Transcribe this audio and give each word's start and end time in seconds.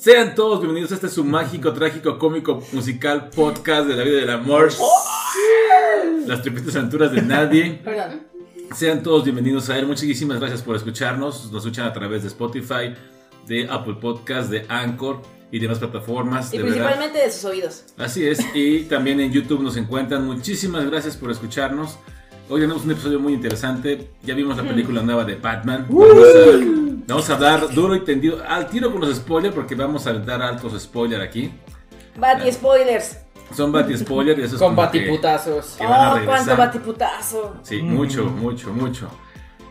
Sean 0.00 0.34
todos 0.34 0.60
bienvenidos 0.60 0.92
a 0.92 0.94
este 0.94 1.10
su 1.10 1.22
mágico, 1.24 1.74
trágico, 1.74 2.18
cómico, 2.18 2.62
musical 2.72 3.28
podcast 3.28 3.86
de 3.86 3.96
la 3.96 4.02
vida 4.02 4.16
del 4.16 4.30
amor. 4.30 4.70
Las 6.26 6.40
tripetas 6.40 6.74
aventuras 6.76 7.12
de 7.12 7.20
nadie. 7.20 7.78
Perdón. 7.84 8.22
Sean 8.74 9.02
todos 9.02 9.24
bienvenidos 9.24 9.68
a 9.68 9.78
él. 9.78 9.86
Muchísimas 9.86 10.40
gracias 10.40 10.62
por 10.62 10.74
escucharnos. 10.74 11.52
Nos 11.52 11.66
escuchan 11.66 11.84
a 11.84 11.92
través 11.92 12.22
de 12.22 12.28
Spotify, 12.28 12.94
de 13.46 13.68
Apple 13.68 13.96
Podcast, 14.00 14.48
de 14.50 14.64
Anchor 14.70 15.20
y 15.52 15.58
demás 15.58 15.78
plataformas. 15.78 16.54
Y 16.54 16.56
de 16.56 16.62
verdad. 16.62 16.78
principalmente 16.78 17.18
de 17.18 17.30
sus 17.30 17.44
oídos. 17.44 17.84
Así 17.98 18.26
es, 18.26 18.42
y 18.54 18.84
también 18.84 19.20
en 19.20 19.30
YouTube 19.30 19.60
nos 19.60 19.76
encuentran. 19.76 20.24
Muchísimas 20.24 20.86
gracias 20.86 21.18
por 21.18 21.30
escucharnos. 21.30 21.98
Hoy 22.48 22.62
tenemos 22.62 22.86
un 22.86 22.92
episodio 22.92 23.20
muy 23.20 23.34
interesante. 23.34 24.08
Ya 24.22 24.34
vimos 24.34 24.56
la 24.56 24.62
película 24.62 25.02
nueva 25.02 25.24
de 25.24 25.34
Batman. 25.34 25.86
Vamos 25.90 26.16
a, 26.16 26.79
vamos 27.06 27.28
a 27.30 27.36
dar 27.36 27.72
duro 27.74 27.94
y 27.94 28.00
tendido 28.04 28.42
al 28.46 28.68
tiro 28.68 28.90
con 28.92 29.00
los 29.00 29.16
spoilers 29.16 29.54
porque 29.54 29.74
vamos 29.74 30.06
a 30.06 30.12
dar 30.14 30.42
altos 30.42 30.80
spoilers 30.80 31.22
aquí. 31.22 31.50
Bati 32.16 32.52
spoilers. 32.52 33.18
Son 33.56 33.72
bati 33.72 33.96
spoilers 33.96 34.38
y 34.38 34.42
eso 34.42 34.54
es 34.56 34.60
Con 34.62 34.74
que- 34.74 34.80
batiputazos. 34.82 35.74
Que 35.78 35.84
a 35.84 36.14
Oh, 36.14 36.18
cuánto 36.24 36.56
batiputazo. 36.56 37.56
Sí, 37.62 37.82
mucho, 37.82 38.24
mucho, 38.24 38.72
mucho. 38.72 39.08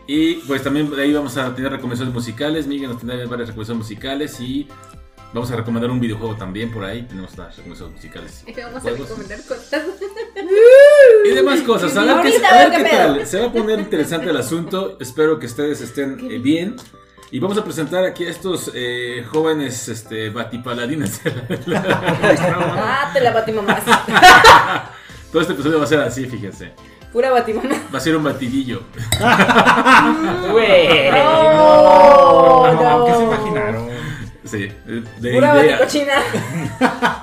Y 0.06 0.34
pues 0.46 0.62
también 0.62 0.90
de 0.90 1.02
ahí 1.02 1.12
vamos 1.12 1.36
a 1.36 1.54
tener 1.54 1.70
recomendaciones 1.70 2.12
musicales. 2.12 2.66
Miguel 2.66 2.90
nos 2.90 2.98
tendrá 2.98 3.16
varias 3.26 3.48
recomendaciones 3.48 3.78
musicales 3.88 4.40
y 4.40 4.66
vamos 5.32 5.50
a 5.52 5.56
recomendar 5.56 5.90
un 5.90 6.00
videojuego 6.00 6.34
también 6.34 6.70
por 6.72 6.84
ahí. 6.84 7.02
Tenemos 7.02 7.38
las 7.38 7.56
recomendaciones 7.56 7.94
musicales. 7.96 8.44
Y 8.46 8.52
vamos 8.60 8.76
a 8.78 8.80
Juegos. 8.80 9.08
recomendar 9.08 9.38
cosas. 9.46 9.82
Y 11.24 11.28
demás 11.34 11.60
cosas. 11.62 11.96
A 11.96 12.04
ver, 12.04 12.22
qué, 12.22 12.28
Ahorita 12.28 12.48
a 12.48 12.68
ver 12.68 12.82
qué 12.82 12.90
tal. 12.90 13.26
Se 13.26 13.40
va 13.40 13.46
a 13.46 13.52
poner 13.52 13.78
interesante 13.78 14.30
el 14.30 14.36
asunto. 14.36 14.96
Espero 15.00 15.38
que 15.38 15.46
ustedes 15.46 15.80
estén 15.80 16.18
eh, 16.30 16.38
bien. 16.38 16.76
Y 17.32 17.38
vamos 17.38 17.56
a 17.58 17.62
presentar 17.64 18.04
aquí 18.04 18.26
a 18.26 18.30
estos 18.30 18.72
eh, 18.74 19.24
jóvenes 19.30 19.88
este, 19.88 20.30
batipaladines. 20.30 21.20
Ah, 21.72 23.10
te 23.12 23.20
la 23.20 23.30
batimamás. 23.32 23.82
Todo 25.32 25.42
este 25.42 25.52
episodio 25.52 25.78
va 25.78 25.84
a 25.84 25.86
ser 25.86 26.00
así, 26.00 26.26
fíjense. 26.26 26.72
Pura 27.12 27.30
batimamá. 27.30 27.76
Va 27.92 27.98
a 27.98 28.00
ser 28.00 28.16
un 28.16 28.24
batidillo. 28.24 28.82
Güey. 30.50 31.10
No, 31.10 32.72
No, 32.74 33.06
¿qué 33.06 33.14
se 33.14 33.22
imaginaron? 33.22 33.88
Sí, 34.44 34.72
de, 35.20 35.32
Pura 35.32 35.64
ideas. 35.64 35.92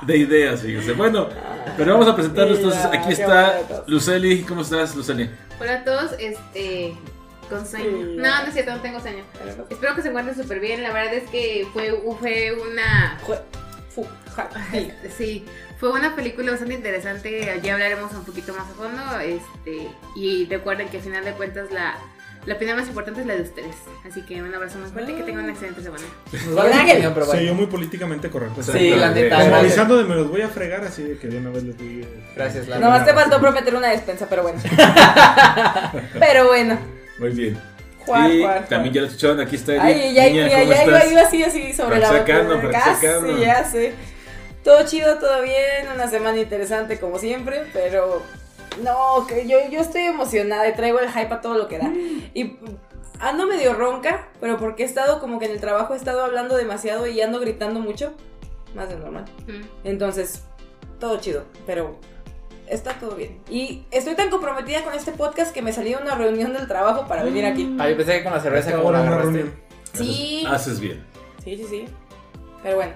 De 0.04 0.18
ideas, 0.18 0.62
fíjense. 0.62 0.94
Bueno, 0.94 1.28
pero 1.76 1.94
vamos 1.94 2.08
a 2.08 2.16
presentarlos. 2.16 2.60
Entonces, 2.60 2.86
aquí 2.86 3.12
está. 3.12 3.84
Luceli. 3.88 4.44
¿Cómo 4.44 4.62
estás, 4.62 4.96
Luceli? 4.96 5.30
Hola 5.60 5.74
a 5.74 5.84
todos, 5.84 6.14
este. 6.18 6.96
Con 7.50 7.66
sueño. 7.66 7.86
Sí. 7.86 8.16
No, 8.18 8.42
no 8.42 8.48
es 8.48 8.54
cierto, 8.54 8.72
no 8.74 8.82
tengo 8.82 9.00
sueño. 9.00 9.24
Espero 9.70 9.96
que 9.96 10.02
se 10.02 10.10
encuentren 10.10 10.36
súper 10.38 10.60
bien. 10.60 10.84
La 10.84 10.92
verdad 10.92 11.14
es 11.14 11.30
que 11.30 11.68
fue, 11.74 11.92
fue 12.20 12.54
una. 12.54 13.18
Sí. 15.18 15.46
Fue 15.80 15.92
una 15.92 16.16
película 16.16 16.52
bastante 16.52 16.74
interesante. 16.76 17.60
Ya 17.64 17.74
hablaremos 17.74 18.12
un 18.14 18.24
poquito 18.26 18.54
más 18.54 18.64
a 18.70 18.74
fondo. 18.74 19.20
Este, 19.20 19.88
y 20.16 20.46
recuerden 20.46 20.90
que 20.90 20.98
al 20.98 21.04
final 21.04 21.24
de 21.24 21.32
cuentas 21.34 21.72
la, 21.72 21.96
la 22.46 22.56
opinión 22.56 22.78
más 22.78 22.88
importante 22.88 23.22
es 23.22 23.28
la 23.28 23.36
de 23.36 23.42
ustedes. 23.44 23.76
Así 24.08 24.22
que 24.24 24.42
un 24.42 24.54
abrazo 24.54 24.80
muy 24.80 24.90
fuerte 24.90 25.12
y 25.12 25.16
que 25.16 25.24
tengan 25.24 25.44
una 25.44 25.54
excelente 25.54 25.82
semana. 25.82 26.04
Nos 26.32 26.42
Soy 26.44 26.54
yo 26.54 27.26
bueno. 27.26 27.54
muy 27.54 27.66
políticamente 27.68 28.30
correcto. 28.30 28.64
Sí, 28.64 28.92
la 28.92 29.12
neta. 29.12 29.60
Avisando 29.60 29.98
de 29.98 30.04
me 30.06 30.16
los 30.16 30.30
voy 30.30 30.42
a 30.42 30.50
fregar, 30.50 30.84
así 30.84 31.04
de 31.04 31.18
que 31.18 31.28
de 31.28 31.38
una 31.38 31.50
vez 31.52 31.64
les 31.64 31.78
doy. 31.78 32.02
eh, 32.02 32.24
Gracias, 32.36 32.68
la 32.68 32.80
Nomás 32.80 33.06
te 33.06 33.14
faltó 33.14 33.40
prometer 33.40 33.76
una 33.76 33.90
despensa, 33.90 34.28
pero 34.30 34.44
bueno. 34.44 34.60
pero 36.20 36.48
bueno. 36.48 36.97
Muy 37.20 37.30
bien. 37.30 37.60
Juan, 38.06 38.32
y 38.32 38.42
Juan, 38.42 38.66
también 38.68 38.94
ya 38.94 39.02
lo 39.02 39.08
escucharon. 39.08 39.40
Aquí 39.40 39.56
está 39.56 39.74
Edith. 39.74 39.84
Ay, 39.84 40.14
ya, 40.14 40.24
Niña, 40.30 40.48
ya, 40.48 40.60
¿cómo 40.60 40.72
ya 40.72 40.84
iba, 40.86 40.98
estás? 40.98 41.12
iba 41.12 41.22
así, 41.22 41.44
así 41.44 41.74
sobre 41.74 42.00
la 42.00 42.12
boca. 42.12 42.24
practicando. 42.24 42.72
Casi, 42.72 43.42
ya 43.42 43.64
sé. 43.64 43.94
Todo 44.64 44.86
chido, 44.86 45.18
todo 45.18 45.42
bien, 45.42 45.88
una 45.94 46.08
semana 46.08 46.38
interesante 46.38 47.00
como 47.00 47.20
siempre, 47.20 47.64
pero 47.74 48.22
no, 48.84 49.26
que 49.28 49.48
yo, 49.48 49.58
yo 49.70 49.80
estoy 49.80 50.04
emocionada 50.04 50.68
y 50.68 50.74
traigo 50.74 51.00
el 51.00 51.10
hype 51.10 51.34
a 51.34 51.42
todo 51.42 51.56
lo 51.56 51.68
que 51.68 51.78
da. 51.78 51.92
Y 52.34 52.58
ando 53.20 53.48
medio 53.48 53.74
ronca, 53.74 54.28
pero 54.40 54.58
porque 54.58 54.84
he 54.84 54.86
estado 54.86 55.20
como 55.20 55.40
que 55.40 55.46
en 55.46 55.52
el 55.52 55.60
trabajo 55.60 55.94
he 55.94 55.98
estado 55.98 56.24
hablando 56.24 56.56
demasiado 56.56 57.08
y 57.08 57.22
ando 57.22 57.40
gritando 57.40 57.80
mucho, 57.80 58.14
más 58.76 58.90
de 58.90 58.98
normal. 58.98 59.26
Entonces, 59.84 60.44
todo 61.00 61.20
chido, 61.20 61.46
pero 61.66 61.98
está 62.70 62.94
todo 63.00 63.16
bien. 63.16 63.40
Y 63.50 63.84
estoy 63.92 64.16
tan 64.16 64.30
comprometida 64.30 64.84
con 64.84 64.94
este 64.94 65.12
podcast 65.12 65.54
que 65.54 65.62
me 65.62 65.74
salió 65.74 66.00
una 66.02 66.16
reunión 66.16 66.54
del 66.54 66.68
trabajo 66.68 67.08
para 67.08 67.24
venir 67.24 67.46
aquí. 67.46 67.76
Ah, 67.80 67.90
yo 67.90 67.98
pensé 67.98 68.18
que 68.20 68.24
con 68.24 68.34
la 68.34 68.40
cerveza 68.40 68.76
como 68.76 68.92
la 68.92 69.00
agarraste. 69.00 69.24
reunión. 69.26 69.54
Sí. 69.94 70.46
Haces 70.48 70.80
bien. 70.80 71.04
Sí, 71.44 71.58
sí, 71.58 71.66
sí. 71.70 71.86
Pero 72.64 72.76
bueno. 72.76 72.94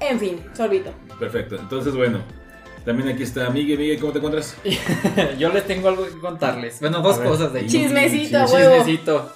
En 0.00 0.18
fin, 0.20 0.40
sorbito. 0.54 0.90
Perfecto. 1.18 1.56
Entonces, 1.56 1.94
bueno. 1.94 2.22
También 2.84 3.08
aquí 3.10 3.24
está 3.24 3.50
Miguel. 3.50 3.78
Miguel, 3.78 4.00
¿cómo 4.00 4.12
te 4.12 4.18
encuentras? 4.18 4.56
Yo 5.38 5.50
les 5.52 5.66
tengo 5.66 5.88
algo 5.88 6.04
que 6.06 6.18
contarles. 6.20 6.80
Bueno, 6.80 7.00
dos 7.00 7.18
ver. 7.18 7.28
cosas 7.28 7.52
de 7.52 7.60
hecho. 7.60 7.70
Chismecito, 7.72 8.38
huevo. 8.46 8.76
Chismecito. 8.78 9.32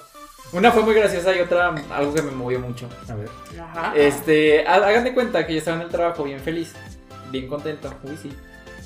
Una 0.53 0.71
fue 0.71 0.81
muy 0.83 0.93
graciosa 0.95 1.35
y 1.35 1.39
otra 1.41 1.73
algo 1.91 2.13
que 2.13 2.21
me 2.21 2.31
movió 2.31 2.59
mucho. 2.59 2.87
A 3.09 3.13
ver. 3.15 3.29
Ajá. 3.61 3.93
Este, 3.95 4.65
há- 4.67 4.75
hagan 4.75 5.03
de 5.03 5.13
cuenta 5.13 5.45
que 5.45 5.53
yo 5.53 5.59
estaba 5.59 5.77
en 5.77 5.83
el 5.83 5.89
trabajo 5.89 6.23
bien 6.23 6.39
feliz, 6.39 6.73
bien 7.31 7.47
contento. 7.47 7.93
Uy, 8.03 8.17
sí. 8.21 8.31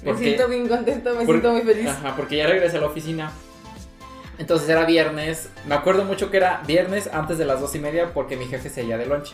Me 0.03 0.17
siento 0.17 0.47
bien 0.47 0.67
contento, 0.67 1.09
me 1.11 1.25
por- 1.25 1.35
siento 1.35 1.51
muy 1.53 1.61
feliz. 1.61 1.87
Ajá, 1.87 2.15
porque 2.15 2.37
ya 2.37 2.47
regresé 2.47 2.77
a 2.77 2.81
la 2.81 2.87
oficina. 2.87 3.31
Entonces 4.39 4.69
era 4.69 4.85
viernes. 4.85 5.49
Me 5.65 5.73
acuerdo 5.75 6.03
mucho 6.05 6.29
que 6.29 6.37
era 6.37 6.61
viernes 6.67 7.09
antes 7.11 7.37
de 7.39 7.45
las 7.45 7.59
dos 7.59 7.73
y 7.75 7.79
media 7.79 8.13
porque 8.13 8.37
mi 8.37 8.45
jefe 8.45 8.69
se 8.69 8.83
iba 8.83 8.97
de 8.97 9.05
lonche. 9.07 9.33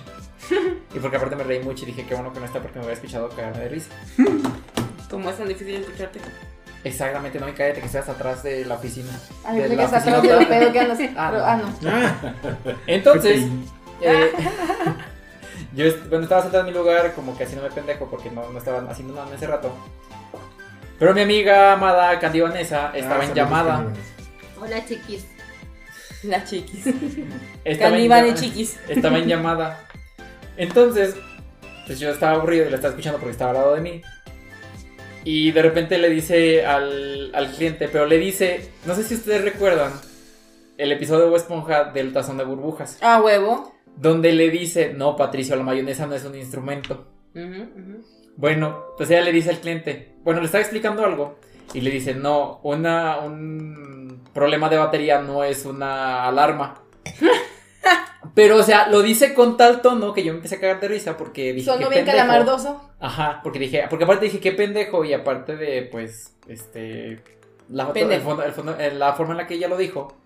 y 0.96 1.00
porque 1.00 1.18
aparte 1.18 1.36
me 1.36 1.44
reí 1.44 1.62
mucho 1.62 1.84
y 1.84 1.88
dije 1.88 2.06
que 2.06 2.16
bueno 2.16 2.32
que 2.32 2.40
no 2.40 2.46
está 2.46 2.62
porque 2.62 2.80
me 2.80 2.86
había 2.86 2.94
escuchado 2.96 3.28
cagarme 3.30 3.60
de 3.64 3.70
risa. 3.70 3.90
Como 5.10 5.30
es 5.30 5.38
tan 5.38 5.48
difícil 5.48 5.76
escucharte. 5.76 6.20
Exactamente, 6.86 7.40
no, 7.40 7.48
y 7.48 7.54
cállate 7.54 7.80
que 7.80 7.86
estás 7.86 8.10
atrás 8.10 8.44
de 8.44 8.66
la 8.66 8.76
oficina. 8.76 9.10
Ay, 9.46 9.56
De 9.58 9.62
pensé 9.62 9.70
que 9.70 9.76
la 9.78 9.84
estás 9.86 10.02
oficina 10.04 10.18
atrás 10.18 10.32
del 10.40 10.46
otra- 10.48 10.60
pedo 10.60 10.72
que 10.74 10.80
andas. 10.80 11.00
Ah, 11.18 11.30
Pero- 11.32 11.42
no. 11.44 11.48
Ah, 11.48 11.58
no. 11.82 11.90
Ah, 12.72 12.76
Entonces, 12.88 13.44
eh, 14.02 14.32
yo 15.76 15.86
est- 15.86 16.10
bueno, 16.10 16.24
estaba 16.24 16.42
sentado 16.42 16.66
en 16.68 16.74
mi 16.74 16.78
lugar 16.78 17.14
como 17.14 17.38
que 17.38 17.44
haciéndome 17.44 17.74
pendejo 17.74 18.08
porque 18.10 18.30
no, 18.32 18.50
no 18.50 18.58
estaban 18.58 18.88
haciendo 18.90 19.14
nada 19.16 19.28
en 19.30 19.34
ese 19.36 19.48
rato. 19.48 19.72
Pero 21.04 21.14
mi 21.14 21.20
amiga 21.20 21.74
amada 21.74 22.18
Candy 22.18 22.40
Vanessa 22.40 22.94
estaba 22.96 23.20
Ah, 23.20 23.26
en 23.26 23.34
llamada. 23.34 23.86
Hola, 24.58 24.86
chiquis. 24.86 25.26
La 26.24 26.46
chiquis. 26.46 26.86
Estaba 27.66 27.98
en 27.98 28.36
chiquis. 28.36 28.80
Estaba 28.88 29.18
en 29.20 29.28
llamada. 29.28 29.86
Entonces, 30.56 31.18
pues 31.86 32.00
yo 32.00 32.10
estaba 32.10 32.38
aburrido 32.38 32.68
y 32.68 32.70
la 32.70 32.78
estaba 32.78 32.92
escuchando 32.94 33.20
porque 33.20 33.34
estaba 33.34 33.52
al 33.52 33.58
lado 33.58 33.74
de 33.76 33.82
mí. 33.82 34.02
Y 35.26 35.52
de 35.52 35.62
repente 35.62 35.98
le 35.98 36.10
dice 36.10 36.66
al, 36.66 37.36
al 37.36 37.52
cliente, 37.52 37.90
pero 37.90 38.06
le 38.06 38.18
dice, 38.18 38.70
no 38.86 38.96
sé 38.96 39.04
si 39.04 39.16
ustedes 39.16 39.42
recuerdan 39.44 39.92
el 40.78 40.90
episodio 40.94 41.24
de 41.24 41.28
Bob 41.32 41.36
Esponja 41.36 41.84
del 41.92 42.14
tazón 42.14 42.38
de 42.38 42.46
burbujas, 42.46 42.98
Ah, 43.02 43.22
huevo. 43.22 43.74
donde 43.98 44.32
le 44.32 44.50
dice, 44.50 44.94
no, 44.94 45.18
Patricio, 45.18 45.58
la 45.58 45.64
mayonesa 45.64 46.08
no 46.08 46.16
es 46.16 46.24
un 46.24 46.36
instrumento. 46.36 47.10
Bueno, 48.36 48.84
pues 48.98 49.10
ella 49.12 49.22
le 49.22 49.32
dice 49.32 49.50
al 49.52 49.60
cliente, 49.60 50.16
bueno, 50.24 50.40
le 50.40 50.48
está 50.48 50.60
explicando 50.60 51.06
algo 51.06 51.36
y 51.74 51.82
le 51.82 51.92
dice, 51.92 52.14
no, 52.16 52.60
una, 52.64 53.20
un 53.20 54.24
problema 54.34 54.70
de 54.70 54.78
batería 54.78 55.20
no 55.22 55.44
es 55.44 55.66
una 55.66 56.26
alarma. 56.28 56.82
Pero, 58.36 58.58
o 58.58 58.64
sea, 58.64 58.88
lo 58.88 59.02
dice 59.04 59.34
con 59.34 59.58
tal 59.58 59.82
tono 59.82 60.14
que 60.14 60.24
yo 60.24 60.32
me 60.32 60.38
empecé 60.38 60.56
a 60.56 60.60
cagar 60.60 60.80
de 60.80 60.88
risa 60.88 61.18
porque 61.18 61.54
dije. 61.54 61.66
Sonó 61.66 61.90
"Qué 61.90 61.96
bien 61.96 62.06
pendejo". 62.06 62.18
calamardoso. 62.18 62.90
Ajá, 63.00 63.42
porque 63.44 63.60
dije, 63.60 63.84
porque 63.90 64.06
aparte 64.06 64.26
dije, 64.26 64.40
qué 64.40 64.54
pendejo 64.54 65.04
y 65.06 65.14
aparte 65.14 65.56
de, 65.56 65.84
pues, 65.84 66.36
este, 66.48 67.22
la, 67.70 67.86
foto- 67.88 68.00
el 68.12 68.22
fondo- 68.22 68.44
el 68.44 68.52
fondo- 68.54 68.76
la 68.94 69.14
forma 69.14 69.34
en 69.34 69.38
la 69.40 69.48
que 69.48 69.56
ella 69.56 69.68
lo 69.68 69.78
dijo. 69.78 70.18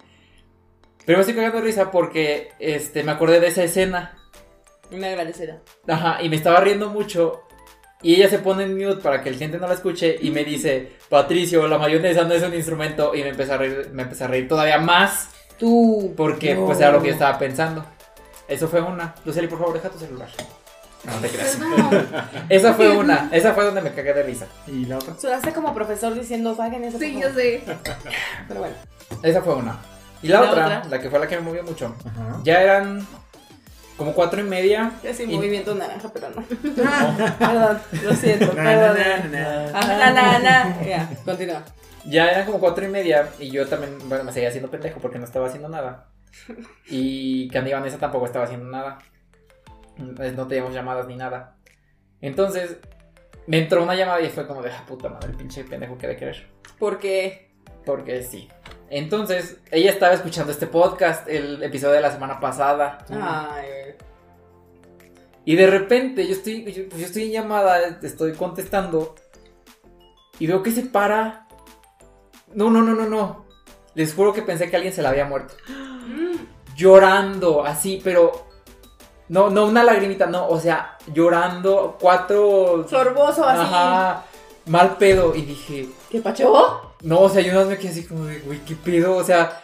Pero 1.06 1.18
me 1.18 1.22
estoy 1.22 1.36
cagando 1.36 1.58
de 1.58 1.64
risa 1.66 1.92
porque, 1.92 2.52
este, 2.60 3.04
me 3.04 3.12
acordé 3.12 3.40
de 3.40 3.48
esa 3.48 3.64
escena. 3.64 4.18
Una 4.92 5.08
agradecida. 5.08 5.62
Ajá, 5.88 6.22
y 6.22 6.30
me 6.30 6.36
estaba 6.38 6.62
riendo 6.62 6.90
mucho. 6.90 7.42
Y 8.04 8.16
ella 8.16 8.30
se 8.30 8.40
pone 8.40 8.64
en 8.64 8.74
mute 8.78 9.02
para 9.02 9.22
que 9.24 9.30
el 9.30 9.36
cliente 9.36 9.58
no 9.58 9.68
la 9.68 9.74
escuche 9.74 10.18
y 10.22 10.30
me 10.30 10.44
dice, 10.44 10.92
Patricio, 11.10 11.68
la 11.68 11.78
mayonesa 11.80 12.24
no 12.24 12.34
es 12.34 12.44
un 12.44 12.54
instrumento. 12.54 13.16
Y 13.16 13.24
me 13.24 13.30
empecé 13.30 13.54
a 13.54 13.58
reír, 13.58 13.90
me 13.94 14.04
empecé 14.04 14.24
a 14.24 14.28
reír 14.28 14.48
todavía 14.48 14.78
más 14.78 15.30
Tú. 15.58 16.14
porque 16.16 16.54
No. 16.56 16.66
pues 16.68 16.80
era 16.80 16.92
lo 16.92 17.02
que 17.02 17.08
yo 17.08 17.14
estaba 17.14 17.38
pensando. 17.40 17.84
Eso 18.48 18.68
fue 18.68 18.82
una. 18.82 19.16
Luceli, 19.26 19.48
por 19.48 19.58
favor, 19.60 19.74
deja 19.74 19.90
tu 19.90 19.98
celular. 20.00 20.30
No 21.04 21.14
te 21.22 21.30
creas. 21.30 21.58
Esa 22.50 22.74
fue 22.74 22.90
una. 22.96 23.30
Esa 23.34 23.54
fue 23.54 23.64
donde 23.66 23.82
me 23.82 23.92
cagué 23.94 24.14
de 24.14 24.24
risa. 24.24 24.46
¿Y 24.68 24.86
la 24.86 24.98
otra? 24.98 25.16
Sonaste 25.20 25.52
como 25.54 25.74
profesor 25.74 26.14
diciendo, 26.14 26.56
saquen 26.56 26.84
eso. 26.84 27.00
Sí, 27.00 27.14
yo 27.16 27.22
favor". 27.30 27.36
sé. 27.36 27.64
Pero 28.48 28.60
bueno. 28.60 28.76
Esa 29.24 29.42
fue 29.42 29.56
una. 29.56 29.78
Y 30.22 30.28
la, 30.28 30.38
¿Y 30.40 30.42
la 30.46 30.52
otra, 30.52 30.66
otra? 30.66 30.84
la 30.90 31.00
que 31.00 31.10
fue 31.10 31.20
la 31.20 31.28
que 31.28 31.36
me 31.36 31.42
movió 31.42 31.64
mucho, 31.64 31.96
Ajá. 32.06 32.40
ya 32.44 32.62
eran 32.62 33.06
como 33.98 34.14
cuatro 34.14 34.40
y 34.40 34.44
media. 34.44 34.92
Ya 35.04 35.14
sí, 35.14 35.24
Y- 35.24 35.36
movimiento 35.36 35.74
naranja, 35.76 36.10
pero 36.14 36.30
no. 36.30 36.44
Perdón, 37.40 37.80
lo 38.04 38.14
siento. 38.14 38.52
Perdón. 38.52 38.98
na, 38.98 39.18
na, 39.18 39.28
na. 39.28 39.80
Ajá, 39.80 39.98
na, 39.98 40.12
na, 40.12 40.40
na. 40.40 40.82
Ya, 40.86 41.10
continúa. 41.26 41.64
Ya 42.06 42.30
eran 42.30 42.46
como 42.46 42.60
cuatro 42.60 42.86
y 42.86 42.88
media 42.88 43.28
y 43.40 43.50
yo 43.52 43.68
también, 43.68 43.98
bueno, 44.08 44.24
me 44.24 44.32
seguía 44.32 44.50
haciendo 44.50 44.70
pendejo 44.72 45.00
porque 45.02 45.20
no 45.20 45.26
estaba 45.26 45.48
haciendo 45.48 45.68
nada. 45.68 46.10
Y 46.88 47.50
Candy 47.50 47.74
Vanessa 47.74 47.98
tampoco 47.98 48.26
estaba 48.26 48.46
haciendo 48.46 48.68
nada. 48.68 49.00
no 49.98 50.48
teníamos 50.48 50.74
llamadas 50.74 51.08
ni 51.08 51.16
nada. 51.18 51.56
Entonces, 52.22 52.78
me 53.48 53.60
entró 53.60 53.84
una 53.84 53.96
llamada 53.96 54.22
y 54.22 54.30
fue 54.30 54.46
como 54.48 54.62
de, 54.62 54.72
ah, 54.72 54.84
puta 54.88 55.10
madre, 55.10 55.30
el 55.32 55.36
pinche 55.38 55.64
pendejo 55.64 55.98
que 55.98 56.08
de 56.08 56.16
querer. 56.16 56.48
Porque. 56.80 57.52
Porque 57.86 58.22
sí. 58.24 58.48
Entonces, 58.90 59.58
ella 59.72 59.92
estaba 59.92 60.14
escuchando 60.14 60.52
este 60.52 60.68
podcast, 60.68 61.28
el 61.28 61.62
episodio 61.62 61.96
de 61.96 62.02
la 62.02 62.12
semana 62.12 62.40
pasada. 62.40 63.00
Ay. 63.10 63.96
Y 65.44 65.56
de 65.56 65.68
repente 65.68 66.28
yo 66.28 66.34
estoy, 66.34 66.72
yo, 66.72 66.90
pues 66.90 67.02
yo 67.02 67.08
estoy 67.08 67.24
en 67.24 67.32
llamada, 67.32 68.00
estoy 68.02 68.34
contestando. 68.34 69.16
Y 70.40 70.48
veo 70.48 70.62
que 70.62 70.72
se 70.72 70.84
para. 70.84 71.48
No, 72.54 72.70
no, 72.70 72.82
no, 72.82 72.94
no, 72.94 73.08
no. 73.08 73.46
Les 73.94 74.14
juro 74.14 74.34
que 74.34 74.42
pensé 74.42 74.70
que 74.70 74.76
alguien 74.76 74.94
se 74.94 75.02
la 75.02 75.10
había 75.10 75.26
muerto. 75.26 75.54
Llorando, 76.76 77.66
así, 77.66 78.02
pero. 78.04 78.48
No, 79.30 79.50
no 79.50 79.66
una 79.66 79.84
lagrimita, 79.84 80.26
no. 80.26 80.48
O 80.48 80.60
sea, 80.60 80.98
llorando. 81.14 81.98
Cuatro. 82.00 82.86
Sorboso 82.88 83.46
así. 83.46 83.62
Ajá. 83.62 84.24
Mal 84.68 84.98
pedo. 84.98 85.36
Y 85.36 85.42
dije. 85.42 85.90
¿Qué 86.10 86.22
pacho? 86.22 86.87
No, 87.02 87.20
o 87.22 87.30
sea, 87.30 87.42
yo 87.42 87.54
más 87.54 87.68
me 87.68 87.78
quedé 87.78 87.90
así 87.92 88.04
como 88.04 88.26
de, 88.26 88.40
güey, 88.40 88.60
qué 88.66 88.76
pedo, 88.76 89.16
o 89.16 89.24
sea. 89.24 89.62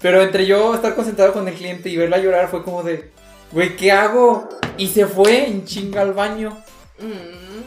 Pero 0.00 0.22
entre 0.22 0.44
yo 0.46 0.74
estar 0.74 0.94
concentrado 0.94 1.32
con 1.32 1.46
el 1.48 1.54
cliente 1.54 1.88
y 1.88 1.96
verla 1.96 2.18
llorar 2.18 2.48
fue 2.48 2.62
como 2.62 2.82
de, 2.82 3.10
güey, 3.52 3.76
¿qué 3.76 3.92
hago? 3.92 4.48
Y 4.76 4.88
se 4.88 5.06
fue 5.06 5.46
en 5.46 5.64
chinga 5.64 6.02
al 6.02 6.12
baño. 6.12 6.50
Mm. 6.98 7.62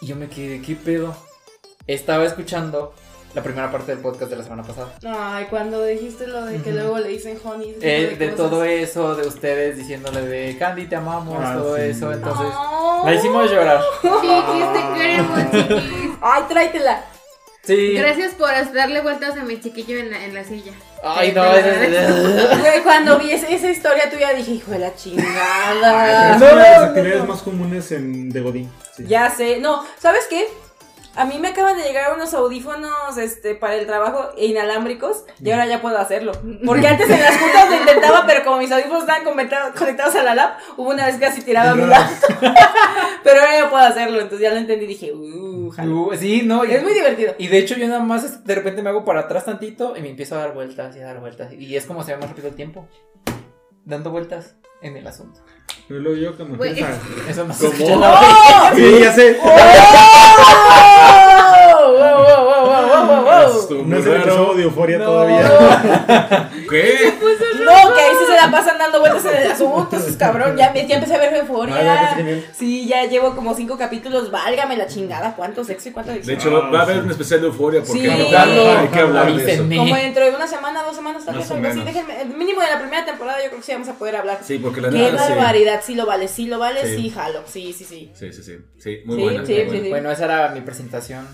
Y 0.00 0.06
yo 0.06 0.16
me 0.16 0.28
quedé, 0.28 0.60
¿qué 0.62 0.76
pedo? 0.76 1.14
Estaba 1.86 2.24
escuchando 2.24 2.94
la 3.34 3.42
primera 3.42 3.70
parte 3.70 3.92
del 3.92 4.00
podcast 4.00 4.30
de 4.30 4.36
la 4.36 4.44
semana 4.44 4.62
pasada. 4.62 4.94
Ay, 5.06 5.46
cuando 5.50 5.84
dijiste 5.84 6.26
lo 6.26 6.46
de 6.46 6.62
que 6.62 6.72
luego 6.72 6.98
le 6.98 7.08
dicen 7.08 7.38
honey. 7.44 7.76
Eh, 7.82 8.16
de 8.18 8.30
cosas. 8.30 8.36
todo 8.36 8.64
eso, 8.64 9.14
de 9.16 9.26
ustedes 9.26 9.76
diciéndole 9.76 10.22
de 10.22 10.56
Candy, 10.56 10.86
te 10.86 10.96
amamos, 10.96 11.36
Ah, 11.44 11.54
todo 11.58 11.76
sí. 11.76 11.82
eso. 11.82 12.12
Entonces, 12.12 12.46
Oh. 12.56 13.02
la 13.04 13.14
hicimos 13.14 13.50
llorar. 13.50 13.80
Chiquis, 14.02 14.72
te 14.72 14.98
queremos, 14.98 15.38
chiquis. 15.50 16.12
Ay, 16.22 16.42
tráetela. 16.48 17.04
Sí. 17.66 17.94
Gracias 17.94 18.34
por 18.34 18.48
darle 18.74 19.00
vueltas 19.00 19.36
a 19.38 19.44
mi 19.44 19.58
chiquillo 19.60 19.98
en 19.98 20.10
la, 20.10 20.24
en 20.24 20.34
la 20.34 20.44
silla. 20.44 20.72
Ay, 21.02 21.32
no. 21.32 21.44
Güey, 22.60 22.82
cuando 22.82 23.18
vi 23.18 23.30
esa, 23.30 23.48
esa 23.48 23.70
historia 23.70 24.10
tuya 24.10 24.32
dije, 24.34 24.52
hijo 24.52 24.70
de 24.70 24.78
la 24.80 24.94
chingada. 24.94 26.34
es 26.34 26.40
No, 26.40 26.46
una 26.52 26.62
de 26.64 26.70
las 26.70 26.80
no, 26.80 26.86
actividades 26.86 27.20
no. 27.22 27.26
más 27.26 27.42
comunes 27.42 27.92
en 27.92 28.30
de 28.30 28.40
Godín. 28.40 28.70
sí. 28.96 29.04
Ya 29.06 29.30
sé. 29.30 29.58
No, 29.60 29.84
¿sabes 29.98 30.24
qué? 30.28 30.46
A 31.16 31.24
mí 31.26 31.38
me 31.38 31.48
acaban 31.48 31.76
de 31.76 31.84
llegar 31.84 32.12
unos 32.14 32.34
audífonos 32.34 33.16
este, 33.18 33.54
para 33.54 33.76
el 33.76 33.86
trabajo 33.86 34.30
inalámbricos 34.36 35.24
y 35.40 35.50
ahora 35.52 35.66
ya 35.66 35.80
puedo 35.80 35.96
hacerlo. 35.98 36.32
Porque 36.66 36.88
antes 36.88 37.08
en 37.08 37.20
las 37.20 37.36
juntas 37.38 37.70
lo 37.70 37.76
intentaba, 37.76 38.24
pero 38.26 38.42
como 38.44 38.58
mis 38.58 38.72
audífonos 38.72 39.02
estaban 39.02 39.22
conectados, 39.24 39.74
conectados 39.78 40.14
a 40.16 40.22
la 40.24 40.34
lap, 40.34 40.58
hubo 40.76 40.90
una 40.90 41.06
vez 41.06 41.14
que 41.16 41.20
casi 41.26 41.42
tiraba 41.42 41.74
mi 41.76 41.86
lap. 41.86 42.10
pero 43.22 43.40
ahora 43.40 43.58
ya 43.60 43.70
puedo 43.70 43.82
hacerlo, 43.84 44.20
entonces 44.20 44.40
ya 44.40 44.50
lo 44.50 44.56
entendí 44.56 44.86
y 44.86 44.88
dije, 44.88 45.12
uh. 45.12 45.54
Uh, 45.68 46.14
sí, 46.16 46.42
no. 46.44 46.64
y- 46.64 46.72
Es 46.72 46.82
muy 46.82 46.92
divertido. 46.94 47.34
Y 47.38 47.46
de 47.46 47.58
hecho 47.58 47.76
yo 47.76 47.86
nada 47.86 48.00
más 48.00 48.24
este, 48.24 48.38
de 48.44 48.54
repente 48.56 48.82
me 48.82 48.90
hago 48.90 49.04
para 49.04 49.20
atrás 49.20 49.44
tantito 49.44 49.96
y 49.96 50.00
me 50.02 50.10
empiezo 50.10 50.34
a 50.34 50.38
dar 50.38 50.52
vueltas 50.52 50.96
y 50.96 51.00
a 51.00 51.04
dar 51.06 51.20
vueltas. 51.20 51.52
Y 51.52 51.76
es 51.76 51.86
como 51.86 52.02
se 52.02 52.12
ve 52.12 52.18
más 52.18 52.30
rápido 52.30 52.48
el 52.48 52.54
tiempo. 52.56 52.88
Dando 53.84 54.10
vueltas 54.10 54.56
en 54.82 54.96
el 54.96 55.06
asunto. 55.06 55.40
Pero 55.88 56.00
luego 56.00 56.16
yo 56.18 56.36
que 56.36 56.44
me 56.44 56.70
Eso 57.28 57.44
no 57.44 57.54
se 57.54 57.96
nada. 57.96 58.72
Sí, 58.74 58.98
ya 59.00 59.12
sé. 59.12 59.38
¡Oh! 59.44 60.80
No 63.70 63.96
episodio 63.96 64.54
de 64.54 64.62
Euforia 64.64 64.98
No. 64.98 65.04
todavía. 65.04 66.50
¿Qué? 66.70 67.14
No, 67.64 67.94
que 67.94 68.00
ahí 68.00 68.12
sí 68.18 68.24
se 68.26 68.36
la 68.36 68.50
pasan 68.50 68.78
dando 68.78 69.00
vueltas 69.00 69.24
en 69.24 69.36
el 69.42 69.50
asunto, 69.52 69.96
esos 69.96 70.16
cabrón. 70.16 70.56
Ya, 70.56 70.72
ya 70.74 70.94
empecé 70.96 71.14
a 71.14 71.18
ver 71.18 71.34
Ah, 71.34 71.38
euforia. 71.38 72.14
genial. 72.16 72.44
Sí, 72.56 72.86
ya 72.86 73.04
llevo 73.06 73.34
como 73.34 73.54
cinco 73.54 73.76
capítulos. 73.78 74.30
Válgame 74.30 74.76
la 74.76 74.86
chingada. 74.86 75.34
¿Cuánto 75.34 75.64
sexo 75.64 75.88
y 75.88 75.92
cuánto 75.92 76.12
De 76.12 76.32
hecho, 76.34 76.54
Ah, 76.56 76.70
va 76.70 76.80
a 76.80 76.82
haber 76.82 76.96
sí. 76.96 77.02
un 77.04 77.10
especial 77.10 77.40
de 77.40 77.46
euforia 77.48 77.80
porque 77.82 78.02
Sí. 78.02 78.08
hay 78.08 78.22
que 78.24 78.28
Claro, 78.28 78.78
hay 78.80 78.88
que 78.88 78.98
hablar 78.98 79.26
de 79.26 79.32
eso. 79.32 79.62
avísenme. 79.62 79.76
Como 79.76 79.96
dentro 79.96 80.24
de 80.24 80.30
una 80.36 80.46
semana, 80.46 80.82
dos 80.82 80.96
semanas, 80.96 81.24
tal 81.24 81.36
vez 81.38 81.50
algo 81.50 81.68
así. 81.68 81.80
Déjenme, 81.80 82.24
mínimo 82.36 82.60
de 82.60 82.68
la 82.70 82.78
primera 82.78 83.04
temporada, 83.04 83.38
yo 83.42 83.46
creo 83.48 83.60
que 83.60 83.66
sí 83.66 83.72
vamos 83.72 83.88
a 83.88 83.94
poder 83.94 84.16
hablar. 84.16 84.38
Sí, 84.42 84.58
porque 84.58 84.80
la 84.80 84.90
Qué 84.90 85.10
barbaridad, 85.10 85.80
sí 85.84 85.94
lo 85.94 86.06
vale, 86.06 86.28
sí 86.28 86.46
lo 86.46 86.58
vale, 86.58 86.82
Sí. 86.82 86.96
sí, 86.96 87.10
jalo. 87.10 87.40
Sí, 87.46 87.72
sí, 87.72 87.84
sí. 87.84 88.10
Sí, 88.14 88.32
sí, 88.32 88.42
sí. 88.42 88.58
Sí, 88.78 89.02
muy 89.06 89.16
Sí, 89.16 89.22
buena. 89.22 89.46
sí, 89.46 89.52
muy 89.52 89.60
sí, 89.62 89.64
buena. 89.66 89.82
sí. 89.84 89.90
Bueno, 89.90 90.10
esa 90.10 90.24
era 90.24 90.48
mi 90.50 90.60
presentación. 90.60 91.26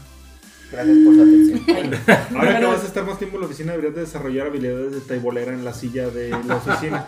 Gracias 0.70 0.96
por 1.05 1.14
su 1.14 1.22
atención. 1.22 2.00
Ahora 2.38 2.58
que 2.61 2.64
vas 2.67 2.82
a 2.84 2.87
estar 2.87 3.05
más 3.05 3.19
tiempo 3.19 3.37
en 3.37 3.40
la 3.43 3.46
oficina, 3.46 3.72
deberías 3.72 3.94
de 3.96 4.00
desarrollar 4.02 4.46
habilidades 4.46 4.93
de 4.93 5.00
taibolera 5.00 5.52
en 5.52 5.64
la 5.64 5.72
silla 5.75 6.08
de 6.08 6.31
la 6.31 6.56
oficina. 6.56 7.05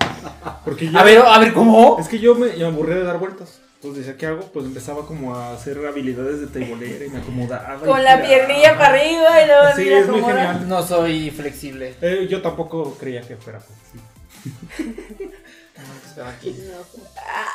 Porque 0.65 0.91
yo, 0.91 0.99
A 0.99 1.05
ver, 1.05 1.19
a 1.19 1.39
ver, 1.39 1.53
¿cómo? 1.53 1.97
es 2.01 2.09
que 2.09 2.19
yo 2.19 2.35
me, 2.35 2.49
me 2.57 2.65
aburrí 2.65 2.95
de 2.95 3.05
dar 3.05 3.19
vueltas. 3.19 3.61
Entonces 3.77 4.07
decía, 4.07 4.17
¿qué 4.19 4.27
hago? 4.27 4.43
Pues 4.53 4.65
empezaba 4.65 5.07
como 5.07 5.35
a 5.35 5.55
hacer 5.55 5.85
habilidades 5.87 6.41
de 6.41 6.47
taibolera 6.47 7.05
y 7.05 7.11
me 7.11 7.19
acomodaba. 7.19 7.79
y 7.83 7.87
Con 7.89 8.03
la 8.05 8.23
piernilla 8.23 8.75
para 8.79 8.91
arriba 8.95 9.43
y 9.43 9.47
luego 9.47 9.63
Sí, 9.77 9.89
es 9.93 10.09
muy 10.09 10.19
acomoda. 10.21 10.35
genial. 10.55 10.69
No 10.69 10.83
soy 10.85 11.31
flexible. 11.31 11.95
Eh, 12.01 12.27
yo 12.31 12.41
tampoco 12.43 12.97
creía 12.99 13.23
que 13.23 13.37
fuera 13.37 13.61
flexible. 13.61 14.07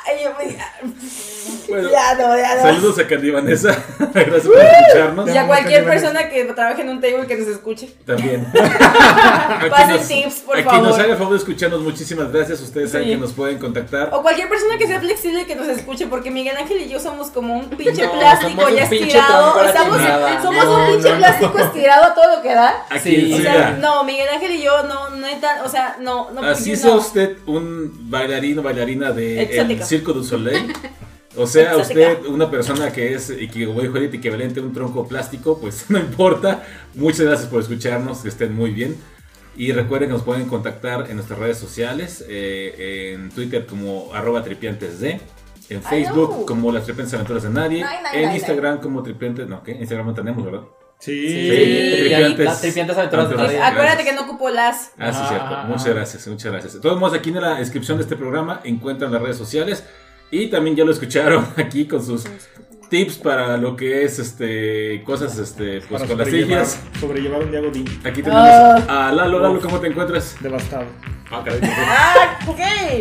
Ay, 0.06 0.24
yo 0.24 0.30
me- 0.38 0.56
Bueno, 1.68 1.90
Ya 1.90 2.14
no, 2.14 2.36
ya 2.36 2.54
no. 2.56 2.62
Saludos 2.62 2.98
a 2.98 3.06
Candy 3.06 3.30
Vanessa. 3.30 3.68
Gracias 4.14 4.46
por 4.46 4.56
escucharnos. 4.58 5.28
Y 5.28 5.36
a 5.36 5.46
cualquier 5.46 5.84
persona 5.84 6.28
que 6.28 6.44
trabaje 6.46 6.82
en 6.82 6.88
un 6.88 7.00
table 7.00 7.26
que 7.26 7.36
nos 7.36 7.48
escuche. 7.48 7.88
También. 8.06 8.46
Pasen 9.70 10.06
tips, 10.06 10.40
por 10.40 10.56
a 10.58 10.62
favor. 10.62 10.70
quien 10.80 10.82
nos 10.82 10.98
haga 10.98 11.16
favor 11.16 11.32
de 11.32 11.38
escucharnos, 11.38 11.80
muchísimas 11.80 12.32
gracias. 12.32 12.60
Ustedes 12.60 12.90
saben 12.90 13.06
Sí. 13.08 13.14
que 13.14 13.20
nos 13.20 13.32
pueden 13.32 13.58
contactar. 13.58 14.10
O 14.12 14.22
cualquier 14.22 14.48
persona 14.48 14.76
que 14.78 14.86
sea 14.86 15.00
flexible 15.00 15.46
que 15.46 15.54
nos 15.54 15.68
escuche, 15.68 16.06
porque 16.06 16.30
Miguel 16.30 16.56
Ángel 16.56 16.80
y 16.80 16.88
yo 16.88 16.98
somos 16.98 17.28
como 17.30 17.54
un 17.58 17.68
pinche 17.70 18.06
No, 18.06 18.12
plástico 18.18 18.68
ya 18.70 18.82
estirado. 18.84 19.58
a 19.60 19.66
Estamos, 19.66 19.98
somos 20.42 20.64
No, 20.64 20.78
un 20.86 20.92
pinche 20.92 21.08
no, 21.08 21.14
no. 21.14 21.18
plástico 21.18 21.58
estirado 21.58 22.04
a 22.04 22.14
todo 22.14 22.36
lo 22.36 22.42
que 22.42 22.54
da. 22.54 22.86
A 22.90 22.98
Sí, 22.98 23.32
O 23.34 23.38
sea. 23.40 23.70
no, 23.80 24.04
Miguel 24.04 24.28
Ángel 24.28 24.52
y 24.52 24.62
yo 24.62 24.82
no, 24.84 25.10
neta, 25.10 25.62
o 25.64 25.68
sea, 25.68 25.96
no, 26.00 26.30
no. 26.30 26.42
Así 26.42 26.74
sea 26.76 26.90
no. 26.90 26.96
usted 26.96 27.36
un 27.46 28.10
bailarino 28.54 28.62
bailarina 28.62 29.12
de 29.12 29.42
Exótico. 29.42 29.82
el 29.82 29.88
Circo 29.88 30.12
du 30.12 30.24
Soleil. 30.24 30.72
O 31.36 31.46
sea, 31.46 31.74
Exótica. 31.76 32.12
usted 32.12 32.26
una 32.26 32.50
persona 32.50 32.92
que 32.92 33.14
es, 33.14 33.30
y 33.30 33.48
que 33.48 33.66
como 33.66 33.80
dijo 33.80 33.94
ahorita, 33.94 34.16
equivalente 34.16 34.60
a 34.60 34.62
un 34.62 34.72
tronco 34.72 35.06
plástico, 35.06 35.58
pues 35.60 35.86
no 35.88 35.98
importa. 35.98 36.64
Muchas 36.94 37.26
gracias 37.26 37.48
por 37.48 37.60
escucharnos, 37.60 38.18
que 38.18 38.28
estén 38.28 38.54
muy 38.54 38.70
bien. 38.70 38.96
Y 39.56 39.72
recuerden 39.72 40.08
que 40.08 40.14
nos 40.14 40.22
pueden 40.22 40.46
contactar 40.46 41.08
en 41.10 41.16
nuestras 41.16 41.38
redes 41.38 41.58
sociales, 41.58 42.24
eh, 42.28 43.12
en 43.14 43.30
Twitter 43.30 43.66
como 43.66 44.14
arroba 44.14 44.42
tripiantesd, 44.42 45.04
en 45.68 45.82
Facebook 45.82 46.30
no. 46.40 46.46
como 46.46 46.70
las 46.70 46.84
tripiantes 46.84 47.14
aventuras 47.14 47.42
de 47.42 47.50
nadie, 47.50 47.84
Ay, 47.84 47.96
ay, 48.04 48.22
en 48.22 48.28
ay, 48.30 48.36
Instagram 48.36 48.80
como 48.80 49.02
tripiantes, 49.02 49.48
no, 49.48 49.62
¿qué? 49.62 49.72
Instagram 49.72 50.06
no 50.06 50.14
tenemos, 50.14 50.44
¿verdad? 50.44 50.62
Sí. 50.98 51.28
Sí, 51.28 51.96
Tripiantes. 51.96 52.76
aventuras 52.98 53.28
de. 53.50 53.60
Acuérdate 53.60 54.04
que 54.04 54.12
no 54.12 54.22
ocupo 54.22 54.50
las. 54.50 54.92
Ah, 54.98 55.12
sí, 55.12 55.18
Ah, 55.22 55.26
cierto. 55.28 55.46
ah, 55.48 55.64
Muchas 55.68 55.86
ah. 55.86 55.90
gracias, 55.90 56.26
muchas 56.28 56.52
gracias. 56.52 56.74
De 56.74 56.80
todos 56.80 56.98
modos, 56.98 57.16
aquí 57.16 57.30
en 57.30 57.40
la 57.40 57.54
descripción 57.54 57.98
de 57.98 58.02
este 58.02 58.16
programa 58.16 58.60
encuentran 58.64 59.12
las 59.12 59.22
redes 59.22 59.36
sociales 59.36 59.84
y 60.30 60.48
también 60.48 60.74
ya 60.76 60.84
lo 60.84 60.90
escucharon 60.92 61.46
aquí 61.56 61.86
con 61.86 62.04
sus 62.04 62.24
tips 62.90 63.18
para 63.18 63.56
lo 63.58 63.76
que 63.76 64.02
es 64.04 64.18
este 64.18 65.02
cosas 65.04 65.36
este 65.38 65.80
pues 65.82 66.00
Para 66.02 66.06
con 66.08 66.18
las 66.18 66.28
sillas. 66.28 66.80
sobrellevar 66.98 67.42
un 67.44 67.50
día 67.50 67.60
Godín. 67.60 67.86
Aquí 68.04 68.22
tenemos 68.22 68.42
Ah. 68.44 69.08
a 69.08 69.12
Lalo, 69.12 69.38
Lalo, 69.38 69.60
¿cómo 69.60 69.78
te 69.78 69.86
encuentras? 69.88 70.36
Devastado. 70.40 70.86
Ah, 71.30 71.42
caray. 71.44 71.60
Ah. 71.62 72.38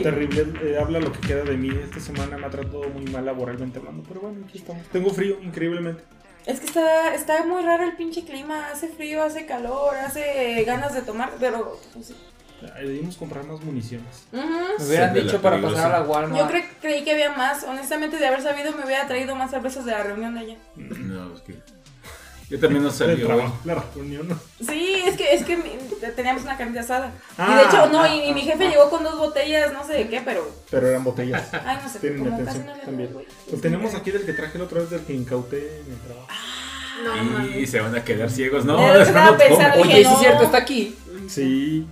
Terrible. 0.03 0.45
eh, 0.61 0.77
habla 0.79 0.99
lo 0.99 1.11
que 1.13 1.19
queda 1.21 1.43
de 1.43 1.55
mí. 1.57 1.69
Esta 1.69 1.99
semana 1.99 2.37
me 2.37 2.45
ha 2.45 2.49
tratado 2.49 2.83
muy 2.89 3.05
mal 3.05 3.25
laboralmente 3.25 3.79
hablando. 3.79 4.03
Pero 4.07 4.19
bueno, 4.21 4.39
aquí 4.47 4.57
estamos. 4.57 4.85
Tengo 4.89 5.09
frío, 5.11 5.37
increíblemente. 5.41 6.03
Es 6.47 6.59
que 6.61 6.65
está, 6.65 7.13
está 7.13 7.43
muy 7.45 7.61
raro 7.61 7.83
el 7.83 7.95
pinche 7.95 8.23
clima. 8.23 8.69
Hace 8.71 8.87
frío, 8.87 9.21
hace 9.23 9.45
calor, 9.45 9.95
hace 9.97 10.63
ganas 10.65 10.93
de 10.93 11.01
tomar, 11.01 11.31
pero. 11.39 11.79
pues, 11.93 12.07
sí. 12.07 12.15
Debimos 12.79 13.17
comprar 13.17 13.45
más 13.45 13.61
municiones. 13.61 14.25
Ujú. 14.33 14.43
Me 14.79 14.85
hubieran 14.85 15.13
Sí, 15.13 15.21
dicho 15.21 15.39
para 15.41 15.57
peligrosa. 15.57 15.83
pasar 15.83 15.95
a 15.95 15.99
la 15.99 16.05
Walmart. 16.09 16.39
Yo 16.41 16.49
cre- 16.49 16.65
creí 16.81 17.03
que 17.03 17.11
había 17.11 17.31
más. 17.33 17.63
Honestamente, 17.65 18.17
de 18.17 18.25
haber 18.25 18.41
sabido, 18.41 18.71
me 18.71 18.83
hubiera 18.85 19.05
traído 19.05 19.35
más 19.35 19.51
cervezas 19.51 19.85
de 19.85 19.91
la 19.91 20.01
reunión 20.03 20.33
de 20.33 20.39
allá. 20.39 20.57
No, 20.75 21.35
es 21.35 21.41
que 21.41 21.59
yo 22.49 22.59
también 22.59 22.83
no 22.83 22.91
sabía. 22.91 23.25
trabajo, 23.25 23.57
la 23.65 23.75
reunión. 23.93 24.27
¿no? 24.27 24.39
Sí, 24.65 25.01
es 25.05 25.15
que, 25.17 25.33
es 25.33 25.43
que 25.43 25.57
teníamos 26.15 26.43
una 26.43 26.57
carnita 26.57 26.81
asada. 26.81 27.07
y 27.07 27.33
Ah, 27.37 27.57
de 27.57 27.63
hecho, 27.65 27.87
no, 27.91 28.01
ah, 28.01 28.07
y, 28.09 28.29
y 28.29 28.33
mi 28.33 28.41
ah, 28.41 28.45
jefe 28.45 28.67
ah. 28.67 28.69
llegó 28.69 28.89
con 28.89 29.03
dos 29.03 29.17
botellas, 29.17 29.73
no 29.73 29.85
sé 29.85 29.93
de 29.93 30.07
qué, 30.09 30.21
pero. 30.23 30.49
Pero 30.69 30.87
eran 30.87 31.03
botellas. 31.03 31.47
Ay, 31.65 31.77
no 31.83 31.89
sé, 31.89 31.99
Tienen 31.99 32.19
como 32.19 32.33
atención 32.35 32.65
casi 32.65 32.79
no 32.79 32.85
también. 32.85 33.17
Pues 33.49 33.61
tenemos 33.61 33.93
aquí 33.95 34.11
del 34.11 34.25
que 34.25 34.33
traje 34.33 34.57
la 34.57 34.63
otra 34.65 34.79
vez 34.81 34.89
del 34.89 35.01
que 35.01 35.13
incauté 35.13 35.81
en 35.85 35.91
el 35.93 35.99
trabajo. 35.99 36.27
No, 37.03 37.47
Y 37.59 37.67
se 37.67 37.79
van 37.79 37.95
a 37.95 38.03
quedar 38.03 38.29
ciegos, 38.31 38.65
¿no? 38.65 38.73
No 38.75 38.93
pensando, 39.37 39.37
tomo. 39.37 39.83
dije, 39.83 39.95
Oye, 39.97 39.97
sí 39.97 40.03
no. 40.03 40.13
es 40.13 40.19
cierto, 40.19 40.43
está 40.45 40.57
aquí. 40.57 40.95
Sí. 41.27 41.85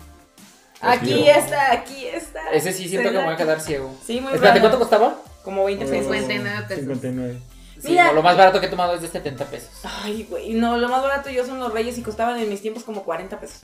Aquí 0.81 1.29
está, 1.29 1.71
aquí 1.71 2.07
está. 2.07 2.49
Ese 2.51 2.71
sí 2.73 2.87
siento 2.87 3.09
que 3.11 3.17
me 3.17 3.23
voy 3.23 3.33
a 3.33 3.37
quedar 3.37 3.59
ciego. 3.61 3.95
Sí, 4.05 4.19
muy 4.19 4.33
Espérate, 4.33 4.59
raro. 4.59 4.61
¿cuánto 4.61 4.79
costaba? 4.79 5.15
Como 5.43 5.65
20 5.65 5.85
pesos. 5.85 6.03
59 6.11 6.61
pesos. 6.67 6.79
59. 6.83 7.39
Sí, 7.79 7.89
Mira. 7.91 8.05
no, 8.07 8.13
lo 8.13 8.23
más 8.23 8.37
barato 8.37 8.59
que 8.59 8.67
he 8.67 8.69
tomado 8.69 8.93
es 8.95 9.01
de 9.01 9.07
70 9.09 9.45
pesos. 9.45 9.69
Ay, 9.83 10.25
güey, 10.29 10.53
no, 10.53 10.77
lo 10.77 10.87
más 10.89 11.01
barato 11.03 11.29
yo 11.29 11.45
son 11.45 11.59
los 11.59 11.71
reyes 11.73 11.97
y 11.97 12.01
costaban 12.01 12.39
en 12.39 12.49
mis 12.49 12.61
tiempos 12.61 12.83
como 12.83 13.03
40 13.03 13.39
pesos. 13.39 13.61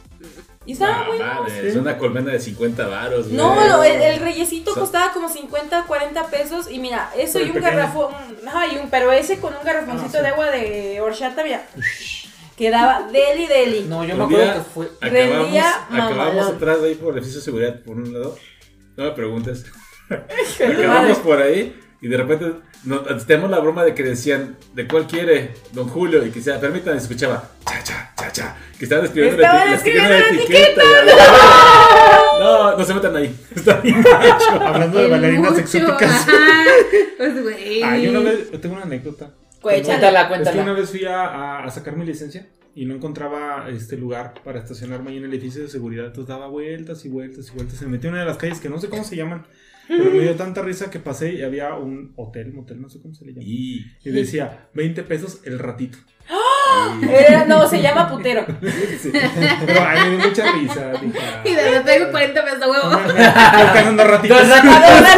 Y 0.66 0.74
estaba 0.74 1.06
muy 1.06 1.18
Es 1.66 1.76
una 1.76 1.98
colmena 1.98 2.32
de 2.32 2.40
50 2.40 2.88
varos, 2.88 3.26
güey. 3.28 3.38
No, 3.38 3.56
lo- 3.68 3.84
el, 3.84 4.02
el 4.02 4.20
reyesito 4.20 4.74
Son- 4.74 4.82
costaba 4.84 5.14
como 5.14 5.30
50, 5.30 5.86
40 5.86 6.28
pesos. 6.28 6.70
Y 6.70 6.80
mira, 6.80 7.10
eso 7.18 7.40
y 7.40 7.44
un 7.44 7.54
pequeño. 7.54 7.66
garrafón. 7.72 8.14
Ay, 8.54 8.80
un, 8.84 8.90
pero 8.90 9.12
ese 9.12 9.40
con 9.40 9.56
un 9.56 9.64
garrafoncito 9.64 10.10
Ah, 10.18 10.20
sí. 10.20 10.24
de 10.24 10.28
agua 10.28 10.52
de 10.52 11.02
horchata, 11.02 11.44
mira. 11.44 11.66
Quedaba 12.58 13.08
deli, 13.12 13.48
deli. 13.48 13.86
No, 13.88 14.04
yo 14.04 14.14
Un 14.14 14.20
me 14.20 14.26
acuerdo 14.26 14.44
día- 14.44 14.54
que 14.56 14.60
fue. 14.62 14.86
Acabamos, 15.02 15.38
Rendía 15.46 15.86
acabamos 15.90 16.48
atrás 16.48 16.82
de 16.82 16.90
ahí 16.90 16.96
por 16.96 17.12
el 17.14 17.18
edificio 17.18 17.40
de 17.40 17.46
seguridad, 17.46 17.80
por 17.84 17.96
un 17.98 18.14
lado. 18.14 18.38
No 18.98 19.06
me 19.06 19.12
preguntes. 19.12 19.66
Acabamos 20.60 21.18
por 21.20 21.42
ahí 21.42 21.80
y 22.02 22.08
de 22.08 22.18
repente 22.18 22.54
nos, 22.84 23.26
tenemos 23.28 23.50
la 23.52 23.60
broma 23.60 23.84
de 23.84 23.94
que 23.94 24.04
decían, 24.04 24.56
¿de 24.74 24.88
cuál 24.88 25.08
quiere, 25.08 25.52
don 25.74 25.88
Julio? 25.88 26.26
Y 26.26 26.30
que 26.32 26.40
decía, 26.40 26.60
permítanme, 26.60 27.00
se 27.00 27.06
escuchaba, 27.06 27.50
cha, 27.66 27.84
cha, 27.84 28.14
cha, 28.18 28.32
cha, 28.32 28.58
que 28.78 28.86
estaban 28.86 29.06
escribiendo 29.06 29.42
Estaban 29.42 29.70
la, 29.70 29.76
escribiendo 29.76 30.10
la 30.10 30.20
etiqueta. 30.30 30.82
ya. 31.06 32.40
No, 32.40 32.78
no 32.78 32.84
se 32.84 32.94
metan 32.94 33.16
ahí. 33.16 33.36
Está 33.56 33.80
bien 33.82 34.02
gacho. 34.02 34.52
Hablando 34.62 35.00
de 35.00 35.08
bailarinas 35.08 35.58
exóticas. 35.60 36.04
ajá. 36.12 36.32
Pues, 37.18 37.44
güey. 37.44 37.84
Ah, 37.84 37.98
yo 37.98 38.10
una 38.12 38.20
vez, 38.22 38.50
tengo 38.62 38.76
una 38.76 38.84
anécdota. 38.86 39.32
Cuéntala. 39.62 40.28
Cuéntala, 40.28 40.42
Es 40.42 40.50
que 40.50 40.60
una 40.60 40.64
cuéntala. 40.66 40.74
vez 40.74 40.90
fui 40.90 41.06
a, 41.06 41.22
a- 41.28 41.64
a 41.66 41.70
sacar 41.70 41.96
mi 41.96 42.06
licencia 42.06 42.48
y 42.74 42.86
no 42.86 42.96
encontraba 42.96 43.68
este 43.70 43.96
lugar 43.98 44.34
para 44.44 44.58
estacionarme 44.60 45.12
ahí 45.12 45.18
en 45.18 45.26
el 45.26 45.34
edificio 45.34 45.62
de 45.62 45.68
seguridad. 45.70 46.06
Entonces 46.08 46.30
daba 46.30 46.48
vueltas 46.48 47.06
y 47.06 47.10
vueltas 47.10 47.48
y 47.50 47.52
vueltas. 47.56 47.78
Se 47.78 47.86
metí 47.86 48.08
en 48.08 48.14
una 48.14 48.22
de 48.24 48.28
las 48.28 48.38
calles 48.38 48.60
que 48.60 48.70
no 48.70 48.80
sé 48.80 48.90
cómo 48.90 49.04
se 49.04 49.16
llaman. 49.16 49.46
Pero 49.98 50.12
me 50.12 50.20
dio 50.24 50.36
tanta 50.36 50.62
risa 50.62 50.90
que 50.90 51.00
pasé 51.00 51.34
y 51.34 51.44
había 51.44 51.74
un 51.74 52.14
hotel, 52.16 52.54
motel, 52.54 52.82
no 52.82 52.90
sé 52.90 53.02
cómo 53.02 53.14
se 53.14 53.26
le 53.26 53.32
llama. 53.34 53.44
Y, 53.46 53.86
Y 54.04 54.10
decía, 54.12 54.68
20 54.74 55.04
pesos 55.04 55.40
el 55.44 55.60
ratito. 55.60 55.98
Era- 57.02 57.44
no, 57.46 57.68
se 57.68 57.82
llama 57.82 58.08
putero. 58.10 58.46
Sí. 59.02 59.12
Pero 59.12 59.82
ay, 59.86 60.00
me 60.10 60.10
dio 60.18 60.28
mucha 60.30 60.52
risa. 60.54 60.92
Dije, 61.02 61.20
ah, 61.20 61.42
Y 61.44 61.54
de 61.56 61.72
repente 61.72 62.12
40 62.12 62.44
pesos 62.44 62.60
de 62.62 62.68
huevo. 62.68 62.90
me- 62.90 63.14
me- 63.14 63.26
alcanzando 63.26 64.04
ratitos. 64.06 64.40
Dos 64.40 64.50
ratitos. 64.50 65.10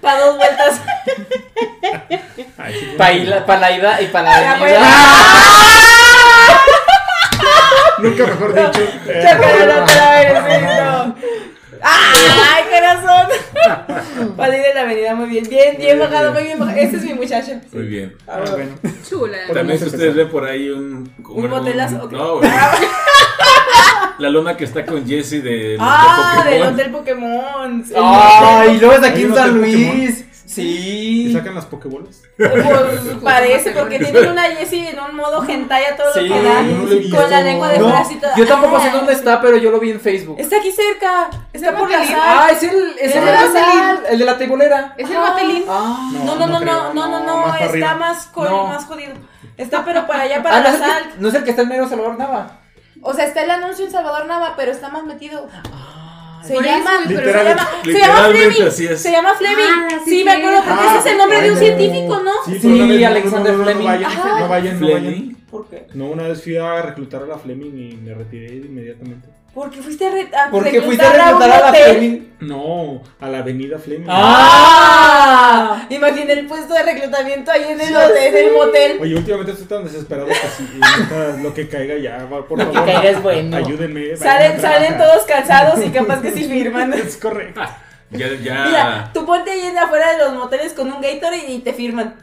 Para 0.00 0.18
dos 0.24 0.36
vueltas. 0.36 0.80
Sí, 2.34 2.46
Pa' 2.96 3.10
la, 3.58 3.70
ida 3.76 4.00
y 4.02 4.06
para 4.08 4.40
la 4.40 4.54
venida. 4.58 4.80
Nunca 7.98 8.26
mejor 8.26 8.54
dicho. 8.54 8.82
Eh, 9.06 9.24
Chócala 9.30 9.82
otra 9.84 10.10
vez, 10.20 10.82
no. 10.82 11.14
¡Ay, 11.84 12.64
corazón! 12.70 13.28
Palí 14.36 14.58
de 14.58 14.74
la 14.74 14.82
avenida, 14.82 15.14
muy 15.14 15.28
bien. 15.28 15.48
Bien, 15.48 15.76
bien 15.78 15.98
bajado, 15.98 16.32
muy 16.32 16.42
bien 16.44 16.58
bajado. 16.58 16.78
Ese 16.78 16.96
es 16.96 17.04
mi 17.04 17.14
muchacho. 17.14 17.52
muy 17.72 17.86
bien. 17.86 18.14
ah, 18.26 18.40
bueno. 18.50 18.72
Chula. 19.08 19.38
También 19.52 19.78
si 19.78 19.86
ustedes 19.86 20.14
ven 20.14 20.28
por 20.28 20.44
ahí 20.44 20.70
un... 20.70 21.12
¿Un 21.28 21.50
motelazo? 21.50 22.08
No, 22.10 22.38
güey. 22.38 22.50
La 24.18 24.30
lona 24.30 24.56
que 24.56 24.64
está 24.64 24.84
con 24.86 25.06
Jesse 25.06 25.42
de 25.42 25.76
Ah, 25.80 26.44
del. 26.48 26.62
Hotel 26.62 26.90
Pokémon. 26.92 27.84
Sí. 27.84 27.94
Ay, 27.96 28.78
luego 28.78 28.94
es 28.94 29.02
aquí 29.02 29.22
en 29.22 29.34
San 29.34 29.58
hotel 29.58 30.24
Pokémon. 30.54 30.66
Luis. 30.66 31.24
¿Y 31.24 31.26
Sí. 31.28 31.32
sacan 31.32 31.54
las 31.54 31.66
Pokébolas? 31.66 32.22
Pues 32.36 33.16
parece, 33.22 33.70
porque 33.72 33.98
tienen 33.98 34.28
una 34.30 34.42
Jessie 34.44 34.90
en 34.90 34.98
un 35.00 35.16
modo 35.16 35.42
hentai 35.48 35.84
a 35.84 35.96
todo 35.96 36.12
Sí. 36.12 36.20
lo 36.28 36.34
que 36.34 36.42
da. 36.42 36.62
No. 36.62 37.16
Con 37.16 37.30
la 37.30 37.40
lengua 37.42 37.68
de 37.68 37.78
No, 37.78 37.88
frasito. 37.90 38.26
yo 38.36 38.46
tampoco 38.46 38.80
sé 38.80 38.88
Ah. 38.88 38.92
dónde 38.96 39.12
está, 39.12 39.40
pero 39.40 39.56
yo 39.56 39.70
lo 39.70 39.80
vi 39.80 39.90
en 39.90 40.00
Facebook. 40.00 40.36
Está 40.38 40.56
aquí 40.58 40.70
cerca. 40.72 41.30
Está 41.52 41.76
por 41.76 41.90
la 41.90 42.04
sal. 42.04 42.16
Ah, 42.20 42.48
es 42.50 42.62
el, 42.62 42.94
es 43.00 43.14
el, 43.14 43.24
de 43.24 43.32
la 43.32 43.42
el 43.44 43.52
de 43.52 43.60
la- 43.60 43.66
sal. 43.66 44.02
el 44.10 44.18
de 44.18 44.24
la 44.24 44.38
tibolera. 44.38 44.94
Es 44.96 45.08
el 45.10 45.16
Ah. 45.16 45.20
Matelín. 45.20 45.64
Ah. 45.68 46.10
No, 46.24 46.36
no, 46.36 46.46
no, 46.46 46.60
no, 46.60 46.92
no, 46.94 47.06
no, 47.08 47.20
no, 47.24 47.36
más 47.46 47.58
para 47.58 47.72
está 47.74 47.94
más, 47.96 48.26
co- 48.26 48.44
No. 48.44 48.66
más 48.66 48.84
jodido. 48.84 49.12
Está 49.56 49.84
pero 49.84 50.06
para 50.06 50.22
allá, 50.22 50.42
para 50.42 50.56
Ah, 50.56 50.60
no, 50.60 50.64
la 50.70 50.78
sal. 50.78 51.02
que, 51.12 51.18
no 51.18 51.28
es 51.28 51.34
el 51.34 51.44
que 51.44 51.50
está 51.50 51.62
en 51.62 51.68
medio 51.68 51.82
de 51.84 51.88
Salvador 51.90 52.18
Nava. 52.18 52.58
O 53.04 53.12
sea, 53.14 53.24
está 53.26 53.42
el 53.42 53.50
anuncio 53.50 53.84
en 53.84 53.90
Salvador 53.90 54.26
Nava, 54.26 54.54
pero 54.56 54.70
está 54.72 54.88
más 54.88 55.04
metido. 55.04 55.48
Se 56.46 56.54
llama, 56.54 56.68
eso, 56.76 56.88
pero 57.06 57.20
se 57.20 57.26
literal- 57.26 57.46
llama, 57.46 57.68
se 57.84 57.92
llama 57.98 58.28
Fleming. 58.28 58.62
así 58.68 58.86
es. 58.86 59.00
Se 59.02 59.10
llama 59.12 59.34
Fleming. 59.34 59.64
Ah, 59.68 59.88
sí, 60.04 60.10
sí, 60.18 60.24
me 60.24 60.30
acuerdo 60.32 60.62
porque 60.66 60.86
ese 60.86 60.98
es 60.98 61.06
el 61.06 61.18
nombre 61.18 61.40
de 61.42 61.50
un 61.52 61.56
científico, 61.58 62.20
¿no? 62.22 62.30
Sí, 62.46 62.58
Sí, 62.60 63.04
Alexander 63.04 63.52
no, 63.52 63.58
no, 63.58 63.64
no, 63.64 63.64
Fleming. 63.64 63.86
vayan, 63.86 64.10
no 64.16 64.22
vayan, 64.24 64.40
no 64.40 64.48
vayan. 64.48 64.78
Fleming. 64.78 65.34
¿Por 65.50 65.68
qué? 65.68 65.86
No, 65.94 66.06
una 66.06 66.28
vez 66.28 66.42
fui 66.42 66.56
a 66.56 66.80
reclutar 66.82 67.22
a 67.22 67.26
la 67.26 67.38
Fleming 67.38 67.72
y 67.76 67.96
me 67.96 68.14
retiré 68.14 68.54
inmediatamente. 68.56 69.28
Porque 69.54 69.82
fuiste 69.82 70.06
a, 70.06 70.10
re 70.10 70.30
a 70.34 70.50
Porque 70.50 70.80
fuiste 70.80 71.04
a 71.04 71.12
reclutar 71.12 71.50
a 71.50 71.60
la. 71.60 71.74
Fleming. 71.74 72.28
No, 72.40 73.02
a 73.20 73.28
la 73.28 73.38
avenida 73.38 73.78
Fleming. 73.78 74.06
¡Ah! 74.08 75.86
Imaginé 75.90 76.32
el 76.32 76.46
puesto 76.46 76.72
de 76.74 76.82
reclutamiento 76.82 77.50
ahí 77.50 77.64
en 77.68 77.80
el 77.80 77.94
hotel, 77.94 78.16
en 78.34 78.36
el 78.46 78.52
motel. 78.52 78.98
Oye, 79.00 79.14
últimamente 79.14 79.52
estoy 79.52 79.66
tan 79.66 79.84
desesperado 79.84 80.28
que 80.28 80.34
si 80.34 81.42
lo 81.42 81.52
que 81.54 81.68
caiga 81.68 81.96
ya, 81.98 82.24
va, 82.24 82.46
por 82.46 82.58
Lo 82.58 82.66
que 82.70 82.72
favor. 82.78 82.92
caiga 82.92 83.10
es 83.10 83.22
bueno. 83.22 83.56
Ayúdenme. 83.56 84.16
Salen, 84.16 84.60
salen 84.60 84.96
todos 84.96 85.24
cansados 85.24 85.84
y 85.84 85.90
capaz 85.90 86.22
que 86.22 86.30
sí 86.32 86.44
firman. 86.44 86.92
Es 86.94 87.16
correcto. 87.18 87.60
Ya, 88.10 88.28
ya. 88.42 88.64
Mira, 88.66 89.10
tú 89.14 89.24
ponte 89.24 89.50
ahí 89.50 89.66
en 89.66 89.78
afuera 89.78 90.12
de 90.12 90.18
los 90.18 90.34
moteles 90.34 90.72
con 90.72 90.90
un 90.92 91.00
Gatorade 91.00 91.46
y 91.48 91.58
te 91.60 91.72
firman. 91.72 92.14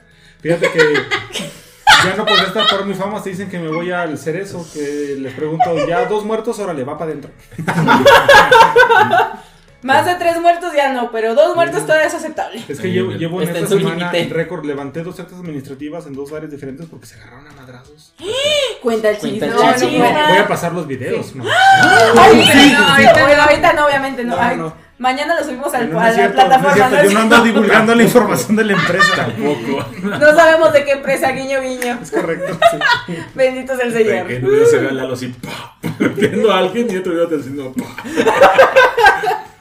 Fíjate 0.41 0.69
que 0.71 0.79
ya 2.05 2.15
no 2.15 2.25
podré 2.25 2.43
estar 2.47 2.67
por 2.67 2.85
mi 2.85 2.93
fama. 2.93 3.21
Se 3.21 3.29
dicen 3.31 3.49
que 3.49 3.59
me 3.59 3.67
voy 3.69 3.91
al 3.91 4.17
cerezo. 4.17 4.65
Que 4.73 5.15
les 5.19 5.33
pregunto, 5.33 5.87
ya 5.87 6.05
dos 6.05 6.25
muertos, 6.25 6.57
órale, 6.59 6.83
va 6.83 6.97
para 6.97 7.11
adentro. 7.11 7.31
Más 9.81 10.05
de 10.05 10.15
tres 10.15 10.41
muertos 10.41 10.73
ya 10.75 10.91
no, 10.91 11.09
pero 11.09 11.35
dos 11.35 11.55
muertos 11.55 11.83
todavía 11.85 12.07
es 12.07 12.13
aceptable. 12.13 12.57
Es 12.59 12.65
que 12.65 12.75
Sí, 12.75 12.91
llevo, 12.91 13.11
llevo 13.11 13.41
en 13.41 13.47
Está 13.47 13.59
en 13.59 13.63
esta 13.63 13.75
su 13.77 13.81
semana 13.81 14.11
límite. 14.11 14.33
récord. 14.33 14.65
Levanté 14.65 15.03
dos 15.03 15.17
actas 15.21 15.39
administrativas 15.39 16.05
en 16.05 16.13
dos 16.15 16.33
áreas 16.33 16.51
diferentes 16.51 16.85
porque 16.87 17.05
se 17.05 17.15
agarraron 17.15 17.47
a 17.47 17.51
madrazos. 17.53 18.13
Cuenta 18.83 19.09
el 19.09 19.17
Cuenta 19.17 19.45
chisme. 19.47 19.47
el 19.47 19.53
No, 19.65 19.73
chisme. 19.73 19.99
no, 20.13 20.27
Voy 20.27 20.37
a 20.37 20.47
pasar 20.49 20.73
los 20.73 20.85
videos. 20.85 21.33
¿no? 21.33 21.45
Ay, 22.17 22.43
Sí, 22.45 22.51
sí, 22.51 22.73
no, 22.73 22.95
sí, 22.97 23.05
ahorita 23.05 23.35
no. 23.37 23.41
ahorita 23.43 23.73
no, 23.73 23.85
obviamente 23.85 24.23
no. 24.25 24.55
No. 24.57 24.88
Mañana 24.99 25.33
lo 25.39 25.43
subimos 25.45 25.73
al, 25.73 25.87
No, 25.89 25.93
no 25.95 25.99
a 26.01 26.09
es 26.09 26.17
la 26.17 26.23
cierto, 26.23 26.35
no 26.35 26.41
es 26.41 26.47
plataforma. 26.47 26.75
cierto, 26.89 26.95
¿no? 26.97 27.03
Yo 27.03 27.11
no 27.13 27.19
ando 27.21 27.41
divulgando 27.41 27.95
la 27.95 28.03
información 28.09 28.55
de 28.57 28.63
la 28.65 28.73
empresa. 28.73 29.15
Tampoco. 29.15 29.85
No 30.03 30.35
sabemos 30.35 30.73
de 30.73 30.83
qué 30.85 30.91
empresa, 30.91 31.31
guiño, 31.31 31.61
guiño. 31.61 31.99
Es 32.01 32.11
correcto. 32.11 32.59
sí. 33.07 33.13
Bendito 33.33 33.75
sea 33.77 33.85
el 33.85 33.93
Que 33.93 34.03
Señor. 34.03 34.25
un 34.25 34.51
video 34.51 34.65
se 34.67 34.77
ve 34.77 34.89
a 34.89 34.91
Lalo 34.91 35.13
así, 35.13 35.27
pa, 35.29 35.77
golpeando 35.99 36.51
a 36.51 36.57
alguien 36.59 36.91
y 36.91 36.97
otro 36.97 37.13
video 37.13 37.27
te 37.27 37.37
diciendo, 37.37 37.73
pa. 37.73 37.85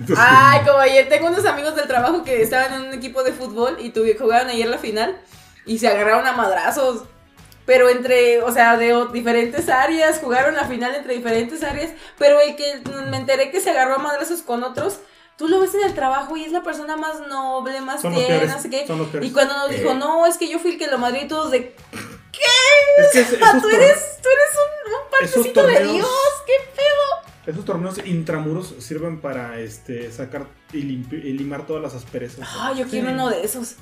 Entonces, 0.00 0.25
Ay, 0.28 0.61
como 0.66 0.78
ayer 0.78 1.09
tengo 1.09 1.26
unos 1.28 1.45
amigos 1.45 1.75
del 1.76 1.87
trabajo 1.88 2.23
que 2.25 2.40
estaban 2.42 2.73
en 2.75 2.88
un 2.88 2.95
equipo 2.95 3.23
de 3.25 3.33
fútbol 3.33 3.76
y 3.80 3.90
tuve, 3.90 4.16
jugaron 4.18 4.49
ayer 4.49 4.66
la 4.68 4.78
final 4.78 5.16
y 5.66 5.78
se 5.78 5.88
agarraron 5.88 6.26
a 6.26 6.33
madrazos. 6.33 7.04
Pero 7.66 7.90
entre, 7.90 8.40
o 8.42 8.50
sea, 8.50 8.76
de 8.78 8.95
diferentes 9.12 9.68
áreas, 9.68 10.21
jugaron 10.23 10.54
la 10.54 10.64
final 10.64 10.95
entre 10.95 11.14
diferentes 11.14 11.62
áreas. 11.62 11.90
Pero 12.16 12.40
el 12.40 12.57
que 12.57 12.80
me 13.11 13.18
enteré 13.18 13.50
que 13.50 13.61
se 13.61 13.71
agarró 13.71 13.97
a 13.97 13.99
madrazos 13.99 14.40
con 14.42 14.62
otros, 14.64 15.00
tú 15.38 15.49
lo 15.49 15.61
ves 15.61 15.73
en 15.75 15.85
el 15.85 15.95
trabajo 15.95 16.37
y 16.37 16.45
es 16.45 16.52
la 16.52 16.62
persona 16.62 16.97
más 16.97 17.26
noble, 17.28 17.80
más 17.80 18.02
tierna, 18.02 18.57
no 18.57 18.61
sé 18.61 18.68
qué. 18.68 18.85
Y 19.23 19.30
cuando 19.30 19.54
nos 19.54 19.71
dijo, 19.71 19.92
Eh. 19.92 19.95
no, 19.95 20.26
es 20.26 20.37
que 20.37 20.49
yo 20.50 20.59
fui 20.59 20.73
el 20.73 20.78
que 20.78 20.88
lo 20.88 20.99
madrí 20.99 21.21
y 21.21 21.28
todos 21.28 21.50
de, 21.52 21.75
Es 22.99 23.12
que 23.12 23.21
es- 23.21 23.38
"Ah, 23.42 23.59
tú 23.62 23.68
eres, 23.68 24.18
tú 24.23 24.28
eres 24.28 24.50
un, 24.59 24.92
un 24.92 25.11
partecito 25.11 25.66
de 25.66 25.92
Dios, 25.92 26.09
qué 26.47 26.52
pedo. 26.75 27.52
esos 27.52 27.64
torneos 27.64 27.99
intramuros 28.04 28.75
sirven 28.80 29.21
para 29.21 29.59
este 29.61 30.11
sacar 30.12 30.47
y, 30.73 30.83
limpi- 30.83 31.25
y 31.25 31.33
limar 31.33 31.66
todas 31.66 31.83
las 31.83 31.95
asperezas. 31.95 32.47
Ay, 32.59 32.78
yo 32.80 32.87
quiero 32.88 33.07
Sí. 33.09 33.14
uno 33.14 33.30
de 33.30 33.42
esos. 33.45 33.76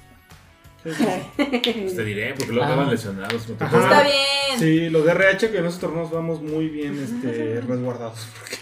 Pues 0.84 1.96
te 1.96 2.04
diré, 2.04 2.34
porque 2.34 2.52
luego 2.52 2.62
Ah. 2.64 2.72
acaban 2.74 2.90
lesionados. 2.90 3.48
¿no 3.48 3.56
te 3.56 3.64
Ajá. 3.64 3.76
acuerdas? 3.76 3.98
Está 3.98 4.02
bien. 4.08 4.58
Sí, 4.60 4.88
los 4.90 5.04
de 5.04 5.10
RH 5.12 5.50
que 5.50 5.58
en 5.58 5.66
esos 5.66 5.80
torneos 5.80 6.10
vamos 6.12 6.40
muy 6.42 6.68
bien 6.68 7.02
este, 7.02 7.60
resguardados 7.66 8.26
porque 8.38 8.58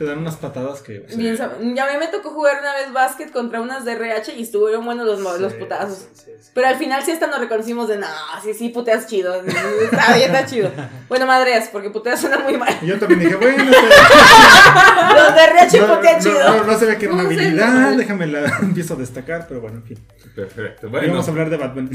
te 0.00 0.06
dan 0.06 0.16
unas 0.16 0.36
patadas 0.36 0.80
que... 0.80 1.00
Bien 1.14 1.36
sab- 1.36 1.58
ya 1.74 1.84
a 1.86 1.92
mí 1.92 1.98
me 1.98 2.06
tocó 2.06 2.30
jugar 2.30 2.56
una 2.58 2.72
vez 2.72 2.90
básquet 2.90 3.30
contra 3.30 3.60
unas 3.60 3.84
de 3.84 3.92
RH 3.92 4.32
y 4.34 4.44
estuvieron 4.44 4.82
buenos 4.82 5.04
los, 5.06 5.20
mo- 5.20 5.36
los 5.36 5.52
Sí, 5.52 5.58
putazos. 5.58 5.98
sí, 5.98 6.06
sí, 6.14 6.30
sí. 6.40 6.50
Pero 6.54 6.68
al 6.68 6.76
final 6.76 7.02
sí 7.02 7.10
hasta 7.10 7.26
nos 7.26 7.38
reconocimos 7.38 7.86
de, 7.86 7.98
no, 7.98 8.06
sí, 8.42 8.54
sí, 8.54 8.70
puteas 8.70 9.06
chido. 9.06 9.34
Está 9.44 10.16
bien, 10.16 10.34
está 10.34 10.46
chido. 10.46 10.70
Bueno, 11.10 11.26
madreas, 11.26 11.68
porque 11.70 11.90
puteas 11.90 12.18
suena 12.20 12.38
muy 12.38 12.56
mal. 12.56 12.74
Y 12.80 12.86
yo 12.86 12.98
también 12.98 13.20
dije, 13.20 13.34
bueno, 13.34 13.62
Los 15.14 15.34
de 15.34 15.44
RH 15.44 15.80
no, 15.80 15.96
putean 15.96 16.16
no, 16.16 16.22
chido. 16.22 16.56
no, 16.56 16.64
no 16.64 16.78
se 16.78 16.86
ve 16.86 16.96
que 16.98 17.04
era 17.04 17.14
una 17.14 17.22
habilidad, 17.24 17.90
no. 17.90 17.96
déjame 17.98 18.26
la 18.28 18.46
empiezo 18.62 18.94
a 18.94 18.96
destacar, 18.96 19.46
pero 19.48 19.60
bueno, 19.60 19.78
en 19.78 19.82
fin. 19.84 19.98
Perfecto. 20.34 20.88
Bueno, 20.88 21.08
Vamos 21.12 21.28
a 21.28 21.30
hablar 21.32 21.50
de 21.50 21.56
Batman. 21.58 21.90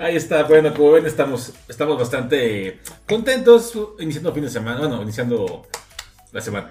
ahí 0.00 0.16
está. 0.16 0.42
Bueno, 0.42 0.74
como 0.74 0.92
ven, 0.92 1.06
estamos, 1.06 1.54
estamos 1.68 1.98
bastante 1.98 2.80
contentos 3.08 3.72
iniciando 4.00 4.34
fin 4.34 4.42
de 4.44 4.50
semana. 4.50 4.80
Bueno, 4.80 5.00
iniciando 5.02 5.66
la 6.32 6.40
semana. 6.40 6.70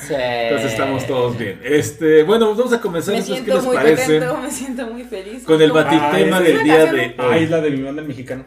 Sí. 0.00 0.14
Entonces 0.16 0.72
estamos 0.72 1.06
todos 1.06 1.36
bien. 1.38 1.60
Este, 1.64 2.22
bueno, 2.22 2.54
vamos 2.54 2.72
a 2.72 2.80
comenzar. 2.80 3.14
Me 3.14 3.20
entonces, 3.20 3.44
¿Qué 3.44 3.50
siento 3.50 3.56
les 3.56 3.64
muy 3.64 3.76
parece? 3.76 4.18
contento, 4.18 4.36
me 4.42 4.50
siento 4.50 4.86
muy 4.88 5.04
feliz. 5.04 5.44
Con 5.44 5.60
el 5.62 5.72
batitema 5.72 6.36
Ah, 6.36 6.40
del 6.40 6.62
día 6.62 6.76
canción, 6.84 6.96
de 6.96 7.14
Ah, 7.18 7.26
hoy. 7.28 7.42
es 7.44 7.50
la 7.50 7.60
de 7.60 7.70
mi 7.70 7.82
banda 7.82 8.02
el 8.02 8.08
mexicano. 8.08 8.44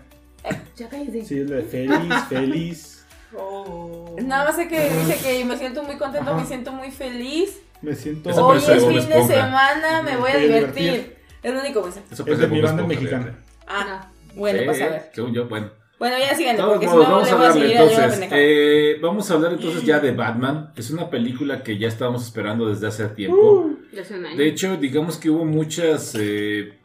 Ya 0.77 0.87
cállate. 0.89 1.25
Sí, 1.25 1.39
es 1.39 1.49
la 1.49 1.57
de 1.57 1.63
feliz, 1.63 2.13
feliz. 2.29 3.05
Nada 4.21 4.45
más 4.45 4.55
sé 4.55 4.67
que 4.67 4.89
dice 4.89 5.17
que 5.21 5.45
me 5.45 5.57
siento 5.57 5.83
muy 5.83 5.97
contento, 5.97 6.31
Ajá. 6.31 6.39
me 6.41 6.47
siento 6.47 6.71
muy 6.71 6.91
feliz. 6.91 7.59
Me 7.81 7.95
siento... 7.95 8.29
Hoy 8.45 8.57
es 8.57 8.65
fin 8.65 8.89
de 8.93 8.97
Esponja. 8.99 9.27
semana, 9.35 10.01
me 10.03 10.11
Me 10.11 10.17
voy 10.17 10.31
a 10.31 10.37
divertir. 10.37 10.83
divertir. 10.83 11.17
Es 11.43 11.53
lo 11.53 11.59
único 11.61 11.81
mensaje. 11.83 12.05
Eso 12.11 12.25
Es 12.27 12.39
de 12.39 12.47
mi 12.47 12.61
banda 12.61 12.81
Esponja, 12.81 12.87
mexicana. 12.87 13.35
Ah, 13.67 14.07
bueno, 14.35 14.59
Sí, 14.59 14.65
pues 14.65 14.81
a 14.81 14.87
ver. 14.89 15.11
Según 15.13 15.33
yo, 15.33 15.47
bueno. 15.47 15.69
Bueno, 15.99 16.15
ya 16.17 16.55
todos 16.55 16.69
porque 16.73 16.87
si 16.87 16.93
modos, 16.93 17.07
no 17.09 17.37
vamos 17.37 17.55
le 17.55 17.75
a 17.75 17.75
la 17.75 17.83
entonces. 17.83 18.29
eh, 18.31 18.97
vamos 19.01 19.29
a 19.29 19.33
hablar 19.33 19.53
entonces 19.53 19.83
ya 19.83 19.99
de 19.99 20.11
Batman. 20.13 20.71
Es 20.77 20.91
una 20.91 21.09
película 21.09 21.61
que 21.61 21.77
ya 21.77 21.89
estábamos 21.89 22.23
esperando 22.23 22.69
desde 22.69 22.87
hace 22.87 23.05
tiempo. 23.09 23.37
Uh. 23.37 23.77
Hace 23.99 24.17
un 24.17 24.25
año. 24.25 24.37
De 24.37 24.47
hecho, 24.47 24.77
digamos 24.77 25.17
que 25.17 25.29
hubo 25.29 25.43
muchas 25.43 26.15
eh, 26.17 26.79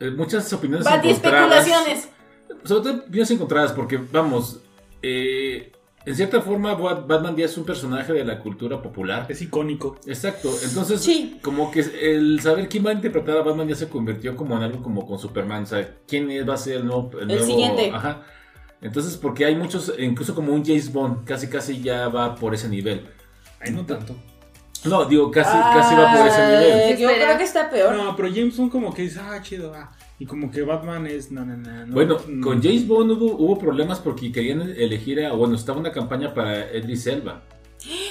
eh, 0.00 0.10
muchas 0.10 0.52
opiniones 0.52 0.84
Bati 0.84 1.08
encontradas. 1.10 1.66
especulaciones. 1.66 2.08
Sobre 2.64 2.82
todo 2.82 3.00
opiniones 3.02 3.30
encontradas, 3.30 3.72
porque 3.72 3.98
vamos, 4.10 4.60
eh, 5.02 5.72
en 6.06 6.14
cierta 6.14 6.40
forma 6.42 6.74
Bat- 6.74 7.06
Batman 7.06 7.36
ya 7.36 7.46
es 7.46 7.56
un 7.56 7.64
personaje 7.64 8.12
de 8.12 8.24
la 8.24 8.38
cultura 8.40 8.82
popular. 8.82 9.26
Es 9.28 9.40
icónico. 9.42 9.96
Exacto, 10.06 10.50
entonces 10.62 11.00
Sí. 11.02 11.38
como 11.42 11.70
que 11.70 11.80
el 11.80 12.40
saber 12.40 12.68
quién 12.68 12.84
va 12.86 12.90
a 12.90 12.94
interpretar 12.94 13.38
a 13.38 13.42
Batman 13.42 13.68
ya 13.68 13.74
se 13.74 13.88
convirtió 13.88 14.36
como 14.36 14.56
en 14.56 14.62
algo 14.64 14.82
como 14.82 15.06
con 15.06 15.18
Superman, 15.18 15.62
o 15.62 15.66
sea, 15.66 15.96
quién 16.06 16.28
va 16.48 16.54
a 16.54 16.58
ser 16.58 16.76
el 16.76 16.86
nuevo... 16.86 17.10
El 17.20 17.28
nuevo- 17.28 17.44
siguiente. 17.46 17.90
Ajá. 17.92 18.22
Entonces, 18.82 19.16
porque 19.16 19.46
hay 19.46 19.54
muchos, 19.56 19.92
incluso 19.98 20.34
como 20.34 20.52
un 20.52 20.62
James 20.64 20.92
Bond, 20.92 21.24
casi 21.24 21.46
casi 21.48 21.80
ya 21.80 22.08
va 22.08 22.34
por 22.34 22.52
ese 22.54 22.68
nivel. 22.68 23.06
Ay, 23.60 23.72
no 23.72 23.86
tanto. 23.86 24.14
No, 24.84 25.06
digo, 25.06 25.30
casi, 25.30 25.56
casi 25.56 25.94
va 25.94 26.14
por 26.14 26.26
ese 26.26 26.46
nivel. 26.46 26.98
Yo 26.98 27.08
creo 27.08 27.38
que 27.38 27.44
está 27.44 27.70
peor. 27.70 27.94
No, 27.96 28.14
pero 28.14 28.28
James 28.28 28.54
Bond 28.58 28.70
como 28.70 28.92
que 28.92 29.00
dice, 29.02 29.18
ah, 29.22 29.40
chido, 29.40 29.72
ah. 29.74 29.90
Y 30.18 30.26
como 30.26 30.50
que 30.50 30.62
Batman 30.62 31.06
es, 31.06 31.32
no, 31.32 31.44
no, 31.44 31.56
no. 31.56 31.86
no, 31.86 31.92
Bueno, 31.92 32.18
con 32.42 32.62
James 32.62 32.86
Bond 32.86 33.12
hubo, 33.12 33.36
hubo 33.36 33.58
problemas 33.58 33.98
porque 33.98 34.30
querían 34.30 34.60
elegir 34.62 35.24
a, 35.24 35.32
bueno, 35.32 35.56
estaba 35.56 35.80
una 35.80 35.90
campaña 35.90 36.32
para 36.34 36.74
Idris 36.76 37.06
Elba. 37.08 37.42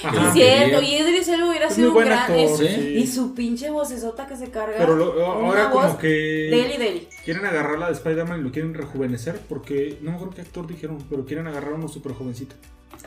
Ajá. 0.04 0.20
que 0.20 0.26
Es 0.28 0.32
cierto, 0.34 0.82
y 0.82 0.94
Idris 0.96 1.28
Elba 1.28 1.48
hubiera 1.48 1.70
sido 1.70 1.92
un 1.92 1.98
gran. 2.04 2.18
actor, 2.18 2.36
es- 2.36 2.56
¿sí? 2.58 2.66
sí. 2.68 2.80
Y 2.98 3.06
su 3.06 3.34
pinche 3.34 3.70
vocesota 3.70 4.26
que 4.26 4.36
se 4.36 4.50
carga. 4.50 4.74
Pero 4.78 4.94
lo- 4.96 5.24
ahora 5.24 5.70
como 5.70 5.98
que 5.98 6.08
Deli, 6.08 6.76
deli. 6.76 7.08
quieren 7.24 7.44
agarrar 7.46 7.78
la 7.78 7.86
de 7.88 7.92
Spider-Man 7.94 8.40
y 8.40 8.42
lo 8.44 8.52
quieren 8.52 8.74
rejuvenecer 8.74 9.40
porque 9.48 9.98
no 10.02 10.10
me 10.10 10.16
acuerdo 10.16 10.34
qué 10.34 10.42
actor 10.42 10.66
dijeron, 10.66 10.98
pero 11.10 11.24
quieren 11.24 11.46
agarrar 11.46 11.72
a 11.72 11.76
uno 11.76 11.88
súper 11.88 12.12
jovencito. 12.12 12.54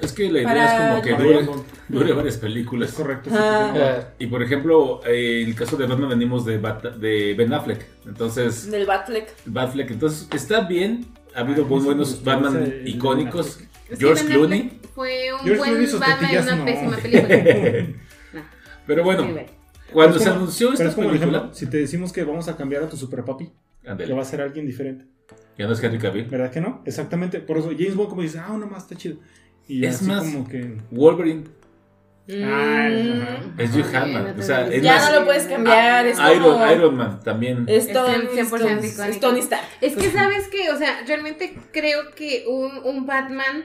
Es 0.01 0.11
que 0.11 0.29
la 0.29 0.39
idea 0.41 0.47
Para- 0.47 0.75
es 0.75 0.89
como 0.89 1.01
que 1.01 1.23
dure, 1.23 1.47
dure 1.87 2.13
varias 2.13 2.37
películas. 2.37 2.89
Es 2.89 2.95
correcto. 2.95 3.29
sí, 3.31 3.35
Ah. 3.39 3.73
Eh, 3.75 4.03
Y 4.19 4.27
por 4.27 4.43
ejemplo, 4.43 5.01
eh, 5.07 5.41
en 5.41 5.47
el 5.49 5.55
caso 5.55 5.75
de 5.77 5.87
Batman 5.87 6.09
venimos 6.09 6.45
de, 6.45 6.59
Bat- 6.61 6.95
de 6.97 7.33
Ben 7.35 7.51
Affleck. 7.53 7.83
Entonces, 8.05 8.69
Del 8.69 8.85
Batfleck. 8.85 9.33
Batfleck, 9.45 9.91
entonces 9.91 10.27
está 10.33 10.61
bien. 10.61 11.05
Ha 11.35 11.39
habido 11.41 11.65
muy 11.65 11.79
buenos 11.83 12.23
Batman 12.23 12.73
icónicos. 12.85 13.59
George 13.97 14.25
Clooney. 14.25 14.79
Fue 14.95 15.33
un 15.33 15.39
George 15.41 15.57
buen 15.57 15.99
Batman 15.99 16.17
y 16.17 16.21
tetillas, 16.23 16.45
una 16.47 16.55
no. 16.55 16.65
pésima 16.65 16.97
película. 17.01 17.37
No. 18.33 18.41
Pero 18.87 19.03
bueno, 19.03 19.27
cuando 19.91 20.17
se 20.19 20.25
como- 20.25 20.35
anunció 20.37 20.73
esta 20.73 20.85
es 20.85 20.95
como, 20.95 21.07
por 21.07 21.13
película, 21.17 21.37
ejemplo, 21.39 21.55
si 21.55 21.65
te 21.67 21.77
decimos 21.77 22.11
que 22.11 22.23
vamos 22.23 22.47
a 22.47 22.55
cambiar 22.57 22.83
a 22.83 22.89
tu 22.89 22.97
super 22.97 23.23
papi, 23.23 23.49
que 23.97 24.13
va 24.13 24.21
a 24.21 24.25
ser 24.25 24.41
alguien 24.41 24.65
diferente. 24.65 25.05
ya 25.57 25.67
no 25.67 25.73
es 25.73 25.83
Henry 25.83 25.97
Cavill. 25.99 26.25
¿Verdad 26.25 26.51
que 26.51 26.61
no? 26.61 26.81
Exactamente. 26.85 27.39
Por 27.39 27.57
eso 27.57 27.69
James 27.77 27.95
Bond 27.95 28.09
como 28.09 28.21
dice, 28.21 28.39
ah, 28.39 28.51
uno 28.53 28.67
más 28.67 28.83
está 28.83 28.95
chido. 28.95 29.17
Y 29.67 29.85
Es 29.85 30.01
más- 30.01 30.23
como 30.23 30.47
que... 30.47 30.77
Wolverine 30.91 31.43
Ah, 32.29 32.89
Mm. 32.89 33.57
es 33.59 33.73
Hugh 33.73 33.89
Jackman. 33.89 34.37
O 34.37 34.43
sea, 34.43 34.67
es 34.67 34.83
Ya 34.83 34.95
más- 34.95 35.11
no 35.13 35.19
lo 35.21 35.25
puedes 35.25 35.43
cambiar. 35.45 36.05
es 36.07 36.17
Iron, 36.19 36.41
como. 36.55 36.71
Iron 36.71 36.95
Man 36.97 37.19
también. 37.23 37.63
Es 37.67 37.87
Tony, 37.91 38.25
Es 38.37 38.51
100% 38.51 38.79
es 38.83 38.93
icónico. 38.93 39.19
Tony 39.21 39.39
Stark. 39.39 39.63
Es 39.79 39.95
que 39.95 40.11
sabes 40.11 40.47
que, 40.49 40.69
o 40.69 40.77
sea, 40.77 41.03
realmente 41.07 41.57
creo 41.71 42.11
que 42.15 42.43
un, 42.49 42.79
un 42.83 43.05
Batman, 43.05 43.63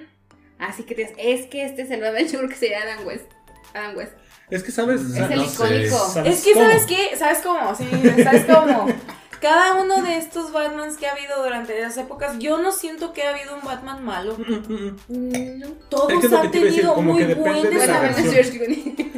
así 0.63 0.83
que 0.85 0.95
te- 0.95 1.15
es 1.19 1.47
que 1.47 1.65
este 1.65 1.83
es 1.83 1.91
el 1.91 2.01
Batman, 2.01 2.27
yo 2.31 2.39
creo 2.39 2.49
que 2.51 2.57
sería 2.57 2.83
Adam 2.83 3.07
West. 3.07 3.27
Adam 3.75 3.97
West. 3.97 4.13
Es 4.51 4.63
que 4.63 4.71
sabes... 4.71 5.01
Es 5.01 5.17
el 5.17 5.37
no 5.37 5.45
sé. 5.49 5.55
icónico. 5.55 6.23
Es 6.27 6.45
que, 6.45 6.53
cómo? 6.53 6.67
¿sabes 6.67 6.85
qué? 6.87 7.17
¿Sabes 7.17 7.39
cómo? 7.39 7.75
Sí, 7.75 7.89
¿sabes 8.23 8.45
cómo? 8.45 8.87
Cada 9.43 9.75
uno 9.83 10.01
de 10.03 10.17
estos 10.19 10.53
Batmans 10.53 10.97
que 10.97 11.09
ha 11.09 11.13
habido 11.13 11.43
durante 11.43 11.79
las 11.81 11.97
épocas, 11.99 12.39
yo 12.39 12.59
no 12.59 12.71
siento 12.71 13.13
que 13.13 13.25
ha 13.25 13.31
habido 13.35 13.57
un 13.57 13.63
Batman 13.63 14.05
malo. 14.05 14.37
Mm, 14.39 15.59
No. 15.59 15.67
Todos 15.91 16.13
Es 16.13 16.21
que 16.21 16.27
es 16.29 16.33
han 16.33 16.51
decir, 16.51 16.69
tenido 16.71 16.95
como 16.95 17.13
muy 17.13 17.27
que 17.27 17.35
buen 17.35 17.63
de 17.65 17.87
la. 17.87 18.09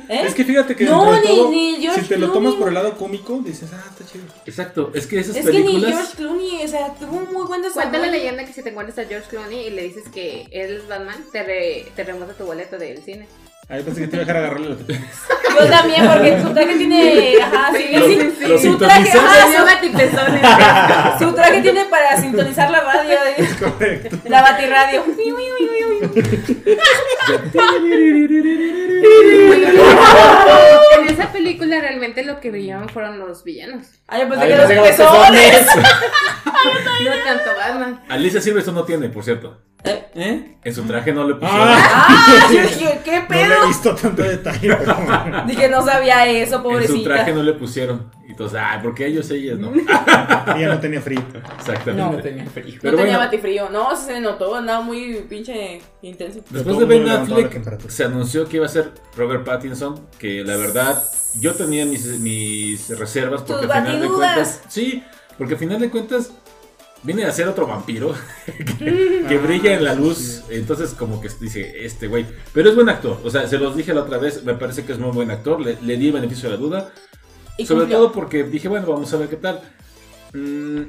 ¿Eh? 0.08 0.22
Es 0.26 0.34
que 0.34 0.44
fíjate 0.44 0.74
que 0.76 0.84
No, 0.86 1.14
ni- 1.20 1.26
todo, 1.26 1.50
ni 1.50 1.76
George 1.76 2.02
si 2.02 2.08
te 2.08 2.18
lo 2.18 2.32
tomas 2.32 2.54
por 2.54 2.68
el 2.68 2.74
lado 2.74 2.96
cómico, 2.96 3.40
dices, 3.44 3.68
ah, 3.72 3.84
está 3.90 4.10
chido. 4.10 4.24
Exacto, 4.46 4.90
es 4.94 5.06
que 5.06 5.20
esas 5.20 5.36
Es 5.36 5.46
que 5.46 5.52
ni 5.52 5.62
películas. 5.64 5.92
George 5.92 6.16
Clooney, 6.16 6.64
o 6.64 6.68
sea, 6.68 6.94
tuvo 6.94 7.16
un 7.18 7.32
muy 7.32 7.46
buen 7.46 7.62
desarrollo. 7.62 7.90
Cuenta 7.90 8.06
la 8.06 8.12
leyenda 8.12 8.44
que 8.44 8.52
si 8.52 8.62
te 8.62 8.70
encuentras 8.70 8.98
a 8.98 9.04
George 9.08 9.28
Clooney 9.28 9.66
y 9.66 9.70
le 9.70 9.82
dices 9.82 10.04
que 10.12 10.46
él 10.50 10.76
es 10.78 10.88
Batman, 10.88 11.22
te, 11.32 11.42
re, 11.42 11.86
te 11.94 12.04
remonta 12.04 12.34
tu 12.34 12.44
boleto 12.44 12.78
del 12.78 13.02
cine. 13.02 13.26
Ahí 13.68 13.82
pensé 13.82 14.02
que 14.02 14.08
te 14.08 14.16
iba 14.16 14.22
a 14.22 14.26
dejar 14.26 14.36
agarrarle 14.36 14.68
la. 14.70 14.76
Yo 15.64 15.70
también, 15.70 16.06
porque 16.06 16.42
su 16.42 16.52
traje 16.52 16.76
tiene. 16.76 17.36
Ajá, 17.42 17.72
sí, 17.76 17.96
Lo- 17.96 18.06
sí, 18.06 18.46
lo 18.48 18.58
Su 18.58 18.78
traje, 18.78 19.10
ajá, 19.10 21.18
su, 21.18 21.24
su 21.24 21.32
traje 21.34 21.62
tiene 21.62 21.84
para 21.86 22.16
sintonizar 22.20 22.70
la 22.70 22.80
radio, 22.80 23.16
de- 23.24 23.56
Correcto. 23.56 24.16
la 24.28 24.42
batirradio. 24.42 25.04
En 30.98 31.08
esa 31.08 31.32
película 31.32 31.80
realmente 31.80 32.24
lo 32.24 32.40
que 32.40 32.50
brillaban 32.50 32.88
fueron 32.88 33.18
los 33.18 33.44
villanos. 33.44 33.86
Ay, 34.06 34.22
yo 34.22 34.28
pensé 34.28 34.46
que 34.48 34.56
no 34.56 34.62
los 34.62 34.88
pezones. 34.88 35.66
No 37.04 37.10
tanto 37.24 37.50
Batman. 37.58 38.00
Alicia 38.08 38.40
Silverstone 38.40 38.78
no 38.78 38.84
tiene, 38.86 39.10
por 39.10 39.22
cierto. 39.22 39.60
¿Eh? 39.86 40.56
En 40.64 40.74
su 40.74 40.82
traje 40.84 41.12
no 41.12 41.24
le 41.28 41.34
pusieron. 41.34 41.58
Ah, 41.68 42.06
Ah, 42.08 42.48
yo 42.50 42.62
dije, 42.62 43.00
¿qué 43.04 43.10
no 43.20 43.28
le 43.28 43.42
he 43.42 43.48
pedo? 43.48 43.66
visto 43.66 43.94
tanto 43.94 44.22
detalle. 44.22 44.74
pero- 44.76 45.44
Dije, 45.46 45.68
no 45.68 45.84
sabía 45.84 46.26
eso, 46.26 46.56
en 46.56 46.62
pobrecita. 46.62 46.96
su 46.98 47.04
traje 47.04 47.32
no 47.34 47.42
le 47.42 47.52
pusieron. 47.52 48.10
Y 48.26 48.30
entonces, 48.30 48.58
ay, 48.62 48.80
¿por 48.82 48.94
qué 48.94 49.06
ellos, 49.06 49.30
ellas 49.30 49.58
no? 49.58 49.72
Ella 50.56 50.68
no 50.68 50.80
tenía 50.80 51.00
frío. 51.02 51.20
Exactamente. 51.58 52.16
No, 52.16 52.22
tenía 52.22 52.46
frío. 52.46 52.74
No 52.82 52.94
tenía 52.94 53.18
batifrío. 53.18 53.68
No, 53.68 53.94
se 53.96 54.20
notó, 54.20 54.54
andaba 54.56 54.80
muy 54.80 55.16
pinche 55.28 55.82
intenso. 56.00 56.40
Después 56.48 56.78
de 56.78 56.84
Ben 56.86 57.06
Affleck 57.08 57.90
se 57.90 58.04
anunció 58.04 58.48
que 58.48 58.56
iba 58.56 58.66
a 58.66 58.70
ser 58.70 58.92
Robert 59.16 59.44
Pattinson, 59.44 60.06
que 60.18 60.42
la 60.44 60.56
verdad 60.56 61.02
yo 61.40 61.52
tenía 61.54 61.84
mis, 61.84 62.06
mis 62.20 62.96
reservas 62.98 63.42
porque 63.42 63.66
Tus 63.66 63.74
al 63.74 63.82
final 63.82 64.00
de 64.00 64.06
batidudas. 64.06 64.34
cuentas, 64.34 64.60
sí, 64.68 65.02
porque 65.36 65.54
al 65.54 65.58
final 65.60 65.80
de 65.80 65.90
cuentas 65.90 66.30
viene 67.04 67.24
a 67.24 67.30
ser 67.32 67.46
otro 67.48 67.66
vampiro 67.66 68.12
que, 68.78 69.24
que 69.28 69.34
Ah, 69.36 69.40
brilla 69.46 69.74
en 69.74 69.84
la 69.84 69.94
luz, 69.94 70.18
sí. 70.48 70.54
entonces 70.54 70.90
como 70.90 71.20
que 71.20 71.28
dice 71.40 71.84
este 71.84 72.08
güey, 72.08 72.26
pero 72.52 72.70
es 72.70 72.74
buen 72.74 72.88
actor, 72.88 73.18
o 73.22 73.30
sea, 73.30 73.46
se 73.46 73.58
los 73.58 73.76
dije 73.76 73.94
la 73.94 74.00
otra 74.02 74.18
vez, 74.18 74.42
me 74.44 74.54
parece 74.54 74.84
que 74.84 74.92
es 74.92 74.98
muy 74.98 75.10
buen 75.12 75.30
actor, 75.30 75.60
le, 75.60 75.78
le 75.82 75.96
di 75.96 76.06
el 76.08 76.12
beneficio 76.14 76.48
de 76.50 76.56
la 76.56 76.60
duda, 76.60 76.90
Y 77.58 77.66
sobre 77.66 77.82
cumplió. 77.82 77.98
todo 77.98 78.12
porque 78.12 78.42
dije, 78.44 78.68
bueno, 78.68 78.86
vamos 78.88 79.12
a 79.12 79.16
ver 79.18 79.28
qué 79.28 79.36
tal. 79.36 79.60
Mm, 80.32 80.82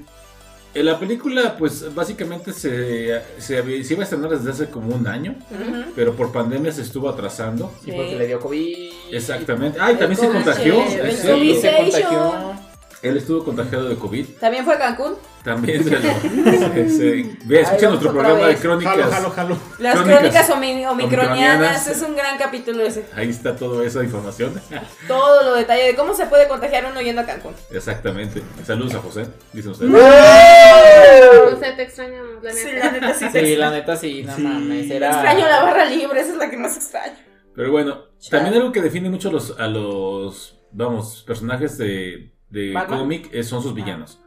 en 0.73 0.85
la 0.85 0.99
película, 0.99 1.55
pues 1.57 1.93
básicamente 1.95 2.51
se, 2.51 3.21
se, 3.37 3.83
se 3.83 3.93
iba 3.93 4.01
a 4.01 4.03
estrenar 4.03 4.29
desde 4.31 4.49
hace 4.51 4.69
como 4.69 4.93
un 4.93 5.07
año, 5.07 5.35
Ujú. 5.51 5.91
pero 5.95 6.15
por 6.15 6.33
pandemia 6.33 6.71
se 6.73 6.81
estuvo 6.81 7.07
atrasando. 7.07 7.71
Y 7.85 7.91
porque 7.93 8.15
le 8.17 8.27
dio 8.27 8.39
COVID. 8.41 8.75
Exactamente. 9.11 9.77
Ay, 9.79 9.95
también 9.95 10.19
se 10.19 10.27
contagió. 10.27 10.75
Sí, 10.85 11.55
se 11.61 11.75
contagió. 11.77 12.55
Él 13.01 13.17
estuvo 13.17 13.43
contagiado 13.43 13.87
de 13.89 13.95
COVID. 13.97 14.25
También 14.39 14.65
fue 14.65 14.73
a 14.75 14.79
Cancún. 14.79 15.15
También 15.43 15.83
se 15.83 15.91
lo. 15.91 15.99
se- 16.01 16.89
se- 16.89 17.37
ve, 17.45 17.61
escuchen 17.61 17.85
Ay, 17.85 17.87
nuestro 17.89 18.11
programa 18.13 18.39
de 18.39 18.45
vez. 18.47 18.59
crónicas. 18.61 18.95
Jalo, 18.95 19.11
jalo, 19.11 19.29
jalo. 19.29 19.57
Las 19.77 19.93
Crónicas 19.95 20.17
crónicas 20.19 20.49
omi- 20.49 20.85
omicronianas. 20.87 21.87
Es 21.87 22.01
un 22.01 22.15
gran 22.15 22.37
capítulo 22.39 22.83
ese. 22.83 23.05
Ahí 23.13 23.29
está 23.29 23.55
toda 23.55 23.85
esa 23.85 24.03
información. 24.03 24.59
Todo 25.07 25.43
lo 25.43 25.53
detalle 25.55 25.83
de 25.83 25.95
cómo 25.95 26.15
se 26.15 26.25
puede 26.25 26.47
contagiar 26.47 26.85
uno 26.89 26.99
yendo 27.01 27.21
a 27.21 27.25
Cancún. 27.25 27.53
Exactamente. 27.71 28.41
Saludos 28.65 28.95
a 28.95 28.99
José, 28.99 29.27
dicen 29.53 29.71
ustedes. 29.71 29.91
O 29.93 31.59
sea, 31.59 31.75
te 31.75 31.83
extrañamos, 31.83 32.43
la 32.43 32.51
Sí, 32.51 32.65
neta. 32.65 32.85
la 32.85 32.91
neta 32.91 33.13
sí. 33.13 33.25
Sí, 33.31 33.55
la 33.55 33.69
neta 33.71 33.95
sí, 33.97 34.23
no 34.23 34.35
Sí. 34.35 34.41
mames. 34.41 34.89
Era... 34.91 35.11
Extraño 35.11 35.47
la 35.47 35.63
barra 35.63 35.85
libre, 35.85 36.21
esa 36.21 36.31
es 36.31 36.37
la 36.37 36.49
que 36.49 36.57
más 36.57 36.75
extraño. 36.75 37.13
Pero 37.55 37.71
bueno, 37.71 38.05
Chao. 38.19 38.31
también 38.31 38.55
algo 38.55 38.71
que 38.71 38.81
define 38.81 39.09
mucho 39.09 39.29
a 39.29 39.31
los, 39.31 39.59
a 39.59 39.67
los 39.67 40.59
vamos, 40.71 41.23
personajes 41.25 41.77
de, 41.77 42.33
de 42.49 42.73
cómic 42.87 43.29
eh, 43.33 43.43
son 43.43 43.61
sus 43.61 43.73
villanos. 43.73 44.19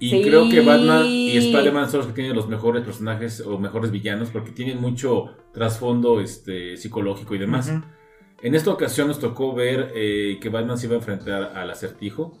Y 0.00 0.10
Sí. 0.10 0.22
creo 0.22 0.48
que 0.48 0.60
Batman 0.60 1.06
y 1.06 1.36
Spider-Man 1.36 1.88
son 1.90 1.98
los 1.98 2.06
que 2.08 2.14
tienen 2.14 2.34
los 2.34 2.48
mejores 2.48 2.82
personajes 2.84 3.40
o 3.40 3.58
mejores 3.58 3.90
villanos 3.90 4.30
porque 4.30 4.50
tienen 4.50 4.80
mucho 4.80 5.26
trasfondo 5.52 6.20
este, 6.20 6.76
psicológico 6.76 7.34
y 7.34 7.38
demás. 7.38 7.68
Ujú. 7.68 7.82
En 8.42 8.54
esta 8.54 8.70
ocasión 8.70 9.08
nos 9.08 9.20
tocó 9.20 9.54
ver 9.54 9.92
eh, 9.94 10.38
que 10.40 10.48
Batman 10.48 10.76
se 10.78 10.86
iba 10.86 10.96
a 10.96 10.98
enfrentar 10.98 11.52
al 11.56 11.70
acertijo. 11.70 12.38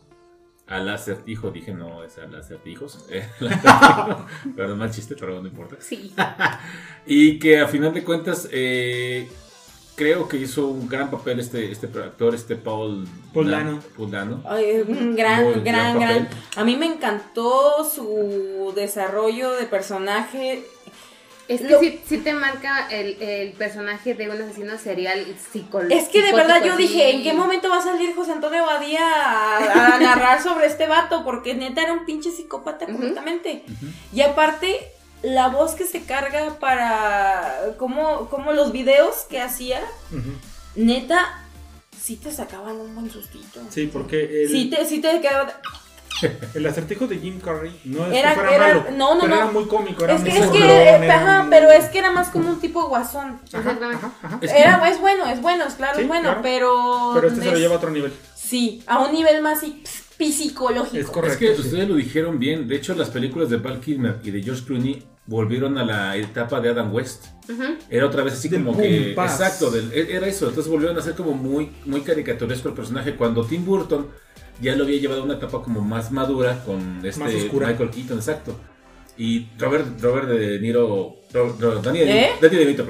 Al 0.66 0.88
acertijo, 0.88 1.50
dije 1.50 1.72
no, 1.72 2.02
es 2.04 2.18
al 2.18 2.34
acertijos. 2.34 3.06
Eh, 3.10 3.22
acertijo. 3.40 4.26
Perdón, 4.56 4.78
mal 4.78 4.90
chiste, 4.90 5.14
pero 5.18 5.40
no 5.40 5.48
importa. 5.48 5.76
Sí. 5.78 6.12
Y 7.06 7.38
que 7.38 7.60
a 7.60 7.68
final 7.68 7.92
de 7.92 8.02
cuentas, 8.02 8.48
eh, 8.50 9.28
creo 9.94 10.28
que 10.28 10.36
hizo 10.38 10.66
un 10.68 10.88
gran 10.88 11.10
papel 11.10 11.40
este, 11.40 11.70
este 11.70 11.86
actor, 11.86 12.34
este 12.34 12.56
Paul. 12.56 13.06
Paul 13.32 13.50
Dano. 14.10 14.42
Ay, 14.46 14.84
un 14.86 15.14
gran, 15.16 15.62
gran, 15.64 15.98
gran. 16.00 16.28
A 16.56 16.64
mí 16.64 16.76
me 16.76 16.86
encantó 16.86 17.84
su 17.84 18.72
desarrollo 18.74 19.52
de 19.52 19.64
personaje. 19.66 20.64
Es 21.46 21.60
que 21.60 21.68
Lo- 21.68 21.78
sí, 21.80 22.00
sí 22.06 22.18
te 22.18 22.32
marca 22.32 22.88
el, 22.90 23.20
el 23.20 23.52
personaje 23.52 24.14
de 24.14 24.30
un 24.30 24.40
asesino 24.40 24.78
serial 24.78 25.26
psicológico. 25.52 26.00
Es 26.00 26.08
que 26.08 26.22
de 26.22 26.32
verdad 26.32 26.64
yo 26.64 26.74
dije, 26.76 27.10
¿en 27.10 27.22
qué 27.22 27.34
momento 27.34 27.68
va 27.68 27.78
a 27.78 27.82
salir 27.82 28.14
José 28.14 28.32
Antonio 28.32 28.64
Badía 28.64 29.02
a, 29.06 29.94
a 29.96 29.98
narrar 30.00 30.42
sobre 30.42 30.66
este 30.66 30.86
vato? 30.86 31.22
Porque 31.22 31.54
neta 31.54 31.82
era 31.82 31.92
un 31.92 32.06
pinche 32.06 32.30
psicópata 32.30 32.86
completamente. 32.86 33.62
Y 34.14 34.22
aparte, 34.22 34.88
la 35.24 35.48
voz 35.48 35.74
que 35.74 35.84
se 35.84 36.02
carga 36.02 36.58
para 36.60 37.74
como, 37.78 38.28
como 38.28 38.52
los 38.52 38.72
videos 38.72 39.24
que 39.28 39.40
hacía, 39.40 39.80
neta, 40.74 41.40
sí 42.00 42.16
te 42.16 42.30
sacaban 42.30 42.76
un 42.76 42.94
buen 42.94 43.10
sustito. 43.10 43.60
Sí, 43.70 43.88
porque 43.92 44.44
el, 44.44 44.48
Sí 44.50 44.70
te, 44.70 44.84
sí 44.84 45.00
te 45.00 45.20
quedaba... 45.20 45.52
el 46.54 46.64
acertijo 46.66 47.06
de 47.08 47.18
Jim 47.18 47.40
Carrey 47.40 47.80
no 47.84 48.06
es 48.06 48.14
Era- 48.14 48.30
que 48.30 48.40
fuera 48.40 48.54
era- 48.54 48.66
malo, 48.68 48.84
no, 48.96 49.14
no, 49.14 49.20
pero 49.22 49.34
no. 49.34 49.42
era 49.42 49.50
muy 49.50 49.64
cómico, 49.66 50.04
era 50.04 50.14
Es 50.14 50.22
que, 50.22 50.30
muy 50.30 50.38
es 50.38 50.46
que, 50.48 50.88
era 51.04 51.14
ajá, 51.16 51.42
muy- 51.42 51.50
pero 51.50 51.70
es 51.72 51.84
que 51.86 51.98
era 51.98 52.10
más 52.12 52.28
como 52.28 52.50
un 52.50 52.60
tipo 52.60 52.86
guasón. 52.88 53.40
Exactamente. 53.44 54.06
Es 54.40 54.52
que- 54.52 54.58
Era, 54.60 54.88
es 54.88 55.00
bueno, 55.00 55.26
es 55.26 55.40
bueno, 55.42 55.64
es 55.64 55.74
claro, 55.74 55.96
Sí, 55.96 56.02
es 56.02 56.08
bueno, 56.08 56.24
claro. 56.28 56.40
pero... 56.42 57.10
Pero 57.14 57.28
este 57.28 57.40
se 57.40 57.46
lo 57.46 57.52
es- 57.54 57.58
lleva 57.58 57.74
a 57.74 57.78
otro 57.78 57.90
nivel. 57.90 58.12
Sí, 58.36 58.82
a 58.86 58.98
un 59.00 59.12
nivel 59.12 59.42
más 59.42 59.62
psi- 59.62 59.82
psicológico. 60.32 60.96
Es 60.98 61.06
correcto. 61.06 61.32
Es 61.44 61.56
que 61.56 61.56
sí. 61.62 61.68
ustedes 61.68 61.88
lo 61.88 61.96
dijeron 61.96 62.38
bien. 62.38 62.68
De 62.68 62.76
hecho, 62.76 62.94
las 62.94 63.10
películas 63.10 63.50
de 63.50 63.56
Val 63.56 63.80
Kilmer 63.80 64.20
y 64.22 64.30
de 64.30 64.42
George 64.42 64.62
Clooney 64.64 65.02
volvieron 65.26 65.78
a 65.78 65.84
la 65.84 66.16
etapa 66.16 66.60
de 66.60 66.68
Adam 66.70 66.92
West. 66.92 67.26
Era 67.90 68.06
otra 68.06 68.22
vez 68.22 68.34
así 68.34 68.48
como 68.50 68.72
boom, 68.72 68.82
que. 68.82 69.12
paz. 69.16 69.40
Exacto, 69.40 69.70
del- 69.70 69.92
e- 69.92 70.14
era 70.16 70.26
eso. 70.26 70.48
Entonces 70.48 70.70
volvieron 70.70 70.96
a 70.98 71.02
ser 71.02 71.14
como 71.14 71.32
muy, 71.32 71.70
muy 71.84 72.00
caricaturesco 72.02 72.68
el 72.68 72.74
personaje. 72.74 73.16
Cuando 73.16 73.44
Tim 73.44 73.64
Burton 73.64 74.08
ya 74.60 74.76
lo 74.76 74.84
había 74.84 74.98
llevado 75.00 75.22
a 75.22 75.24
una 75.24 75.34
etapa 75.34 75.62
como 75.62 75.80
más 75.80 76.12
madura 76.12 76.62
con 76.64 77.00
este. 77.04 77.20
Michael 77.68 77.90
Keaton, 77.90 78.18
exacto. 78.18 78.58
Y 79.16 79.46
Robert, 79.58 79.86
Robert 80.00 80.28
De 80.28 80.58
Niro. 80.60 81.16
Robert- 81.32 81.58
no, 81.58 81.74
Danny, 81.82 81.98
De- 82.00 82.04
¿Eh? 82.22 82.30
Danny 82.40 82.56
Danny 82.56 82.64
DeVito. 82.64 82.84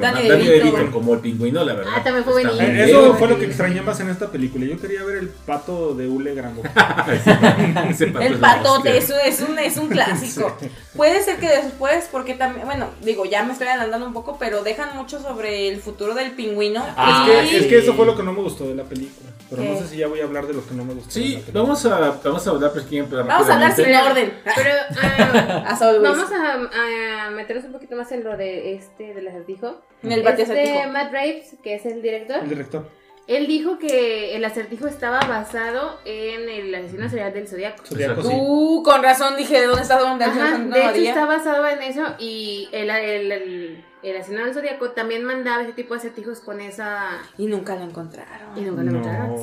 DeVito 0.77 0.91
como 0.93 1.15
el 1.15 1.21
pingüino, 1.21 1.65
la 1.65 1.73
verdad. 1.75 1.93
Ah, 1.97 2.03
también 2.05 2.25
fue 2.25 2.35
buenísimo. 2.35 2.61
Eh. 2.63 2.85
Eso 2.91 3.15
fue 3.15 3.29
lo 3.29 3.39
que 3.39 3.47
extrañé 3.47 3.81
más 3.81 4.01
en 4.01 4.11
esta 4.11 4.31
película. 4.31 4.67
Yo 4.67 4.79
quería 4.79 5.03
ver 5.03 5.17
el 5.17 5.29
pato 5.29 5.95
de 5.95 6.07
Ule 6.09 6.35
Grango. 6.35 6.63
Ese 7.89 8.07
pato 8.09 8.25
El 8.27 8.39
patote, 8.39 8.99
eso 8.99 9.15
es 9.19 9.41
un, 9.41 9.59
es 9.59 9.77
un 9.79 9.89
clásico. 9.89 10.55
Puede 10.97 11.23
ser 11.23 11.39
que 11.39 11.49
después, 11.49 12.09
porque 12.13 12.35
también, 12.35 12.67
bueno, 12.67 12.91
digo, 13.03 13.25
ya 13.25 13.45
me 13.45 13.53
estoy 13.53 13.69
adelantando 13.69 14.07
un 14.07 14.13
poco, 14.13 14.37
pero 14.39 14.63
dejan 14.63 14.95
mucho 14.97 15.21
sobre 15.21 15.69
el 15.69 15.81
futuro 15.81 16.15
del 16.15 16.33
pingüino. 16.33 16.85
Ah, 16.97 17.27
es, 17.29 17.49
que, 17.51 17.57
y- 17.57 17.61
es 17.61 17.67
que 17.67 17.79
eso 17.79 17.95
fue 17.95 18.05
lo 18.07 18.15
que 18.17 18.23
no 18.23 18.33
me 18.35 18.43
gustó 18.43 18.69
de 18.69 18.75
la 18.75 18.85
película. 18.85 19.24
Pero 19.51 19.63
¿Qué? 19.63 19.69
no 19.71 19.79
sé 19.79 19.89
si 19.89 19.97
ya 19.99 20.07
voy 20.09 20.21
a 20.21 20.25
hablar 20.25 20.47
de 20.47 20.55
lo 20.55 20.67
que 20.67 20.75
no 20.75 20.85
me 20.85 20.95
de 20.95 21.03
la 21.03 21.11
Sí, 21.11 21.45
vamos 21.53 21.85
a, 21.87 22.19
vamos 22.25 22.47
a 22.47 22.51
hablar 22.51 22.73
pues, 22.73 22.87
quién- 22.87 23.09
Vamos 23.11 23.49
a 23.49 23.55
hablar 23.55 23.73
sin 23.77 23.95
orden. 23.95 24.33
Pero 24.57 24.71
As 25.67 25.83
always. 25.83 26.03
vamos 26.03 26.31
a, 26.33 27.27
a 27.27 27.31
meternos 27.31 27.65
un 27.67 27.73
poquito 27.73 27.95
más 27.97 28.11
en 28.13 28.25
lo 28.25 28.37
de 28.37 28.75
este 28.75 29.13
del 29.15 29.29
acertijo. 29.29 29.83
En 30.03 30.13
el 30.13 30.23
bate 30.23 30.43
Este 30.43 30.55
acertijo. 30.61 30.93
Matt 30.93 31.13
Reeves, 31.13 31.57
que 31.63 31.75
es 31.75 31.87
el 31.87 32.01
director, 32.03 32.39
El 32.43 32.49
director. 32.49 32.89
él 33.27 33.47
dijo 33.47 33.79
que 33.79 34.35
el 34.37 34.45
acertijo 34.45 34.87
estaba 34.87 35.21
basado 35.21 35.99
en 36.05 36.49
el 36.49 36.75
asesino 36.75 37.09
serial 37.09 37.33
del 37.35 37.47
Zodíaco. 37.49 37.85
Zodíaco, 37.85 38.23
sí. 38.23 38.29
Uh, 38.33 38.83
con 38.83 39.03
razón 39.03 39.37
dije, 39.37 39.61
¿de 39.61 39.67
dónde 39.67 39.83
está 39.83 39.99
dónde 39.99 40.25
Ajá, 40.25 40.59
de 40.59 40.81
hecho 41.01 41.09
está 41.11 41.27
basado 41.27 41.67
en 41.69 41.83
eso 41.83 42.03
y 42.19 42.69
el, 42.73 42.91
el, 42.91 43.33
el, 43.33 43.85
el 44.11 44.17
asesino 44.17 44.45
del 44.45 44.55
Zodíaco 44.55 44.91
también 44.91 45.25
mandaba 45.25 45.63
ese 45.63 45.73
tipo 45.73 45.95
de 45.95 45.99
acertijos 46.01 46.41
con 46.41 46.61
esa... 46.61 47.19
Y 47.39 47.47
nunca 47.47 47.75
lo 47.77 47.85
encontraron. 47.85 48.57
Y 48.57 48.61
nunca 48.63 48.83
lo 48.83 48.91
No. 48.93 48.99
encontraron. 48.99 49.37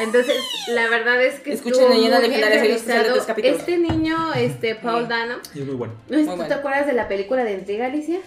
Entonces, 0.00 0.36
la 0.68 0.88
verdad 0.88 1.22
es 1.22 1.40
que 1.40 1.52
Escuchen 1.54 1.86
tres 1.88 3.24
capítulos. 3.26 3.58
Este 3.60 3.78
niño, 3.78 4.34
este 4.34 4.74
Paul 4.74 5.08
Dano, 5.08 5.36
Y 5.54 5.60
es 5.60 5.66
muy 5.66 5.74
bueno. 5.74 5.94
no 6.08 6.16
sé 6.16 6.22
si 6.22 6.26
Muy 6.28 6.34
tú 6.34 6.36
bueno. 6.36 6.48
te 6.48 6.54
acuerdas 6.54 6.86
de 6.86 6.92
la 6.92 7.08
película 7.08 7.44
de 7.44 7.54
Intriga, 7.54 7.86
Alicia. 7.86 8.20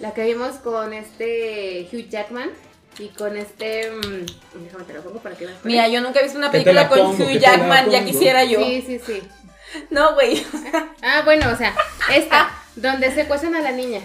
La 0.00 0.14
que 0.14 0.24
vimos 0.24 0.56
con 0.56 0.92
este 0.92 1.88
Hugh 1.92 2.08
Jackman 2.08 2.50
y 2.98 3.08
con 3.08 3.36
este... 3.36 3.90
mm, 3.90 4.62
déjame 4.64 4.84
te 4.84 4.92
lo 4.94 5.02
pongo 5.02 5.18
para 5.20 5.34
que 5.36 5.46
veas. 5.46 5.58
Mira, 5.64 5.88
yo 5.88 6.00
nunca 6.00 6.20
he 6.20 6.24
visto 6.24 6.38
una 6.38 6.50
película 6.50 6.82
la 6.82 6.88
con 6.88 6.98
pongo, 6.98 7.24
Hugh 7.24 7.38
Jackman, 7.38 7.90
ya 7.90 8.04
quisiera 8.04 8.44
yo. 8.44 8.58
Sí, 8.60 8.82
sí, 8.86 9.00
sí. 9.04 9.22
No, 9.90 10.12
güey. 10.14 10.44
Ah, 11.02 11.22
bueno, 11.24 11.50
o 11.50 11.56
sea, 11.56 11.74
esta, 12.14 12.50
donde 12.76 13.10
secuestran 13.14 13.54
a 13.54 13.60
la 13.60 13.72
niña. 13.72 14.00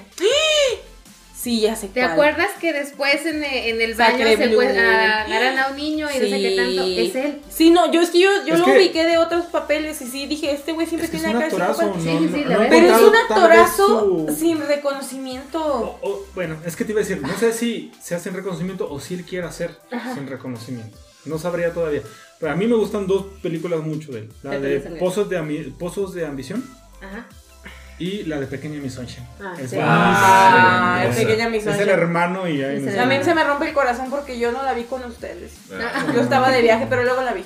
Sí, 1.36 1.62
ya 1.62 1.76
sé 1.76 1.88
¿Te 1.88 2.00
cuál. 2.02 2.12
acuerdas 2.14 2.50
que 2.60 2.74
después 2.74 3.24
en, 3.28 3.44
e- 3.44 3.70
en 3.70 3.80
el 3.80 3.94
baño 3.94 4.26
se 4.26 4.44
agarran 4.44 5.60
a 5.60 5.68
un 5.70 5.78
niño 5.78 6.08
y 6.10 6.16
no 6.18 6.26
sé 6.26 6.30
qué 6.42 6.56
tanto? 6.58 6.84
Es 6.84 7.16
él. 7.16 7.42
Sí, 7.50 7.70
no, 7.70 7.92
yo 7.92 8.02
es 8.02 8.10
que 8.10 8.20
yo, 8.20 8.30
yo 8.46 8.56
Es 8.56 8.60
lo 8.60 8.66
que- 8.66 8.72
ubiqué 8.78 9.06
de 9.06 9.18
otros 9.20 9.46
papeles 9.46 10.02
y 10.02 10.08
sí 10.08 10.26
dije, 10.26 10.52
este 10.52 10.72
güey 10.74 10.88
siempre 10.88 11.06
Es 11.06 11.12
que 11.12 11.20
tiene 11.20 11.34
acá. 11.46 11.56
No, 11.56 11.74
Sí, 11.94 12.02
sí, 12.02 12.10
no- 12.10 12.20
no 12.20 12.60
verdad. 12.60 12.68
Pero 12.70 12.96
es 12.96 13.02
un 13.04 13.16
actorazo 13.16 14.26
su- 14.28 14.36
sin 14.36 14.60
reconocimiento. 14.68 15.64
O- 15.64 16.00
o- 16.10 16.26
bueno, 16.34 16.58
es 16.66 16.76
que 16.76 16.84
te 16.86 16.92
iba 16.92 17.02
a 17.02 17.04
decir, 17.04 17.22
no 17.22 17.38
sé 17.38 17.54
si 17.54 17.92
se 18.02 18.16
hace 18.16 18.30
en 18.30 18.36
reconocimiento 18.36 18.90
o 18.92 19.00
si 19.00 19.14
él 19.14 19.24
quiere 19.24 19.46
hacer 19.48 19.78
sin 20.16 20.28
reconocimiento. 20.28 20.98
No 21.26 21.38
sabría 21.38 21.72
todavía. 21.72 22.02
Pero 22.40 22.52
a 22.52 22.56
mí 22.56 22.66
me 22.68 22.76
gustan 22.76 23.06
dos 23.06 23.26
películas 23.44 23.82
mucho 23.82 24.12
de 24.12 24.20
él. 24.22 24.30
La 24.44 24.60
¿De? 24.60 24.80
Pozos 25.00 25.30
de, 25.30 25.74
Pozos 25.78 26.14
de 26.14 26.26
Ambición 26.26 26.64
Ajá. 27.02 27.28
Y 28.00 28.24
la 28.24 28.40
de 28.40 28.48
Pequeña 28.48 28.80
Miss 28.80 28.94
Sunshine. 28.94 29.26
Ah, 29.42 29.54
Es 29.60 29.70
sí. 29.72 29.78
Ah, 29.82 31.04
Esa. 31.08 31.16
Pequeña 31.22 31.50
Miss 31.50 31.62
Es 31.62 31.68
el 31.68 31.74
Sunshine. 31.76 31.90
hermano 32.00 32.48
y 32.48 32.62
ahí 32.64 32.78
Es 32.78 32.84
no 32.84 32.92
hermano. 32.92 33.24
se 33.24 33.34
me 33.36 33.44
rompe 33.44 33.68
el 33.70 33.74
corazón 33.74 34.10
porque 34.10 34.38
yo 34.40 34.52
no 34.52 34.64
la 34.64 34.74
vi 34.74 34.84
con 34.84 35.04
ustedes. 35.04 35.54
Ah, 35.74 36.06
Yo 36.14 36.22
estaba 36.22 36.50
de 36.52 36.62
viaje, 36.62 36.86
pero 36.90 37.04
luego 37.04 37.22
la 37.24 37.34
vi. 37.34 37.44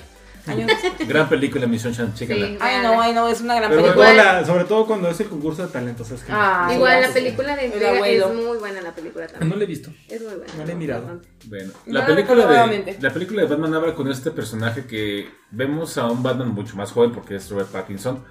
Años. 0.47 0.71
Gran 1.07 1.29
película, 1.29 1.67
Mission 1.67 1.93
Chan, 1.93 2.15
chécala. 2.15 2.47
Sí. 2.47 2.57
Ay, 2.59 2.81
no, 2.81 2.99
ay, 2.99 3.13
no, 3.13 3.27
es 3.29 3.41
una 3.41 3.53
gran 3.57 3.69
Pero 3.69 3.81
sobre 3.83 3.93
película. 3.93 4.23
todo, 4.23 4.39
la- 4.41 4.45
sobre 4.47 4.63
todo 4.63 4.87
cuando 4.87 5.07
es 5.11 5.19
el 5.19 5.27
concurso 5.29 5.61
de 5.61 5.71
talentos. 5.71 6.09
Es 6.09 6.23
que 6.23 6.31
Ah, 6.33 6.67
Igual 6.73 6.99
la 6.99 7.09
película 7.09 7.55
de 7.55 7.65
El 7.67 7.73
entrega 7.73 8.07
es 8.07 8.25
muy 8.33 8.57
buena 8.57 8.81
la 8.81 8.91
película 8.91 9.27
no 9.27 9.33
también. 9.33 9.59
la 9.59 9.63
he 9.63 9.67
visto. 9.67 9.91
Es 10.09 10.19
muy 10.19 10.33
buena. 10.33 10.51
No 10.57 10.65
la 10.65 10.71
he 10.71 10.75
mirado. 10.75 11.21
Bueno, 11.45 11.71
No 11.85 11.93
la 11.93 11.99
la 11.99 12.05
película, 12.07 12.65
de, 12.67 12.97
la 12.99 13.13
película 13.13 13.41
de 13.43 13.47
Batman 13.49 13.73
habla 13.75 13.93
con 13.93 14.09
este 14.09 14.31
personaje 14.31 14.85
que 14.87 15.29
vemos 15.51 15.95
a 15.99 16.07
un 16.07 16.23
Batman 16.23 16.49
mucho 16.49 16.75
más 16.75 16.91
joven 16.91 17.11
porque 17.11 17.35
es 17.35 17.47
Robert 17.51 17.69
Pattinson 17.69 18.23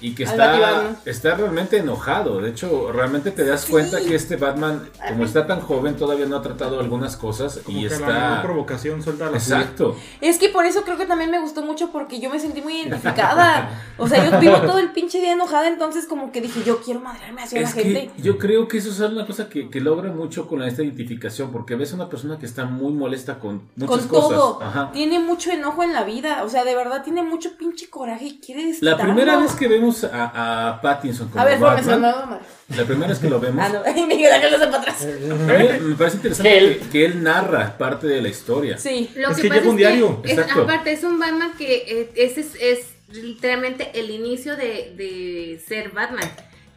y 0.00 0.14
que 0.14 0.24
está, 0.24 0.96
está 1.04 1.34
realmente 1.34 1.78
enojado. 1.78 2.40
De 2.40 2.50
hecho, 2.50 2.92
realmente 2.92 3.30
te 3.30 3.44
das 3.44 3.66
cuenta 3.66 4.00
que 4.00 4.14
este 4.14 4.36
Batman, 4.36 4.88
como 5.08 5.24
está 5.24 5.46
tan 5.46 5.60
joven, 5.60 5.96
todavía 5.96 6.26
no 6.26 6.36
ha 6.36 6.42
tratado 6.42 6.80
algunas 6.80 7.16
cosas 7.16 7.60
Como 7.64 7.78
y 7.78 7.82
que 7.82 7.88
la 7.90 7.96
está... 7.96 8.42
provocación 8.42 9.02
suelta 9.02 9.30
la. 9.30 9.36
Exacto. 9.36 9.96
Es 10.20 10.38
que 10.38 10.48
por 10.48 10.66
eso 10.66 10.82
creo 10.82 10.96
que 10.96 11.06
también 11.06 11.30
me 11.30 11.40
gustó 11.40 11.62
mucho 11.62 11.90
porque 11.90 12.20
yo 12.20 12.30
me 12.30 12.38
sentí 12.40 12.60
muy 12.62 12.80
identificada. 12.80 13.70
O 13.96 14.08
sea, 14.08 14.28
yo 14.30 14.38
vivo 14.40 14.60
todo 14.62 14.78
el 14.78 14.92
pinche 14.92 15.20
día 15.20 15.32
enojada, 15.32 15.68
entonces 15.68 16.06
como 16.06 16.32
que 16.32 16.40
dije, 16.40 16.62
yo 16.64 16.80
quiero 16.80 17.00
madrearme 17.00 17.42
hacia 17.42 17.60
la 17.60 17.70
gente. 17.70 18.10
yo 18.18 18.38
creo 18.38 18.68
que 18.68 18.78
eso 18.78 18.90
es 18.90 19.00
una 19.00 19.26
cosa 19.26 19.48
que, 19.48 19.68
que 19.70 19.80
logra 19.80 20.12
mucho 20.12 20.46
con 20.46 20.62
esta 20.62 20.82
identificación, 20.82 21.50
porque 21.50 21.74
ves 21.74 21.92
a 21.92 21.96
una 21.96 22.08
persona 22.08 22.38
que 22.38 22.46
está 22.46 22.64
muy 22.66 22.92
molesta 22.92 23.38
con 23.38 23.62
muchas 23.76 24.06
Con 24.06 24.08
cosas. 24.08 24.30
todo. 24.30 24.62
Ajá. 24.62 24.90
Tiene 24.92 25.18
mucho 25.18 25.50
enojo 25.50 25.82
en 25.82 25.92
la 25.92 26.04
vida. 26.04 26.42
O 26.44 26.48
sea, 26.48 26.64
de 26.64 26.74
verdad 26.74 27.02
tiene 27.02 27.22
mucho 27.22 27.56
pinche 27.56 27.88
coraje 27.90 28.26
y 28.26 28.38
quiere 28.38 28.74
La 28.80 28.96
primera 28.96 29.36
vez 29.38 29.54
que 29.54 29.68
vemos 29.68 29.87
a, 30.04 30.68
a 30.70 30.80
Pattinson 30.80 31.28
como 31.28 31.40
A 31.42 31.44
ver, 31.46 31.58
fórmese, 31.58 31.90
Batman, 31.90 32.40
no, 32.68 32.76
la 32.76 32.84
primera 32.84 33.08
vez 33.08 33.18
que 33.18 33.28
lo 33.30 33.40
vemos, 33.40 33.64
Ah, 33.64 33.68
no. 33.84 33.92
Y 34.02 34.06
Miguel 34.06 34.32
Ángel 34.32 34.50
lo 34.52 34.56
hace 34.58 34.66
para 34.66 34.78
atrás. 34.82 35.02
a 35.02 35.06
mí 35.06 35.88
me 35.88 35.94
parece 35.96 36.16
interesante 36.16 36.50
Que 36.50 36.58
él- 36.58 36.78
que, 36.80 36.88
que 36.90 37.04
él 37.04 37.22
narra 37.22 37.76
parte 37.78 38.06
de 38.06 38.20
la 38.22 38.28
historia. 38.28 38.78
Sí. 38.78 39.10
Lo 39.16 39.30
Es 39.30 39.36
que, 39.36 39.42
que 39.42 39.48
pasa 39.48 39.60
lleva 39.60 39.70
un 39.72 39.76
es 39.76 39.78
diario. 39.78 40.22
que 40.22 40.32
es- 40.32 40.38
Exacto. 40.38 40.62
aparte 40.62 40.92
es 40.92 41.04
un 41.04 41.18
Batman 41.18 41.52
que 41.56 41.74
eh, 41.86 42.10
ese 42.16 42.40
es, 42.40 42.54
es 42.60 42.78
literalmente 43.10 43.90
el 43.98 44.10
inicio 44.10 44.56
de, 44.56 44.92
de 44.96 45.62
ser 45.66 45.90
Batman. 45.90 46.28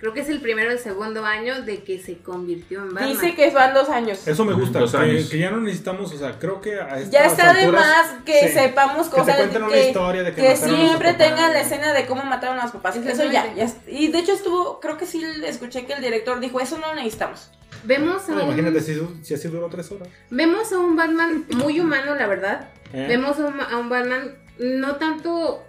Creo 0.01 0.13
que 0.13 0.21
es 0.21 0.29
el 0.29 0.41
primero 0.41 0.69
o 0.69 0.73
el 0.73 0.79
segundo 0.79 1.23
año 1.23 1.61
de 1.61 1.83
que 1.83 1.99
se 2.01 2.17
convirtió 2.17 2.79
en 2.79 2.93
Batman. 2.93 3.09
Dice 3.13 3.35
que 3.35 3.51
van 3.51 3.73
dos 3.73 3.87
años. 3.89 4.27
Eso 4.27 4.43
me 4.43 4.53
gusta, 4.53 4.79
Dos 4.79 4.91
que, 4.91 4.97
años. 4.97 5.29
que 5.29 5.37
ya 5.37 5.51
no 5.51 5.61
necesitamos, 5.61 6.11
o 6.11 6.17
sea, 6.17 6.39
creo 6.39 6.59
que 6.59 6.81
a 6.81 6.97
estas 6.99 7.11
Ya 7.11 7.25
está 7.27 7.53
de 7.53 7.67
más 7.71 8.07
que 8.25 8.47
sí, 8.47 8.53
sepamos 8.53 9.07
que 9.09 9.15
te 9.15 9.21
cosas. 9.21 9.35
cuenten 9.37 9.61
una 9.63 9.71
que, 9.71 9.87
historia 9.89 10.23
de 10.23 10.33
que 10.33 10.41
que 10.41 10.55
siempre 10.57 11.13
papá. 11.13 11.23
tengan 11.23 11.53
la 11.53 11.61
escena 11.61 11.93
de 11.93 12.05
cómo 12.07 12.23
mataron 12.23 12.59
a 12.59 12.63
los 12.63 12.71
papás. 12.71 12.95
Eso 12.97 13.25
ya, 13.31 13.53
Y 13.87 14.07
de 14.07 14.17
hecho 14.19 14.33
estuvo, 14.33 14.79
creo 14.79 14.97
que 14.97 15.05
sí 15.05 15.23
escuché 15.45 15.85
que 15.85 15.93
el 15.93 16.01
director 16.01 16.39
dijo, 16.39 16.59
eso 16.59 16.77
no 16.79 16.87
lo 16.87 16.95
necesitamos. 16.95 17.51
Vemos 17.83 18.27
a, 18.27 18.31
No, 18.31 18.37
un, 18.39 18.45
imagínate 18.47 18.81
si, 18.81 18.99
si 19.21 19.33
así 19.35 19.47
duró 19.49 19.67
tres 19.69 19.91
horas. 19.91 20.07
vemos 20.31 20.71
a 20.73 20.79
un 20.79 20.95
Batman 20.95 21.45
muy 21.49 21.79
humano, 21.79 22.15
la 22.15 22.25
verdad. 22.27 22.69
¿eh? 22.91 23.05
Vemos 23.07 23.39
a 23.39 23.45
un, 23.45 23.61
a 23.61 23.77
un 23.77 23.87
Batman 23.89 24.35
no 24.59 24.95
tanto 24.97 25.63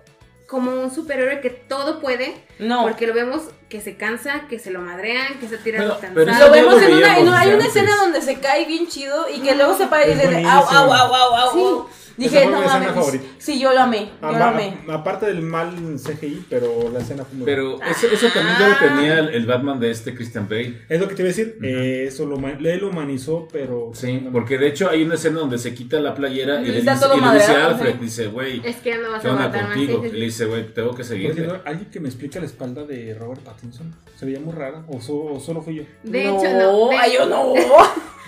como 0.53 0.71
un 0.71 0.95
superhéroe 0.95 1.41
que 1.41 1.51
todo 1.51 1.99
puede, 1.99 2.37
No. 2.61 2.83
porque 2.83 3.07
lo 3.09 3.15
vemos 3.15 3.41
que 3.71 3.81
se 3.81 3.97
cansa, 3.97 4.43
que 4.51 4.59
se 4.59 4.71
lo 4.71 4.81
madrean, 4.81 5.41
que 5.41 5.49
se 5.49 5.57
tira 5.57 5.79
Bueno, 5.79 5.99
cansado. 5.99 6.15
pero 6.15 6.33
Lo 6.47 6.53
vemos 6.53 6.75
lo 6.75 6.81
en 6.83 6.95
una, 6.99 7.19
en 7.19 7.29
hay 7.35 7.55
una 7.55 7.67
escena 7.67 7.97
donde 7.97 8.21
se 8.21 8.38
cae 8.38 8.67
bien 8.67 8.87
chido 8.87 9.27
y 9.35 9.41
que 9.41 9.55
luego 9.57 9.75
se 9.77 9.87
para 9.87 10.07
y 10.07 10.11
Es 10.12 10.19
dice, 10.21 10.45
au, 10.47 10.62
au, 10.62 10.93
au, 10.93 11.15
au, 11.15 11.35
au, 11.35 11.53
Sí. 11.53 11.59
au. 11.59 11.88
Dije, 12.16 12.42
fue 12.42 12.46
no 12.53 12.59
mi 12.61 12.64
escena 12.66 12.79
mames. 12.81 12.94
favorita. 12.94 13.25
Sí, 13.38 13.59
yo 13.61 13.72
lo 13.72 13.81
amé. 13.81 14.11
Yo 14.20 14.31
lo 14.33 14.44
amé. 14.44 14.79
aparte 14.88 15.27
del 15.27 15.42
mal 15.42 15.70
CGI, 15.96 16.46
pero 16.51 16.90
la 16.92 17.01
escena 17.01 17.25
fue 17.25 17.38
muy 17.38 17.44
buena. 17.44 17.79
Pero 17.81 17.90
eso, 17.90 18.07
eso 18.12 18.29
también 18.35 18.57
ya 18.59 18.68
lo 18.68 18.77
tenía 18.77 19.18
el, 19.18 19.29
el 19.31 19.46
Batman 19.46 19.81
de 19.81 19.90
este 19.90 20.14
Christian 20.14 20.48
Bale. 20.48 20.83
Es 20.88 21.01
lo 21.01 21.09
que 21.09 21.14
te 21.14 21.22
iba 21.22 21.27
a 21.31 21.35
decir. 21.35 21.59
eh, 21.62 22.05
eso 22.09 22.27
lo, 22.27 22.37
él 22.48 22.79
lo 22.81 22.88
humanizó, 22.90 23.48
pero. 23.53 23.90
Sí, 23.94 24.29
porque 24.33 24.59
de 24.59 24.68
hecho 24.68 24.88
hay 24.90 25.03
una 25.03 25.14
escena 25.14 25.40
donde 25.40 25.59
se 25.59 25.75
quita 25.75 26.01
la 26.01 26.14
playera 26.14 26.61
y 26.61 26.64
Y 26.64 26.72
le 26.72 26.81
dice, 26.83 26.92
y 27.16 27.20
le 27.20 27.35
dice 27.35 27.53
a 27.53 27.66
Alfred, 27.66 27.92
sí. 27.92 27.98
dice, 28.01 28.27
güey, 28.29 28.61
Es 28.64 28.77
que 28.77 28.90
ya 28.90 28.98
no 28.98 29.11
vas 29.11 29.22
¿qué 29.22 29.29
a 29.29 29.33
onda 29.33 29.48
más. 29.48 29.66
contigo? 29.66 30.01
sí, 30.03 30.09
Y 30.09 30.18
le 30.18 30.25
dice, 30.27 30.44
güey, 30.46 30.72
tengo 30.75 30.94
que 30.94 31.05
seguirte. 31.05 31.48
¿Alguien 31.64 31.90
que 31.90 32.01
me 32.01 32.09
explique 32.09 32.38
la 32.40 32.46
espalda 32.46 32.85
de 32.85 33.14
Robert 33.14 33.40
Pattinson? 33.42 33.94
Se 34.18 34.27
veía 34.27 34.40
muy 34.40 34.53
rara. 34.55 34.85
¿O, 34.88 35.01
so- 35.01 35.25
o 35.35 35.40
solo 35.40 35.62
fui 35.62 35.77
yo? 35.77 35.83
De 36.03 36.25
no, 36.25 36.38
hecho, 36.38 36.53
no. 36.59 36.88
de- 36.90 36.96
Ay, 36.96 37.12
yo 37.18 37.27
no. 37.27 37.55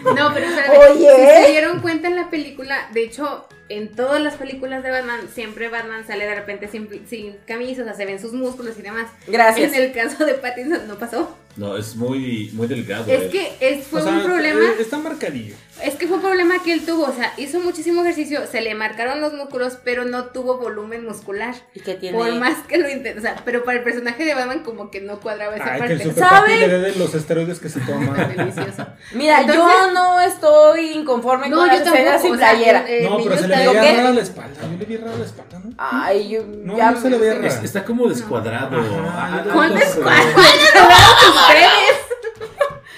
No, 0.04 0.34
pero 0.34 0.46
si 0.96 1.00
se 1.04 1.50
dieron 1.52 1.80
cuenta 1.80 2.08
en 2.08 2.16
la 2.16 2.28
película, 2.28 2.90
de 2.92 3.04
hecho, 3.04 3.46
en 3.68 3.88
todas 3.88 4.22
las 4.22 4.34
películas 4.34 4.82
de 4.82 4.90
Batman, 4.90 5.20
siempre 5.32 5.68
Batman 5.68 6.06
sale 6.06 6.26
de 6.26 6.34
repente 6.34 6.68
sin, 6.68 6.88
sin 7.08 7.36
camisa, 7.46 7.82
o 7.82 7.84
sea, 7.84 7.94
se 7.94 8.04
ven 8.04 8.20
sus 8.20 8.32
músculos 8.32 8.74
y 8.78 8.82
demás. 8.82 9.10
Gracias. 9.26 9.72
En 9.72 9.82
el 9.82 9.92
caso 9.92 10.24
de 10.24 10.34
Pattinson 10.34 10.86
no 10.86 10.98
pasó. 10.98 11.36
No, 11.56 11.76
es 11.76 11.94
muy, 11.94 12.50
muy 12.52 12.66
delgado. 12.66 13.04
Es 13.10 13.22
él. 13.22 13.30
que 13.30 13.52
es, 13.60 13.86
fue 13.86 14.00
O 14.00 14.04
sea, 14.04 14.12
un 14.12 14.24
problema, 14.24 14.60
eh, 14.60 14.76
Está 14.80 14.98
marcadillo. 14.98 15.54
Es 15.82 15.96
que 15.96 16.06
fue 16.06 16.16
un 16.16 16.22
problema 16.22 16.62
que 16.62 16.72
él 16.72 16.86
tuvo, 16.86 17.04
o 17.04 17.12
sea, 17.12 17.32
hizo 17.36 17.58
muchísimo 17.60 18.02
ejercicio, 18.02 18.46
se 18.46 18.60
le 18.60 18.74
marcaron 18.74 19.20
los 19.20 19.32
músculos, 19.34 19.76
pero 19.84 20.04
no 20.04 20.26
tuvo 20.26 20.56
volumen 20.58 21.04
muscular. 21.04 21.54
¿Y 21.74 21.80
qué 21.80 21.94
tiene? 21.94 22.16
Por 22.16 22.32
más 22.36 22.58
que 22.68 22.78
lo 22.78 22.88
intentó, 22.88 23.18
o 23.18 23.22
sea, 23.22 23.36
pero 23.44 23.64
para 23.64 23.78
el 23.78 23.84
personaje 23.84 24.24
de 24.24 24.34
Batman 24.34 24.60
como 24.62 24.90
que 24.90 25.00
no 25.00 25.20
cuadraba 25.20 25.56
esa 25.56 25.74
Ay, 25.74 25.80
que 25.82 25.92
el 25.94 25.98
parte. 26.12 26.20
¿Sabe? 26.20 26.56
le 26.68 26.78
de 26.78 26.94
los 26.96 27.14
esteroides 27.14 27.58
que 27.58 27.68
se 27.68 27.80
toma. 27.80 28.14
Delicioso. 28.36 28.86
Mira, 29.12 29.40
Entonces- 29.40 29.64
yo 29.64 29.90
no 29.92 30.20
estoy 30.20 30.90
inconforme 30.92 31.48
No, 31.48 31.56
con 31.58 31.66
yo 31.68 31.72
las 31.78 31.86
escenas 31.86 32.22
sin 32.22 32.34
o 32.34 32.38
sea, 32.38 32.50
playera. 32.50 32.88
el 32.88 33.04
no, 33.04 33.16
pero 33.18 33.36
se 33.36 33.48
le 33.48 33.54
está- 33.54 33.60
¿Digo 33.60 33.72
veía 33.82 33.96
rara 33.96 34.10
la 34.12 34.20
espalda. 34.22 34.60
Yo 34.62 34.78
le 34.78 34.84
vi 34.84 34.96
rara 34.96 35.16
la 35.18 35.24
espalda, 35.24 35.58
¿no? 35.64 35.70
Ay, 35.78 36.28
yo 36.28 36.44
No, 36.46 36.76
ya 36.76 36.90
no 36.92 37.00
se 37.00 37.10
le 37.10 37.18
veía 37.18 37.34
me- 37.34 37.46
Es- 37.48 37.54
rara. 37.54 37.64
está 37.64 37.84
como 37.84 38.08
descuadrado. 38.08 38.78
Ajá, 38.78 39.40
Ah, 39.40 39.42
no 39.44 39.52
¿Cuál 39.54 39.72
sé. 39.72 39.78
descuadro? 39.84 40.42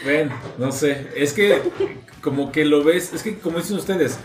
Bueno, 0.05 0.41
no 0.59 0.71
sé. 0.73 1.09
Es 1.17 1.33
que 1.33 1.63
como 2.27 2.51
que 2.51 2.65
lo 2.65 2.83
ves, 2.83 3.13
es 3.13 3.23
que 3.23 3.39
como 3.39 3.59
dicen 3.59 3.77
ustedes, 3.77 4.19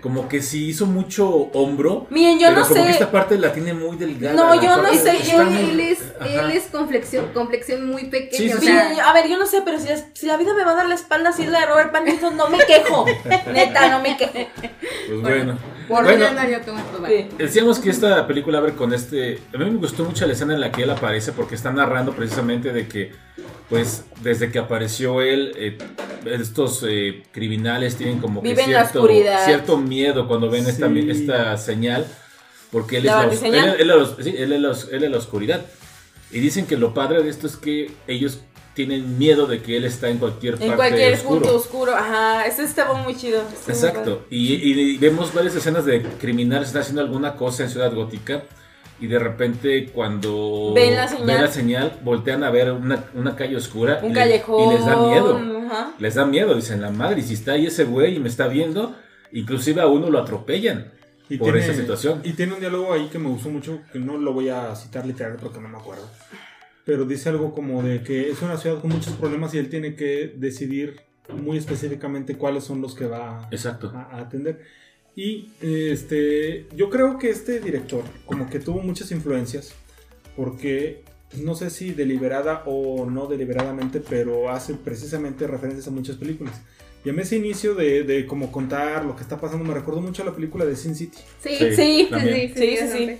como 0.00 0.28
que 0.28 0.42
si 0.42 0.66
hizo 0.68 0.86
mucho 0.86 1.28
hombro. 1.52 2.06
Miren, 2.10 2.38
yo 2.38 2.48
pero 2.48 2.60
no 2.60 2.68
como 2.68 2.80
sé. 2.80 2.86
que 2.86 2.92
esta 2.92 3.10
parte 3.10 3.38
la 3.38 3.52
tiene 3.52 3.72
muy 3.74 3.96
delgada. 3.96 4.34
No, 4.34 4.54
yo 4.62 4.76
no 4.76 4.92
sé, 4.92 5.16
está 5.16 5.36
yo- 5.36 5.44
muy- 5.44 5.70
Él 5.70 5.80
es, 5.80 5.98
él 6.28 6.50
es 6.52 6.64
complexión, 6.64 7.26
complexión 7.34 7.88
muy 7.88 8.04
pequeña. 8.04 8.36
Sí, 8.36 8.48
sí, 8.48 8.54
o 8.54 8.60
sí. 8.60 8.66
sea, 8.66 8.88
Miren, 8.90 9.00
a 9.04 9.12
ver, 9.12 9.28
yo 9.28 9.38
no 9.38 9.46
sé, 9.46 9.62
pero 9.64 9.78
si, 9.80 9.88
es- 9.88 10.04
si 10.12 10.26
la 10.26 10.36
vida 10.36 10.54
me 10.54 10.64
va 10.64 10.72
a 10.72 10.76
dar 10.76 10.86
la 10.88 10.94
espalda 10.94 11.30
así 11.30 11.42
es 11.42 11.50
la 11.50 11.60
de 11.60 11.66
Robert 11.66 11.92
Pattinson, 11.92 12.36
no 12.36 12.48
me 12.48 12.58
quejo. 12.58 13.04
Neta, 13.52 13.88
no 13.88 14.00
me 14.02 14.16
quejo. 14.16 14.32
Pues 15.08 15.20
bueno. 15.22 15.58
por 15.88 16.04
bueno, 16.04 16.18
ya 16.24 16.32
no, 16.32 16.48
yo 16.50 16.62
como 16.64 16.84
probar. 16.84 17.10
Sí. 17.10 17.28
Decíamos 17.38 17.78
que 17.78 17.90
esta 17.90 18.26
película 18.26 18.58
abre 18.58 18.74
con 18.74 18.92
este. 18.92 19.40
A 19.54 19.58
mí 19.58 19.64
me 19.64 19.78
gustó 19.78 20.04
mucho 20.04 20.26
la 20.26 20.34
escena 20.34 20.54
en 20.54 20.60
la 20.60 20.70
que 20.72 20.82
él 20.82 20.90
aparece 20.90 21.32
porque 21.32 21.54
está 21.54 21.72
narrando 21.72 22.12
precisamente 22.12 22.72
de 22.72 22.86
que, 22.86 23.12
pues, 23.70 24.04
desde 24.20 24.50
que 24.52 24.58
apareció 24.58 25.20
él, 25.22 25.52
eh, 25.56 25.78
estos 26.26 26.84
eh, 26.88 27.22
criminales 27.32 27.96
tienen 27.96 28.18
como 28.18 28.42
que 28.42 28.48
Viven 28.48 28.72
la 28.72 28.84
cierto, 28.86 29.00
miedo 29.86 30.28
cuando 30.28 30.50
ven 30.50 30.66
esta, 30.66 30.88
Sí. 30.88 31.08
esta 31.10 31.56
señal. 31.56 32.06
Porque 32.72 32.98
él 32.98 33.06
es, 33.06 33.12
La 33.12 33.24
él, 33.24 33.30
él 33.54 33.78
es 33.80 33.86
la 33.86 33.96
os- 33.96 34.16
sí, 34.22 34.34
él 34.36 34.52
es 34.52 34.60
la 34.60 34.70
os- 34.70 34.88
él 34.90 35.04
es 35.04 35.10
la 35.10 35.16
oscuridad. 35.18 35.62
Y 36.32 36.40
dicen 36.40 36.66
que 36.66 36.76
lo 36.76 36.92
padre 36.92 37.22
de 37.22 37.30
esto 37.30 37.46
es 37.46 37.56
que 37.56 37.92
ellos 38.08 38.40
tienen 38.74 39.16
miedo 39.16 39.46
de 39.46 39.62
que 39.62 39.76
él 39.76 39.84
está 39.84 40.08
en 40.10 40.18
cualquier 40.18 40.54
parte 40.54 40.66
En 40.66 40.72
cualquier 40.74 41.14
oscuro. 41.14 41.40
punto 41.40 41.56
oscuro. 41.56 41.94
Ajá, 41.94 42.44
ese 42.44 42.64
estaba 42.64 42.94
muy 42.94 43.16
chido. 43.16 43.40
Exacto. 43.68 44.26
Y, 44.28 44.54
y 44.54 44.98
vemos 44.98 45.32
varias 45.32 45.54
escenas 45.54 45.84
de 45.86 46.02
criminales 46.20 46.68
están 46.68 46.82
haciendo 46.82 47.00
alguna 47.00 47.36
cosa 47.36 47.62
en 47.62 47.70
Ciudad 47.70 47.94
Gótica. 47.94 48.42
Y 48.98 49.06
de 49.06 49.18
repente 49.18 49.90
cuando 49.94 50.72
Ven 50.74 50.96
la 50.96 51.06
señal. 51.06 51.26
ven 51.26 51.40
la 51.42 51.48
señal, 51.50 51.98
voltean 52.02 52.42
a 52.44 52.50
ver 52.50 52.72
una, 52.72 53.04
una 53.14 53.36
calle 53.36 53.54
oscura. 53.56 54.00
Un 54.02 54.10
y 54.10 54.14
le- 54.14 54.20
callejón. 54.20 54.72
Y 54.72 54.74
les 54.76 54.84
da 54.86 54.96
miedo. 54.96 55.40
Ajá. 55.66 55.92
Les 55.98 56.14
da 56.14 56.24
miedo. 56.26 56.54
Dicen, 56.54 56.80
la 56.80 56.90
madre, 56.90 57.20
y 57.20 57.22
si 57.22 57.34
está 57.34 57.52
ahí 57.52 57.66
ese 57.66 57.84
güey 57.84 58.16
y 58.16 58.18
me 58.18 58.28
está 58.28 58.48
viendo, 58.48 58.94
inclusive 59.32 59.80
a 59.80 59.86
uno 59.86 60.10
lo 60.10 60.18
atropellan. 60.18 60.92
Y 61.28 61.38
por 61.38 61.52
tiene- 61.52 61.66
esa 61.66 61.74
situación. 61.74 62.20
Y 62.24 62.34
tiene 62.34 62.54
un 62.54 62.60
diálogo 62.60 62.92
ahí 62.92 63.08
que 63.10 63.18
me 63.18 63.28
gustó 63.28 63.48
mucho, 63.48 63.80
que 63.92 63.98
no 63.98 64.16
lo 64.16 64.32
voy 64.32 64.48
a 64.48 64.74
citar 64.76 65.04
literal 65.06 65.36
porque 65.40 65.60
no 65.60 65.68
me 65.68 65.76
acuerdo. 65.78 66.08
Pero 66.84 67.04
dice 67.04 67.28
algo 67.30 67.52
como 67.52 67.82
de 67.82 68.02
que 68.04 68.30
es 68.30 68.40
una 68.42 68.56
ciudad 68.56 68.80
con 68.80 68.90
muchos 68.92 69.14
problemas 69.14 69.52
y 69.54 69.58
él 69.58 69.68
tiene 69.68 69.96
que 69.96 70.32
decidir 70.36 71.00
muy 71.42 71.58
específicamente 71.58 72.36
cuáles 72.36 72.62
son 72.62 72.80
los 72.80 72.94
que 72.94 73.06
va 73.06 73.48
Exacto. 73.50 73.90
a, 73.92 74.02
a 74.02 74.20
atender. 74.20 74.62
Y 75.16 75.50
este, 75.60 76.68
yo 76.76 76.90
creo 76.90 77.18
que 77.18 77.30
este 77.30 77.58
director 77.58 78.04
como 78.26 78.48
que 78.48 78.60
tuvo 78.60 78.80
muchas 78.82 79.10
influencias 79.10 79.74
porque 80.36 81.02
no 81.42 81.54
sé 81.56 81.70
si 81.70 81.90
deliberada 81.92 82.62
o 82.66 83.08
no 83.10 83.26
deliberadamente, 83.26 84.00
pero 84.00 84.50
hace 84.50 84.74
precisamente 84.74 85.46
referencias 85.48 85.88
a 85.88 85.90
muchas 85.90 86.16
películas. 86.16 86.60
Y 87.06 87.08
a 87.08 87.12
mí 87.12 87.22
ese 87.22 87.36
inicio 87.36 87.76
de, 87.76 88.02
de 88.02 88.26
como 88.26 88.50
contar 88.50 89.04
lo 89.04 89.14
que 89.14 89.22
está 89.22 89.40
pasando 89.40 89.64
me 89.64 89.72
recordó 89.72 90.00
mucho 90.00 90.22
a 90.22 90.26
la 90.26 90.34
película 90.34 90.64
de 90.64 90.74
Sin 90.74 90.96
City. 90.96 91.16
Sí, 91.40 91.50
Sí, 91.56 91.70
sí, 91.70 91.76
sí, 91.76 92.08
sí, 92.10 92.48
Sí, 92.52 92.76
sí, 92.76 92.76
bastante. 92.80 93.18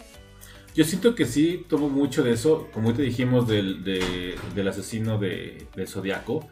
Yo 0.74 0.84
siento 0.84 1.14
que 1.14 1.24
sí 1.24 1.64
tomó 1.68 1.88
mucho 1.88 2.24
de 2.24 2.32
eso, 2.32 2.68
como 2.72 2.92
te 2.94 3.02
dijimos, 3.02 3.46
del, 3.46 3.84
de- 3.84 4.34
del 4.56 4.66
asesino 4.66 5.18
de, 5.18 5.68
del 5.76 5.86
Zodiaco. 5.86 6.48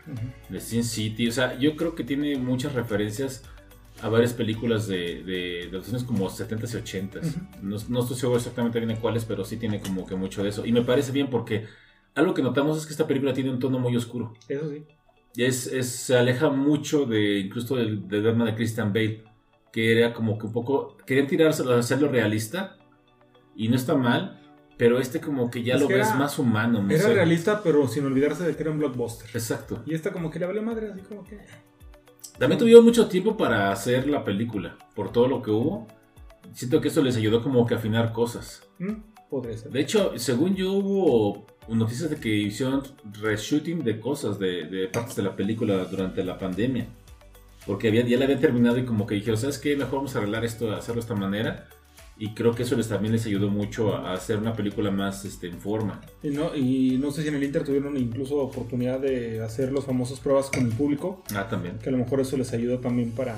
de 0.48 0.60
Sin 0.60 0.84
City. 0.84 1.26
O 1.26 1.32
sea, 1.32 1.58
yo 1.58 1.74
creo 1.74 1.96
que 1.96 2.04
tiene 2.04 2.36
muchas 2.38 2.72
referencias 2.72 3.42
a 4.00 4.08
varias 4.08 4.32
películas 4.32 4.86
de, 4.86 5.24
de, 5.24 5.66
de 5.66 5.68
los 5.72 5.88
años 5.88 6.04
como 6.04 6.30
70s 6.30 6.72
y 6.74 6.76
80s. 6.76 7.26
Ujú. 7.30 7.40
no, 7.62 7.76
no 7.88 8.00
estoy 8.00 8.16
seguro 8.16 8.38
exactamente 8.38 8.78
bien 8.78 8.90
de 8.90 9.00
cuáles, 9.00 9.24
pero 9.24 9.44
sí 9.44 9.56
tiene 9.56 9.80
como 9.80 10.06
que 10.06 10.14
mucho 10.14 10.44
de 10.44 10.50
eso. 10.50 10.64
Y 10.64 10.70
me 10.70 10.82
parece 10.82 11.10
bien 11.10 11.28
porque 11.30 11.66
algo 12.14 12.32
que 12.32 12.42
notamos 12.42 12.78
es 12.78 12.86
que 12.86 12.92
esta 12.92 13.08
película 13.08 13.34
tiene 13.34 13.50
un 13.50 13.58
tono 13.58 13.80
muy 13.80 13.96
oscuro. 13.96 14.34
Eso 14.48 14.70
sí. 14.70 14.84
Y 15.36 15.44
es, 15.44 15.66
es- 15.66 15.90
se 15.90 16.16
aleja 16.16 16.50
mucho 16.50 17.06
de 17.06 17.38
incluso 17.40 17.76
del, 17.76 18.06
del 18.08 18.22
Batman 18.22 18.46
de 18.48 18.54
Christian 18.54 18.92
Bale, 18.92 19.24
que 19.72 19.98
era 19.98 20.12
como 20.12 20.38
que 20.38 20.46
un 20.46 20.52
poco... 20.52 20.96
Querían 21.06 21.26
tirárselo 21.26 21.72
a 21.74 21.78
hacerlo 21.78 22.08
realista 22.08 22.76
y 23.56 23.68
no 23.68 23.76
está 23.76 23.94
mal, 23.96 24.40
pero 24.76 24.98
este 25.00 25.20
como 25.20 25.50
que 25.50 25.62
ya 25.62 25.74
Es 25.74 25.80
lo 25.80 25.88
que 25.88 25.94
ves 25.94 26.08
era- 26.08 26.16
más 26.16 26.38
humano. 26.38 26.82
no 26.82 26.90
Era 26.90 27.02
sé. 27.04 27.14
realista, 27.14 27.62
pero 27.62 27.86
sin 27.88 28.04
olvidarse 28.06 28.44
de 28.44 28.54
que 28.54 28.62
era 28.62 28.70
un 28.70 28.78
blockbuster. 28.78 29.28
Exacto. 29.34 29.82
Y 29.86 29.94
esta 29.94 30.12
como 30.12 30.30
que 30.30 30.38
le 30.38 30.46
vale 30.46 30.60
madre, 30.60 30.90
así 30.92 31.00
como 31.02 31.24
que... 31.24 31.38
También 32.38 32.58
tuvieron 32.58 32.84
mucho 32.84 33.06
tiempo 33.08 33.36
para 33.36 33.70
hacer 33.70 34.08
la 34.08 34.24
película, 34.24 34.76
por 34.94 35.12
todo 35.12 35.28
lo 35.28 35.40
que 35.42 35.50
hubo. 35.52 35.86
Siento 36.52 36.80
que 36.80 36.88
eso 36.88 37.00
les 37.02 37.16
ayudó 37.16 37.42
como 37.42 37.64
que 37.66 37.74
a 37.74 37.76
afinar 37.76 38.12
cosas. 38.12 38.62
¿Mm? 38.78 38.92
Podría 39.30 39.56
ser. 39.56 39.70
De 39.70 39.80
hecho, 39.80 40.12
según 40.16 40.54
yo 40.56 40.72
hubo 40.72 41.46
noticias 41.68 42.10
de 42.10 42.16
que 42.16 42.28
hicieron 42.28 42.82
reshooting 43.20 43.82
de 43.84 44.00
cosas, 44.00 44.38
de, 44.38 44.64
de 44.64 44.88
partes 44.88 45.16
de 45.16 45.22
la 45.22 45.34
película 45.36 45.84
durante 45.84 46.22
la 46.24 46.38
pandemia. 46.38 46.86
Porque 47.66 47.88
había, 47.88 48.04
ya 48.06 48.18
la 48.18 48.24
habían 48.24 48.40
terminado 48.40 48.76
y 48.78 48.84
como 48.84 49.06
que 49.06 49.14
dijeron, 49.14 49.38
¿sabes 49.38 49.58
qué? 49.58 49.74
Mejor 49.76 49.96
vamos 49.96 50.14
a 50.14 50.18
arreglar 50.18 50.44
esto, 50.44 50.70
a 50.72 50.76
hacerlo 50.78 50.96
de 51.00 51.06
esta 51.06 51.14
manera. 51.14 51.68
Y 52.16 52.32
creo 52.34 52.54
que 52.54 52.62
eso 52.62 52.76
les, 52.76 52.88
también 52.88 53.12
les 53.12 53.26
ayudó 53.26 53.48
mucho 53.48 53.94
a, 53.96 54.10
a 54.10 54.12
hacer 54.14 54.38
una 54.38 54.52
película 54.52 54.90
más 54.90 55.24
este, 55.24 55.48
en 55.48 55.58
forma. 55.58 56.00
Y 56.22 56.28
no, 56.28 56.54
y 56.54 56.96
no 56.98 57.10
sé 57.10 57.22
si 57.22 57.28
en 57.28 57.34
el 57.34 57.42
Inter 57.42 57.64
tuvieron 57.64 57.96
incluso 57.96 58.36
oportunidad 58.36 59.00
de 59.00 59.42
hacer 59.42 59.72
los 59.72 59.84
famosos 59.86 60.20
pruebas 60.20 60.48
con 60.50 60.64
el 60.66 60.72
público, 60.72 61.24
Ah, 61.34 61.48
también. 61.48 61.78
que 61.78 61.88
a 61.88 61.92
lo 61.92 61.98
mejor 61.98 62.20
eso 62.20 62.36
les 62.36 62.52
ayudó 62.52 62.78
también 62.78 63.10
para 63.12 63.36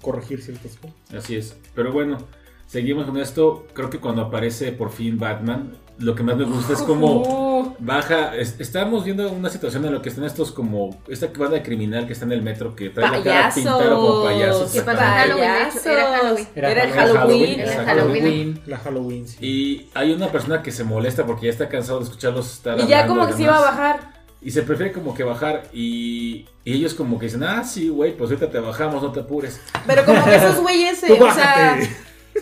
corregir 0.00 0.42
ciertas 0.42 0.76
cosas. 0.76 0.96
Así 1.14 1.36
es. 1.36 1.56
Pero 1.74 1.92
bueno, 1.92 2.18
seguimos 2.66 3.06
con 3.06 3.16
esto. 3.18 3.66
Creo 3.74 3.90
que 3.90 3.98
cuando 4.00 4.22
aparece 4.22 4.72
por 4.72 4.90
fin 4.90 5.18
Batman, 5.18 5.74
lo 5.98 6.14
que 6.14 6.22
más 6.22 6.36
me 6.36 6.44
gusta 6.44 6.72
es 6.72 6.82
como 6.82 7.76
baja. 7.78 8.34
es- 8.36 8.56
estamos 8.58 9.04
viendo 9.04 9.30
una 9.30 9.48
situación 9.50 9.84
en 9.84 9.94
la 9.94 10.02
que 10.02 10.08
están 10.08 10.24
estos 10.24 10.52
como. 10.52 11.00
Esta 11.08 11.28
banda 11.28 11.56
de 11.56 11.62
criminal 11.62 12.06
que 12.06 12.12
está 12.12 12.24
en 12.24 12.32
el 12.32 12.42
metro 12.42 12.74
que 12.74 12.90
trae 12.90 13.10
la 13.10 13.22
cara 13.22 13.50
pintada 13.54 13.90
como 13.94 14.24
payasos. 14.24 14.74
Era 14.74 14.94
Halloween. 14.96 16.48
Era, 16.54 16.84
el 16.84 16.92
Halloween. 16.92 17.60
Era. 17.60 17.84
Halloween. 17.84 18.60
La 18.66 18.78
Halloween, 18.78 19.28
sí. 19.28 19.36
Y 19.44 19.90
hay 19.94 20.12
una 20.12 20.28
persona 20.32 20.62
que 20.62 20.70
se 20.70 20.84
molesta 20.84 21.24
porque 21.26 21.46
ya 21.46 21.52
está 21.52 21.68
cansado 21.68 21.98
de 21.98 22.04
escucharlos 22.04 22.52
estar 22.52 22.78
Y 22.80 22.86
ya 22.86 23.06
como 23.06 23.26
que 23.26 23.32
se 23.34 23.42
iba 23.42 23.56
a 23.56 23.60
bajar. 23.60 24.22
Y 24.44 24.50
se 24.50 24.62
prefiere 24.62 24.90
como 24.92 25.14
que 25.14 25.22
bajar. 25.22 25.68
Y, 25.72 26.46
y 26.64 26.72
ellos 26.74 26.94
como 26.94 27.16
que 27.18 27.26
dicen, 27.26 27.44
ah, 27.44 27.62
sí, 27.62 27.88
güey, 27.88 28.16
pues 28.16 28.28
ahorita 28.30 28.50
te 28.50 28.58
bajamos, 28.58 29.00
no 29.00 29.12
te 29.12 29.20
apures. 29.20 29.60
Pero 29.86 30.04
como 30.04 30.24
que 30.24 30.34
esos 30.34 30.60
güeyes, 30.60 31.00
eh, 31.04 31.12
o 31.20 31.32
sea. 31.32 31.78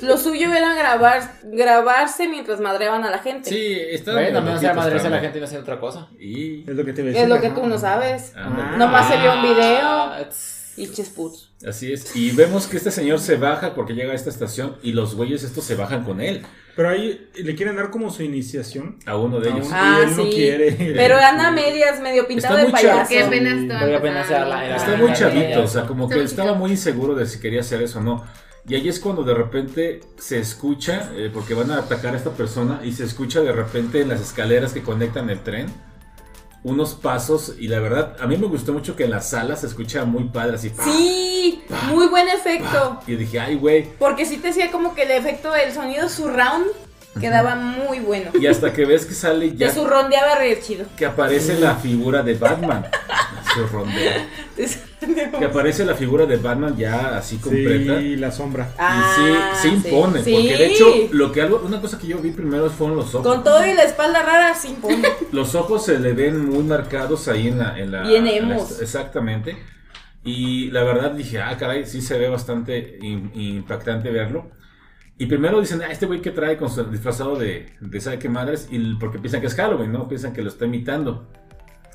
Lo 0.02 0.16
suyo 0.16 0.52
era 0.52 0.74
grabar, 0.74 1.34
grabarse 1.44 2.28
mientras 2.28 2.60
madreaban 2.60 3.04
a 3.04 3.10
la 3.10 3.18
gente. 3.18 3.50
Sí, 3.50 3.76
está 3.90 4.12
Bueno, 4.12 4.26
medio 4.26 4.34
también 4.38 4.58
se 4.58 4.64
loquito, 4.64 4.80
madre 4.80 4.94
a 4.94 4.96
está 4.96 5.10
la 5.10 5.20
gente 5.20 5.38
y 5.38 5.40
no 5.40 5.46
hacer 5.46 5.60
otra 5.60 5.80
cosa. 5.80 6.08
Y... 6.18 6.60
Es 6.70 6.76
lo 6.76 6.84
que 6.84 6.92
te 6.92 7.00
iba 7.02 7.08
a 7.10 7.12
decir. 7.12 7.22
Es 7.24 7.28
lo 7.28 7.40
que 7.40 7.50
tú 7.50 7.66
no 7.66 7.78
sabes. 7.78 8.32
ándale. 8.36 8.76
Nomás 8.78 9.08
se 9.08 9.18
vio 9.18 9.32
un 9.34 9.42
video. 9.42 9.80
Ah. 9.82 10.18
Y 10.76 10.88
chesputs. 10.90 11.50
Así 11.66 11.92
es. 11.92 12.16
Y 12.16 12.30
vemos 12.30 12.66
que 12.66 12.78
este 12.78 12.90
señor 12.90 13.18
se 13.18 13.36
baja 13.36 13.74
porque 13.74 13.92
llega 13.92 14.12
a 14.12 14.14
esta 14.14 14.30
estación 14.30 14.76
y 14.82 14.92
los 14.92 15.14
güeyes 15.14 15.42
estos 15.42 15.64
se 15.64 15.74
bajan 15.74 16.04
con 16.04 16.20
él. 16.22 16.46
Pero 16.74 16.88
ahí 16.88 17.28
le 17.34 17.54
quieren 17.54 17.76
dar 17.76 17.90
como 17.90 18.10
su 18.10 18.22
iniciación. 18.22 18.96
A 19.04 19.16
uno 19.18 19.40
de 19.40 19.50
ellos. 19.50 19.68
Ah, 19.70 19.98
y 19.98 20.08
él 20.08 20.16
no 20.16 20.22
sí. 20.24 20.30
quiere. 20.30 20.72
Pero 20.96 21.16
anda 21.18 21.48
a 21.48 21.50
medias, 21.50 22.00
medio 22.00 22.26
pintado 22.26 22.54
Está 22.56 22.66
de 22.66 22.72
muy 22.72 22.80
chavo. 22.80 22.92
payaso. 22.94 23.10
Que 23.10 23.22
apenas 23.22 23.58
estaba 23.58 23.84
Voy 23.84 23.92
a 23.92 23.96
apenas 23.98 24.22
empezando. 24.22 24.54
hacerla, 24.54 24.64
era- 24.66 24.76
Está 24.76 24.92
Ah, 24.92 24.96
muy 24.96 25.12
chavito, 25.12 25.62
o 25.62 25.66
sea, 25.66 25.82
como 25.86 26.04
Está 26.04 26.14
que 26.16 26.22
estaba 26.22 26.48
chico. 26.50 26.58
muy 26.58 26.70
inseguro 26.70 27.14
de 27.14 27.26
si 27.26 27.40
quería 27.40 27.60
hacer 27.60 27.82
eso 27.82 27.98
o 27.98 28.02
no. 28.02 28.24
Y 28.70 28.76
ahí 28.76 28.88
es 28.88 29.00
cuando 29.00 29.24
de 29.24 29.34
repente 29.34 30.00
se 30.16 30.38
escucha, 30.38 31.10
eh, 31.16 31.28
porque 31.34 31.54
van 31.54 31.72
a 31.72 31.78
atacar 31.78 32.14
a 32.14 32.16
esta 32.16 32.30
persona, 32.30 32.80
y 32.84 32.92
se 32.92 33.02
escucha 33.02 33.40
de 33.40 33.50
repente 33.50 34.00
en 34.00 34.08
las 34.08 34.20
escaleras 34.20 34.72
que 34.72 34.80
conectan 34.80 35.28
el 35.28 35.40
tren 35.40 35.66
unos 36.62 36.94
pasos. 36.94 37.54
Y 37.58 37.66
la 37.66 37.80
verdad, 37.80 38.16
a 38.20 38.28
mí 38.28 38.36
me 38.36 38.46
gustó 38.46 38.72
mucho 38.72 38.94
que 38.94 39.06
en 39.06 39.10
la 39.10 39.22
sala 39.22 39.56
se 39.56 39.66
escucha 39.66 40.04
muy 40.04 40.28
padre, 40.28 40.54
así. 40.54 40.70
Sí, 40.84 41.64
muy 41.88 42.06
buen 42.06 42.28
efecto. 42.28 43.00
Y 43.08 43.16
dije, 43.16 43.40
ay, 43.40 43.56
güey. 43.56 43.88
Porque 43.98 44.24
sí 44.24 44.36
te 44.36 44.50
hacía 44.50 44.70
como 44.70 44.94
que 44.94 45.02
el 45.02 45.10
efecto 45.10 45.50
del 45.50 45.72
sonido 45.72 46.08
surround 46.08 46.66
quedaba 47.18 47.56
muy 47.56 48.00
bueno. 48.00 48.30
Y 48.38 48.46
hasta 48.46 48.72
que 48.72 48.84
ves 48.84 49.06
que 49.06 49.14
sale 49.14 49.48
Te 49.50 49.56
ya 49.56 49.72
surrondeaba 49.72 50.36
re 50.36 50.60
chido. 50.60 50.86
que 50.96 51.06
aparece 51.06 51.58
la 51.58 51.74
figura 51.76 52.22
de 52.22 52.34
Batman. 52.34 52.86
Se 53.54 53.66
rondea. 53.66 54.28
Te 54.54 54.68
surrondeaba. 54.68 55.38
Que 55.40 55.44
aparece 55.46 55.84
la 55.84 55.94
figura 55.94 56.24
de 56.26 56.36
Batman 56.36 56.76
ya 56.76 57.16
así 57.16 57.38
completa. 57.38 57.98
Sí, 57.98 58.16
la 58.16 58.30
sombra. 58.30 58.68
Ah, 58.78 59.16
y 59.16 59.58
sí, 59.62 59.68
sí 59.68 59.74
impone. 59.88 60.22
sí. 60.22 60.32
Porque 60.32 60.56
de 60.56 60.66
hecho, 60.66 60.94
lo 61.12 61.32
que 61.32 61.42
algo, 61.42 61.62
una 61.64 61.80
cosa 61.80 61.98
que 61.98 62.06
yo 62.06 62.18
vi 62.18 62.30
primero 62.30 62.70
fueron 62.70 62.96
los 62.96 63.12
ojos. 63.14 63.26
Con 63.26 63.42
todo 63.42 63.66
y 63.66 63.72
la 63.74 63.82
espalda 63.82 64.22
rara, 64.22 64.54
sí 64.54 64.68
impone. 64.68 65.08
Los 65.32 65.54
ojos 65.56 65.84
se 65.84 65.98
le 65.98 66.12
ven 66.12 66.46
muy 66.48 66.62
marcados 66.62 67.26
ahí 67.28 67.48
en 67.48 67.58
la. 67.58 67.78
En 67.78 67.90
la 67.90 68.02
Bien 68.02 68.26
en 68.28 68.50
la- 68.50 68.56
exactamente. 68.80 69.56
Y 70.22 70.70
la 70.70 70.84
verdad 70.84 71.12
dije, 71.12 71.40
ah, 71.40 71.56
caray, 71.58 71.86
sí 71.86 72.02
se 72.02 72.18
ve 72.18 72.28
bastante 72.28 72.98
impactante 73.02 74.10
verlo. 74.10 74.50
Y 75.20 75.26
primero 75.26 75.60
dicen, 75.60 75.82
ah, 75.82 75.92
este 75.92 76.06
güey 76.06 76.22
que 76.22 76.30
trae 76.30 76.56
con 76.56 76.70
su 76.70 76.82
disfrazado 76.84 77.36
de, 77.36 77.74
de 77.78 78.00
sabe 78.00 78.26
madres, 78.30 78.68
y 78.70 78.94
porque 78.94 79.18
piensan 79.18 79.42
que 79.42 79.48
es 79.48 79.54
Halloween, 79.54 79.92
¿no? 79.92 80.08
Piensan 80.08 80.32
que 80.32 80.40
lo 80.40 80.48
está 80.48 80.64
imitando. 80.64 81.28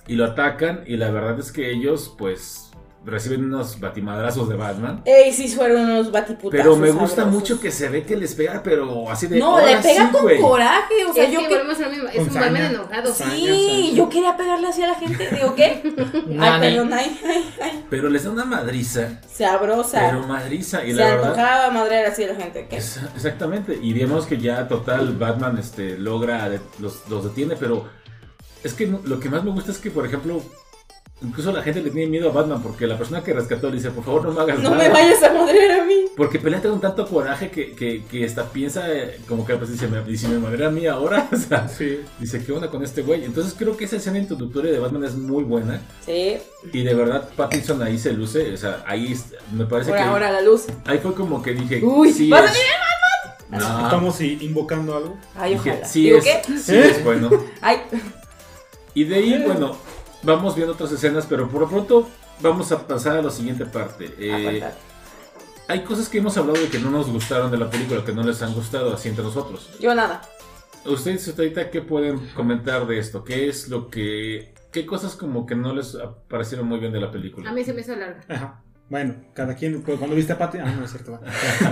Y 0.05 0.13
lo 0.13 0.25
atacan, 0.25 0.83
y 0.85 0.95
la 0.97 1.09
verdad 1.09 1.39
es 1.39 1.51
que 1.51 1.71
ellos, 1.71 2.13
pues, 2.19 2.64
reciben 3.05 3.45
unos 3.45 3.79
batimadrazos 3.79 4.49
de 4.49 4.55
Batman. 4.55 5.01
Ey, 5.05 5.31
sí 5.31 5.47
fueron 5.49 5.81
unos 5.81 6.11
batiputazos. 6.11 6.51
Pero 6.51 6.75
me 6.75 6.91
gusta 6.91 7.17
sabrosos. 7.23 7.33
mucho 7.33 7.59
que 7.61 7.71
se 7.71 7.89
ve 7.89 8.03
que 8.03 8.15
les 8.15 8.33
pega, 8.35 8.61
pero 8.63 9.09
así 9.09 9.27
de. 9.27 9.39
No, 9.39 9.51
"Ahora 9.57 9.65
le 9.67 9.77
pega 9.77 10.05
sí, 10.07 10.11
con 10.11 10.21
güey". 10.23 10.41
coraje. 10.41 10.93
O 11.09 11.13
sea, 11.13 11.23
es 11.25 11.31
yo 11.31 11.39
que 11.41 11.47
que. 11.47 11.53
volvemos 11.55 11.79
a 11.79 11.83
lo 11.83 11.89
mismo, 11.89 12.09
es 12.09 12.19
un 12.27 12.33
Batman 12.33 12.61
enojado. 12.65 13.13
Saña. 13.13 13.31
Sí, 13.35 13.93
yo 13.95 14.09
quería 14.09 14.35
pegarle 14.35 14.67
así 14.67 14.81
a 14.83 14.87
la 14.87 14.95
gente. 14.95 15.29
Digo, 15.31 15.55
¿qué? 15.55 15.81
Ay, 16.39 16.59
perdón, 16.61 16.93
ay, 16.93 17.19
ay, 17.25 17.53
ay. 17.61 17.85
Pero 17.89 18.09
les 18.09 18.23
da 18.23 18.31
una 18.31 18.45
madriza. 18.45 19.21
Sabrosa. 19.31 19.99
Pero 20.09 20.27
madriza. 20.27 20.83
Y 20.83 20.91
Se 20.91 20.97
la 20.97 21.05
verdad. 21.05 21.25
antojaba 21.29 21.69
madrear 21.71 22.05
así 22.07 22.23
a 22.23 22.27
la 22.27 22.35
gente. 22.35 22.67
¿Qué? 22.69 22.77
Es- 22.77 22.99
exactamente, 23.15 23.77
y 23.81 23.93
vemos 23.93 24.25
que 24.25 24.37
ya 24.37 24.67
total 24.67 25.15
Batman 25.15 25.57
este, 25.57 25.97
logra, 25.97 26.49
de- 26.49 26.59
los, 26.79 27.07
los 27.09 27.23
detiene, 27.23 27.55
pero 27.55 27.85
es 28.63 28.73
que 28.73 28.87
no- 28.87 28.99
lo 29.03 29.19
que 29.19 29.29
más 29.29 29.43
me 29.43 29.51
gusta 29.51 29.71
es 29.71 29.77
que, 29.77 29.91
por 29.91 30.05
ejemplo, 30.05 30.41
incluso 31.21 31.51
la 31.51 31.61
gente 31.63 31.81
le 31.81 31.89
tiene 31.91 32.07
miedo 32.11 32.29
a 32.29 32.33
Batman 32.33 32.61
porque 32.61 32.85
la 32.87 32.97
persona 32.97 33.23
que 33.23 33.33
rescató 33.33 33.69
le 33.69 33.75
dice, 33.77 33.89
por 33.91 34.03
favor 34.03 34.25
no 34.25 34.31
me 34.31 34.41
hagas 34.41 34.59
No 34.59 34.71
nada. 34.71 34.83
me 34.83 34.89
vayas 34.89 35.23
a 35.23 35.33
madrear 35.33 35.79
a 35.81 35.85
mí. 35.85 36.05
Porque 36.17 36.39
pelea 36.39 36.61
con 36.61 36.79
tanto 36.79 37.05
coraje 37.07 37.49
que, 37.51 37.73
que, 37.75 38.03
que 38.05 38.25
hasta 38.25 38.49
piensa 38.49 38.91
eh, 38.93 39.19
como 39.27 39.45
que 39.45 39.55
pues, 39.55 39.69
dice, 39.71 39.87
"Me- 39.87 40.03
y 40.11 40.17
si 40.17 40.27
me 40.27 40.39
madrea 40.39 40.67
a 40.67 40.71
mí 40.71 40.85
ahora, 40.87 41.27
o 41.33 41.35
sea, 41.35 41.67
Sí. 41.67 41.99
dice, 42.19 42.43
¿qué 42.45 42.51
onda 42.51 42.69
con 42.69 42.83
este 42.83 43.01
güey? 43.01 43.23
Entonces 43.25 43.53
creo 43.57 43.75
que 43.75 43.85
esa 43.85 43.95
escena 43.97 44.17
introductoria 44.19 44.71
de 44.71 44.79
Batman 44.79 45.03
es 45.05 45.15
muy 45.15 45.43
buena 45.43 45.81
Sí, 46.05 46.37
y 46.71 46.83
de 46.83 46.93
verdad 46.93 47.29
Pattinson 47.35 47.81
ahí 47.81 47.97
se 47.97 48.13
luce, 48.13 48.53
o 48.53 48.57
sea, 48.57 48.83
ahí 48.87 49.17
me 49.53 49.65
parece 49.65 49.89
por 49.91 49.97
que... 49.97 50.03
ahora 50.03 50.31
la 50.31 50.41
luz. 50.41 50.65
Ahí 50.85 50.99
fue 50.99 51.13
como 51.13 51.41
que 51.41 51.53
dije, 51.53 51.81
Uy, 51.83 52.11
sí 52.13 52.29
¿va 52.29 52.39
a 52.39 52.45
es- 52.45 52.51
salir 52.51 52.65
No. 53.49 53.83
Estamos 53.85 54.19
invocando 54.21 54.95
algo. 54.97 55.17
Ay, 55.35 55.53
Dije, 55.53 55.71
ojalá. 55.71 55.85
sí 55.87 56.03
Digo, 56.03 56.17
es, 56.17 56.23
¿qué? 56.23 56.57
sí 56.57 56.75
¿Eh? 56.75 56.87
es 56.91 57.03
bueno. 57.03 57.29
Ay, 57.61 57.77
Y 58.93 59.03
de 59.03 59.15
ahí, 59.15 59.43
bueno, 59.45 59.77
vamos 60.25 60.55
viendo 60.55 60.73
otras 60.73 60.91
escenas, 60.91 61.25
pero 61.27 61.47
por 61.47 61.61
lo 61.61 61.69
pronto 61.69 62.09
vamos 62.41 62.71
a 62.71 62.85
pasar 62.87 63.17
a 63.17 63.21
la 63.21 63.31
siguiente 63.31 63.65
parte. 63.65 64.13
Eh, 64.17 64.63
hay 65.67 65.83
cosas 65.83 66.09
que 66.09 66.17
hemos 66.17 66.37
hablado 66.37 66.59
de 66.59 66.69
que 66.69 66.79
no 66.79 66.91
nos 66.91 67.09
gustaron 67.09 67.51
de 67.51 67.57
la 67.57 67.69
película, 67.69 68.03
que 68.03 68.13
no 68.13 68.23
les 68.23 68.41
han 68.41 68.53
gustado 68.53 68.93
así 68.93 69.09
entre 69.09 69.23
nosotros. 69.23 69.71
Yo 69.79 69.95
nada. 69.95 70.21
Ustedes 70.85 71.27
ahorita, 71.27 71.71
¿qué 71.71 71.81
pueden 71.81 72.19
comentar 72.35 72.85
de 72.85 72.99
esto? 72.99 73.23
¿Qué 73.23 73.47
es 73.49 73.69
lo 73.69 73.89
que... 73.89 74.53
¿Qué 74.71 74.85
cosas 74.85 75.15
como 75.15 75.45
que 75.45 75.55
no 75.55 75.73
les 75.73 75.97
parecieron 76.27 76.67
muy 76.67 76.79
bien 76.79 76.91
de 76.91 76.99
la 76.99 77.09
película? 77.09 77.49
A 77.49 77.53
mí 77.53 77.63
se 77.63 77.73
me 77.73 77.81
hizo 77.81 77.95
larga. 77.95 78.21
Ajá. 78.27 78.61
Bueno, 78.89 79.15
cada 79.33 79.55
quien. 79.55 79.81
pues, 79.81 79.97
cuando 79.97 80.15
viste 80.15 80.33
a 80.33 80.37
Patty. 80.37 80.59
Ah, 80.59 80.65
no 80.77 80.85
es 80.85 80.91
cierto. 80.91 81.13
va. 81.13 81.21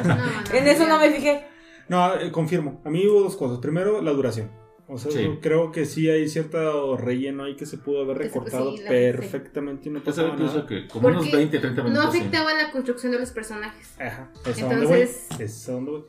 No, 0.04 0.16
no, 0.16 0.24
En 0.52 0.68
eso 0.68 0.88
no 0.88 1.00
me 1.00 1.12
fijé. 1.12 1.46
No, 1.90 2.16
eh, 2.16 2.32
confirmo. 2.32 2.82
A 2.86 2.90
mí 2.90 3.06
hubo 3.06 3.22
dos 3.22 3.36
cosas. 3.36 3.60
Primero, 3.60 4.02
la 4.02 4.12
duración. 4.12 4.50
O 4.94 4.98
sea, 5.00 5.12
Sí. 5.12 5.24
yo 5.24 5.40
creo 5.42 5.72
que 5.72 5.86
sí 5.86 6.08
hay 6.10 6.30
cierto 6.30 6.96
relleno 6.98 7.46
ahí 7.46 7.56
que 7.56 7.66
se 7.66 7.78
pudo 7.78 8.02
haber 8.04 8.18
recortado 8.20 8.78
sí, 8.78 8.84
perfectamente 8.88 9.90
y 9.90 9.92
no 9.92 10.04
pasaba 10.04 10.36
nada. 10.36 10.68
que 10.68 10.88
como 10.88 11.08
unos 11.08 11.24
Porque 11.24 11.38
20, 11.38 11.60
30 11.60 11.84
minutos. 11.84 12.06
No 12.06 12.12
sí. 12.12 12.18
afectaba 12.20 12.54
la 12.54 12.72
construcción 12.72 13.12
de 13.12 13.20
los 13.20 13.32
personajes. 13.32 13.96
Ajá, 14.00 14.30
es 14.46 14.62
a 14.62 14.68
dónde 14.68 14.86
voy. 14.86 15.00
Entonces- 15.02 15.40
Es 15.40 15.70
a 15.70 15.72
dónde 15.72 15.92
voy. 15.92 16.04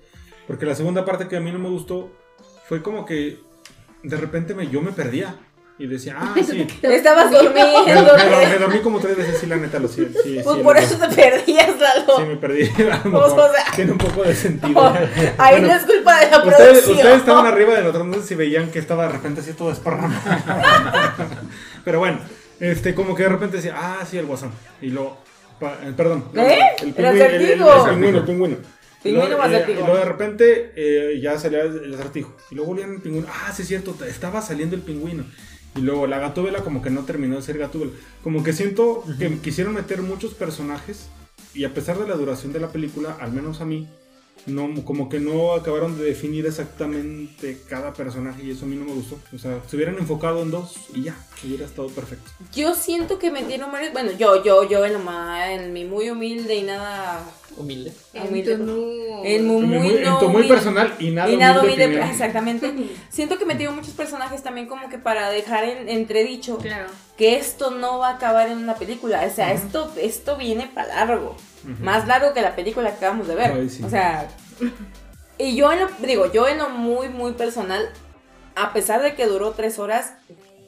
Porque 0.47 0.67
la 0.67 0.75
segunda 0.75 1.05
parte 1.07 1.27
que 1.29 1.37
a 1.37 1.41
mí 1.41 1.51
no 1.51 1.59
me 1.59 1.71
gustó 1.71 2.11
fue 2.69 2.83
como 2.83 3.07
que 3.07 3.39
de 4.03 4.17
repente 4.19 4.55
me, 4.55 4.69
yo 4.69 4.83
me 4.83 4.93
perdía. 4.93 5.35
Y 5.77 5.89
decía, 5.89 6.15
ah, 6.21 6.35
sí. 6.49 6.67
Estabas 6.83 7.33
Me, 7.33 7.39
durmiendo. 7.39 7.85
me- 8.17 8.47
me 8.49 8.59
dormí 8.59 8.79
como 8.81 9.01
tres 9.01 9.17
veces, 9.17 9.39
sí, 9.41 9.47
la 9.47 9.57
neta, 9.57 9.81
lo 9.81 9.89
sí. 9.89 10.07
sí, 10.23 10.41
Pues 10.45 10.57
sí, 10.57 10.63
por 10.63 10.77
lo- 10.77 10.81
eso 10.81 10.97
te 10.99 11.09
perdías, 11.15 11.79
Lalo. 11.81 12.17
Sí, 12.19 12.23
me 12.29 12.37
perdí. 12.37 12.69
Pues, 12.77 13.05
mejor 13.05 13.41
o 13.41 13.53
sea- 13.53 13.65
tiene 13.75 13.91
un 13.93 13.99
poco 13.99 14.23
de 14.23 14.35
sentido. 14.37 14.81
Ahí 15.39 15.55
Bueno, 15.61 15.69
no 15.69 15.75
es 15.75 15.83
culpa 15.83 16.21
de 16.21 16.31
la 16.31 16.39
Ustedes, 16.39 16.57
producción. 16.59 16.97
ustedes 16.97 17.17
estaban 17.19 17.47
arriba 17.47 17.75
del 17.75 17.87
otro, 17.87 18.05
no 18.05 18.15
sé 18.15 18.23
si 18.23 18.35
veían 18.37 18.71
que 18.71 18.79
estaba 18.79 19.07
de 19.07 19.13
repente 19.15 19.41
así 19.41 19.53
todo 19.53 19.73
esparramado. 19.73 20.21
Pero 21.85 21.99
bueno, 21.99 22.19
este, 22.61 22.95
como 22.95 23.15
que 23.15 23.25
de 23.25 23.29
repente 23.31 23.57
decía, 23.57 23.75
ah, 23.77 24.05
sí, 24.09 24.17
el 24.19 24.27
guasón. 24.27 24.53
Y 24.81 24.89
luego, 24.91 25.19
pa- 25.61 25.79
eh, 25.83 25.93
perdón. 25.97 26.25
¿Eh? 26.37 26.59
El 26.83 26.89
El 26.89 26.95
pingüino, 26.95 27.11
el, 27.11 27.17
el- 27.17 27.21
el 27.21 27.55
acertijo. 27.65 27.85
pingüino, 27.91 28.19
el 28.19 28.25
pingüino. 28.25 28.57
Y 28.57 29.03
Pingüino 29.11 29.27
luego, 29.29 29.43
o 29.43 29.45
eh, 29.45 29.49
acertijo. 29.49 29.81
Y 29.81 29.83
luego 29.83 29.99
de 29.99 30.05
repente 30.05 30.73
eh, 30.77 31.21
ya 31.21 31.39
salía 31.39 31.61
el 31.63 31.93
acertijo. 31.95 32.37
Y 32.51 32.55
luego 32.55 32.71
volvían 32.71 32.95
el 32.95 33.03
pingüino. 33.03 33.27
Ah, 33.31 33.53
sí, 33.55 33.63
es 33.63 33.69
cierto, 33.69 33.95
estaba 34.09 34.41
saliendo 34.41 34.77
el 34.77 34.83
pingüino. 34.83 35.25
Y 35.77 35.81
luego 35.81 36.07
la 36.07 36.19
gatúbela 36.19 36.63
como 36.63 36.83
que 36.83 36.91
no 36.91 37.05
terminó 37.05 37.37
de 37.37 37.43
ser 37.43 37.59
gatúbela. 37.59 37.93
Como 38.23 38.43
que 38.43 38.53
siento 38.53 39.05
que 39.19 39.39
quisieron 39.39 39.75
meter 39.75 40.03
muchos 40.03 40.35
personajes 40.35 41.09
y 41.53 41.65
a 41.65 41.75
pesar 41.75 41.99
de 41.99 42.09
la 42.09 42.15
duración 42.15 42.53
de 42.53 42.61
la 42.61 42.69
película, 42.69 43.17
al 43.21 43.33
menos 43.33 43.61
a 43.61 43.65
mí, 43.65 43.89
no, 44.47 44.85
como 44.85 45.09
que 45.09 45.21
no 45.21 45.53
acabaron 45.55 45.97
de 45.99 46.05
definir 46.05 46.47
exactamente 46.47 47.59
cada 47.69 47.93
personaje 47.93 48.43
y 48.45 48.51
eso 48.51 48.65
a 48.65 48.69
mí 48.69 48.77
no 48.77 48.85
me 48.85 48.93
gustó. 48.93 49.19
O 49.35 49.39
sea, 49.39 49.61
se 49.67 49.77
hubieran 49.77 49.97
enfocado 49.99 50.43
en 50.43 50.51
dos 50.51 50.75
y 50.95 51.05
ya, 51.05 51.17
hubiera 51.45 51.65
estado 51.65 51.89
perfecto. 51.89 52.31
Yo 52.55 52.75
siento 52.75 53.19
que 53.19 53.31
metieron 53.31 53.73
varios. 53.73 53.93
Bueno, 53.93 54.13
yo, 54.13 54.43
yo, 54.45 54.69
yo 54.69 54.85
en, 54.85 54.93
lo 54.95 54.99
más, 54.99 55.49
en 55.51 55.73
mi 55.73 55.85
muy 55.85 56.11
humilde 56.11 56.55
y 56.57 56.63
nada. 56.63 57.25
Humilde. 57.57 57.93
En 58.13 58.29
humilde. 58.29 58.53
En 58.55 58.67
mu- 58.67 59.23
En 59.25 59.47
muy, 59.47 59.63
muy- 59.67 59.97
en 59.97 60.03
no 60.03 60.19
tu 60.19 60.27
muy 60.27 60.37
humilde. 60.43 60.55
personal 60.55 60.95
y 60.99 61.11
nada 61.11 61.31
y 61.31 61.37
nada 61.37 61.63
humilde 61.63 61.85
exactamente. 62.11 62.73
Siento 63.11 63.39
que 63.39 63.45
metieron 63.47 63.77
muchos 63.77 63.95
personajes 63.95 64.43
también 64.43 64.67
como 64.67 64.89
que 64.89 64.99
para 64.99 65.31
dejar 65.31 65.65
en, 65.65 65.89
entredicho 65.89 66.59
Claro. 66.59 66.89
que 67.17 67.37
esto 67.37 67.71
no 67.71 67.99
va 67.99 68.09
a 68.11 68.15
acabar 68.17 68.49
en 68.49 68.59
una 68.59 68.75
película. 68.75 69.25
O 69.31 69.35
sea, 69.35 69.53
esto, 69.53 69.93
esto 70.01 70.37
viene 70.37 70.69
para 70.75 70.89
largo. 70.89 71.37
Más 71.81 72.07
largo 72.07 72.33
que 72.35 72.43
la 72.43 72.55
película 72.57 72.91
que 72.91 72.97
acabamos 72.97 73.27
de 73.29 73.35
ver. 73.35 73.53
Ay, 73.53 73.69
sí. 73.71 73.83
O 73.83 73.89
sea. 73.91 74.29
Y 75.39 75.57
yo 75.57 75.73
en 75.73 75.81
lo, 75.81 75.89
digo, 76.07 76.31
yo 76.33 76.47
en 76.47 76.59
lo 76.59 76.69
muy, 76.69 77.09
muy 77.09 77.33
personal, 77.33 77.89
a 78.55 78.73
pesar 78.73 79.03
de 79.03 79.15
que 79.15 79.27
duró 79.27 79.51
tres 79.53 79.79
horas, 79.79 80.15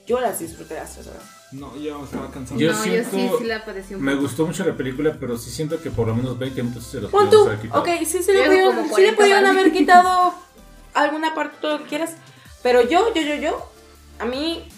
yo 0.07 0.21
las 0.21 0.39
disfruté 0.41 0.75
las 0.75 0.95
tres 0.95 1.07
horas. 1.07 1.23
No, 1.53 1.77
ya 1.77 1.97
estaba 2.03 2.29
cansado. 2.31 2.59
Yo 2.59 2.73
no, 2.73 2.83
siento- 2.83 3.17
yo 3.17 3.29
sí, 3.29 3.35
sí 3.39 3.45
la 3.45 3.63
un 3.97 4.03
Me 4.03 4.13
poco. 4.13 4.23
gustó 4.25 4.47
mucho 4.47 4.65
la 4.65 4.77
película, 4.77 5.17
pero 5.21 5.39
sí 5.39 5.51
siento 5.51 5.81
que 5.81 5.91
por 5.91 6.09
lo 6.09 6.15
menos 6.17 6.37
20 6.39 6.63
minutos 6.63 6.85
se 6.85 7.01
los 7.01 7.11
Pon 7.11 7.27
pudieron 7.27 7.45
tú, 7.45 7.51
haber 7.51 7.61
quitado. 7.63 7.83
ok, 7.83 7.89
sí 8.05 8.23
se 8.23 8.35
Yo 8.35 8.41
le 8.41 8.47
pudieron, 8.47 8.75
sí 8.75 8.83
le 9.03 9.15
40 9.15 9.17
pudieron 9.17 9.47
haber 9.47 9.73
quitado 9.73 10.35
alguna 10.95 11.35
parte, 11.35 11.59
todo 11.61 11.79
lo 11.79 11.85
que 11.85 11.89
quieras. 11.91 12.15
Pero 12.65 12.83
yo, 12.83 13.15
yo, 13.15 13.23
yo, 13.23 13.35
yo, 13.37 13.71
a 14.19 14.25
mí, 14.25 14.69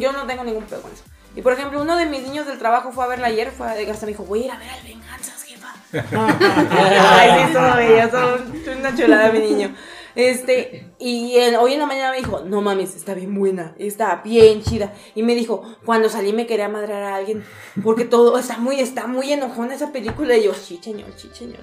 yo 0.00 0.12
no 0.12 0.26
tengo 0.26 0.42
ningún 0.42 0.64
pedo 0.64 0.82
con 0.82 0.90
eso. 0.92 1.04
Y 1.36 1.42
por 1.42 1.52
ejemplo, 1.52 1.82
uno 1.82 1.96
de 1.96 2.06
mis 2.06 2.22
niños 2.22 2.46
del 2.46 2.58
trabajo 2.58 2.92
fue 2.92 3.04
a 3.04 3.08
verla 3.08 3.26
ayer, 3.28 3.50
fue 3.50 3.66
a, 3.66 3.90
hasta 3.90 4.06
me 4.06 4.12
dijo, 4.12 4.24
voy 4.24 4.42
a 4.42 4.44
ir 4.46 4.50
a 4.52 4.58
ver 4.58 4.68
al 4.70 4.82
Venganzas, 4.86 5.42
jefa. 5.42 5.74
Ay, 6.20 7.46
sí, 7.46 7.52
todo 7.52 7.76
bello, 7.76 8.08
todo 8.10 8.78
una 8.78 8.96
chulada 8.96 9.32
mi 9.32 9.38
niño. 9.40 9.74
Este, 10.14 10.92
y 11.00 11.34
en- 11.38 11.56
hoy 11.56 11.72
en 11.72 11.80
la 11.80 11.86
mañana 11.86 12.12
me 12.12 12.18
dijo, 12.18 12.40
no 12.46 12.60
mames, 12.62 12.94
está 12.94 13.14
bien 13.14 13.34
buena, 13.34 13.74
está 13.78 14.22
bien 14.24 14.62
chida. 14.62 14.92
Y 15.16 15.24
me 15.24 15.34
dijo, 15.34 15.62
cuando 15.84 16.08
salí 16.08 16.32
me 16.32 16.46
quería 16.46 16.68
madrar 16.68 17.02
a 17.02 17.16
alguien, 17.16 17.42
porque 17.82 18.04
todo 18.04 18.38
está 18.38 18.58
muy, 18.58 18.78
está 18.78 19.08
muy 19.08 19.32
enojona 19.32 19.74
esa 19.74 19.90
película. 19.92 20.36
Y 20.36 20.44
yo, 20.44 20.54
sí, 20.54 20.78
señor, 20.80 21.08
sí, 21.16 21.30
señor. 21.32 21.60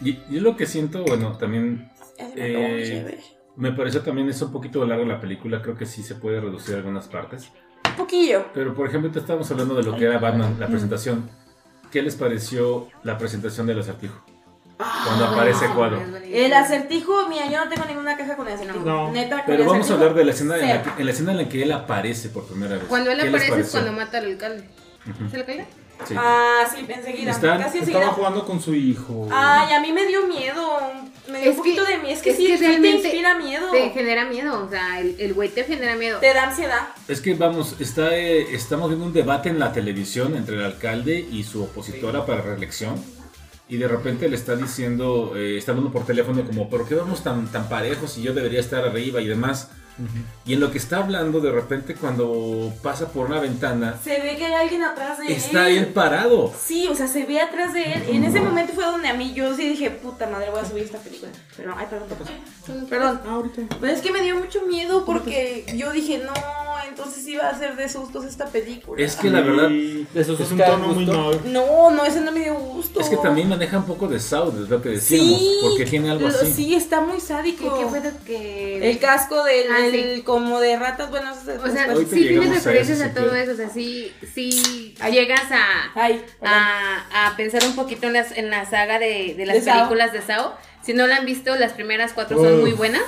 Y 0.00 0.14
yo 0.30 0.40
lo 0.40 0.56
que 0.56 0.64
siento, 0.66 1.04
bueno, 1.04 1.36
también 1.36 1.90
Eh, 2.16 2.84
chévere. 2.86 3.18
me 3.56 3.72
pareció 3.72 4.00
también 4.00 4.28
es 4.30 4.40
un 4.40 4.52
poquito 4.52 4.84
larga 4.86 5.04
la 5.04 5.20
película, 5.20 5.60
creo 5.60 5.76
que 5.76 5.84
sí 5.86 6.02
se 6.02 6.14
puede 6.14 6.40
reducir 6.40 6.74
algunas 6.76 7.08
partes. 7.08 7.50
Poquillo. 7.96 8.46
Pero 8.54 8.74
por 8.74 8.86
ejemplo, 8.88 9.08
ahorita 9.08 9.20
estábamos 9.20 9.50
hablando 9.50 9.74
de 9.74 9.82
lo 9.82 9.96
que 9.96 10.04
era 10.04 10.18
Batman, 10.18 10.56
la 10.58 10.66
presentación. 10.68 11.28
¿Qué 11.90 12.02
les 12.02 12.16
pareció 12.16 12.88
la 13.02 13.18
presentación 13.18 13.66
del 13.66 13.80
acertijo? 13.80 14.24
Cuando 15.04 15.26
aparece 15.26 15.66
Ah, 15.66 15.74
cuadro. 15.74 16.00
es 16.00 16.10
buenísimo. 16.10 16.36
El 16.38 16.52
acertijo, 16.54 17.28
mira, 17.28 17.46
yo 17.48 17.64
no 17.64 17.68
tengo 17.70 17.84
ninguna 17.86 18.16
queja 18.16 18.36
con 18.36 18.48
el 18.48 18.54
acertijo. 18.54 18.80
No. 18.84 19.12
Neta, 19.12 19.36
con 19.36 19.46
Pero 19.46 19.62
el 19.62 19.68
vamos 19.68 19.90
a 19.90 19.94
hablar 19.94 20.14
de 20.14 20.24
la 20.24 20.30
escena, 20.32 20.56
en 20.58 20.68
la, 20.68 20.82
que, 20.82 20.90
en 21.00 21.06
la 21.06 21.12
escena 21.12 21.30
en 21.32 21.36
la 21.38 21.48
que 21.48 21.62
él 21.62 21.72
aparece 21.72 22.30
por 22.30 22.46
primera 22.46 22.74
vez. 22.76 22.84
Cuando 22.88 23.10
él 23.10 23.18
¿Qué 23.20 23.30
les 23.30 23.42
aparece 23.44 23.60
es 23.66 23.70
cuando 23.70 23.92
mata 23.92 24.18
al 24.18 24.24
alcalde. 24.26 24.68
¿Es 25.28 25.34
el 25.34 25.40
alcalde? 25.40 25.66
Sí. 26.04 26.14
Ah, 26.18 26.64
sí, 26.74 26.84
enseguida. 26.88 27.30
Están- 27.30 27.62
Casi 27.62 27.78
Estaba 27.78 28.06
jugando 28.08 28.44
con 28.44 28.60
su 28.60 28.74
hijo. 28.74 29.28
Ay, 29.30 29.72
a 29.74 29.80
mí 29.80 29.92
me 29.92 30.04
dio 30.06 30.26
miedo. 30.26 30.80
Me 31.30 31.40
dio 31.40 31.50
Es 31.50 31.56
un 31.56 31.56
poquito 31.58 31.84
que- 31.84 31.92
de 31.92 31.98
miedo. 31.98 32.14
Es 32.14 32.22
que 32.22 32.30
es 32.30 32.36
sí, 32.36 32.46
que 32.46 32.58
sí 32.58 32.64
te 32.80 32.90
inspira 32.90 33.38
miedo. 33.38 33.70
Te 33.70 33.90
genera 33.90 34.24
miedo, 34.26 34.64
o 34.64 34.68
sea, 34.68 35.00
el, 35.00 35.16
el 35.18 35.34
güey 35.34 35.48
te 35.48 35.64
genera 35.64 35.94
miedo. 35.96 36.18
Te 36.18 36.34
da 36.34 36.48
ansiedad. 36.48 36.88
Es 37.08 37.20
que 37.20 37.34
vamos, 37.34 37.76
está, 37.80 38.16
eh, 38.16 38.54
estamos 38.54 38.88
viendo 38.88 39.06
un 39.06 39.12
debate 39.12 39.48
en 39.48 39.58
la 39.58 39.72
televisión 39.72 40.34
entre 40.36 40.56
el 40.56 40.64
alcalde 40.64 41.18
y 41.30 41.44
su 41.44 41.62
opositora 41.62 42.26
para 42.26 42.42
reelección. 42.42 42.94
Y 43.68 43.76
de 43.78 43.88
repente 43.88 44.28
le 44.28 44.36
está 44.36 44.56
diciendo, 44.56 45.32
eh, 45.36 45.56
está 45.56 45.70
hablando 45.72 45.92
por 45.92 46.04
teléfono 46.04 46.44
como, 46.44 46.68
¿pero 46.68 46.86
qué 46.86 46.94
vamos 46.94 47.22
tan, 47.22 47.46
tan 47.50 47.68
parejos 47.68 48.18
y 48.18 48.22
yo 48.22 48.34
debería 48.34 48.60
estar 48.60 48.84
arriba 48.84 49.20
y 49.20 49.28
demás? 49.28 49.70
Y 50.44 50.54
en 50.54 50.60
lo 50.60 50.70
que 50.72 50.78
está 50.78 50.98
hablando, 50.98 51.40
de 51.40 51.52
repente 51.52 51.94
cuando 51.94 52.72
pasa 52.82 53.08
por 53.08 53.26
una 53.26 53.40
ventana, 53.40 53.98
Se 54.02 54.20
ve 54.20 54.36
que 54.36 54.46
hay 54.46 54.52
alguien 54.54 54.82
atrás 54.82 55.18
de 55.18 55.32
está 55.32 55.68
él. 55.68 55.78
él 55.78 55.86
parado. 55.86 56.52
Sí, 56.60 56.88
o 56.90 56.94
sea, 56.94 57.06
se 57.06 57.24
ve 57.24 57.40
atrás 57.40 57.72
de 57.74 57.82
él. 57.92 58.02
En 58.08 58.24
ese 58.24 58.40
momento 58.40 58.72
fue 58.72 58.84
donde 58.84 59.08
a 59.08 59.14
mí 59.14 59.32
yo 59.34 59.54
sí 59.54 59.68
dije, 59.68 59.90
puta 59.90 60.26
madre, 60.28 60.50
voy 60.50 60.60
a 60.60 60.64
subir 60.64 60.84
esta 60.84 60.98
película. 60.98 61.30
Pero, 61.56 61.74
ay, 61.76 61.86
perdón, 61.88 62.08
perdón. 62.08 62.86
Perdón. 62.88 63.20
Ah, 63.26 63.32
ahorita. 63.34 63.62
Pero 63.80 63.92
es 63.92 64.00
que 64.00 64.12
me 64.12 64.20
dio 64.22 64.36
mucho 64.36 64.62
miedo 64.66 65.04
porque 65.04 65.64
yo 65.76 65.92
dije, 65.92 66.18
no, 66.18 66.32
entonces 66.88 67.26
iba 67.26 67.48
a 67.48 67.58
ser 67.58 67.76
de 67.76 67.88
sustos 67.88 68.24
esta 68.24 68.46
película. 68.46 69.02
Es 69.02 69.16
que 69.16 69.30
la 69.30 69.40
verdad, 69.40 69.68
Sí, 69.68 70.06
De 70.14 70.20
es 70.20 70.28
un 70.28 70.58
tono 70.58 70.88
muy 70.88 71.04
noble. 71.06 71.40
No, 71.46 71.90
no, 71.90 72.04
ese 72.04 72.20
no 72.20 72.32
me 72.32 72.40
dio 72.40 72.54
gusto. 72.54 73.00
es 73.00 73.08
que 73.08 73.16
también 73.16 73.48
maneja 73.48 73.78
un 73.78 73.84
poco 73.84 74.08
de 74.08 74.18
South, 74.20 74.54
es 74.62 74.68
lo 74.68 74.80
que 74.82 74.90
decíamos, 74.90 75.38
Sí, 75.38 75.56
porque 75.62 75.86
tiene 75.86 76.10
algo 76.10 76.28
lo- 76.28 76.34
así. 76.34 76.52
Sí, 76.52 76.74
está 76.74 77.00
muy 77.00 77.14
¿Qué, 77.16 77.20
sádico. 77.20 77.78
qué 77.78 77.86
fue 77.86 78.00
lo 78.00 78.10
que.? 78.24 78.90
El 78.90 78.98
casco 78.98 79.42
del 79.44 79.66
Ah, 79.70 79.81
sí. 79.90 80.22
como 80.22 80.60
de 80.60 80.76
ratas, 80.78 81.10
bueno, 81.10 81.32
eso 81.32 81.62
O 81.62 81.68
sea, 81.70 81.94
sí 81.96 82.04
tienes 82.06 82.50
a 82.50 82.54
referencias 82.54 82.98
eso, 83.00 83.04
a, 83.04 83.08
si 83.08 83.14
todo 83.14 83.34
eso, 83.34 83.52
o 83.52 83.56
sea, 83.56 83.68
sí, 83.70 84.12
sí 84.34 84.94
Ay. 85.00 85.12
llegas 85.14 85.50
a, 85.50 85.90
Ay, 85.94 86.24
a, 86.42 87.28
a 87.28 87.36
pensar 87.36 87.62
un 87.64 87.74
poquito 87.74 88.06
en, 88.06 88.12
las, 88.12 88.32
en 88.36 88.50
la 88.50 88.64
saga 88.68 88.98
de, 88.98 89.34
de 89.36 89.46
las 89.46 89.64
De 89.64 89.70
películas 89.72 90.12
de 90.12 90.22
Sao. 90.22 90.54
Si 90.82 90.92
no 90.94 91.06
la 91.06 91.16
han 91.16 91.26
visto, 91.26 91.54
las 91.56 91.72
primeras 91.72 92.12
cuatro 92.12 92.38
son 92.38 92.54
Uf. 92.54 92.60
muy 92.60 92.72
buenas. 92.72 93.02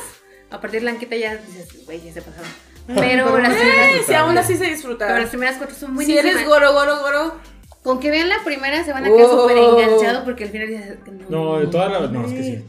A 0.51 0.61
partir 0.61 0.81
de 0.81 0.87
la 0.87 0.93
anqueta 0.93 1.16
ya 1.16 1.37
dices, 1.37 1.85
güey, 1.87 2.01
ya 2.01 2.12
se 2.12 2.22
pasaron. 2.22 2.51
Pero 2.87 3.39
las 3.39 3.55
primeras, 3.55 4.07
si 4.07 4.14
aún 4.14 4.37
así 4.39 4.53
se 4.55 4.59
pero 4.61 4.70
disfruta. 4.75 5.18
las 5.18 5.31
primeras 5.31 5.57
cuatro 5.57 5.75
son 5.75 5.95
muy 5.95 6.05
Si 6.05 6.16
eres 6.18 6.45
goro, 6.47 6.72
goro, 6.72 7.01
goro. 7.01 7.35
Con 7.83 7.99
que 8.01 8.11
vean 8.11 8.29
la 8.29 8.43
primera 8.45 8.83
se 8.85 8.93
van 8.93 9.05
a 9.05 9.09
quedar 9.09 9.27
Wow. 9.27 9.41
súper 9.43 9.57
enganchados 9.59 10.25
porque 10.25 10.45
al 10.45 10.51
final 10.51 10.68
dices, 10.68 10.99
No, 11.29 11.59
de 11.61 11.66
todas 11.66 11.91
las. 11.93 12.11
No, 12.11 12.27
es 12.27 12.33
que 12.33 12.43
sí. 12.43 12.64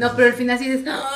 No, 0.00 0.12
pero 0.16 0.28
al 0.28 0.34
final 0.34 0.58
sí 0.58 0.68
dices, 0.70 0.86
¡ah! 0.88 1.08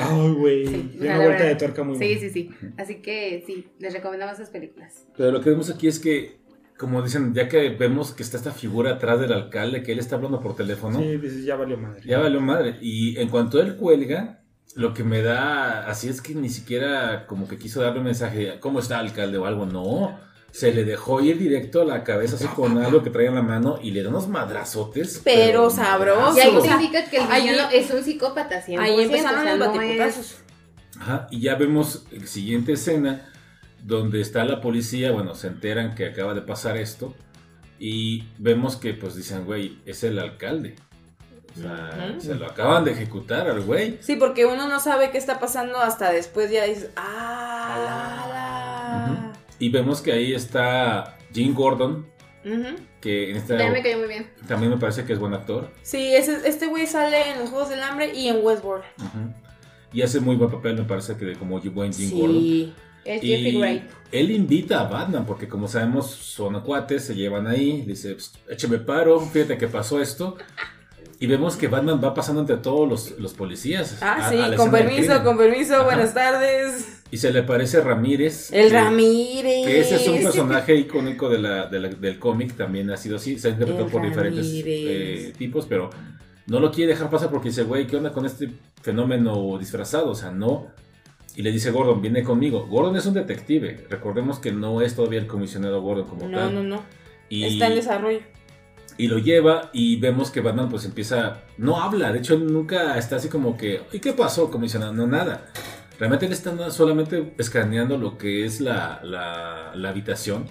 Ay, 0.00 0.32
güey. 0.32 0.66
Sí, 0.66 0.98
una 1.00 1.16
vuelta 1.16 1.32
verdad. 1.34 1.46
de 1.48 1.54
tuerca 1.56 1.82
muy 1.84 1.98
Sí, 1.98 2.04
buena. 2.04 2.20
sí, 2.20 2.30
sí. 2.30 2.50
Así 2.76 2.94
que 2.96 3.42
sí, 3.46 3.68
les 3.78 3.92
recomendamos 3.92 4.34
esas 4.36 4.50
películas. 4.50 5.06
Pero 5.16 5.30
lo 5.32 5.40
que 5.40 5.50
vemos 5.50 5.70
aquí 5.70 5.86
es 5.88 5.98
que, 5.98 6.38
como 6.78 7.02
dicen, 7.02 7.34
ya 7.34 7.48
que 7.48 7.70
vemos 7.70 8.12
que 8.12 8.22
está 8.22 8.36
esta 8.36 8.52
figura 8.52 8.92
atrás 8.92 9.20
del 9.20 9.32
alcalde, 9.32 9.82
que 9.82 9.92
él 9.92 9.98
está 9.98 10.16
hablando 10.16 10.40
por 10.40 10.56
teléfono, 10.56 10.98
Sí, 11.00 11.16
dices, 11.18 11.44
ya 11.44 11.56
valió 11.56 11.76
madre. 11.78 12.02
ya 12.04 12.18
valió 12.18 12.40
madre. 12.40 12.76
Y 12.80 13.18
en 13.18 13.28
cuanto 13.28 13.60
él 13.60 13.76
cuelga, 13.76 14.40
lo 14.74 14.94
que 14.94 15.02
me 15.04 15.22
da, 15.22 15.88
así 15.88 16.08
es 16.08 16.20
que 16.22 16.34
ni 16.34 16.48
siquiera 16.48 17.26
como 17.26 17.48
que 17.48 17.56
quiso 17.58 17.80
darle 17.82 17.98
un 18.00 18.04
mensaje, 18.06 18.58
¿cómo 18.60 18.78
está 18.80 18.98
alcalde 18.98 19.38
o 19.38 19.46
algo? 19.46 19.66
No, 19.66 20.18
se 20.50 20.72
le 20.72 20.84
dejó 20.84 21.20
ir 21.20 21.38
directo 21.38 21.82
a 21.82 21.84
la 21.84 22.02
cabeza 22.04 22.36
así 22.36 22.46
con 22.48 22.78
algo 22.78 23.02
que 23.02 23.10
traía 23.10 23.28
en 23.28 23.34
la 23.34 23.42
mano 23.42 23.78
y 23.82 23.90
le 23.90 24.02
da 24.02 24.08
unos 24.08 24.28
madrazotes. 24.28 25.20
Pero 25.24 25.68
sabroso. 25.70 26.36
Y 26.36 26.40
ahí 26.40 26.54
o 26.56 26.60
te 26.62 26.68
sea, 26.68 26.76
indica 26.80 27.04
que 27.04 27.18
el 27.18 27.22
ahí- 27.30 27.50
es 27.72 27.90
un 27.90 28.02
psicópata, 28.02 28.60
100%. 28.62 28.80
Ahí 28.80 29.00
empezaron 29.02 29.40
o 29.40 29.42
sea, 29.42 29.56
los 29.56 29.74
no. 29.74 29.80
Ajá, 31.00 31.28
y 31.30 31.40
ya 31.40 31.54
vemos 31.54 32.04
la 32.10 32.26
siguiente 32.26 32.72
escena 32.72 33.30
donde 33.84 34.20
está 34.20 34.44
la 34.44 34.60
policía, 34.60 35.12
bueno, 35.12 35.34
se 35.36 35.46
enteran 35.46 35.94
que 35.94 36.06
acaba 36.06 36.34
de 36.34 36.40
pasar 36.42 36.76
esto 36.76 37.14
y 37.78 38.24
vemos 38.38 38.76
que 38.76 38.94
pues 38.94 39.14
dicen, 39.14 39.44
güey, 39.44 39.78
es 39.86 40.02
el 40.02 40.18
alcalde. 40.18 40.74
O 41.56 41.60
sea, 41.60 42.14
se 42.18 42.34
lo 42.34 42.46
acaban 42.46 42.84
de 42.84 42.90
ejecutar 42.92 43.48
al 43.48 43.60
güey. 43.62 43.98
Sí, 44.00 44.16
porque 44.16 44.44
uno 44.46 44.68
no 44.68 44.80
sabe 44.80 45.10
qué 45.10 45.18
está 45.18 45.38
pasando 45.38 45.78
hasta 45.78 46.10
después 46.12 46.50
ya 46.50 46.64
dices, 46.64 46.90
ah. 46.96 48.24
Y 49.58 49.70
vemos 49.70 50.00
que 50.00 50.12
ahí 50.12 50.32
está 50.34 51.16
Jim 51.32 51.54
Gordon, 51.54 52.06
que 53.00 53.30
en 53.30 53.36
esta 53.36 53.56
También 53.56 53.72
me 53.72 53.82
cayó 53.82 53.98
muy 53.98 54.08
bien. 54.08 54.30
también 54.46 54.70
me 54.70 54.78
parece 54.78 55.04
que 55.04 55.12
es 55.12 55.18
buen 55.18 55.34
actor. 55.34 55.70
Sí, 55.82 56.14
ese, 56.14 56.48
este 56.48 56.66
güey 56.66 56.86
sale 56.86 57.30
en 57.32 57.40
los 57.40 57.50
Juegos 57.50 57.68
del 57.68 57.82
Hambre 57.82 58.12
y 58.14 58.28
en 58.28 58.38
Westworld. 58.44 58.84
Ujú. 58.98 59.34
Y 59.92 60.02
hace 60.02 60.20
muy 60.20 60.36
buen 60.36 60.50
papel, 60.50 60.76
me 60.76 60.84
parece 60.84 61.16
que 61.16 61.24
de 61.24 61.34
como 61.36 61.60
buen 61.60 61.92
Jim 61.92 62.10
Gordon. 62.10 62.40
Sí. 62.40 62.74
Es 63.04 63.22
Jeffrey 63.22 63.56
Y 63.56 63.60
Wright. 63.60 63.82
él 64.12 64.30
invita 64.30 64.80
a 64.80 64.88
Batman, 64.88 65.24
porque 65.24 65.48
como 65.48 65.66
sabemos, 65.66 66.10
son 66.10 66.60
cuates, 66.60 67.04
se 67.06 67.14
llevan 67.14 67.46
ahí, 67.46 67.82
dice, 67.86 68.14
"Pst, 68.14 68.36
écheme 68.50 68.78
paro, 68.78 69.18
fíjate 69.20 69.56
que 69.56 69.66
pasó 69.66 70.00
esto. 70.02 70.36
Y 71.20 71.26
vemos 71.26 71.56
que 71.56 71.66
Batman 71.66 72.00
va 72.02 72.14
pasando 72.14 72.40
entre 72.42 72.58
todos 72.58 72.88
los, 72.88 73.18
los 73.18 73.34
policías. 73.34 73.98
Ah, 74.00 74.18
a- 74.26 74.30
sí, 74.30 74.38
a 74.40 74.54
con 74.56 74.70
permiso, 74.70 75.24
con 75.24 75.36
permiso, 75.36 75.74
Ajá. 75.74 75.84
buenas 75.84 76.14
tardes. 76.14 77.02
Y 77.10 77.16
se 77.16 77.32
le 77.32 77.42
parece 77.42 77.80
Ramírez. 77.80 78.52
El 78.52 78.68
que- 78.68 78.74
Ramírez. 78.74 79.66
Que 79.66 79.80
ese 79.80 79.96
es 79.96 80.06
un 80.08 80.22
personaje 80.22 80.76
icónico 80.76 81.28
de 81.28 81.38
la, 81.38 81.66
de 81.66 81.80
la- 81.80 81.88
del 81.88 82.18
cómic, 82.20 82.54
también 82.56 82.90
ha 82.90 82.96
sido 82.96 83.16
así, 83.16 83.38
se 83.38 83.48
ha 83.48 83.50
interpretado 83.50 83.88
por 83.88 84.02
diferentes 84.02 84.46
Ramírez. 84.46 84.66
eh, 84.66 85.32
tipos, 85.36 85.66
pero 85.66 85.90
no 86.46 86.60
lo 86.60 86.70
quiere 86.70 86.92
dejar 86.92 87.10
pasar 87.10 87.30
porque 87.30 87.48
dice, 87.48 87.64
güey, 87.64 87.86
¿qué 87.88 87.96
onda 87.96 88.12
con 88.12 88.24
este 88.24 88.50
fenómeno 88.80 89.58
disfrazado? 89.58 90.10
O 90.10 90.14
sea, 90.14 90.30
no. 90.30 90.68
Y 91.34 91.42
le 91.42 91.50
dice 91.50 91.70
Gordon, 91.72 92.00
viene 92.00 92.22
conmigo. 92.22 92.66
Gordon 92.68 92.96
es 92.96 93.06
un 93.06 93.14
detective, 93.14 93.86
recordemos 93.90 94.38
que 94.38 94.52
no 94.52 94.82
es 94.82 94.94
todavía 94.94 95.18
el 95.20 95.26
comisionado 95.26 95.80
Gordon 95.82 96.06
como 96.06 96.28
No, 96.28 96.38
tal. 96.38 96.54
no, 96.54 96.62
no. 96.62 96.82
Y, 97.28 97.44
Está 97.44 97.66
en 97.68 97.74
desarrollo. 97.74 98.20
Y 98.98 99.06
lo 99.06 99.18
lleva 99.18 99.70
y 99.72 99.96
vemos 99.96 100.30
que 100.30 100.40
Batman 100.40 100.68
pues 100.68 100.84
empieza, 100.84 101.44
no 101.56 101.80
habla, 101.80 102.12
de 102.12 102.18
hecho 102.18 102.36
nunca 102.36 102.98
está 102.98 103.16
así 103.16 103.28
como 103.28 103.56
que, 103.56 103.82
¿y 103.92 104.00
qué 104.00 104.12
pasó 104.12 104.50
comisionado? 104.50 104.92
No, 104.92 105.06
nada. 105.06 105.46
Realmente 105.98 106.26
él 106.26 106.32
está 106.32 106.70
solamente 106.70 107.32
escaneando 107.38 107.96
lo 107.96 108.18
que 108.18 108.44
es 108.44 108.60
la, 108.60 109.00
la, 109.02 109.72
la 109.74 109.88
habitación 109.88 110.46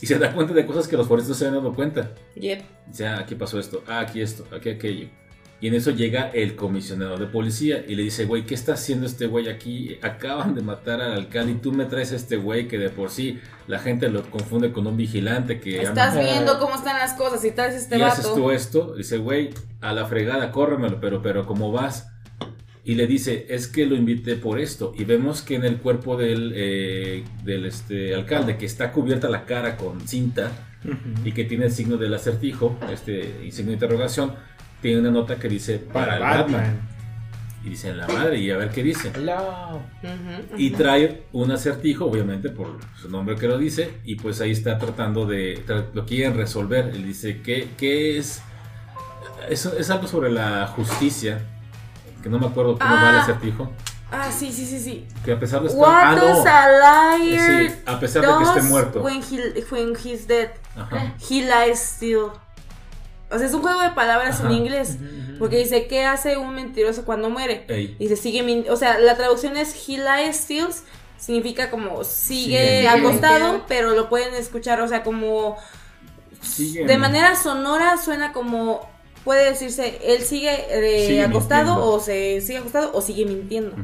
y 0.00 0.06
se 0.06 0.18
da 0.18 0.32
cuenta 0.32 0.54
de 0.54 0.64
cosas 0.64 0.88
que 0.88 0.96
los 0.96 1.06
forenses 1.06 1.30
no 1.30 1.34
se 1.34 1.46
han 1.46 1.54
dado 1.54 1.74
cuenta. 1.74 2.12
Yep. 2.36 2.62
Dice, 2.86 3.06
ah, 3.06 3.18
aquí 3.18 3.34
pasó 3.34 3.58
esto, 3.58 3.82
ah, 3.86 4.00
aquí 4.00 4.20
esto, 4.20 4.46
aquí 4.54 4.70
aquello. 4.70 5.08
Y 5.58 5.68
en 5.68 5.74
eso 5.74 5.90
llega 5.90 6.28
el 6.34 6.54
comisionado 6.54 7.16
de 7.16 7.26
policía 7.26 7.82
y 7.88 7.94
le 7.94 8.02
dice, 8.02 8.26
güey, 8.26 8.44
¿qué 8.44 8.54
está 8.54 8.74
haciendo 8.74 9.06
este 9.06 9.26
güey 9.26 9.48
aquí? 9.48 9.98
Acaban 10.02 10.54
de 10.54 10.60
matar 10.60 11.00
al 11.00 11.12
alcalde 11.12 11.52
y 11.52 11.54
tú 11.54 11.72
me 11.72 11.86
traes 11.86 12.12
a 12.12 12.16
este 12.16 12.36
güey 12.36 12.68
que 12.68 12.78
de 12.78 12.90
por 12.90 13.08
sí 13.08 13.40
la 13.66 13.78
gente 13.78 14.10
lo 14.10 14.30
confunde 14.30 14.70
con 14.70 14.86
un 14.86 14.98
vigilante 14.98 15.58
que... 15.58 15.80
Estás 15.80 16.18
viendo 16.18 16.58
cómo 16.58 16.74
están 16.74 16.98
las 16.98 17.14
cosas 17.14 17.42
y 17.44 17.52
traes 17.52 17.74
este 17.74 17.96
y 17.96 18.02
haces 18.02 18.26
vato. 18.26 18.36
tú 18.36 18.50
esto, 18.50 18.94
dice, 18.94 19.16
güey, 19.16 19.50
a 19.80 19.94
la 19.94 20.04
fregada, 20.04 20.52
córremelo, 20.52 21.00
pero, 21.00 21.22
pero, 21.22 21.46
¿cómo 21.46 21.72
vas? 21.72 22.08
Y 22.84 22.94
le 22.94 23.06
dice, 23.06 23.46
es 23.48 23.66
que 23.66 23.86
lo 23.86 23.96
invité 23.96 24.36
por 24.36 24.60
esto. 24.60 24.92
Y 24.96 25.04
vemos 25.04 25.42
que 25.42 25.56
en 25.56 25.64
el 25.64 25.78
cuerpo 25.78 26.16
del, 26.16 26.52
eh, 26.54 27.24
del 27.42 27.64
este, 27.64 28.14
alcalde, 28.14 28.58
que 28.58 28.66
está 28.66 28.92
cubierta 28.92 29.28
la 29.28 29.44
cara 29.44 29.76
con 29.76 30.06
cinta 30.06 30.52
y 31.24 31.32
que 31.32 31.44
tiene 31.44 31.64
el 31.64 31.72
signo 31.72 31.96
del 31.96 32.14
acertijo, 32.14 32.78
este 32.92 33.40
y 33.44 33.50
signo 33.50 33.70
de 33.70 33.74
interrogación, 33.74 34.34
tiene 34.82 35.00
una 35.00 35.10
nota 35.10 35.36
que 35.36 35.48
dice, 35.48 35.78
para, 35.78 36.06
Para 36.06 36.14
el 36.16 36.20
Batman. 36.42 36.60
Batman. 36.60 36.80
Y 37.64 37.70
dice, 37.70 37.88
en 37.90 37.98
la 37.98 38.06
madre, 38.06 38.38
y 38.38 38.50
a 38.52 38.56
ver 38.56 38.70
qué 38.70 38.82
dice. 38.82 39.10
Hello. 39.14 39.80
Ujú, 40.02 40.56
Y 40.56 40.68
ujú. 40.68 40.76
trae 40.76 41.22
un 41.32 41.50
acertijo, 41.50 42.04
obviamente 42.04 42.48
por 42.50 42.78
su 43.00 43.08
nombre 43.08 43.34
que 43.34 43.48
lo 43.48 43.58
dice, 43.58 43.98
y 44.04 44.14
pues 44.14 44.40
ahí 44.40 44.52
está 44.52 44.78
tratando 44.78 45.26
de, 45.26 45.64
lo 45.92 46.06
quieren 46.06 46.36
resolver. 46.36 46.90
Él 46.94 47.04
dice, 47.04 47.40
¿qué, 47.42 47.70
qué 47.76 48.18
es? 48.18 48.40
es? 49.48 49.66
Es 49.66 49.90
algo 49.90 50.06
sobre 50.06 50.30
la 50.30 50.68
justicia, 50.68 51.40
que 52.22 52.28
no 52.28 52.38
me 52.38 52.46
acuerdo 52.46 52.78
cómo 52.78 52.94
va 52.94 53.10
el 53.10 53.16
Ah. 53.16 53.22
acertijo, 53.22 53.72
Ah, 54.12 54.30
sí, 54.30 54.52
sí, 54.52 54.64
sí, 54.64 54.78
sí. 54.78 55.04
que 55.24 55.32
a 55.32 55.38
pesar 55.40 55.60
de 55.62 55.66
estar... 55.66 55.80
What 55.82 55.90
ah, 55.92 56.14
no. 56.14 56.44
a 56.46 57.18
liar 57.18 57.68
Sí, 57.70 57.74
a 57.86 57.98
pesar 57.98 58.22
de 58.22 58.28
que 58.38 58.44
esté 58.44 58.62
muerto. 58.62 59.02
When, 59.02 59.20
he, 59.20 59.64
when 59.72 59.94
he's 59.96 60.28
dead, 60.28 60.50
Ajá. 60.76 61.12
he 61.28 61.40
lies 61.42 61.80
still. 61.80 62.28
O 63.30 63.38
sea, 63.38 63.46
es 63.46 63.54
un 63.54 63.62
juego 63.62 63.80
de 63.80 63.90
palabras 63.90 64.40
en 64.40 64.52
inglés. 64.52 64.96
Porque 65.38 65.58
dice, 65.58 65.86
¿qué 65.86 66.04
hace 66.04 66.36
un 66.36 66.54
mentiroso 66.54 67.04
cuando 67.04 67.28
muere? 67.28 67.64
Ey. 67.68 67.96
Y 67.98 68.08
se 68.08 68.16
sigue 68.16 68.42
min- 68.42 68.66
O 68.70 68.76
sea, 68.76 68.98
la 68.98 69.16
traducción 69.16 69.56
es 69.56 69.74
he 69.88 69.98
lies 69.98 70.36
still. 70.36 70.68
Significa 71.18 71.70
como 71.70 72.04
sigue 72.04 72.86
acostado, 72.88 73.38
mintiendo. 73.40 73.64
pero 73.68 73.90
lo 73.92 74.08
pueden 74.08 74.34
escuchar, 74.34 74.80
o 74.80 74.88
sea, 74.88 75.02
como 75.02 75.56
Sigue- 76.42 76.84
de 76.86 76.98
manera 76.98 77.34
sonora 77.36 77.96
suena 77.96 78.32
como 78.32 78.88
puede 79.24 79.46
decirse 79.50 79.98
él 80.04 80.22
sigue, 80.22 80.52
eh, 80.70 81.06
Sigue 81.08 81.22
acostado 81.24 81.72
mintiendo. 81.74 81.92
o 81.94 82.00
se 82.00 82.40
sigue 82.42 82.58
acostado 82.58 82.90
o 82.94 83.00
sigue 83.02 83.24
mintiendo. 83.24 83.74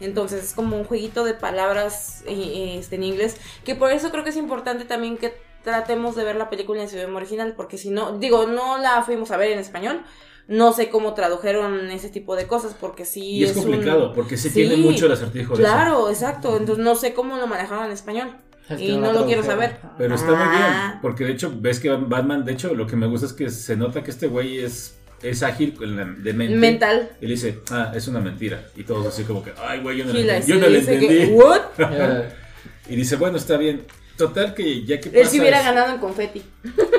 Entonces 0.00 0.42
es 0.44 0.52
como 0.54 0.76
un 0.76 0.84
jueguito 0.84 1.24
de 1.24 1.34
palabras 1.34 2.22
eh, 2.26 2.76
este, 2.80 2.96
en 2.96 3.04
inglés, 3.04 3.36
que 3.64 3.74
por 3.76 3.92
eso 3.92 4.10
creo 4.10 4.24
que 4.24 4.30
es 4.30 4.36
importante 4.36 4.84
también 4.84 5.16
que 5.18 5.34
tratemos 5.64 6.16
de 6.16 6.24
ver 6.24 6.36
la 6.36 6.50
película 6.50 6.82
en 6.82 6.88
su 6.88 6.96
idioma 6.96 7.16
original, 7.16 7.54
porque 7.56 7.78
si 7.78 7.90
no, 7.90 8.18
digo, 8.18 8.46
no 8.46 8.78
la 8.78 9.02
fuimos 9.02 9.30
a 9.30 9.36
ver 9.36 9.52
en 9.52 9.58
español, 9.58 10.02
no 10.46 10.72
sé 10.72 10.88
cómo 10.88 11.12
tradujeron 11.14 11.90
ese 11.90 12.08
tipo 12.08 12.34
de 12.36 12.46
cosas, 12.46 12.74
porque 12.78 13.04
sí 13.04 13.22
Y 13.22 13.44
es, 13.44 13.52
complicado, 13.52 14.14
porque 14.14 14.36
se 14.36 14.48
Sí, 14.48 14.54
tiene 14.66 14.76
mucho 14.78 15.06
el 15.06 15.12
acertijo 15.12 15.56
de 15.56 15.62
eso. 15.62 15.72
Claro, 15.72 16.08
exacto, 16.08 16.56
entonces 16.56 16.82
no 16.82 16.94
sé 16.96 17.12
cómo 17.12 17.36
lo 17.36 17.46
manejaron 17.46 17.84
en 17.84 17.92
español. 17.92 18.34
Es 18.68 18.76
que 18.76 18.84
y 18.84 18.96
no 18.98 19.12
lo 19.12 19.24
quiero 19.26 19.42
saber. 19.42 19.78
Pero 19.96 20.14
está 20.14 20.28
muy 20.30 20.36
Ah. 20.40 20.88
bien, 20.90 21.00
porque 21.02 21.24
de 21.24 21.32
hecho 21.32 21.52
ves 21.54 21.80
que 21.80 21.90
Batman, 21.90 22.44
de 22.44 22.52
hecho 22.52 22.74
lo 22.74 22.86
que 22.86 22.96
me 22.96 23.06
gusta 23.06 23.26
es 23.26 23.32
que 23.32 23.50
se 23.50 23.76
nota 23.76 24.02
que 24.02 24.10
este 24.10 24.26
güey 24.26 24.58
es, 24.58 24.94
es 25.22 25.42
ágil 25.42 25.74
de 26.22 26.32
mente. 26.34 26.54
Mental. 26.54 27.10
Y 27.20 27.26
le 27.26 27.30
dice, 27.32 27.60
ah, 27.70 27.92
es 27.94 28.08
una 28.08 28.20
mentira. 28.20 28.62
Y 28.76 28.84
todos 28.84 29.06
así 29.06 29.24
como 29.24 29.42
que, 29.42 29.52
ay, 29.58 29.80
güey, 29.80 29.98
yo 29.98 30.04
no 30.04 30.10
Y 30.10 30.22
le 30.22 30.36
entendí. 30.36 30.52
Yo 30.52 30.58
no 30.60 30.68
le 30.68 30.80
dice 30.80 30.98
que, 30.98 31.06
entendí. 31.22 31.32
¿What? 31.34 31.60
Eh, 31.78 32.28
Y 32.90 32.96
dice, 32.96 33.16
bueno, 33.16 33.36
está 33.36 33.56
bien. 33.58 33.84
Total 34.18 34.52
que 34.52 34.84
ya 34.84 35.00
que 35.00 35.08
Él 35.10 35.14
pasa 35.20 35.30
sí 35.30 35.40
hubiera 35.40 35.60
es- 35.60 35.64
ganado 35.64 35.94
en 35.94 35.98
confeti. 36.00 36.42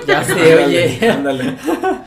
ya 0.07 0.23
sé, 0.25 0.31
Ándale, 0.31 0.65
oye. 0.65 1.09
Ándale, 1.11 1.57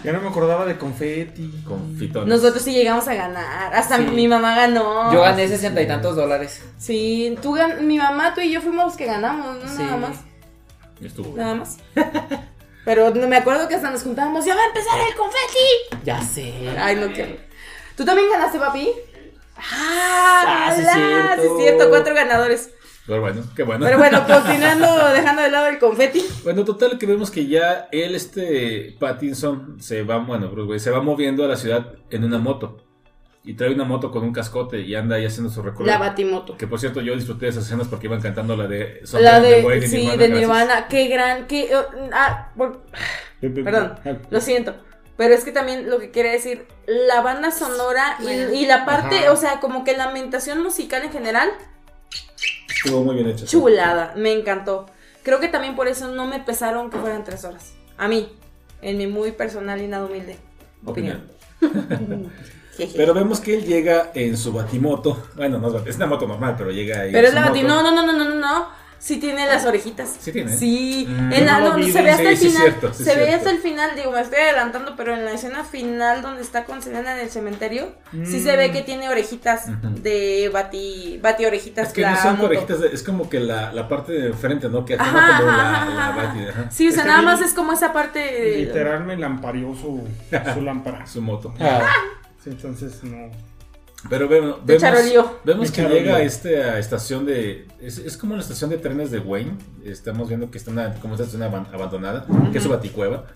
Ya 0.02 0.12
no 0.12 0.20
me 0.22 0.28
acordaba 0.28 0.64
de 0.64 0.78
confeti. 0.78 1.52
con 1.68 1.96
fitones. 1.98 2.28
Nosotros 2.28 2.62
sí 2.62 2.72
llegamos 2.72 3.06
a 3.08 3.14
ganar. 3.14 3.74
Hasta 3.74 3.98
Sí. 3.98 4.02
mi 4.04 4.26
mamá 4.26 4.56
ganó. 4.56 5.12
Yo 5.12 5.20
gané 5.20 5.46
sesenta 5.48 5.82
y 5.82 5.86
tantos 5.86 6.16
dólares. 6.16 6.62
Sí, 6.78 7.36
tú 7.42 7.54
gan- 7.54 7.80
mi 7.82 7.98
mamá, 7.98 8.32
tú 8.34 8.40
y 8.40 8.50
yo 8.50 8.60
fuimos 8.62 8.86
los 8.86 8.96
que 8.96 9.04
ganamos, 9.06 9.62
¿no? 9.62 9.68
Sí. 9.68 9.82
Nada 9.82 9.96
más. 9.98 10.16
Estuvo 11.00 11.36
Nada 11.36 11.54
más. 11.56 11.76
Pero 12.84 13.10
no 13.14 13.28
me 13.28 13.36
acuerdo 13.36 13.68
que 13.68 13.74
hasta 13.76 13.90
nos 13.90 14.02
juntábamos. 14.02 14.44
¡Ya 14.44 14.54
va 14.56 14.62
a 14.62 14.66
empezar 14.66 14.98
el 15.08 15.14
confeti! 15.14 16.04
Ya 16.04 16.20
sé. 16.22 16.52
Ay, 16.78 16.96
no 16.96 17.12
quiero. 17.12 17.36
¿Tú 17.96 18.04
también 18.04 18.28
ganaste, 18.30 18.58
papi? 18.58 18.88
¡Ah! 19.56 20.68
Ah, 20.68 20.72
sí, 20.74 20.82
cierto. 20.82 21.42
sí 21.42 21.48
es 21.48 21.62
cierto, 21.62 21.90
cuatro 21.90 22.14
ganadores. 22.14 22.70
Pero 23.12 23.20
bueno, 23.22 23.42
qué 23.54 23.62
bueno. 23.62 23.84
Pero 23.84 23.98
bueno, 23.98 24.24
continuando, 24.26 25.08
dejando 25.12 25.42
de 25.42 25.50
lado 25.50 25.66
el 25.66 25.78
confeti. 25.78 26.24
Bueno, 26.44 26.64
total 26.64 26.98
que 26.98 27.06
vemos 27.06 27.30
que 27.30 27.46
ya 27.46 27.88
él, 27.92 28.14
este 28.14 28.96
Pattinson, 28.98 29.76
se 29.80 30.02
va, 30.02 30.18
bueno, 30.18 30.48
Bruce 30.48 30.68
Wayne, 30.68 30.80
se 30.80 30.90
va 30.90 31.02
moviendo 31.02 31.44
a 31.44 31.48
la 31.48 31.56
ciudad 31.56 31.92
en 32.10 32.24
una 32.24 32.38
moto. 32.38 32.78
Y 33.44 33.54
trae 33.54 33.74
una 33.74 33.82
moto 33.84 34.12
con 34.12 34.22
un 34.22 34.32
cascote 34.32 34.80
y 34.80 34.94
anda 34.94 35.16
ahí 35.16 35.26
haciendo 35.26 35.50
su 35.52 35.62
recorrido. 35.62 35.92
La 35.92 35.98
batimoto. 35.98 36.56
Que 36.56 36.68
por 36.68 36.78
cierto, 36.78 37.00
yo 37.00 37.14
disfruté 37.16 37.46
de 37.46 37.50
esas 37.50 37.64
escenas 37.66 37.88
porque 37.88 38.06
iban 38.06 38.20
cantando 38.20 38.56
la 38.56 38.68
de 38.68 39.00
La 39.00 39.06
Something 39.06 39.42
de, 39.50 39.62
Wayne 39.64 39.86
sí, 39.88 39.96
Nirvana, 39.96 40.10
de 40.16 40.16
gracias. 40.28 40.38
Nirvana. 40.38 40.88
Qué 40.88 41.08
gran, 41.08 41.46
qué... 41.48 41.70
ah, 42.12 42.52
por- 42.56 42.82
Perdón. 43.40 43.98
Lo 44.30 44.40
siento. 44.40 44.74
Pero 45.16 45.34
es 45.34 45.44
que 45.44 45.50
también 45.52 45.90
lo 45.90 45.98
que 45.98 46.10
quiere 46.12 46.30
decir, 46.30 46.66
la 46.86 47.20
banda 47.20 47.50
sonora 47.50 48.16
y- 48.20 48.58
y, 48.62 48.66
la 48.66 48.84
parte, 48.86 49.18
Ajá. 49.18 49.32
o 49.32 49.36
sea, 49.36 49.58
como 49.60 49.82
que 49.84 49.96
la 49.96 50.04
ambientación 50.04 50.62
musical 50.62 51.02
en 51.02 51.10
general, 51.10 51.50
Estuvo 52.84 53.04
muy 53.04 53.14
bien 53.16 53.28
hecho. 53.28 53.46
chulada, 53.46 54.12
me 54.16 54.32
encantó. 54.32 54.86
Creo 55.22 55.38
que 55.40 55.48
también 55.48 55.76
por 55.76 55.86
eso 55.88 56.08
no 56.08 56.26
me 56.26 56.40
pesaron 56.40 56.90
que 56.90 56.98
fueran 56.98 57.22
tres 57.24 57.44
horas. 57.44 57.74
A 57.96 58.08
mí, 58.08 58.28
en 58.80 58.98
mi 58.98 59.06
muy 59.06 59.32
personal 59.32 59.80
y 59.80 59.86
nada 59.86 60.04
humilde 60.06 60.36
opinión. 60.84 61.22
Pero 62.96 63.14
vemos 63.14 63.40
que 63.40 63.54
él 63.54 63.64
llega 63.64 64.10
en 64.14 64.36
su 64.36 64.52
batimoto. 64.52 65.26
Bueno, 65.36 65.58
no 65.58 65.78
es, 65.86 65.96
una 65.96 66.06
moto 66.06 66.26
normal, 66.26 66.54
pero 66.56 66.70
llega 66.70 67.02
ahí. 67.02 67.12
Pero 67.12 67.18
en 67.18 67.24
es 67.26 67.30
su 67.30 67.36
la 67.36 67.52
bati- 67.52 67.62
moto. 67.62 67.68
no, 67.68 67.82
no, 67.82 67.92
no, 67.94 68.06
no, 68.06 68.12
no, 68.12 68.24
no, 68.24 68.34
no. 68.34 68.81
Sí 69.04 69.16
tiene 69.18 69.46
las 69.46 69.64
orejitas. 69.66 70.14
Sí 70.20 70.30
tiene. 70.30 70.56
Sí. 70.56 71.08
Mm. 71.10 71.32
En 71.32 71.46
la, 71.46 71.58
No 71.58 71.82
se 71.82 72.02
ve 72.02 72.10
hasta 72.12 72.22
sí, 72.22 72.28
el 72.28 72.36
sí 72.36 72.46
es 72.46 72.52
final. 72.52 72.68
cierto, 72.68 72.94
sí 72.94 73.02
es 73.02 73.08
se 73.08 73.16
ve 73.16 73.24
cierto. 73.26 73.36
hasta 73.36 73.50
el 73.50 73.58
final, 73.58 73.90
digo, 73.96 74.12
me 74.12 74.20
estoy 74.20 74.38
adelantando, 74.38 74.94
pero 74.96 75.14
en 75.16 75.24
la 75.24 75.32
escena 75.32 75.64
final 75.64 76.22
donde 76.22 76.40
está 76.40 76.64
con 76.66 76.82
Selena 76.82 77.14
en 77.14 77.18
el 77.18 77.28
cementerio, 77.30 77.96
sí 78.12 78.18
Mm. 78.38 78.44
se 78.44 78.56
ve 78.56 78.70
que 78.70 78.82
tiene 78.82 79.08
orejitas 79.08 79.64
de 80.04 80.48
bati, 80.52 81.18
bati 81.20 81.44
orejitas. 81.44 81.88
Es 81.88 81.92
que 81.94 82.02
la 82.02 82.12
no 82.12 82.22
son 82.22 82.32
moto. 82.36 82.46
orejitas, 82.46 82.80
de- 82.80 82.88
es 82.94 83.02
como 83.02 83.28
que 83.28 83.40
la, 83.40 83.72
la 83.72 83.88
parte 83.88 84.12
de 84.12 84.26
enfrente, 84.28 84.68
¿no? 84.68 84.84
Que 84.84 84.94
Ajá, 84.94 85.04
como 85.10 85.18
ajá, 85.18 85.42
la, 85.42 85.82
ajá, 85.82 85.94
la. 86.16 86.22
Bati, 86.24 86.38
ajá, 86.48 86.70
Sí, 86.70 86.86
o 86.88 86.92
sea, 86.92 87.04
nada 87.04 87.22
más 87.22 87.40
es 87.40 87.54
como 87.54 87.72
esa 87.72 87.92
parte 87.92 88.20
de... 88.20 88.56
Literal 88.58 89.02
me 89.04 89.16
lampareó 89.16 89.74
su, 89.74 90.06
su 90.54 90.60
lámpara. 90.60 91.04
su 91.12 91.20
moto. 91.20 91.52
Ah, 91.58 91.88
Sí, 92.44 92.50
entonces 92.50 93.02
no. 93.04 93.30
Pero 94.10 94.28
vemos, 94.28 94.56
vemos, 94.64 94.82
vemos 95.44 95.70
que 95.70 95.82
llega 95.82 96.16
a 96.16 96.22
esta 96.22 96.78
estación 96.78 97.24
de. 97.24 97.68
Es, 97.80 97.98
es 97.98 98.16
como 98.16 98.34
la 98.34 98.40
estación 98.42 98.68
de 98.70 98.78
trenes 98.78 99.10
de 99.10 99.20
Wayne. 99.20 99.52
Estamos 99.84 100.28
viendo 100.28 100.50
que 100.50 100.58
está 100.58 100.70
una, 100.72 100.94
como 100.94 101.14
una 101.14 101.22
estación 101.22 101.42
aban- 101.42 101.68
abandonada, 101.72 102.26
que 102.50 102.58
es 102.58 102.64
su 102.64 102.68
baticueva. 102.70 103.26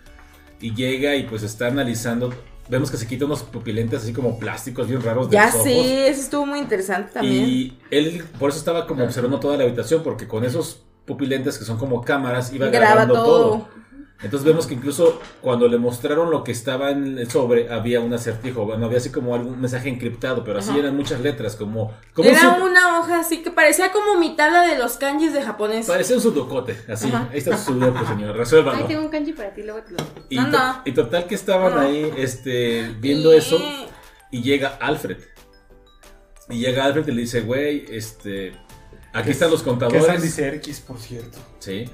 Y 0.60 0.74
llega 0.74 1.14
y 1.14 1.24
pues 1.24 1.42
está 1.42 1.68
analizando. 1.68 2.32
Vemos 2.68 2.90
que 2.90 2.96
se 2.96 3.06
quita 3.06 3.26
unos 3.26 3.44
pupilentes 3.44 4.02
así 4.02 4.12
como 4.12 4.40
plásticos 4.40 4.88
bien 4.88 5.00
raros 5.02 5.30
de 5.30 5.34
Ya 5.34 5.46
los 5.46 5.54
ojos. 5.54 5.64
sé, 5.64 6.08
eso 6.08 6.20
estuvo 6.22 6.46
muy 6.46 6.58
interesante 6.58 7.12
también. 7.12 7.44
Y 7.48 7.78
él 7.92 8.24
por 8.40 8.50
eso 8.50 8.58
estaba 8.58 8.88
como 8.88 9.04
observando 9.04 9.38
toda 9.38 9.56
la 9.56 9.62
habitación, 9.62 10.02
porque 10.02 10.26
con 10.26 10.44
esos 10.44 10.82
pupilentes 11.04 11.58
que 11.58 11.64
son 11.64 11.78
como 11.78 12.02
cámaras 12.02 12.52
iba 12.52 12.66
Graba 12.66 12.86
grabando 12.86 13.14
todo. 13.14 13.48
todo. 13.50 13.68
Entonces 14.22 14.46
vemos 14.46 14.66
que 14.66 14.72
incluso 14.72 15.20
cuando 15.42 15.68
le 15.68 15.76
mostraron 15.76 16.30
lo 16.30 16.42
que 16.42 16.50
estaba 16.50 16.90
en 16.90 17.18
el 17.18 17.30
sobre, 17.30 17.70
había 17.70 18.00
un 18.00 18.14
acertijo, 18.14 18.64
bueno, 18.64 18.86
había 18.86 18.96
así 18.98 19.10
como 19.10 19.34
algún 19.34 19.60
mensaje 19.60 19.90
encriptado, 19.90 20.42
pero 20.42 20.58
así 20.60 20.70
Ajá. 20.70 20.78
eran 20.78 20.96
muchas 20.96 21.20
letras, 21.20 21.54
como... 21.54 21.92
como 22.14 22.26
Era 22.28 22.40
su- 22.56 22.64
una 22.64 22.98
hoja 22.98 23.20
así 23.20 23.42
que 23.42 23.50
parecía 23.50 23.92
como 23.92 24.18
mitad 24.18 24.50
la 24.50 24.62
de 24.62 24.78
los 24.78 24.96
kanjis 24.96 25.34
de 25.34 25.42
japonés. 25.42 25.86
Parecía 25.86 26.16
un 26.16 26.22
sudokote, 26.22 26.76
así. 26.88 27.08
Ajá. 27.08 27.28
Ahí 27.30 27.38
está 27.38 27.58
su 27.58 27.74
sudoku, 27.74 28.06
señor, 28.06 28.30
Ay, 28.32 28.38
resuélvanlo. 28.38 28.86
tengo 28.86 29.02
un 29.02 29.08
kanji 29.10 29.32
para 29.34 29.52
ti, 29.52 29.62
luego 29.62 29.82
te 29.82 29.92
lo. 29.92 29.98
Y, 30.30 30.38
Anda. 30.38 30.80
to- 30.82 30.90
y 30.90 30.94
total 30.94 31.26
que 31.26 31.34
estaban 31.34 31.74
Ah. 31.76 31.82
ahí 31.82 32.10
este, 32.16 32.94
viendo 32.98 33.34
Y- 33.34 33.36
eso 33.36 33.58
y 34.30 34.42
llega 34.42 34.78
Alfred. 34.80 35.18
Y 36.48 36.58
llega 36.60 36.84
Alfred 36.86 37.06
y 37.08 37.12
le 37.12 37.20
dice, 37.22 37.42
güey, 37.42 37.84
este... 37.90 38.52
Aquí 39.12 39.30
están 39.30 39.50
los 39.50 39.62
Que 39.62 39.70
es 39.70 39.74
Andy 39.76 39.86
contadores. 39.94 40.34
Serkis, 40.34 40.80
por 40.80 40.98
cierto. 40.98 41.38
Sí. 41.58 41.84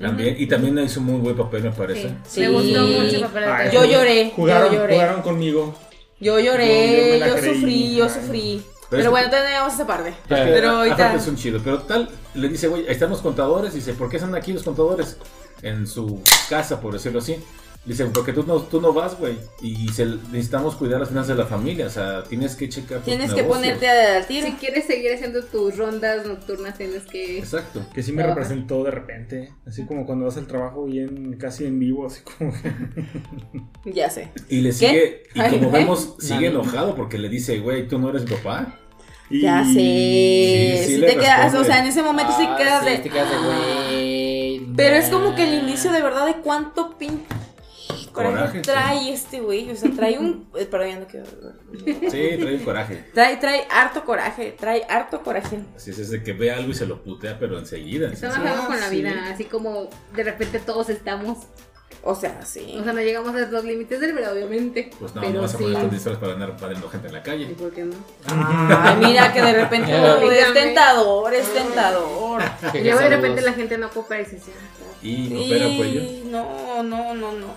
También, 0.00 0.36
y 0.38 0.46
también 0.46 0.78
hizo 0.78 1.00
muy 1.00 1.18
buen 1.20 1.36
papel, 1.36 1.62
me 1.64 1.70
parece. 1.70 2.14
Sí. 2.26 2.40
Me 2.40 2.48
gustó 2.50 2.82
mucho 2.82 3.16
el 3.16 3.20
papel 3.22 3.44
Ay, 3.44 3.70
Yo 3.72 3.84
lloré, 3.84 4.32
Jugaron, 4.34 4.72
yo 4.72 4.78
lloré. 4.78 4.94
jugaron 4.94 5.22
conmigo. 5.22 5.74
Yo 6.20 6.38
Yo- 6.38 6.40
yo 6.40 6.52
lloré, 6.52 7.18
yo, 7.20 7.36
creí. 7.36 7.54
sufrí, 7.54 7.96
yo 7.96 8.08
sufrí. 8.08 8.62
Pero 8.90 9.00
Pero, 9.02 9.10
bueno, 9.10 9.30
tenemos 9.30 9.74
esa 9.74 9.86
parte. 9.86 10.14
Pero 10.28 10.70
a- 10.70 10.78
ahorita. 10.78 10.94
aparte 10.94 11.16
es 11.18 11.26
un 11.28 11.36
chido. 11.36 11.60
Pero 11.62 11.78
tal, 11.80 12.08
le 12.34 12.48
dice, 12.48 12.68
güey, 12.68 12.86
ahí 12.86 12.92
están 12.92 13.10
los 13.10 13.20
contadores. 13.20 13.74
Dice, 13.74 13.92
¿por 13.92 14.08
qué 14.08 14.16
están 14.16 14.34
aquí 14.34 14.52
los 14.52 14.62
contadores? 14.62 15.18
En 15.62 15.86
su 15.86 16.22
casa, 16.48 16.80
por 16.80 16.94
decirlo 16.94 17.18
así. 17.18 17.36
Dice, 17.84 18.04
porque 18.06 18.34
tú 18.34 18.44
no, 18.46 18.60
tú 18.60 18.82
no 18.82 18.92
vas, 18.92 19.18
güey. 19.18 19.38
Y 19.62 19.88
se, 19.88 20.04
necesitamos 20.04 20.74
cuidar 20.74 21.00
las 21.00 21.08
finanzas 21.08 21.36
de 21.36 21.42
la 21.42 21.48
familia. 21.48 21.86
O 21.86 21.90
sea, 21.90 22.22
tienes 22.22 22.54
que 22.54 22.68
checar. 22.68 23.00
Tienes 23.00 23.32
que 23.32 23.44
ponerte 23.44 23.88
al 23.88 24.26
tiro. 24.26 24.46
Si 24.46 24.52
quieres 24.54 24.84
seguir 24.84 25.12
haciendo 25.14 25.42
tus 25.44 25.76
rondas 25.78 26.26
nocturnas, 26.26 26.76
tienes 26.76 27.04
que. 27.04 27.38
Exacto. 27.38 27.80
Que 27.94 28.02
sí 28.02 28.12
me 28.12 28.18
Trabaja. 28.22 28.40
representó 28.40 28.84
de 28.84 28.90
repente. 28.90 29.54
Así 29.66 29.86
como 29.86 30.04
cuando 30.04 30.26
vas 30.26 30.36
al 30.36 30.46
trabajo 30.46 30.84
bien, 30.84 31.38
casi 31.38 31.64
en 31.64 31.78
vivo, 31.78 32.06
así 32.06 32.20
como 32.22 32.52
que. 32.52 32.72
Ya 33.90 34.10
sé. 34.10 34.28
Y 34.50 34.60
le 34.60 34.72
sigue, 34.72 35.22
y 35.34 35.40
como 35.40 35.68
¿eh? 35.68 35.72
vemos, 35.72 36.16
sigue 36.18 36.48
enojado 36.48 36.94
porque 36.94 37.16
le 37.16 37.30
dice, 37.30 37.58
güey, 37.60 37.88
tú 37.88 37.98
no 37.98 38.10
eres 38.10 38.24
mi 38.28 38.36
papá. 38.36 38.78
Y- 39.30 39.40
Ya 39.42 39.64
sé. 39.64 39.70
Sí, 39.72 40.74
sí 40.78 40.84
Sí, 40.94 40.96
le 40.98 41.06
te 41.06 41.16
quedas, 41.16 41.54
o 41.54 41.64
sea, 41.64 41.80
en 41.80 41.86
ese 41.86 42.02
momento 42.02 42.32
sí 42.36 42.44
ah, 42.46 42.56
quedas 42.56 42.84
sí, 42.84 42.90
de. 42.90 42.98
te 42.98 43.08
quedas 43.08 43.30
de 43.30 43.36
güey. 43.38 44.74
Pero 44.76 44.96
es 44.96 45.08
como 45.08 45.34
que 45.34 45.44
el 45.48 45.62
inicio 45.64 45.90
de 45.90 46.02
verdad 46.02 46.26
de 46.26 46.34
cuánto 46.42 46.98
pin 46.98 47.22
coraje, 48.10 48.34
Coraje, 48.36 48.58
sí. 48.58 48.62
trae 48.62 49.12
este 49.12 49.40
güey. 49.40 49.70
O 49.70 49.76
sea, 49.76 49.90
trae 49.90 50.18
un. 50.18 50.48
eh, 50.58 50.66
Perdón, 50.66 50.88
ya 50.88 51.00
no 51.00 51.06
quiero. 51.06 51.26
Sí, 52.10 52.36
trae 52.40 52.54
un 52.56 52.64
coraje. 52.64 53.04
Trae, 53.14 53.36
trae 53.36 53.66
harto 53.70 54.04
coraje, 54.04 54.56
trae 54.58 54.84
harto 54.88 55.22
coraje. 55.22 55.60
Así 55.76 55.90
es, 55.90 55.98
es 55.98 56.10
de 56.10 56.22
que 56.22 56.32
ve 56.32 56.50
algo 56.50 56.70
y 56.70 56.74
se 56.74 56.86
lo 56.86 57.02
putea, 57.02 57.38
pero 57.38 57.58
enseguida. 57.58 58.10
Estamos 58.12 58.36
Sí, 58.36 58.40
jugando 58.42 58.66
con 58.66 58.80
la 58.80 58.88
sí. 58.88 58.96
vida, 58.96 59.12
así 59.32 59.44
como 59.44 59.88
de 60.14 60.22
repente 60.24 60.58
todos 60.60 60.88
estamos. 60.90 61.38
O 62.02 62.14
sea, 62.14 62.44
sí. 62.44 62.76
O 62.80 62.84
sea, 62.84 62.92
no 62.92 63.00
llegamos 63.00 63.34
a 63.34 63.40
los 63.40 63.64
límites 63.64 64.00
del 64.00 64.14
pero 64.14 64.32
obviamente. 64.32 64.90
Pues 64.98 65.14
no, 65.14 65.20
pero 65.20 65.34
no 65.34 65.40
vas 65.42 65.54
a 65.54 65.58
sí. 65.58 65.64
poner 65.64 65.84
tus 65.84 65.96
historias 65.98 66.20
para 66.20 66.32
andar 66.34 66.56
parando 66.56 66.88
gente 66.88 67.08
en 67.08 67.12
la 67.12 67.18
¿Y 67.18 67.22
calle. 67.22 67.46
por 67.58 67.72
qué 67.72 67.84
no? 67.84 67.94
Ay, 68.26 68.96
mira 68.98 69.32
que 69.32 69.42
de 69.42 69.52
repente 69.52 69.94
oh, 69.94 70.30
es 70.30 70.52
tentador, 70.52 71.34
es 71.34 71.52
tentador. 71.52 72.42
Y 72.74 72.84
luego 72.84 73.00
de 73.00 73.08
repente 73.08 73.42
la 73.42 73.52
gente 73.52 73.78
no 73.78 73.90
coopera 73.90 74.22
y 74.22 74.26
se 74.26 74.38
cierra. 74.38 74.60
Y 75.02 75.76
cuello. 75.76 76.00
Y 76.00 76.28
no, 76.30 76.82
no, 76.82 77.14
no, 77.14 77.32
no, 77.32 77.54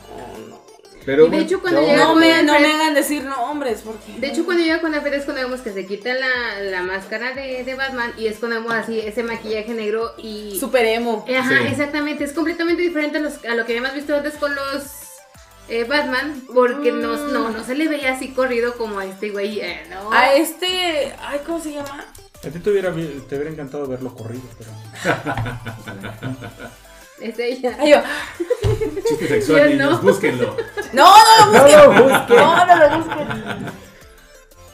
no. 0.50 0.61
Pero 1.06 1.26
Y 1.28 1.30
de 1.32 1.40
hecho, 1.40 1.62
cuando 1.62 1.82
no, 1.82 1.88
llega- 1.88 2.04
No 2.06 2.16
me, 2.16 2.44
no 2.44 2.60
me 2.60 2.72
hagan 2.74 2.94
decir 2.94 3.24
nombres 3.24 3.82
porque. 3.84 4.20
De 4.20 4.28
hecho, 4.28 4.46
cuando 4.46 4.64
llega 4.64 4.82
con 4.82 4.94
Alfred 4.94 5.14
es 5.14 5.26
cuando 5.26 5.42
vemos 5.44 5.62
que 5.62 5.72
se 5.74 5.86
quita 5.86 6.14
la, 6.14 6.62
la 6.62 6.84
máscara 6.84 7.34
de, 7.34 7.64
de 7.64 7.76
Batman 7.76 8.14
y 8.18 8.28
es 8.28 8.38
cuando 8.38 8.58
vemos 8.62 8.74
así 8.74 9.00
ese 9.00 9.24
maquillaje 9.24 9.74
negro 9.74 10.14
y... 10.18 10.58
Super 10.60 10.86
emo. 10.86 11.26
Eh, 11.28 11.38
Ajá, 11.38 11.50
Sí. 11.58 11.68
exactamente. 11.70 12.24
Es 12.24 12.34
completamente 12.34 12.82
diferente 12.84 13.18
a, 13.18 13.22
los- 13.22 13.44
a 13.46 13.56
lo 13.56 13.66
que 13.66 13.74
habíamos 13.78 13.94
visto 13.96 14.16
antes 14.16 14.36
con 14.36 14.54
los 14.54 14.84
eh, 15.70 15.86
Batman, 15.86 16.44
porque 16.54 16.92
no, 16.92 17.16
no, 17.30 17.50
no 17.50 17.64
se 17.64 17.76
le 17.76 17.88
veía 17.88 18.14
así 18.14 18.30
corrido 18.34 18.76
como 18.78 19.00
a 19.00 19.06
este 19.06 19.30
güey, 19.32 19.60
eh, 19.62 19.84
¿no? 19.90 20.12
A 20.12 20.34
este. 20.36 21.14
Ay, 21.22 21.40
¿cómo 21.46 21.60
se 21.62 21.72
llama? 21.74 22.06
A 22.44 22.50
ti 22.50 22.60
te 22.60 22.70
hubiera, 22.72 22.92
te 22.92 23.36
hubiera 23.36 23.50
encantado 23.50 23.88
verlo 23.88 24.14
corrido, 24.16 24.44
pero. 24.58 24.72
Este 27.22 27.62
ya. 27.62 27.78
Ay, 27.80 27.92
yo. 27.92 27.98
chiste 29.08 29.28
sexual, 29.28 29.70
niños, 29.78 29.92
no. 29.92 29.98
búsquenlo. 30.00 30.58
No, 30.94 31.14
no 31.52 31.68
lo 31.68 32.04
busquen. 32.04 32.38
No, 32.38 32.66
no 32.66 32.76
lo 32.76 32.98
busquen. 32.98 33.28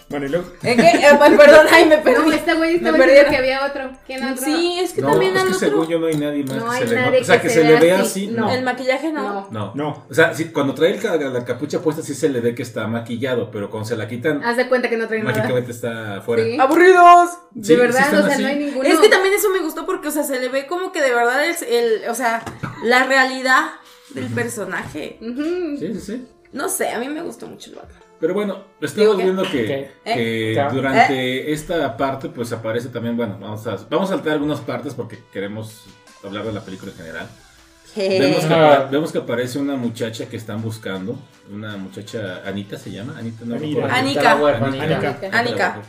Bueno, 0.09 0.25
y 0.25 0.29
luego. 0.29 0.45
¿En 0.63 0.77
qué? 0.77 0.87
Eh, 0.87 1.01
pues, 1.17 1.31
perdón, 1.31 1.67
ay, 1.69 1.85
me 1.85 1.97
perdí. 1.97 2.29
No, 2.29 2.31
este 2.31 2.53
güey 2.53 2.69
Me 2.71 2.75
estaba 2.77 2.97
perdí. 2.97 3.09
diciendo 3.11 3.31
que 3.31 3.37
había 3.37 3.65
otro. 3.65 3.91
¿Quién 4.05 4.23
otro? 4.23 4.45
Sí, 4.45 4.79
es 4.79 4.93
que 4.93 5.01
No, 5.01 5.11
también 5.11 5.35
es 5.35 5.41
al 5.41 5.47
que 5.49 5.53
otro. 5.55 5.67
según 5.69 5.87
yo 5.89 5.99
no 5.99 6.07
hay 6.07 6.15
nadie 6.15 6.43
más 6.45 6.55
No 6.55 6.69
que 6.69 6.75
hay 6.77 6.87
se 6.87 6.95
le. 6.95 7.19
O 7.19 7.23
sea, 7.25 7.35
que 7.41 7.47
que 7.47 7.53
se 7.53 7.61
se 7.61 7.63
le 7.67 7.75
vea 7.77 7.99
así. 7.99 8.25
así, 8.25 8.27
No. 8.27 8.49
El 8.49 8.63
maquillaje 8.63 9.11
no. 9.11 9.23
No. 9.23 9.47
No. 9.51 9.71
No. 9.75 10.05
O 10.09 10.13
sea, 10.13 10.33
sí, 10.33 10.45
cuando 10.45 10.73
trae 10.73 10.91
el 10.97 11.33
la 11.33 11.43
capucha 11.43 11.81
puesta 11.81 12.01
sí 12.01 12.13
se 12.15 12.29
le 12.29 12.39
ve 12.39 12.55
que 12.55 12.63
está 12.63 12.87
maquillado, 12.87 13.51
pero 13.51 13.69
cuando 13.69 13.89
se 13.89 13.97
la 13.97 14.07
quitan, 14.07 14.41
Haz 14.45 14.55
de 14.55 14.69
cuenta 14.69 14.89
que 14.89 14.95
no 14.95 15.07
trae 15.09 15.21
nada. 15.21 15.35
mágicamente 15.35 15.71
está 15.71 16.21
fuera. 16.21 16.41
Sí. 16.43 16.57
¡Aburridos! 16.57 17.29
De 17.51 17.63
Sí, 17.67 17.73
sí 17.73 17.75
verdad, 17.75 18.01
están 18.03 18.19
o 18.19 18.25
sea, 18.27 18.33
así. 18.33 18.41
no 18.43 18.47
hay 18.47 18.55
ninguno. 18.59 18.87
Es 18.87 18.99
que 18.99 19.09
también 19.09 19.33
eso 19.33 19.49
me 19.49 19.59
gustó 19.59 19.85
porque, 19.85 20.07
o 20.07 20.11
sea, 20.11 20.23
se 20.23 20.39
le 20.39 20.47
ve 20.47 20.67
como 20.67 20.93
que 20.93 21.01
de 21.01 21.11
verdad 21.13 21.45
es 21.45 21.61
el, 21.63 22.03
o 22.09 22.15
sea, 22.15 22.43
la 22.83 23.03
realidad 23.03 23.71
del 24.11 24.27
personaje. 24.27 25.17
Sí, 25.19 25.77
sí, 25.93 25.99
sí. 25.99 26.27
No 26.53 26.69
sé, 26.69 26.89
a 26.91 26.99
mí 26.99 27.09
me 27.09 27.21
gustó 27.23 27.45
mucho 27.47 27.71
el 27.71 27.75
Batman. 27.75 28.01
Pero 28.19 28.33
bueno, 28.33 28.63
estamos 28.81 29.15
que- 29.17 29.23
viendo 29.23 29.43
que, 29.43 29.49
¿Qué? 29.65 29.91
que 30.03 30.53
¿Eh? 30.53 30.67
durante 30.73 31.51
esta 31.51 31.95
parte 31.97 32.29
pues 32.29 32.51
aparece 32.51 32.89
también, 32.89 33.15
bueno, 33.15 33.37
vamos 33.39 33.65
a, 33.67 33.77
vamos 33.89 34.09
a 34.09 34.15
saltar 34.15 34.33
algunas 34.33 34.59
partes 34.61 34.93
porque 34.95 35.19
queremos 35.31 35.83
hablar 36.23 36.43
de 36.45 36.53
la 36.53 36.61
película 36.61 36.91
en 36.91 36.97
general. 36.97 37.27
Vemos 37.95 38.45
que, 38.45 38.53
Ah. 38.53 38.87
vemos 38.91 39.11
que 39.11 39.17
aparece 39.19 39.57
una 39.59 39.75
muchacha 39.75 40.27
que 40.27 40.37
están 40.37 40.61
buscando, 40.61 41.17
una 41.51 41.77
muchacha, 41.77 42.41
Anita 42.45 42.77
se 42.77 42.91
llama, 42.91 43.15
Anita, 43.17 43.43
no 43.45 43.55
Anita. 43.55 43.87
La. 43.87 43.95
Anika. 43.95 45.17
Anika. 45.31 45.81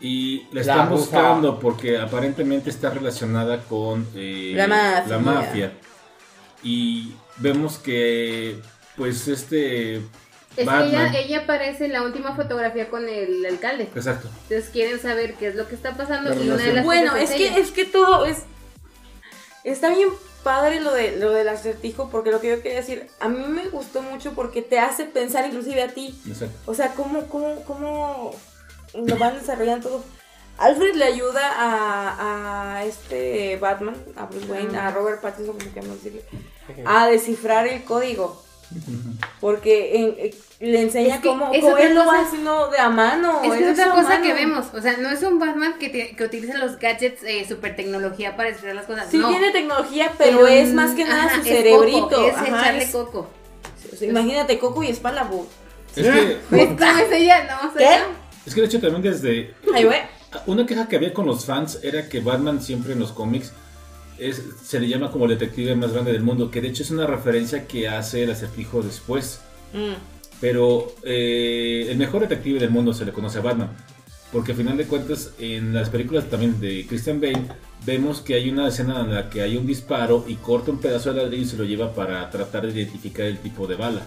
Y 0.00 0.44
la 0.46 0.54
La 0.54 0.60
están 0.62 0.88
bufa. 0.90 1.00
buscando 1.00 1.58
porque 1.60 1.96
aparentemente 1.98 2.70
está 2.70 2.90
relacionada 2.90 3.58
con 3.62 4.06
eh, 4.16 4.52
La 4.56 4.66
mafia. 4.66 5.04
la 5.08 5.18
mafia. 5.18 5.72
Y 6.64 7.12
vemos 7.36 7.78
que, 7.78 8.56
pues, 8.96 9.28
este. 9.28 10.00
Es 10.56 10.56
que 10.56 10.64
Batman- 10.64 10.88
ella, 10.88 11.18
ella 11.18 11.38
aparece 11.40 11.86
en 11.86 11.92
la 11.92 12.02
última 12.02 12.36
fotografía 12.36 12.88
con 12.90 13.08
el 13.08 13.44
alcalde. 13.46 13.88
Exacto. 13.94 14.28
Entonces 14.42 14.68
quieren 14.70 15.00
saber 15.00 15.34
qué 15.34 15.48
es 15.48 15.54
lo 15.54 15.66
que 15.66 15.74
está 15.74 15.96
pasando 15.96 16.34
y 16.34 16.48
una 16.50 16.62
de 16.62 16.72
las 16.74 16.84
Bueno, 16.84 17.12
cosas 17.12 17.30
es 17.30 17.36
que, 17.36 17.60
es 17.60 17.70
que 17.70 17.84
todo 17.84 18.26
es. 18.26 18.38
Está 19.64 19.90
bien 19.90 20.08
padre 20.42 20.80
lo, 20.80 20.92
de, 20.92 21.16
lo 21.18 21.30
del 21.30 21.48
acertijo, 21.48 22.10
porque 22.10 22.32
lo 22.32 22.40
que 22.40 22.48
yo 22.48 22.62
quería 22.62 22.78
decir, 22.78 23.06
a 23.20 23.28
mí 23.28 23.44
me 23.46 23.68
gustó 23.68 24.02
mucho 24.02 24.32
porque 24.32 24.60
te 24.60 24.78
hace 24.80 25.04
pensar 25.04 25.46
inclusive 25.46 25.82
a 25.82 25.88
ti. 25.88 26.18
Exacto. 26.26 26.56
O 26.66 26.74
sea, 26.74 26.94
cómo, 26.94 27.26
cómo, 27.28 27.62
cómo 27.64 28.34
lo 28.94 29.16
van 29.16 29.38
desarrollando 29.38 29.88
todo. 29.88 30.04
Alfred 30.58 30.94
le 30.96 31.04
ayuda 31.04 31.40
a, 31.56 32.76
a 32.76 32.84
este 32.84 33.56
Batman, 33.56 33.96
a 34.16 34.26
Bruce 34.26 34.46
Wayne, 34.46 34.76
a 34.76 34.90
Robert 34.90 35.20
Pattinson, 35.22 35.56
como 35.58 35.72
queramos 35.72 35.96
decirle, 36.02 36.24
a 36.84 37.06
descifrar 37.06 37.66
el 37.68 37.84
código. 37.84 38.42
Porque 39.40 39.96
en- 39.96 40.14
eh, 40.18 40.34
le 40.60 40.80
enseña 40.82 41.16
Es 41.16 41.20
que 41.22 41.28
cómo, 41.28 41.50
es 41.52 41.60
cómo 41.60 41.76
él 41.76 41.94
lo 41.94 42.06
va 42.06 42.20
haciendo 42.20 42.68
de 42.70 42.78
a 42.78 42.88
mano. 42.88 43.40
Es 43.42 43.60
es 43.60 43.72
otra 43.72 43.90
cosa 43.90 44.08
mano. 44.10 44.22
que 44.24 44.32
vemos. 44.34 44.66
O 44.74 44.80
sea, 44.80 44.96
no 44.98 45.10
es 45.10 45.22
un 45.22 45.38
Batman 45.38 45.74
que, 45.78 45.88
te- 45.88 46.14
que 46.16 46.24
utiliza 46.24 46.56
los 46.58 46.78
gadgets, 46.78 47.22
eh, 47.24 47.44
super 47.48 47.74
tecnología 47.74 48.36
para 48.36 48.48
descifrar 48.50 48.74
las 48.76 48.86
cosas. 48.86 49.08
Sí 49.10 49.18
no. 49.18 49.28
tiene 49.28 49.50
tecnología, 49.50 50.12
pero, 50.18 50.46
es 50.46 50.72
más 50.72 50.92
que 50.92 51.04
nada 51.04 51.24
ajá, 51.24 51.34
su 51.36 51.40
es 51.42 51.46
cerebrito. 51.48 52.08
coco, 52.10 52.26
es 52.26 52.34
Ajá, 52.34 52.46
echarle 52.46 52.84
es- 52.84 52.90
coco. 52.92 53.30
o 53.92 53.96
sea, 53.96 54.08
imagínate 54.08 54.58
Coco 54.58 54.82
y 54.82 54.88
espalda, 54.88 55.24
bu. 55.24 55.46
Es 55.96 56.06
que, 56.06 56.38
¿Ves 56.50 56.68
cómo 56.78 56.98
es 56.98 57.12
ella? 57.12 57.44
No, 57.62 57.68
o 57.68 57.76
sea, 57.78 57.96
¿Qué? 57.98 58.02
es 58.46 58.54
que 58.54 58.60
de 58.60 58.66
hecho 58.66 58.80
también 58.80 59.02
desde. 59.02 59.54
Ay, 59.74 59.84
güey. 59.84 59.98
Una 60.46 60.64
queja 60.64 60.88
que 60.88 60.96
había 60.96 61.12
con 61.12 61.26
los 61.26 61.44
fans 61.44 61.78
era 61.82 62.08
que 62.08 62.20
Batman 62.20 62.62
siempre 62.62 62.94
en 62.94 63.00
los 63.00 63.12
cómics 63.12 63.52
es, 64.28 64.42
se 64.64 64.80
le 64.80 64.88
llama 64.88 65.10
como 65.10 65.24
el 65.24 65.30
detective 65.30 65.74
más 65.76 65.92
grande 65.92 66.12
del 66.12 66.22
mundo, 66.22 66.50
que 66.50 66.60
de 66.60 66.68
hecho 66.68 66.82
es 66.82 66.90
una 66.90 67.06
referencia 67.06 67.66
que 67.66 67.88
hace 67.88 68.22
el 68.24 68.30
acertijo 68.30 68.82
después. 68.82 69.40
Mm. 69.72 69.94
Pero 70.40 70.92
eh, 71.04 71.86
el 71.88 71.96
mejor 71.98 72.22
detective 72.22 72.58
del 72.58 72.70
mundo 72.70 72.92
se 72.92 73.04
le 73.04 73.12
conoce 73.12 73.38
a 73.38 73.42
Batman. 73.42 73.70
Porque 74.32 74.52
al 74.52 74.58
final 74.58 74.76
de 74.78 74.86
cuentas, 74.86 75.32
en 75.38 75.74
las 75.74 75.90
películas 75.90 76.24
también 76.30 76.58
de 76.58 76.86
Christian 76.88 77.20
Bale, 77.20 77.42
vemos 77.84 78.22
que 78.22 78.34
hay 78.34 78.48
una 78.50 78.68
escena 78.68 79.00
en 79.02 79.14
la 79.14 79.28
que 79.28 79.42
hay 79.42 79.56
un 79.58 79.66
disparo 79.66 80.24
y 80.26 80.36
corta 80.36 80.70
un 80.70 80.78
pedazo 80.80 81.12
de 81.12 81.22
ladrillo 81.22 81.42
y 81.42 81.46
se 81.46 81.56
lo 81.58 81.64
lleva 81.64 81.92
para 81.94 82.28
tratar 82.30 82.66
de 82.66 82.72
identificar 82.72 83.26
el 83.26 83.38
tipo 83.38 83.66
de 83.66 83.74
bala. 83.76 84.06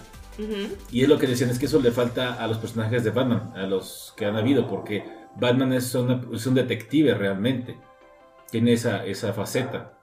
Y 0.90 1.02
es 1.02 1.08
lo 1.08 1.16
que 1.18 1.26
decían, 1.28 1.48
es 1.48 1.58
que 1.58 1.66
eso 1.66 1.80
le 1.80 1.92
falta 1.92 2.34
a 2.34 2.46
los 2.48 2.58
personajes 2.58 3.04
de 3.04 3.10
Batman, 3.10 3.52
a 3.54 3.66
los 3.66 4.12
que 4.16 4.26
han 4.26 4.36
habido, 4.36 4.68
porque 4.68 5.04
Batman 5.36 5.72
es, 5.72 5.94
una- 5.94 6.20
es 6.34 6.44
un 6.46 6.54
detective 6.54 7.14
realmente. 7.14 7.78
Tiene 8.50 8.72
esa, 8.74 9.06
esa 9.06 9.32
faceta. 9.32 9.95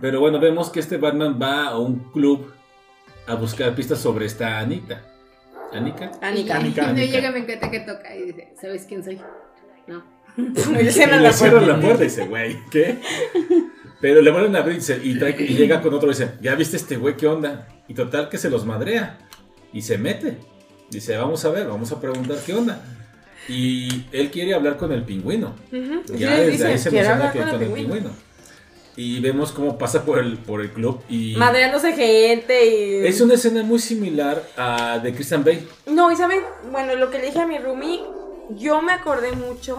Pero 0.00 0.20
bueno, 0.20 0.40
vemos 0.40 0.70
que 0.70 0.80
este 0.80 0.96
Batman 0.96 1.38
va 1.40 1.68
a 1.68 1.78
un 1.78 1.98
club 2.12 2.52
a 3.26 3.34
buscar 3.34 3.74
pistas 3.74 3.98
sobre 4.00 4.26
esta 4.26 4.58
Anita. 4.58 5.02
¿Anika? 5.72 6.10
Anika. 6.20 6.56
Anika, 6.56 6.82
cuando 6.82 7.00
Anika. 7.00 7.12
llega 7.16 7.30
me 7.30 7.38
encanta 7.40 7.70
que 7.70 7.80
toca 7.80 8.14
y 8.14 8.22
dice, 8.26 8.52
¿sabes 8.60 8.84
quién 8.86 9.02
soy? 9.04 9.20
No. 9.86 10.02
Y 10.36 10.82
le 10.84 10.90
cierran 10.92 11.18
le 11.22 11.28
la 11.28 11.32
cierran 11.32 11.60
puerta. 11.64 11.76
la 11.76 11.82
puerta 11.82 12.02
y 12.02 12.06
dice, 12.06 12.26
güey, 12.26 12.58
¿qué? 12.70 12.98
Pero 14.00 14.20
le 14.22 14.30
vuelven 14.30 14.56
a 14.56 14.60
abrir 14.60 14.78
y, 14.78 15.14
trae- 15.18 15.36
y 15.40 15.54
llega 15.54 15.80
con 15.80 15.94
otro 15.94 16.08
y 16.10 16.12
dice, 16.14 16.32
¿ya 16.40 16.54
viste 16.56 16.76
este 16.76 16.96
güey 16.96 17.16
qué 17.16 17.26
onda? 17.26 17.68
Y 17.88 17.94
total 17.94 18.28
que 18.28 18.38
se 18.38 18.50
los 18.50 18.64
madrea. 18.66 19.18
Y 19.72 19.82
se 19.82 19.96
mete. 19.98 20.38
Dice, 20.90 21.16
vamos 21.16 21.44
a 21.44 21.50
ver, 21.50 21.68
vamos 21.68 21.92
a 21.92 22.00
preguntar 22.00 22.38
qué 22.44 22.54
onda. 22.54 22.82
Y 23.48 24.06
él 24.12 24.30
quiere 24.30 24.54
hablar 24.54 24.76
con 24.76 24.92
el 24.92 25.04
pingüino. 25.04 25.54
Ya 26.16 26.32
desde 26.32 26.50
dice, 26.50 26.66
ahí 26.66 26.78
se 26.78 26.90
"Quiero 26.90 27.08
menciona 27.10 27.32
que 27.32 27.38
con 27.38 27.48
con 27.50 27.56
el 27.56 27.62
el 27.68 27.72
pingüino". 27.74 27.94
pingüino. 27.94 28.16
Y 28.96 29.20
vemos 29.20 29.52
cómo 29.52 29.78
pasa 29.78 30.04
por 30.04 30.18
el, 30.18 30.36
por 30.36 30.60
el 30.60 30.70
club 30.70 31.00
y... 31.08 31.34
Madreándose 31.36 31.92
gente 31.94 32.66
y. 32.66 33.06
Es 33.06 33.20
una 33.20 33.34
escena 33.34 33.62
muy 33.62 33.78
similar 33.78 34.42
a 34.56 34.98
de 34.98 35.14
Christian 35.14 35.44
Bale. 35.44 35.66
No, 35.86 36.12
y 36.12 36.16
saben, 36.16 36.40
bueno, 36.70 36.94
lo 36.96 37.10
que 37.10 37.18
le 37.18 37.26
dije 37.26 37.40
a 37.40 37.46
mi 37.46 37.58
roomie, 37.58 38.02
yo 38.50 38.82
me 38.82 38.92
acordé 38.92 39.32
mucho 39.32 39.78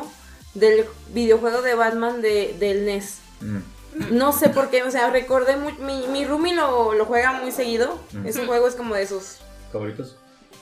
del 0.55 0.85
videojuego 1.13 1.61
de 1.61 1.75
Batman 1.75 2.21
de, 2.21 2.55
del 2.59 2.85
NES. 2.85 3.19
Mm. 3.41 4.17
No 4.17 4.31
sé 4.31 4.49
por 4.49 4.69
qué, 4.71 4.81
o 4.81 4.89
sea, 4.89 5.11
recordé 5.11 5.57
muy, 5.57 5.73
mi, 5.73 6.07
mi 6.07 6.25
roomie 6.25 6.55
lo, 6.55 6.93
lo 6.93 7.05
juega 7.05 7.33
muy 7.33 7.51
seguido. 7.51 7.99
Ujú. 8.17 8.27
Ese 8.27 8.45
juego 8.45 8.67
es 8.67 8.75
como 8.75 8.95
de 8.95 9.05
sus. 9.05 9.37
¿Favoritos? 9.71 10.15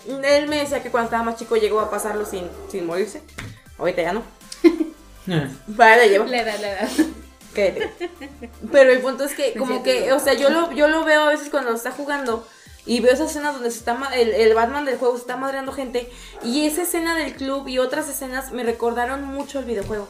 Él 0.08 0.48
me 0.48 0.58
decía 0.58 0.82
que 0.82 0.90
cuando 0.90 1.06
estaba 1.06 1.24
más 1.24 1.38
chico 1.38 1.56
llegó 1.56 1.80
a 1.80 1.90
pasarlo 1.90 2.26
sin, 2.26 2.44
sin 2.70 2.86
morirse. 2.86 3.22
Ahorita 3.78 4.02
ya 4.02 4.14
no. 4.14 4.24
Para 5.78 5.98
la 5.98 6.08
llevo. 6.08 6.26
Le 6.26 6.44
da, 6.44 6.58
le 6.58 6.68
da. 6.68 6.90
Cállate. 7.54 7.92
Pero 8.72 8.92
el 8.92 9.00
punto 9.02 9.24
es 9.26 9.34
que, 9.34 9.54
como 9.54 9.84
que, 9.84 10.12
o 10.14 10.20
sea, 10.20 10.34
yo 10.34 10.50
lo, 10.50 10.72
yo 10.72 10.88
lo 10.88 11.04
veo 11.04 11.22
a 11.24 11.30
veces 11.30 11.50
cuando 11.50 11.74
está 11.74 11.92
jugando 11.92 12.48
y 12.86 13.00
veo 13.02 13.14
esas 13.14 13.32
escenas 13.32 13.54
donde 13.54 13.70
se 13.72 13.80
está 13.80 13.94
ma- 13.94 14.16
el, 14.16 14.30
el 14.32 14.54
Batman 14.56 14.86
del 14.86 14.98
juego 14.98 15.16
se 15.16 15.22
está 15.22 15.38
madreando 15.38 15.72
gente 15.72 16.10
y 16.44 16.66
esa 16.66 16.84
escena 16.84 17.16
del 17.16 17.34
club 17.36 17.68
y 17.68 17.78
otras 17.80 18.10
escenas 18.10 18.52
me 18.52 18.64
recordaron 18.64 19.24
mucho 19.26 19.60
el 19.60 19.66
videojuego. 19.66 20.08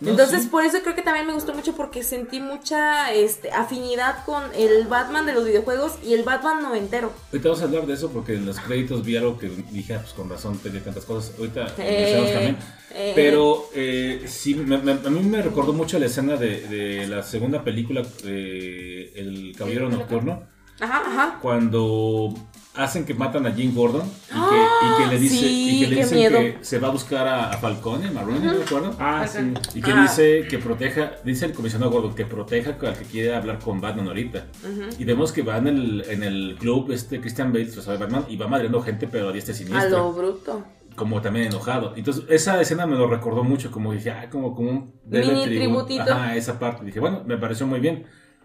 No, 0.00 0.10
Entonces, 0.10 0.42
sí. 0.42 0.48
por 0.48 0.64
eso 0.64 0.78
creo 0.82 0.94
que 0.94 1.02
también 1.02 1.26
me 1.26 1.32
gustó 1.32 1.54
mucho 1.54 1.74
porque 1.76 2.02
sentí 2.02 2.40
mucha 2.40 3.12
este, 3.12 3.52
afinidad 3.52 4.24
con 4.26 4.42
el 4.54 4.86
Batman 4.88 5.24
de 5.24 5.32
los 5.32 5.44
videojuegos 5.44 5.92
y 6.04 6.14
el 6.14 6.24
Batman 6.24 6.62
noventero. 6.62 7.12
Ahorita 7.32 7.48
vamos 7.48 7.62
a 7.62 7.64
hablar 7.66 7.86
de 7.86 7.94
eso 7.94 8.10
porque 8.10 8.34
en 8.34 8.44
los 8.44 8.58
créditos 8.58 9.04
vi 9.04 9.16
algo 9.16 9.38
que 9.38 9.48
dije, 9.70 9.94
ah, 9.94 10.00
pues 10.00 10.12
con 10.12 10.28
razón 10.28 10.58
tenía 10.58 10.82
tantas 10.82 11.04
cosas. 11.04 11.32
Ahorita 11.38 11.74
Eh, 11.78 12.30
también. 12.32 12.58
eh, 12.90 13.12
Pero 13.14 13.68
eh, 13.74 14.24
sí, 14.26 14.56
me- 14.56 14.78
me- 14.78 14.92
a 14.92 15.10
mí 15.10 15.20
me 15.20 15.40
recordó 15.40 15.72
mucho 15.72 15.98
la 15.98 16.06
escena 16.06 16.36
de, 16.36 16.60
de 16.66 17.06
la 17.06 17.22
segunda 17.22 17.62
película, 17.62 18.02
eh, 18.24 19.12
El 19.14 19.54
Caballero 19.56 19.88
Nocturno, 19.88 20.42
Ajá, 20.80 21.02
ajá. 21.06 21.38
cuando 21.40 22.34
hacen 22.74 23.04
que 23.04 23.14
matan 23.14 23.46
a 23.46 23.52
Jim 23.52 23.72
Gordon 23.74 24.02
y 24.04 24.32
que, 24.32 24.34
¡Ah! 24.34 24.68
y 24.98 25.02
que 25.02 25.08
le, 25.14 25.18
dice, 25.20 25.36
Sí, 25.38 25.76
y 25.76 25.80
que 25.84 25.86
le 25.90 25.96
dicen 25.96 26.18
miedo. 26.18 26.38
que 26.38 26.58
se 26.62 26.78
va 26.78 26.88
a 26.88 26.90
buscar 26.90 27.26
a, 27.28 27.50
a 27.50 27.56
Falcone, 27.58 28.10
Marrone, 28.10 28.40
¿no 28.40 28.52
me 28.54 28.64
acuerdo? 28.64 28.94
Ah, 28.98 29.26
sí. 29.28 29.38
Y 29.74 29.80
que 29.80 29.92
Ah. 29.92 30.02
dice 30.02 30.46
que 30.48 30.58
proteja, 30.58 31.12
dice 31.24 31.46
el 31.46 31.52
comisionado 31.52 31.90
Gordon, 31.92 32.14
que 32.14 32.24
proteja 32.26 32.70
al 32.80 32.96
que 32.98 33.04
quiere 33.04 33.34
hablar 33.34 33.58
con 33.60 33.80
Batman 33.80 34.08
ahorita. 34.08 34.46
Ujú. 34.62 34.82
Y 34.98 35.04
vemos 35.04 35.30
que 35.32 35.42
va 35.42 35.58
en 35.58 35.68
el, 35.68 36.04
en 36.08 36.22
el 36.24 36.56
club 36.58 36.90
este 36.90 37.20
Christian 37.20 37.52
Bale, 37.52 37.66
de 37.66 37.96
Batman, 37.96 38.24
y 38.28 38.36
va 38.36 38.48
madreando 38.48 38.82
gente, 38.82 39.06
pero 39.06 39.28
a 39.28 39.32
diestra 39.32 39.52
y 39.52 39.54
A 39.54 39.58
siniestra. 39.58 39.90
lo 39.90 40.12
bruto. 40.12 40.64
Como 40.96 41.20
también 41.20 41.46
enojado. 41.46 41.92
Entonces, 41.96 42.24
esa 42.28 42.60
escena 42.60 42.86
me 42.86 42.96
lo 42.96 43.08
recordó 43.08 43.42
mucho, 43.42 43.70
como 43.70 43.92
dije, 43.92 44.10
ah, 44.12 44.28
como, 44.30 44.54
como 44.54 44.70
un 44.70 44.94
Mini 45.06 45.24
tribu- 45.26 45.44
tributito. 45.44 46.02
Ajá, 46.12 46.36
esa 46.36 46.58
parte. 46.58 46.84
Dije, 46.84 47.00
bueno, 47.00 47.22
me 47.26 47.36
pareció 47.36 47.66
muy 47.66 47.80
bien. 47.80 48.04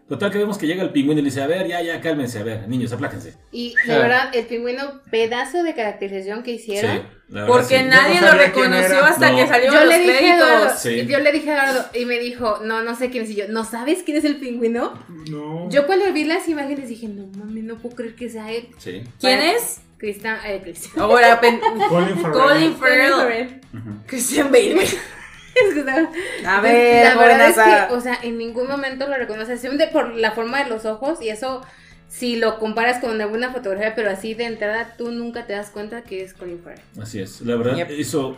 Total, 0.09 0.31
que 0.31 0.39
vemos 0.39 0.57
que 0.57 0.65
llega 0.65 0.81
el 0.81 0.89
pingüino 0.89 1.19
y 1.19 1.23
le 1.23 1.29
dice, 1.29 1.41
a 1.43 1.45
ver, 1.47 1.67
ya, 1.67 1.81
ya, 1.83 2.01
cálmense, 2.01 2.39
a 2.39 2.43
ver, 2.43 2.67
niños, 2.67 2.91
apláquense. 2.91 3.35
Y 3.51 3.75
de 3.85 3.95
verdad, 3.95 4.31
el 4.35 4.47
pingüino, 4.47 5.01
pedazo 5.11 5.61
de 5.61 5.75
caracterización 5.75 6.41
que 6.41 6.53
hicieron. 6.53 6.91
Sí, 6.97 7.01
la 7.29 7.41
verdad, 7.41 7.55
Porque 7.55 7.77
sí. 7.77 7.85
nadie 7.85 8.19
no 8.19 8.27
lo 8.27 8.33
reconoció 8.33 9.03
hasta 9.05 9.29
No. 9.31 9.37
que 9.37 9.47
salieron 9.47 9.75
Yo 9.75 9.85
los 9.85 9.89
le, 9.93 9.99
dije 9.99 10.31
a 10.31 10.35
Eduardo, 10.35 10.55
créditos. 10.57 10.81
Sí. 10.81 11.05
yo 11.07 11.19
le 11.19 11.31
dije 11.31 11.51
a 11.51 11.53
Eduardo 11.53 11.85
y 11.93 12.05
me 12.05 12.17
dijo, 12.17 12.59
no, 12.63 12.81
no 12.81 12.95
sé 12.95 13.11
quién 13.11 13.23
es. 13.25 13.29
Y 13.29 13.35
yo, 13.35 13.45
¿no 13.49 13.63
sabes 13.63 14.01
quién 14.03 14.17
es 14.17 14.23
el 14.25 14.37
pingüino? 14.37 14.93
No. 15.29 15.69
Yo 15.69 15.85
cuando 15.85 16.11
vi 16.11 16.23
las 16.23 16.47
imágenes 16.49 16.89
dije, 16.89 17.07
no 17.07 17.27
mami, 17.37 17.61
no 17.61 17.77
puedo 17.77 17.95
creer 17.95 18.15
que 18.15 18.29
sea 18.31 18.51
él. 18.51 18.67
Sí. 18.79 19.03
¿Quién 19.19 19.39
es? 19.41 19.81
Cristian, 19.99 20.37
eh, 20.43 20.59
Cristian. 20.63 20.93
Ahora, 20.97 21.39
Colin 21.89 22.17
Farrell. 22.17 22.31
Colin 22.31 22.75
Farrell. 22.77 23.61
Christian 24.07 24.51
Bale. 24.51 24.87
Es 25.67 25.73
que 25.73 25.79
estaba- 25.79 26.09
A 26.57 26.61
ver, 26.61 27.05
la 27.05 27.15
verdad 27.19 27.49
es 27.49 27.55
que, 27.55 27.93
o 27.93 28.01
sea, 28.01 28.17
en 28.23 28.37
ningún 28.37 28.67
momento 28.67 29.07
lo 29.07 29.15
reconoce, 29.17 29.57
simplemente 29.57 29.91
por 29.91 30.13
la 30.15 30.31
forma 30.31 30.63
de 30.63 30.69
los 30.69 30.85
ojos 30.85 31.21
y 31.21 31.29
eso 31.29 31.61
si 32.07 32.37
lo 32.37 32.57
comparas 32.57 32.99
con 32.99 33.21
alguna 33.21 33.51
fotografía, 33.51 33.93
pero 33.95 34.09
así 34.09 34.33
de 34.33 34.45
entrada 34.45 34.95
tú 34.97 35.11
nunca 35.11 35.45
te 35.45 35.53
das 35.53 35.69
cuenta 35.69 36.01
que 36.03 36.23
es 36.23 36.33
Colin 36.33 36.59
Farrell. 36.63 36.81
Así 37.01 37.19
es. 37.21 37.41
La 37.41 37.55
verdad, 37.55 37.75
Yep. 37.75 37.91
hizo 37.91 38.35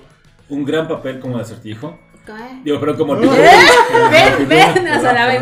un 0.49 0.65
gran 0.65 0.87
papel 0.89 1.19
como 1.19 1.37
de 1.37 1.43
acertijo. 1.43 1.97
¿Qué? 2.37 2.61
Digo, 2.63 2.79
pero 2.79 2.97
como 2.97 3.15
el 3.21 3.21
Ven, 3.21 4.47
ven, 4.47 4.49
vente 4.49 4.81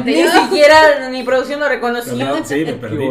Ni 0.06 0.28
siquiera 0.28 1.10
ni 1.10 1.24
producción 1.24 1.60
lo 1.60 1.68
reconoció. 1.70 2.14
No, 2.16 2.44
sí, 2.46 2.66
me 2.66 2.74
perdí. 2.74 3.08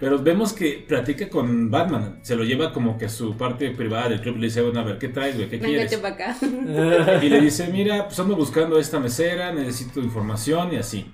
Pero 0.00 0.18
vemos 0.18 0.52
que 0.52 0.84
platica 0.86 1.28
con 1.28 1.70
Batman. 1.70 2.18
Se 2.22 2.36
lo 2.36 2.44
lleva 2.44 2.72
como 2.72 2.98
que 2.98 3.06
a 3.06 3.08
su 3.08 3.36
parte 3.36 3.70
privada 3.70 4.08
del 4.10 4.20
club. 4.20 4.36
Le 4.36 4.46
dice, 4.46 4.62
bueno, 4.62 4.80
a 4.80 4.84
ver, 4.84 4.98
¿qué 4.98 5.08
traes, 5.08 5.36
güey? 5.36 5.48
¿Qué 5.48 5.58
Véngate 5.58 5.88
quieres? 5.88 5.96
para 5.98 6.14
acá. 6.14 6.36
Y 7.22 7.28
le 7.28 7.40
dice, 7.40 7.68
mira, 7.68 8.06
pues 8.06 8.18
ando 8.18 8.36
buscando 8.36 8.78
esta 8.78 8.98
mesera, 9.00 9.52
necesito 9.52 10.00
información 10.00 10.72
y 10.72 10.76
así. 10.76 11.06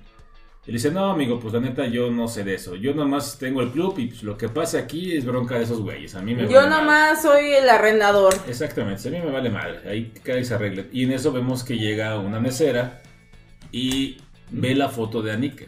Y 0.63 0.67
le 0.67 0.73
dice, 0.73 0.91
no, 0.91 1.09
amigo, 1.11 1.39
pues 1.39 1.53
la 1.55 1.59
neta 1.59 1.87
yo 1.87 2.11
no 2.11 2.27
sé 2.27 2.43
de 2.43 2.53
eso. 2.53 2.75
Yo 2.75 2.93
nomás 2.93 3.39
tengo 3.39 3.61
el 3.61 3.71
club 3.71 3.97
y 3.97 4.07
pues, 4.07 4.21
lo 4.21 4.37
que 4.37 4.47
pase 4.47 4.77
aquí 4.77 5.15
es 5.17 5.25
bronca 5.25 5.57
de 5.57 5.63
esos 5.63 5.79
güeyes. 5.81 6.13
A 6.13 6.21
mí 6.21 6.35
me 6.35 6.43
Yo 6.43 6.49
vale 6.57 6.69
madre". 6.69 6.81
nomás 6.83 7.21
soy 7.23 7.45
el 7.53 7.67
arrendador. 7.67 8.33
Exactamente, 8.47 9.07
a 9.07 9.11
mí 9.11 9.19
me 9.19 9.31
vale 9.31 9.49
mal. 9.49 9.81
Ahí 9.87 10.11
cada 10.23 10.39
y 10.39 10.45
se 10.45 10.53
arregle. 10.53 10.87
Y 10.93 11.05
en 11.05 11.13
eso 11.13 11.31
vemos 11.31 11.63
que 11.63 11.77
llega 11.77 12.19
una 12.19 12.39
mesera 12.39 13.01
y 13.71 14.17
ve 14.51 14.75
la 14.75 14.89
foto 14.89 15.23
de 15.23 15.31
Anika. 15.31 15.65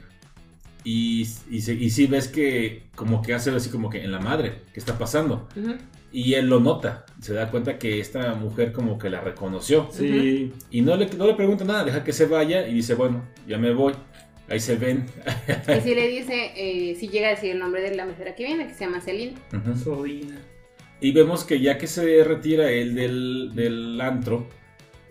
Y, 0.84 1.22
y, 1.50 1.62
se- 1.62 1.74
y 1.74 1.90
sí 1.90 2.08
ves 2.08 2.28
que 2.28 2.84
como 2.96 3.22
que 3.22 3.34
hace 3.34 3.50
así 3.52 3.70
como 3.70 3.90
que 3.90 4.04
en 4.04 4.12
la 4.12 4.20
madre, 4.20 4.62
¿qué 4.74 4.80
está 4.80 4.98
pasando? 4.98 5.48
Ujú. 5.56 5.76
Y 6.12 6.36
él 6.36 6.48
lo 6.48 6.60
nota, 6.60 7.06
se 7.22 7.34
da 7.34 7.50
cuenta 7.50 7.80
que 7.80 8.00
esta 8.00 8.36
mujer 8.36 8.72
como 8.72 9.00
que 9.00 9.10
la 9.10 9.22
reconoció. 9.22 9.88
Sí. 9.92 10.54
Y 10.70 10.82
no 10.82 10.96
le, 10.96 11.08
no 11.16 11.26
le 11.26 11.34
pregunta 11.34 11.64
nada, 11.66 11.84
deja 11.84 12.04
que 12.04 12.14
se 12.14 12.28
vaya 12.28 12.68
y 12.68 12.74
dice, 12.76 12.94
bueno, 12.94 13.24
ya 13.48 13.58
me 13.58 13.74
voy. 13.74 13.94
Ahí 14.50 14.60
se 14.60 14.76
ven. 14.76 15.06
Y 15.78 15.82
si 15.82 15.96
le 15.96 16.08
dice, 16.08 16.52
eh, 16.56 16.96
si 17.00 17.08
llega 17.10 17.28
a 17.28 17.32
decir 17.32 17.52
el 17.52 17.60
nombre 17.60 17.82
de 17.82 17.96
la 17.96 18.06
mesera 18.06 18.36
que 18.36 18.44
viene, 18.46 18.68
que 18.68 18.74
se 18.74 18.86
llama 18.86 19.02
Celine. 19.02 19.36
Ujú. 19.54 19.76
Sobrina. 19.78 20.38
Y 21.00 21.12
vemos 21.12 21.44
que 21.44 21.60
ya 21.60 21.78
que 21.78 21.88
se 21.88 22.24
retira 22.24 22.70
él 22.72 22.94
del, 22.96 23.52
del 23.56 24.00
antro, 24.02 24.48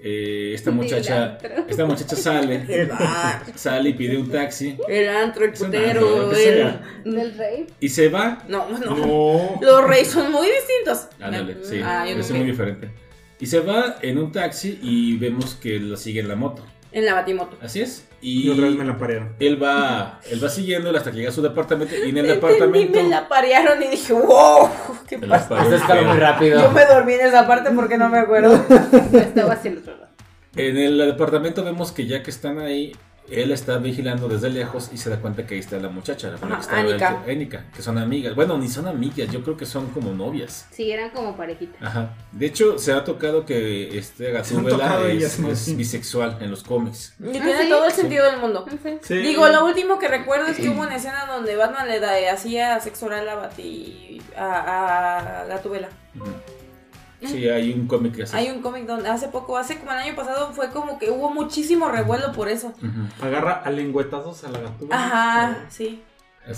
eh, 0.03 0.53
esta 0.55 0.71
muchacha, 0.71 1.33
antro. 1.35 1.51
esta 1.69 1.85
muchacha 1.87 2.17
sale, 2.17 2.67
sale 3.55 3.91
y 3.91 3.93
pide 3.93 4.17
un 4.17 4.29
taxi 4.31 4.77
el 4.89 5.09
antro, 5.09 5.45
el 5.45 5.53
putero, 5.53 6.33
el... 6.33 6.81
Del 7.05 7.39
rey. 7.39 7.67
y 7.79 7.89
se 7.89 8.09
va. 8.09 8.43
No, 8.49 8.69
no, 8.69 8.79
No. 8.97 9.59
Los 9.61 9.85
reyes 9.87 10.09
son 10.09 10.33
muy 10.33 10.49
distintos. 10.49 11.09
Ándale, 11.21 11.57
sí, 11.63 11.81
Ah, 11.85 12.05
es 12.09 12.31
muy 12.33 12.47
diferente. 12.47 12.91
Y 13.39 13.47
se 13.47 13.61
va 13.61 13.97
en 14.03 14.19
un 14.19 14.33
taxi 14.33 14.79
y 14.83 15.17
vemos 15.19 15.55
que 15.55 15.79
la 15.79 15.97
sigue 15.97 16.21
en 16.21 16.29
la 16.29 16.37
moto. 16.37 16.65
en 16.91 17.05
la 17.05 17.15
batimoto. 17.15 17.57
Así 17.61 17.81
es. 17.81 18.05
Y 18.23 18.47
Y 18.47 18.51
otra 18.51 18.67
vez 18.67 18.77
me 18.77 18.85
la 18.85 18.97
parearon. 18.97 19.35
él 19.41 19.61
va, 19.63 20.21
él 20.31 20.43
va 20.43 20.49
siguiéndola 20.49 20.99
hasta 20.99 21.11
que 21.11 21.19
llega 21.19 21.31
a 21.31 21.33
su 21.33 21.43
departamento 21.43 21.95
y 21.97 22.11
en 22.11 22.19
el 22.19 22.27
departamento 22.35 23.03
me 23.03 23.09
la 23.09 23.29
parearon 23.29 23.83
y 23.83 23.89
dije, 23.89 24.13
wow, 24.13 24.69
¿qué 25.09 25.19
pasa? 25.19 25.61
Hasta 25.61 25.77
escaló 25.77 26.05
muy 26.05 26.19
rápido. 26.19 26.63
Yo 26.63 26.71
me 26.71 26.85
dormí 26.87 27.15
en 27.15 27.27
esa 27.27 27.47
parte 27.47 27.71
porque 27.73 27.99
no 27.99 28.09
me 28.09 28.19
acuerdo. 28.21 28.55
Estaba 29.13 29.55
hacia 29.55 29.73
el 29.73 29.79
otro 29.79 29.97
lado. 29.97 30.09
En 30.55 30.77
el 30.77 30.99
departamento 30.99 31.65
vemos 31.65 31.91
que 31.93 32.07
ya 32.07 32.23
que 32.23 32.31
están 32.31 32.59
ahí, 32.61 32.93
él 33.31 33.51
está 33.53 33.79
vigilando 33.79 34.29
desde 34.29 34.51
lejos 34.51 34.91
y 34.93 34.99
se 34.99 35.09
da 35.09 35.17
cuenta 35.21 35.47
que 35.47 35.55
ahí 35.55 35.61
está 35.61 35.79
la 35.79 35.89
muchacha, 35.89 36.29
la 36.31 36.37
que 36.39 36.45
Ajá, 36.45 36.59
estaba 36.61 36.79
Annika. 36.81 37.23
el- 37.27 37.31
Annika, 37.33 37.65
que 37.75 37.81
son 37.83 37.97
amigas. 37.99 38.35
Bueno, 38.35 38.59
ni 38.59 38.69
son 38.69 38.87
amigas, 38.89 39.31
yo 39.31 39.43
creo 39.43 39.57
que 39.57 39.65
son 39.65 39.87
como 39.91 40.13
novias. 40.13 40.67
Sí, 40.73 40.91
eran 40.91 41.11
como 41.11 41.37
parejitas. 41.37 41.81
Ajá. 41.81 42.11
De 42.33 42.47
hecho, 42.47 42.79
se 42.79 42.93
ha 42.93 43.05
tocado 43.05 43.47
que 43.47 43.97
este 43.97 44.33
Gatúbela 44.33 45.01
es, 45.07 45.15
ellas, 45.15 45.39
¿no? 45.39 45.51
es 45.51 45.77
bisexual 45.77 46.39
en 46.41 46.51
los 46.51 46.63
cómics. 46.63 47.15
Y 47.21 47.29
Ah, 47.29 47.33
tiene 47.33 47.63
¿sí? 47.63 47.69
todo 47.69 47.87
el 47.87 47.93
sentido 47.93 48.25
del 48.31 48.39
mundo. 48.41 48.67
Sé. 48.83 48.99
Sí. 49.03 49.15
Digo, 49.19 49.47
lo 49.49 49.65
último 49.67 49.99
que 49.99 50.09
recuerdo 50.09 50.47
es 50.49 50.57
que 50.59 50.69
hubo 50.69 50.83
una 50.83 50.97
escena 50.97 51.27
donde 51.27 51.57
Batman 51.57 51.89
le 51.89 52.01
da, 52.01 52.13
hacía 52.33 52.79
sexo 52.81 53.07
oral 53.07 53.29
a 53.29 53.35
Bati, 53.37 54.21
a, 54.37 55.41
a 55.43 55.45
Gatubela. 55.47 55.89
Ujú. 56.19 56.27
Sí, 57.29 57.49
hay 57.49 57.73
un 57.73 57.87
cómic 57.87 58.17
que 58.17 58.23
hace. 58.25 58.37
Hay 58.37 58.51
un 58.51 58.63
cómic 58.63 58.87
donde 58.87 59.09
hace 59.09 59.29
poco, 59.29 59.57
hace 59.57 59.79
como 59.79 59.93
el 59.93 59.99
año 59.99 60.15
pasado, 60.15 60.53
fue 60.53 60.71
como 60.71 60.99
que 60.99 61.11
hubo 61.11 61.31
muchísimo 61.31 61.89
revuelo 61.89 62.33
por 62.33 62.49
eso. 62.49 62.73
Agarra 63.21 63.63
a 63.65 63.71
lengüetazos 63.71 64.45
a 64.45 64.51
la 64.51 64.61
gatúbela. 64.61 64.97
Ajá, 64.97 65.57
sí. 65.69 66.03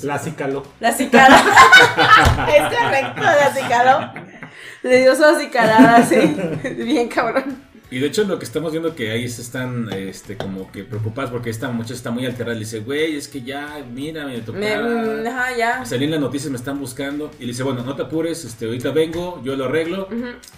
La 0.02 0.14
acicaló. 0.14 0.62
La 0.80 0.92
cicala. 0.92 1.36
es 2.56 2.76
correcto, 2.76 3.22
la 3.22 3.52
cicaló. 3.52 4.12
Le 4.82 5.02
dio 5.02 5.14
su 5.14 5.24
acicalada, 5.24 6.02
sí. 6.02 6.36
Bien 6.76 7.08
cabrón. 7.08 7.63
Y 7.94 8.00
de 8.00 8.08
hecho 8.08 8.24
lo 8.24 8.40
que 8.40 8.44
estamos 8.44 8.72
viendo 8.72 8.96
que 8.96 9.12
ahí 9.12 9.28
se 9.28 9.40
están 9.40 9.88
este, 9.92 10.36
como 10.36 10.72
que 10.72 10.82
preocupados 10.82 11.30
porque 11.30 11.48
esta 11.50 11.68
muchacha 11.68 11.94
está 11.94 12.10
muy 12.10 12.26
alterada. 12.26 12.54
Le 12.54 12.60
dice, 12.60 12.80
güey, 12.80 13.14
es 13.16 13.28
que 13.28 13.42
ya, 13.42 13.84
mira, 13.88 14.26
me 14.26 14.40
tocó. 14.40 14.58
Me- 14.58 14.76
mm, 14.76 15.26
ajá, 15.28 15.56
ya. 15.56 15.84
Salí 15.84 16.06
en 16.06 16.10
las 16.10 16.20
noticias, 16.20 16.50
me 16.50 16.56
están 16.56 16.80
buscando. 16.80 17.30
Y 17.38 17.42
le 17.42 17.52
dice, 17.52 17.62
bueno, 17.62 17.82
no 17.84 17.94
te 17.94 18.02
apures, 18.02 18.44
este, 18.44 18.66
ahorita 18.66 18.90
vengo, 18.90 19.40
yo 19.44 19.54
lo 19.54 19.66
arreglo. 19.66 20.08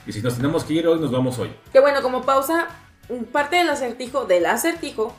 Y 0.07 0.13
si 0.13 0.23
nos 0.23 0.37
tenemos 0.37 0.65
que 0.65 0.73
ir 0.73 0.87
hoy, 0.89 0.99
nos 0.99 1.11
vamos 1.13 1.39
hoy. 1.39 1.51
Que 1.73 1.81
bueno, 1.81 2.01
como 2.01 2.23
pausa, 2.25 2.69
parte 3.33 3.57
del 3.57 3.69
acertijo, 3.69 4.25
del 4.25 4.47
acertijo, 4.47 5.15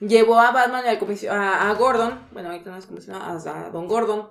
llevó 0.00 0.40
a 0.40 0.50
Batman 0.50 0.82
y 0.84 0.88
al 0.88 1.38
a, 1.38 1.70
a 1.70 1.74
Gordon, 1.74 2.18
bueno, 2.32 2.48
ahorita 2.50 2.70
no 2.70 2.76
es 2.76 2.86
comisionado, 2.86 3.24
a, 3.24 3.66
a 3.66 3.70
Don 3.70 3.86
Gordon, 3.86 4.26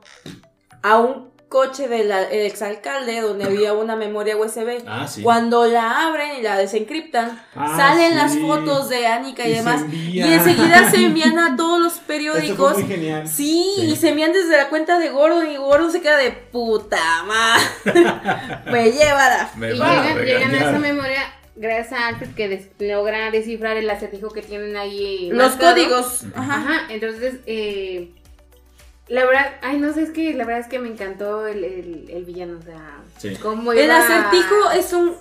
a 0.83 0.97
un 0.97 1.30
coche 1.51 1.89
del 1.89 2.09
exalcalde 2.31 3.19
donde 3.19 3.43
había 3.43 3.73
una 3.73 3.97
memoria 3.97 4.37
USB. 4.37 4.81
Ah, 4.87 5.05
sí. 5.05 5.21
Cuando 5.21 5.65
la 5.65 6.07
abren 6.07 6.37
y 6.39 6.41
la 6.41 6.57
desencriptan, 6.57 7.43
Ah, 7.53 7.73
salen 7.75 8.11
sí. 8.11 8.15
las 8.17 8.37
fotos 8.39 8.87
de 8.87 9.05
Annika 9.05 9.45
y, 9.45 9.55
demás. 9.55 9.83
Y 9.91 10.21
enseguida 10.21 10.89
se 10.89 10.97
envían 11.05 11.37
a 11.37 11.55
todos 11.57 11.79
los 11.81 11.93
Eso 11.93 12.01
fue 12.05 12.15
periódicos. 12.15 12.73
muy 12.77 12.87
genial. 12.87 13.27
Sí, 13.27 13.65
Sí. 13.75 13.81
y 13.91 13.95
se 13.97 14.09
envían 14.09 14.31
desde 14.31 14.55
la 14.55 14.69
cuenta 14.69 14.97
de 14.97 15.09
Gordon 15.09 15.51
y 15.51 15.57
Gordon 15.57 15.91
se 15.91 16.01
queda 16.01 16.15
de 16.17 16.31
puta 16.31 17.23
madre. 17.27 17.61
Me 18.71 18.91
llévala. 18.91 19.51
Me 19.57 19.75
Y 19.75 19.79
van 19.79 19.89
a 19.99 20.03
llegan, 20.03 20.25
llegan 20.25 20.55
a 20.55 20.57
esa 20.69 20.79
memoria 20.79 21.21
gracias 21.57 21.99
a 21.99 22.07
Alfred 22.07 22.29
que 22.33 22.47
des- 22.47 22.69
logra 22.79 23.29
descifrar 23.29 23.75
el 23.75 23.89
acertijo 23.89 24.29
que 24.29 24.41
tienen 24.41 24.77
ahí. 24.77 25.29
Los 25.33 25.51
marcado. 25.57 25.73
códigos. 25.73 26.23
Ajá. 26.33 26.55
Ajá, 26.55 26.81
entonces, 26.89 27.35
eh, 27.45 28.09
la 29.07 29.25
verdad, 29.25 29.55
ay, 29.61 29.77
no 29.79 29.93
sé, 29.93 30.03
es 30.03 30.11
que 30.11 30.33
la 30.33 30.45
verdad 30.45 30.61
es 30.61 30.67
que 30.67 30.79
me 30.79 30.87
encantó 30.89 31.47
el, 31.47 31.63
el, 31.63 32.09
el 32.09 32.25
villano, 32.25 32.59
o 32.59 32.61
sea, 32.61 33.01
Sí. 33.17 33.35
cómo 33.41 33.73
El 33.73 33.91
acertijo 33.91 34.71
es 34.71 34.93
un 34.93 35.15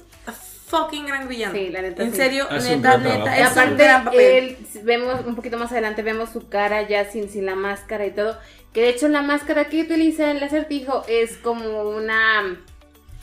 fucking 0.68 1.06
gran 1.06 1.26
villano. 1.28 1.54
Sí, 1.54 1.68
la 1.70 1.82
neta, 1.82 2.02
En 2.04 2.12
sí. 2.12 2.16
serio, 2.16 2.46
Hace 2.48 2.76
neta, 2.76 2.96
neta, 2.98 3.36
es 3.38 3.46
un 3.52 3.58
aparte, 3.58 3.84
gran 3.84 4.04
papel. 4.04 4.20
él, 4.20 4.56
vemos 4.84 5.26
un 5.26 5.34
poquito 5.34 5.58
más 5.58 5.72
adelante, 5.72 6.02
vemos 6.02 6.30
su 6.30 6.48
cara 6.48 6.86
ya 6.88 7.10
sin, 7.10 7.28
sin 7.28 7.44
la 7.46 7.56
máscara 7.56 8.06
y 8.06 8.12
todo. 8.12 8.38
Que 8.72 8.82
de 8.82 8.90
hecho 8.90 9.08
la 9.08 9.22
máscara 9.22 9.64
que 9.64 9.82
utiliza 9.82 10.30
el 10.30 10.42
acertijo 10.42 11.04
es 11.08 11.36
como 11.38 11.82
una... 11.90 12.56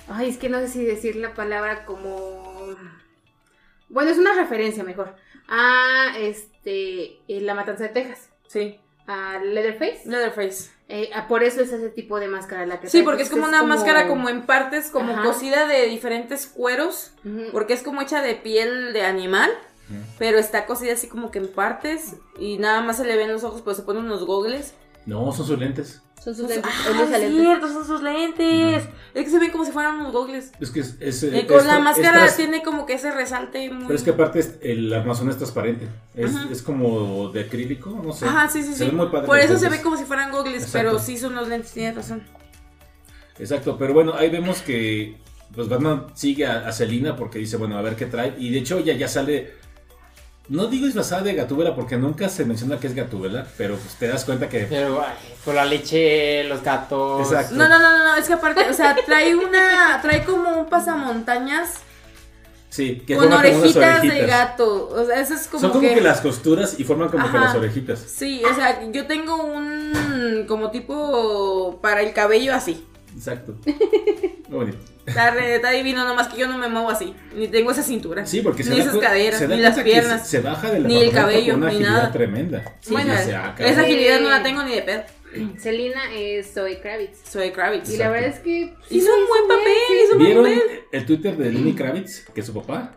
Ay, 0.10 0.30
es 0.30 0.38
que 0.38 0.50
no 0.50 0.60
sé 0.60 0.68
si 0.68 0.84
decir 0.84 1.16
la 1.16 1.34
palabra 1.34 1.86
como... 1.86 2.76
Bueno, 3.90 4.12
es 4.12 4.18
una 4.18 4.34
referencia 4.34 4.84
mejor. 4.84 5.16
A 5.48 6.14
este, 6.20 7.20
eh, 7.30 7.40
la 7.42 7.54
matanza 7.54 7.84
de 7.86 7.90
Texas. 7.90 8.30
Sí, 8.48 8.78
A 9.08 9.40
Leatherface. 9.40 10.02
Leatherface. 10.06 10.70
Eh, 10.90 11.10
ah, 11.14 11.28
por 11.28 11.44
eso 11.44 11.62
es 11.62 11.72
ese 11.72 11.90
tipo 11.90 12.20
de 12.20 12.28
máscara 12.28 12.66
la 12.66 12.80
que 12.80 12.90
Sí, 12.90 13.02
porque 13.04 13.24
es 13.24 13.30
como 13.30 13.46
una 13.46 13.64
máscara 13.64 14.08
como 14.08 14.30
en 14.30 14.46
partes, 14.46 14.90
como 14.90 15.14
Ajá. 15.14 15.24
cosida 15.24 15.68
de 15.68 15.88
diferentes 15.88 16.46
cueros, 16.46 17.12
porque 17.52 17.74
es 17.74 17.84
como 17.84 18.02
hecha 18.02 18.22
de 18.22 18.36
piel 18.36 18.94
de 18.94 19.02
animal, 19.02 19.50
pero 20.18 20.38
está 20.38 20.66
cosida 20.66 20.94
así 20.94 21.08
como 21.08 21.32
que 21.32 21.40
en 21.40 21.48
partes 21.48 22.16
y 22.40 22.58
nada 22.58 22.82
más 22.82 22.98
se 22.98 23.06
le 23.06 23.18
ven 23.18 23.32
los 23.32 23.44
ojos, 23.44 23.62
pero 23.62 23.76
se 23.76 23.84
ponen 23.84 24.06
unos 24.06 24.26
gogles. 24.26 24.76
No, 25.06 25.32
son 25.34 25.46
sus 25.46 25.60
lentes. 25.60 26.02
Son 26.24 26.36
sus 26.36 26.50
lentes. 26.50 26.72
Ah, 26.76 27.04
es 27.04 27.32
cierto, 27.32 27.68
son 27.72 27.86
sus 27.86 28.02
lentes. 28.02 28.84
Es 29.14 29.24
que 29.24 29.30
se 29.30 29.40
ven 29.40 29.52
como 29.52 29.64
si 29.66 29.72
fueran 29.72 29.96
unos 30.00 30.12
gogles. 30.12 30.52
Es 30.60 30.72
que 30.72 30.82
es. 30.82 30.98
es- 31.00 31.24
Y 31.24 31.38
es 31.38 31.46
con 31.46 31.66
la 31.66 31.80
máscara 31.80 32.20
tras- 32.26 32.36
tiene 32.36 32.62
como 32.64 32.86
que 32.86 32.94
ese 32.94 33.12
resalte 33.12 33.70
muy... 33.72 33.86
Pero 33.86 33.96
es 33.96 34.04
que 34.04 34.10
aparte 34.10 34.40
es- 34.40 34.56
el 34.62 34.94
armazón 34.94 35.30
es 35.30 35.38
transparente. 35.38 35.88
Es, 36.16 36.62
como 36.64 37.30
de 37.30 37.42
acrílico, 37.42 37.90
no 38.04 38.12
sé. 38.12 38.26
Ajá, 38.26 38.50
sí, 38.50 38.62
sí, 38.64 38.74
Se 38.74 38.86
sí. 38.90 38.92
muy 38.92 39.08
padres 39.08 39.28
Por 39.28 39.40
eso 39.40 39.58
se 39.58 39.70
ve 39.70 39.82
como 39.82 39.96
si 39.96 40.04
fueran 40.04 40.32
gogles, 40.32 40.64
Exacto. 40.64 40.90
pero 40.90 41.00
sí 41.00 41.18
son 41.18 41.34
los 41.36 41.48
lentes, 41.48 41.72
tienes 41.72 41.96
razón. 41.96 42.24
Exacto, 43.40 43.78
pero 43.78 43.94
bueno, 43.94 44.14
ahí 44.16 44.30
vemos 44.30 44.62
que 44.62 45.18
pues 45.54 45.70
Batman 45.70 46.08
sigue 46.16 46.46
a, 46.46 46.68
a 46.68 46.72
Selina 46.74 47.16
porque 47.16 47.40
dice, 47.40 47.56
bueno, 47.58 47.78
a 47.78 47.82
ver 47.82 47.96
qué 47.96 48.06
trae. 48.08 48.36
Y 48.38 48.50
de 48.52 48.60
hecho 48.60 48.80
ella 48.80 48.94
ya 48.94 49.08
sale, 49.08 49.54
no 50.50 50.68
digo 50.68 50.86
disfrazada 50.86 51.24
de 51.24 51.34
Gatúbela 51.34 51.76
porque 51.76 51.98
nunca 51.98 52.30
se 52.30 52.46
menciona 52.46 52.80
que 52.80 52.88
es 52.88 52.96
Gatúbela, 52.96 53.48
pero 53.58 53.76
pues 53.76 53.96
te 53.96 54.08
das 54.08 54.26
cuenta 54.26 54.48
que... 54.50 54.68
Pero, 54.70 55.02
ay, 55.02 55.16
con 55.44 55.56
la 55.56 55.66
leche, 55.66 56.44
los 56.46 56.64
gatos. 56.64 57.28
Exacto. 57.32 57.56
No, 57.56 57.68
no, 57.68 57.80
no, 57.80 58.04
no, 58.04 58.16
es 58.16 58.28
que 58.28 58.34
aparte, 58.34 58.70
o 58.70 58.74
sea, 58.74 58.96
trae 59.06 59.36
una, 59.36 60.00
trae 60.02 60.24
como 60.24 60.62
un 60.62 60.66
pasamontañas 60.68 61.82
Sí, 62.70 63.02
que 63.08 63.16
con 63.16 63.24
forma 63.24 63.42
como 63.42 63.58
unas 63.60 63.76
orejitas 63.76 64.02
de 64.04 64.26
gato. 64.28 64.90
O 64.90 65.06
sea, 65.06 65.20
eso 65.20 65.34
es 65.34 65.48
como 65.48 65.62
Son 65.62 65.72
como 65.72 65.82
que, 65.82 65.96
que... 65.96 66.02
las 66.02 66.22
costuras 66.22 66.80
y 66.80 66.84
forman 66.84 67.10
como 67.10 67.32
que 67.32 67.38
las 67.38 67.56
orejitas. 67.56 68.00
Sí, 68.00 68.44
o 68.44 68.54
sea, 68.54 68.92
yo 68.92 69.08
tengo 69.08 69.36
un 69.44 70.46
como 70.48 70.70
tipo 70.70 71.80
para 71.82 72.02
el 72.02 72.14
cabello 72.14 72.54
así. 72.54 72.86
Exacto. 73.18 73.56
Muy 74.50 74.58
bonito. 74.60 74.78
Está, 75.06 75.32
re- 75.32 75.56
está 75.56 75.72
divino, 75.72 76.06
nomás 76.06 76.28
que 76.28 76.38
yo 76.40 76.48
no 76.48 76.58
me 76.58 76.68
muevo 76.70 76.90
así. 76.90 77.14
Ni 77.36 77.48
tengo 77.48 77.72
esa 77.72 77.82
cintura. 77.84 78.26
Sí, 78.26 78.42
porque 78.42 78.64
se 78.64 78.70
Ni 78.74 78.80
esas 78.80 78.98
caderas, 78.98 79.40
se 79.40 79.48
ni 79.48 79.58
las 79.58 79.80
piernas. 79.80 80.28
Se, 80.28 80.40
baja 80.40 80.72
del 80.72 80.88
Ni 80.88 81.02
el 81.02 81.12
cabello, 81.12 81.54
con 81.54 81.64
una 81.64 81.70
ni 81.72 81.76
agilidad 81.78 81.94
nada. 81.98 82.12
tremenda. 82.12 82.76
bueno, 82.90 83.14
ah, 83.14 83.56
esa 83.60 83.82
agilidad 83.82 84.20
no 84.22 84.30
la 84.30 84.44
tengo 84.44 84.64
ni 84.64 84.76
de 84.76 84.82
pedo. 84.84 85.04
Selina 85.60 86.14
es 86.14 86.54
Zoe 86.54 86.80
Kravitz. 86.80 87.20
Soy 87.30 87.52
Kravitz. 87.52 87.90
Y 87.90 87.98
la 87.98 88.10
verdad 88.10 88.30
es 88.30 88.40
que 88.40 88.74
sí 88.88 88.98
Hizo 88.98 89.12
un 89.14 89.28
buen 89.28 89.48
bien, 89.48 89.60
papel, 89.60 89.74
sí. 89.88 89.94
hizo 90.04 90.12
un 90.14 90.18
buen 90.20 90.28
¿Vieron 90.28 90.44
papel. 90.46 90.80
el 90.92 91.06
Twitter 91.06 91.38
de 91.38 91.52
Lenny 91.52 91.74
Kravitz, 91.76 92.26
que 92.34 92.42
es 92.42 92.48
su 92.48 92.54
papá? 92.54 92.94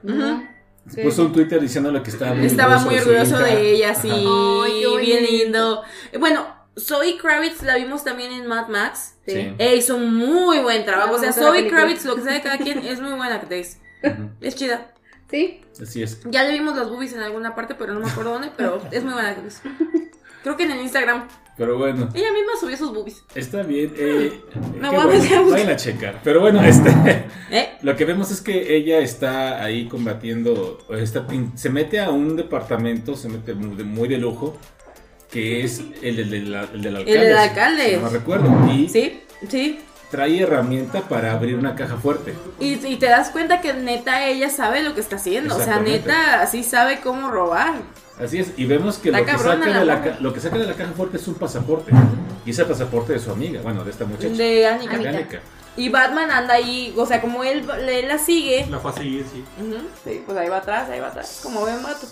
Sí. 0.89 1.03
Puso 1.03 1.23
un 1.27 1.33
Twitter 1.33 1.61
diciéndole 1.61 2.03
que 2.03 2.11
estaba 2.11 2.35
muy 2.35 2.47
Estaba 2.47 2.79
muy 2.79 2.95
su 2.99 3.09
orgulloso 3.11 3.39
de 3.39 3.73
ella, 3.73 3.95
sí. 3.95 4.09
Ay, 4.11 4.85
bien 5.01 5.25
lindo. 5.25 5.83
Bueno, 6.19 6.47
Zoe 6.79 7.17
Kravitz 7.19 7.63
la 7.63 7.77
vimos 7.77 8.05
también 8.05 8.33
en 8.33 8.47
Mad 8.47 8.69
Max. 8.69 9.15
Sí. 9.27 9.33
Sí. 9.33 9.55
E 9.59 9.77
hizo 9.77 9.97
un 9.97 10.15
muy 10.15 10.59
buen 10.61 10.85
trabajo. 10.85 11.15
O 11.15 11.19
sea, 11.19 11.33
Zoe. 11.33 11.69
Kravitz, 11.69 12.05
lo 12.05 12.17
que 12.17 12.23
sea 12.23 12.33
de 12.33 12.41
cada 12.43 12.59
quien, 12.59 12.79
es 12.79 13.01
muy 13.01 13.13
buena 13.13 13.37
actriz. 13.37 13.79
Ujú. 14.03 14.31
Es 14.41 14.55
chida. 14.55 14.93
Sí. 15.31 15.61
Así 15.81 16.03
es. 16.03 16.21
Ya 16.25 16.45
le 16.45 16.53
vimos 16.53 16.77
las 16.77 16.89
boobies 16.89 17.13
en 17.13 17.21
alguna 17.21 17.55
parte, 17.55 17.75
pero 17.75 17.93
no 17.95 18.01
me 18.01 18.11
acuerdo 18.11 18.33
dónde, 18.33 18.51
pero 18.57 18.81
es 18.91 19.05
muy 19.05 19.13
buena 19.13 19.31
actriz. 19.31 19.61
Creo 20.43 20.57
que 20.57 20.63
en 20.65 20.71
el 20.73 20.81
Instagram. 20.81 21.29
Pero 21.57 21.77
bueno, 21.77 22.09
Ella 22.15 22.33
misma 22.33 22.53
subió 22.59 22.75
sus 22.77 22.95
boobies. 22.95 23.23
está 23.35 23.63
bien. 23.63 23.93
Eh, 23.99 24.41
No 24.81 24.91
mames, 24.95 25.29
bueno, 25.29 25.45
ya- 25.47 25.53
vayan 25.53 25.69
a 25.71 25.77
checar. 25.77 26.21
Pero 26.25 26.41
bueno, 26.41 26.63
este. 26.63 26.89
¿Eh? 27.51 27.77
Lo 27.83 27.95
que 27.97 28.07
vemos 28.07 28.31
es 28.31 28.41
que 28.41 28.75
ella 28.77 28.99
está 29.01 29.63
ahí 29.63 29.87
combatiendo, 29.87 30.79
está 30.91 31.27
pin- 31.27 31.55
se 31.57 31.69
mete 31.69 32.01
a 32.01 32.09
un 32.11 32.37
departamento, 32.37 33.15
se 33.15 33.29
mete 33.29 33.53
muy 33.55 33.77
de, 33.77 33.85
muy 33.85 34.09
de 34.09 34.17
lujo, 34.17 34.57
que 35.31 35.65
es 35.65 35.81
el, 36.03 36.17
del- 36.17 36.31
del- 36.31 36.55
el 36.75 36.83
del 36.83 36.97
alcalde. 36.97 37.21
del 37.27 37.37
alcalde. 37.37 37.91
si 37.91 37.97
No 37.97 38.03
me 38.03 38.09
recuerdo. 38.11 38.73
Y 38.73 38.89
Sí, 38.89 39.23
sí. 39.49 39.81
trae 40.11 40.41
herramienta 40.41 41.03
para 41.03 41.33
abrir 41.33 41.55
una 41.57 41.75
caja 41.77 41.97
fuerte. 41.97 42.35
Y, 42.59 42.75
y 42.87 42.97
te 42.97 43.07
das 43.07 43.31
cuenta 43.31 43.61
que 43.61 43.73
neta 43.75 44.27
ella 44.27 44.51
sabe 44.51 44.83
lo 44.83 44.95
que 44.95 45.01
está 45.01 45.17
haciendo. 45.17 45.57
O 45.57 45.61
sea, 45.61 45.79
neta 45.81 46.47
sí 46.47 46.63
sabe 46.65 47.01
cómo 47.01 47.31
robar. 47.31 47.75
Así 48.23 48.39
es, 48.39 48.53
y 48.59 48.67
vemos 48.67 48.99
que, 48.99 49.11
lo 49.11 49.25
que, 49.25 49.33
saca 49.33 49.55
la 49.57 49.79
de 49.79 49.85
la, 49.87 50.19
lo 50.21 50.35
que 50.35 50.41
saca 50.41 50.59
de 50.59 50.67
la 50.67 50.75
caja 50.75 50.93
fuerte 50.93 51.17
es 51.17 51.27
un 51.27 51.37
pasaporte. 51.37 51.91
Y 52.45 52.51
ese 52.51 52.65
pasaporte 52.67 53.15
de 53.15 53.19
su 53.19 53.31
amiga, 53.31 53.63
bueno, 53.63 53.83
de 53.83 53.91
esta 53.93 54.05
muchacha. 54.05 54.29
De 54.35 54.67
Annika. 54.67 54.95
Annika. 54.95 55.41
Y 55.77 55.89
Batman 55.89 56.31
anda 56.31 56.55
ahí, 56.55 56.93
o 56.99 57.07
sea, 57.07 57.23
como 57.23 57.45
él, 57.45 57.65
él 57.89 58.09
la 58.09 58.19
sigue. 58.19 58.67
La 58.69 58.79
fue 58.79 58.91
a 58.91 58.95
seguir, 58.95 59.25
sí. 59.33 59.43
Sí, 60.05 60.23
pues 60.27 60.37
ahí 60.37 60.49
va 60.51 60.59
atrás, 60.59 60.91
ahí 60.91 61.01
va 61.01 61.07
atrás. 61.09 61.41
Como 61.43 61.65
ven, 61.65 61.83
vato. 61.83 62.07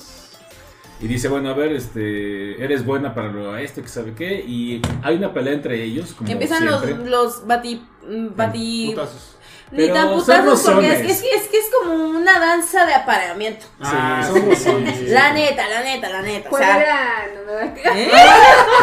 Y 1.01 1.07
dice, 1.07 1.29
bueno, 1.29 1.51
a 1.51 1.55
ver, 1.55 1.73
este, 1.73 2.63
eres 2.63 2.85
buena 2.85 3.15
para 3.15 3.29
lo 3.29 3.57
esto, 3.57 3.83
que 3.83 3.89
sabe 3.89 4.15
qué. 4.15 4.35
Y 4.47 4.83
hay 5.03 5.17
una 5.17 5.33
pelea 5.33 5.53
entre 5.55 5.83
ellos, 5.83 6.13
como 6.15 6.29
Empiezan 6.31 6.65
los, 6.67 6.83
siempre. 6.83 7.09
los 7.11 7.47
bati. 7.47 7.87
mm, 8.07 8.29
bati 8.35 8.87
Putazos. 8.91 9.37
ni 9.71 9.77
Pero 9.79 9.95
tan 9.95 10.09
putazos 10.15 10.61
porque 10.75 10.93
es, 10.93 11.01
es, 11.11 11.23
que- 11.23 11.35
es 11.37 11.43
que 11.49 11.59
es 11.59 11.67
como 11.71 11.95
una 12.09 12.41
danza 12.41 12.85
de 12.85 12.95
apareamiento. 12.95 13.67
Ah, 13.81 14.29
Sí, 14.33 14.41
somos. 14.57 14.99
La 15.07 15.33
neta, 15.33 15.69
la 15.69 15.83
neta, 15.85 16.09
la 16.09 16.23
neta. 16.23 16.49
o 16.49 16.51
¿Cuál 16.51 16.63
sea, 16.65 16.83
era? 16.83 17.27
No 17.37 17.47
me 17.47 17.53
va 17.55 17.61
a 17.63 17.99
¿Eh? 17.99 18.11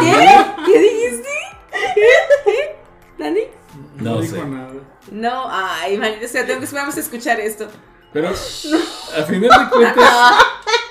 ¿Qué? 0.00 0.72
¿Qué 0.72 0.78
dijiste? 0.80 1.28
¿Eh? 1.96 2.76
¿Dani? 3.18 3.40
No 3.96 4.14
No 4.14 4.20
dijo 4.22 4.36
sé. 4.36 4.44
nada. 4.46 4.72
No, 5.10 5.46
ay, 5.50 5.98
maldita 5.98 6.28
sea, 6.28 6.46
tengo 6.46 6.60
que 6.60 6.74
vamos 6.74 6.96
a 6.96 7.00
escuchar 7.00 7.38
esto. 7.40 7.68
Pero 8.12 8.28
al 8.28 9.24
final 9.24 9.50
de 9.50 9.68
cuentas, 9.70 10.04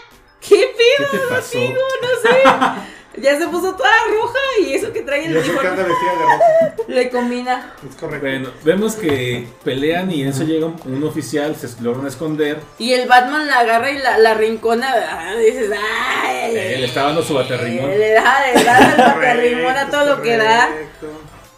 ¿Qué 0.47 0.55
¿qué 0.55 1.03
pedo? 1.03 1.11
te 1.11 1.17
pasó? 1.33 1.57
amigo? 1.57 1.81
No 2.01 2.29
sé. 2.29 2.85
Ya 3.17 3.37
se 3.39 3.47
puso 3.47 3.73
toda 3.75 3.89
roja 4.09 4.37
y 4.59 4.73
eso 4.73 4.91
que 4.91 4.99
trae 4.99 5.23
el 5.25 5.37
uniforme 5.37 5.69
vestida 5.69 6.11
de 6.11 6.17
rojo. 6.25 6.83
le 6.89 7.09
combina. 7.09 7.73
Es 7.89 7.95
correcto. 7.95 8.25
Bueno, 8.25 8.49
vemos 8.65 8.95
que 8.95 9.47
pelean 9.63 10.11
y 10.11 10.23
en 10.23 10.27
eso 10.27 10.43
llega 10.43 10.65
un, 10.65 10.75
un 10.83 11.01
oficial, 11.05 11.55
se 11.55 11.81
logran 11.81 12.07
esconder. 12.07 12.59
Y 12.77 12.91
el 12.91 13.07
Batman 13.07 13.47
la 13.47 13.59
agarra 13.59 13.89
y 13.89 13.99
la, 13.99 14.17
la 14.17 14.33
rincona. 14.33 14.93
ah, 14.93 15.33
Dices, 15.37 15.71
ay. 15.71 16.57
Eh, 16.57 16.75
le 16.79 16.85
está 16.87 17.03
dando 17.03 17.23
su 17.23 17.33
baterrimón. 17.35 17.89
Le 17.91 18.09
da, 18.15 18.35
le 18.53 18.63
da 18.65 18.79
el 18.79 18.97
baterrimón 18.97 19.77
a 19.77 19.89
todo 19.89 20.17
lo 20.17 20.21
que 20.21 20.35
da. 20.35 20.69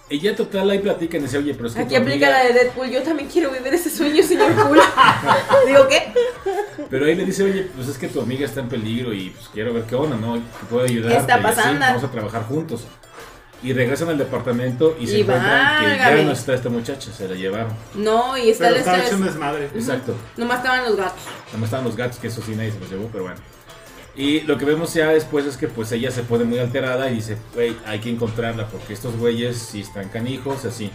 Ya 0.10 0.36
total 0.36 0.70
ahí 0.70 0.80
platican 0.80 1.20
y 1.20 1.24
dice, 1.26 1.38
oye, 1.38 1.54
pero 1.54 1.68
es 1.68 1.76
que 1.76 1.82
Aquí 1.82 1.96
aplica 1.96 2.28
amiga- 2.28 2.30
la 2.32 2.44
de 2.46 2.54
Deadpool. 2.54 2.90
Yo 2.90 3.04
también 3.04 3.28
quiero 3.30 3.52
vivir 3.52 3.74
ese 3.74 3.90
sueño, 3.90 4.24
señor 4.24 4.54
Cool. 4.56 4.80
Digo, 5.68 5.88
¿qué? 5.90 6.14
Pero 6.90 7.06
ahí 7.06 7.16
le 7.16 7.26
dice, 7.26 7.44
oye, 7.44 7.68
pues 7.76 7.90
es 7.90 7.98
que 7.98 8.08
tu 8.08 8.22
amiga 8.22 8.46
está 8.46 8.62
en 8.62 8.70
peligro 8.70 9.14
y 9.14 9.32
pues 9.32 9.50
quiero 9.54 9.74
ver 9.74 9.84
qué 9.84 9.96
onda, 9.96 10.16
¿no? 10.16 10.36
Que 10.36 10.66
puedo 10.70 10.86
ayudarte. 10.86 11.14
¿Qué 11.16 11.20
está 11.22 11.34
así, 11.36 11.44
pasando? 11.44 11.80
vamos 11.82 12.04
a 12.06 12.12
trabajar 12.12 12.44
juntos. 12.46 12.86
Y 13.64 13.74
regresan 13.74 14.08
al 14.10 14.18
departamento 14.20 14.96
y 15.00 15.08
se 15.08 15.20
encuentran 15.22 15.84
que 15.84 15.98
ya 15.98 16.24
no 16.24 16.32
está 16.32 16.54
esta 16.54 16.70
muchacha, 16.70 17.12
se 17.12 17.28
la 17.28 17.36
llevaron. 17.36 17.74
No, 17.96 18.38
y 18.38 18.52
está 18.52 18.66
Pero 18.66 18.76
el 18.76 18.80
estaba 18.82 18.98
estrés. 18.98 19.14
hecho 19.14 19.22
un 19.22 19.28
desmadre. 19.28 19.66
Exacto. 19.76 20.16
Nomás 20.38 20.58
estaban 20.60 20.84
los 20.86 20.96
gatos. 20.96 21.22
Nada 21.48 21.58
más 21.58 21.64
estaban 21.68 21.86
los 21.86 21.96
gatos, 21.98 22.18
que 22.20 22.28
eso 22.28 22.42
sí 22.46 22.54
nadie 22.56 22.72
se 22.72 22.80
los 22.80 22.90
llevó, 22.90 23.10
pero 23.12 23.24
bueno. 23.26 23.40
Y 24.18 24.42
lo 24.42 24.58
que 24.58 24.66
vemos 24.66 24.94
ya 24.96 25.10
después 25.10 25.46
es 25.46 25.58
que 25.58 25.68
pues 25.68 25.92
ella 25.92 26.10
se 26.10 26.24
pone 26.24 26.44
muy 26.44 26.58
alterada 26.58 27.10
y 27.12 27.16
dice, 27.16 27.38
güey, 27.54 27.76
hay 27.86 28.00
que 28.00 28.10
encontrarla 28.10 28.68
porque 28.68 28.94
estos 28.94 29.16
güeyes 29.16 29.58
sí 29.58 29.82
están 29.82 30.10
canijos, 30.10 30.66
así. 30.66 30.90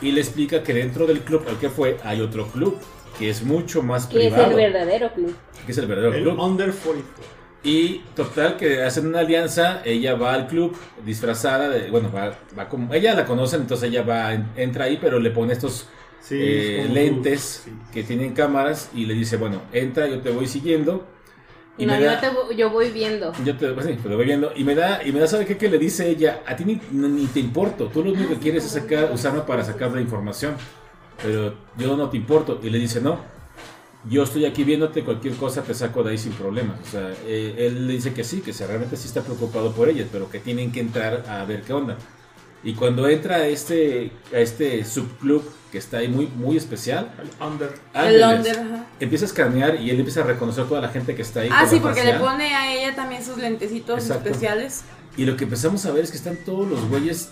Y 0.00 0.12
le 0.12 0.20
explica 0.20 0.62
que 0.62 0.72
dentro 0.72 1.06
del 1.06 1.20
club 1.20 1.44
al 1.48 1.58
que 1.58 1.70
fue 1.70 1.96
hay 2.04 2.20
otro 2.20 2.46
club 2.46 2.78
que 3.18 3.30
es 3.30 3.42
mucho 3.42 3.82
más 3.82 4.06
Que 4.06 4.26
es 4.28 4.32
privado. 4.32 4.50
el 4.50 4.56
verdadero 4.56 5.12
club. 5.12 5.34
que 5.64 5.72
es 5.72 5.78
el 5.78 5.86
verdadero 5.86 6.14
El 6.14 6.22
club. 6.22 6.38
Under 6.38 6.70
44. 6.70 7.36
Y 7.64 8.02
total 8.14 8.56
que 8.56 8.82
hacen 8.84 9.06
una 9.08 9.20
alianza, 9.20 9.80
ella 9.84 10.14
va 10.14 10.34
al 10.34 10.46
club 10.46 10.76
disfrazada 11.04 11.68
de, 11.68 11.90
bueno, 11.90 12.12
va, 12.14 12.38
va 12.56 12.68
como, 12.68 12.94
ella 12.94 13.14
la 13.14 13.24
conocen, 13.24 13.62
entonces 13.62 13.88
ella 13.88 14.02
va, 14.02 14.34
en- 14.34 14.46
entra 14.56 14.84
ahí, 14.84 14.98
pero 15.00 15.18
le 15.18 15.30
pone 15.30 15.52
estos 15.52 15.88
Sí, 16.20 16.36
eh, 16.38 16.82
es 16.84 16.90
lentes 16.90 17.62
sí. 17.64 17.72
que 17.92 18.04
tienen 18.04 18.34
cámaras 18.34 18.90
y 18.94 19.06
le 19.06 19.14
dice, 19.14 19.36
bueno, 19.36 19.62
entra, 19.72 20.06
yo 20.06 20.20
te 20.20 20.30
voy 20.30 20.46
siguiendo. 20.46 21.06
Y 21.78 21.86
no, 21.86 21.92
me 21.94 22.00
yo, 22.00 22.06
da, 22.06 22.20
te 22.20 22.56
yo 22.56 22.70
voy 22.70 22.90
viendo. 22.90 23.32
yo 23.44 23.56
te, 23.56 23.68
pues 23.72 23.86
sí, 23.86 23.94
te 23.94 24.08
lo 24.08 24.16
voy 24.16 24.24
viendo. 24.24 24.50
Y 24.56 24.64
me 24.64 24.74
da, 24.74 25.02
y 25.04 25.12
me 25.12 25.20
da, 25.20 25.26
¿sabe 25.26 25.44
qué? 25.44 25.58
Que 25.58 25.68
le 25.68 25.78
dice 25.78 26.08
ella, 26.08 26.42
a 26.46 26.56
ti 26.56 26.64
ni, 26.64 26.80
ni 26.90 27.26
te 27.26 27.40
importo, 27.40 27.88
tú 27.88 28.02
lo 28.02 28.12
único 28.12 28.30
que 28.30 28.38
quieres 28.38 28.64
es 28.64 28.72
sacar, 28.72 29.10
usarme 29.12 29.40
para 29.40 29.62
sacar 29.62 29.92
la 29.92 30.00
información. 30.00 30.54
Pero 31.22 31.54
yo 31.76 31.96
no 31.96 32.08
te 32.08 32.16
importo. 32.16 32.60
Y 32.62 32.70
le 32.70 32.78
dice, 32.78 33.00
no, 33.00 33.18
yo 34.08 34.22
estoy 34.22 34.44
aquí 34.44 34.64
viéndote, 34.64 35.02
cualquier 35.02 35.34
cosa 35.34 35.62
te 35.62 35.74
saco 35.74 36.02
de 36.02 36.12
ahí 36.12 36.18
sin 36.18 36.32
problemas. 36.32 36.78
O 36.80 36.90
sea, 36.90 37.12
eh, 37.26 37.54
él 37.58 37.86
le 37.86 37.94
dice 37.94 38.14
que 38.14 38.24
sí, 38.24 38.40
que 38.40 38.52
realmente 38.52 38.96
sí 38.96 39.08
está 39.08 39.22
preocupado 39.22 39.72
por 39.72 39.88
ellas, 39.88 40.08
pero 40.10 40.30
que 40.30 40.38
tienen 40.38 40.72
que 40.72 40.80
entrar 40.80 41.24
a 41.28 41.44
ver 41.44 41.62
qué 41.62 41.72
onda. 41.72 41.96
Y 42.64 42.74
cuando 42.74 43.08
entra 43.08 43.36
a 43.36 43.46
este, 43.46 44.10
a 44.32 44.38
este 44.38 44.84
subclub 44.84 45.42
que 45.70 45.78
está 45.78 45.98
ahí 45.98 46.08
muy, 46.08 46.26
muy 46.26 46.56
especial, 46.56 47.12
El 47.20 47.46
Under. 47.46 47.74
El 47.94 48.22
Under, 48.24 48.58
ajá. 48.58 48.86
empieza 48.98 49.24
a 49.24 49.28
escanear 49.28 49.80
y 49.80 49.90
él 49.90 49.98
empieza 49.98 50.20
a 50.20 50.24
reconocer 50.24 50.64
a 50.64 50.66
toda 50.68 50.80
la 50.80 50.88
gente 50.88 51.14
que 51.14 51.22
está 51.22 51.40
ahí. 51.40 51.48
Ah, 51.52 51.66
sí, 51.68 51.78
porque 51.80 52.02
le 52.04 52.14
pone 52.14 52.54
a 52.54 52.72
ella 52.74 52.94
también 52.94 53.24
sus 53.24 53.36
lentecitos 53.36 54.00
Exacto. 54.02 54.28
especiales. 54.28 54.82
Y 55.16 55.24
lo 55.24 55.36
que 55.36 55.44
empezamos 55.44 55.84
a 55.86 55.92
ver 55.92 56.04
es 56.04 56.10
que 56.10 56.16
están 56.16 56.36
todos 56.44 56.68
los 56.68 56.88
güeyes 56.88 57.30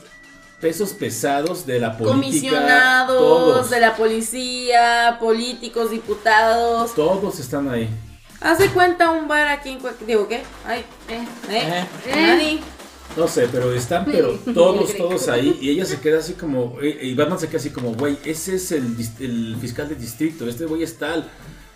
pesos 0.60 0.92
pesados 0.92 1.66
de 1.66 1.80
la 1.80 1.96
política. 1.98 2.16
Comisionados 2.16 3.18
todos, 3.18 3.70
de 3.70 3.80
la 3.80 3.96
policía, 3.96 5.18
políticos, 5.20 5.90
diputados. 5.90 6.94
todos 6.94 7.38
están 7.40 7.68
ahí. 7.68 7.88
Hace 8.40 8.68
cuenta 8.70 9.10
un 9.10 9.26
bar 9.26 9.48
aquí 9.48 9.70
en 9.70 9.80
Cuac- 9.80 9.98
Digo, 10.06 10.28
¿qué? 10.28 10.42
Ay, 10.66 10.84
Eh, 11.08 11.24
¿eh? 11.50 11.84
Eh. 12.06 12.14
Nani. 12.16 12.60
No 13.16 13.28
sé, 13.28 13.48
pero 13.50 13.72
están 13.72 14.04
pero 14.04 14.32
todos, 14.54 14.96
todos 14.96 15.28
ahí. 15.28 15.58
Y 15.60 15.70
ella 15.70 15.84
se 15.84 16.00
queda 16.00 16.18
así 16.18 16.32
como. 16.34 16.76
eh, 16.82 16.98
Y 17.02 17.14
Batman 17.14 17.38
se 17.38 17.46
queda 17.48 17.58
así 17.58 17.70
como, 17.70 17.94
güey, 17.94 18.18
ese 18.24 18.56
es 18.56 18.72
el, 18.72 18.96
el 19.20 19.56
fiscal 19.60 19.88
del 19.88 20.00
distrito. 20.00 20.48
Este 20.48 20.64
güey 20.66 20.82
es 20.82 20.98
tal. 20.98 21.28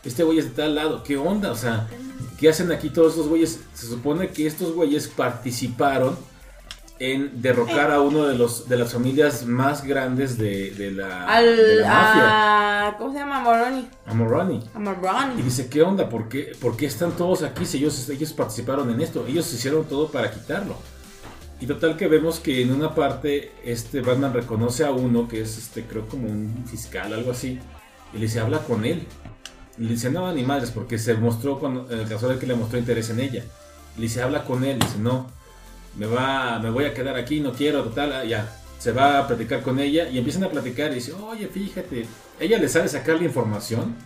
Este 0.05 0.23
güey 0.25 0.39
es 0.39 0.45
de 0.47 0.51
tal 0.63 0.75
lado. 0.75 1.03
¿Qué 1.03 1.17
onda? 1.17 1.51
O 1.53 1.57
sea, 1.57 1.87
¿qué 2.39 2.49
hacen 2.49 2.73
aquí 2.73 2.91
todos 2.91 3.13
estos 3.13 3.29
güeyes? 3.29 3.61
Se 3.75 3.87
supone 3.87 4.29
que 4.29 4.47
estos 4.47 4.73
güeyes 4.75 5.09
participaron 5.09 6.17
en 7.01 7.41
derrocar 7.41 7.93
a 7.93 8.01
uno 8.01 8.27
de 8.27 8.37
los 8.37 8.69
de 8.69 8.77
las 8.77 8.93
familias 8.93 9.47
más 9.47 9.85
grandes 9.85 10.37
de, 10.37 10.73
de 10.73 10.91
la, 10.91 11.07
de 11.07 11.13
Al. 11.27 11.81
la 11.83 11.89
mafia. 11.89 12.89
A, 12.89 12.97
¿Cómo 12.99 13.13
se 13.13 13.19
llama? 13.21 13.39
Moroni. 13.41 13.89
A 14.07 14.15
Moroni. 14.15 14.61
A 14.75 14.79
Y 14.79 14.83
Moroni. 14.83 15.43
dice, 15.43 15.69
¿qué 15.69 15.83
onda? 15.83 16.09
¿Por 16.09 16.29
qué, 16.29 16.57
por 16.61 16.77
qué 16.77 16.87
están 16.87 17.13
todos 17.13 17.43
aquí 17.43 17.65
si 17.67 17.79
ellos, 17.79 18.09
ellos 18.09 18.33
participaron 18.33 18.91
en 18.91 19.01
esto? 19.01 19.25
Ellos 19.29 19.53
hicieron 19.53 19.85
todo 19.85 20.09
para 20.11 20.31
quitarlo. 20.33 20.75
Y 21.61 21.67
total 21.67 21.97
que 21.97 22.07
vemos 22.07 22.39
que 22.39 22.63
en 22.63 22.73
una 22.73 22.95
parte 22.95 23.53
este 23.65 24.01
Batman 24.01 24.33
reconoce 24.33 24.85
a 24.85 24.93
uno 24.93 25.27
que 25.27 25.41
es 25.41 25.59
este 25.59 25.85
creo 25.85 26.07
como 26.07 26.29
un 26.29 26.65
fiscal, 26.67 27.13
algo 27.13 27.33
así. 27.33 27.59
Y 28.13 28.17
le 28.17 28.23
dice, 28.23 28.41
habla 28.41 28.61
con 28.61 28.85
él. 28.85 29.03
Y 29.77 29.83
le 29.83 29.91
dice, 29.91 30.11
no, 30.11 30.33
ni 30.33 30.45
madres, 30.45 30.71
porque 30.71 30.99
se 30.99 31.15
mostró, 31.15 31.59
cuando, 31.59 31.91
en 31.91 32.01
el 32.01 32.09
caso 32.09 32.29
de 32.29 32.39
que 32.39 32.47
le 32.47 32.55
mostró 32.55 32.79
interés 32.79 33.11
en 33.11 33.21
ella. 33.21 33.45
Le 33.97 34.03
dice, 34.03 34.23
habla 34.23 34.45
con 34.45 34.65
él. 34.65 34.77
Y 34.81 34.85
dice, 34.85 34.99
no, 34.99 35.31
me, 35.97 36.07
va, 36.07 36.59
me 36.61 36.71
voy 36.71 36.85
a 36.85 36.95
quedar 36.95 37.17
aquí, 37.17 37.41
no 37.41 37.53
quiero, 37.53 37.83
total, 37.83 38.13
ah, 38.13 38.25
ya. 38.25 38.57
Se 38.79 38.93
va 38.93 39.19
a 39.19 39.27
platicar 39.27 39.63
con 39.63 39.81
ella 39.81 40.09
y 40.09 40.19
empiezan 40.19 40.45
a 40.45 40.51
platicar 40.51 40.93
y 40.93 40.97
dice, 40.97 41.13
oye, 41.13 41.49
fíjate, 41.49 42.07
ella 42.39 42.59
le 42.59 42.69
sabe 42.69 42.89
sacar 42.89 43.17
la 43.17 43.25
información 43.25 43.97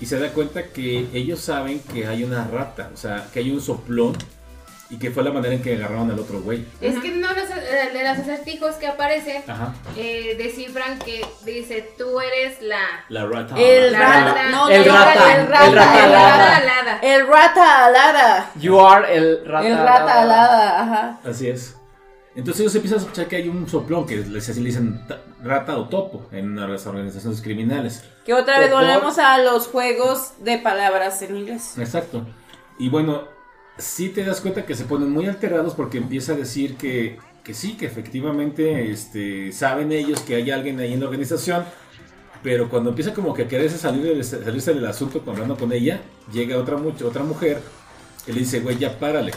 y 0.00 0.06
se 0.06 0.18
da 0.18 0.32
cuenta 0.32 0.68
que 0.68 1.08
ellos 1.12 1.40
saben 1.40 1.78
que 1.80 2.06
hay 2.06 2.24
una 2.24 2.44
rata, 2.48 2.90
o 2.94 2.96
sea, 2.96 3.28
que 3.30 3.40
hay 3.40 3.50
un 3.50 3.60
soplón 3.60 4.16
y 4.92 4.98
que 4.98 5.10
fue 5.10 5.22
la 5.24 5.32
manera 5.32 5.54
en 5.54 5.62
que 5.62 5.74
agarraron 5.74 6.10
al 6.10 6.18
otro 6.18 6.40
güey. 6.42 6.66
Es 6.80 6.98
que 6.98 7.10
no 7.12 7.28
los, 7.28 7.48
de 7.48 8.02
los 8.02 8.18
acertijos 8.18 8.74
que 8.76 8.86
aparecen, 8.86 9.42
Ajá. 9.48 9.72
eh, 9.96 10.34
descifran 10.36 10.98
que 10.98 11.24
dice, 11.46 11.94
tú 11.96 12.20
eres 12.20 12.60
la... 12.60 12.78
La 13.08 13.24
rata. 13.24 13.54
El 13.58 13.92
la 13.92 13.98
rata. 13.98 14.50
No, 14.50 14.68
el 14.68 14.86
no, 14.86 14.92
rata, 14.94 15.12
El 15.40 15.46
rata. 15.48 15.66
el 15.66 15.72
rata 15.72 15.98
El 15.98 16.04
alada. 16.04 16.38
rata. 16.38 16.56
alada. 16.58 16.98
El 17.02 17.26
rata 17.26 17.84
alada. 17.86 18.50
You 18.60 18.78
are 18.80 19.16
el 19.16 19.44
rata. 19.46 19.66
El 19.68 19.76
rata 19.78 20.22
alada. 20.22 20.82
Ajá. 20.82 21.20
Así 21.24 21.48
es. 21.48 21.76
Entonces 22.34 22.60
ellos 22.60 22.74
empiezan 22.74 22.98
a 22.98 23.00
sospechar 23.02 23.28
que 23.28 23.36
hay 23.36 23.48
un 23.48 23.68
soplón 23.68 24.06
que 24.06 24.16
les 24.16 24.48
así 24.48 24.60
le 24.60 24.66
dicen 24.66 25.06
ta- 25.06 25.20
rata 25.42 25.76
o 25.76 25.88
topo 25.88 26.26
en 26.32 26.56
las 26.56 26.86
organizaciones 26.86 27.42
criminales. 27.42 28.04
Que 28.24 28.32
otra 28.34 28.58
vez 28.58 28.70
volvemos 28.70 29.18
a 29.18 29.38
los 29.38 29.68
juegos 29.68 30.32
de 30.38 30.58
palabras 30.58 31.20
en 31.22 31.36
inglés. 31.36 31.76
Exacto. 31.78 32.26
Y 32.78 32.88
bueno, 32.88 33.24
sí 33.78 34.08
te 34.10 34.24
das 34.24 34.40
cuenta 34.40 34.66
que 34.66 34.74
se 34.74 34.84
ponen 34.84 35.10
muy 35.10 35.26
alterados 35.26 35.74
porque 35.74 35.98
empieza 35.98 36.32
a 36.32 36.36
decir 36.36 36.76
que, 36.76 37.18
que 37.44 37.54
sí, 37.54 37.76
que 37.76 37.86
efectivamente 37.86 38.90
este, 38.90 39.52
saben 39.52 39.92
ellos 39.92 40.20
que 40.20 40.36
hay 40.36 40.50
alguien 40.50 40.78
ahí 40.80 40.92
en 40.92 41.00
la 41.00 41.06
organización, 41.06 41.64
pero 42.42 42.68
cuando 42.68 42.90
empieza 42.90 43.14
como 43.14 43.34
que 43.34 43.42
a 43.44 43.48
quererse 43.48 43.78
salir 43.78 44.02
del- 44.04 44.24
salirse 44.24 44.74
del 44.74 44.86
asunto 44.86 45.22
hablando 45.26 45.56
con 45.56 45.72
ella, 45.72 46.00
llega 46.32 46.58
otra, 46.58 46.76
otra 46.76 47.22
mujer 47.24 47.60
que 48.26 48.32
le 48.32 48.40
dice, 48.40 48.60
güey, 48.60 48.78
ya 48.78 48.98
párale, 48.98 49.32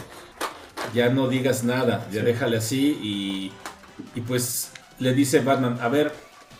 ya 0.94 1.08
no 1.10 1.28
digas 1.28 1.64
nada, 1.64 2.08
ya 2.12 2.22
déjale 2.22 2.56
así 2.58 2.98
y, 3.02 3.52
y 4.14 4.20
pues 4.22 4.72
le 4.98 5.12
dice 5.14 5.40
Batman, 5.40 5.78
a 5.80 5.88
ver, 5.88 6.12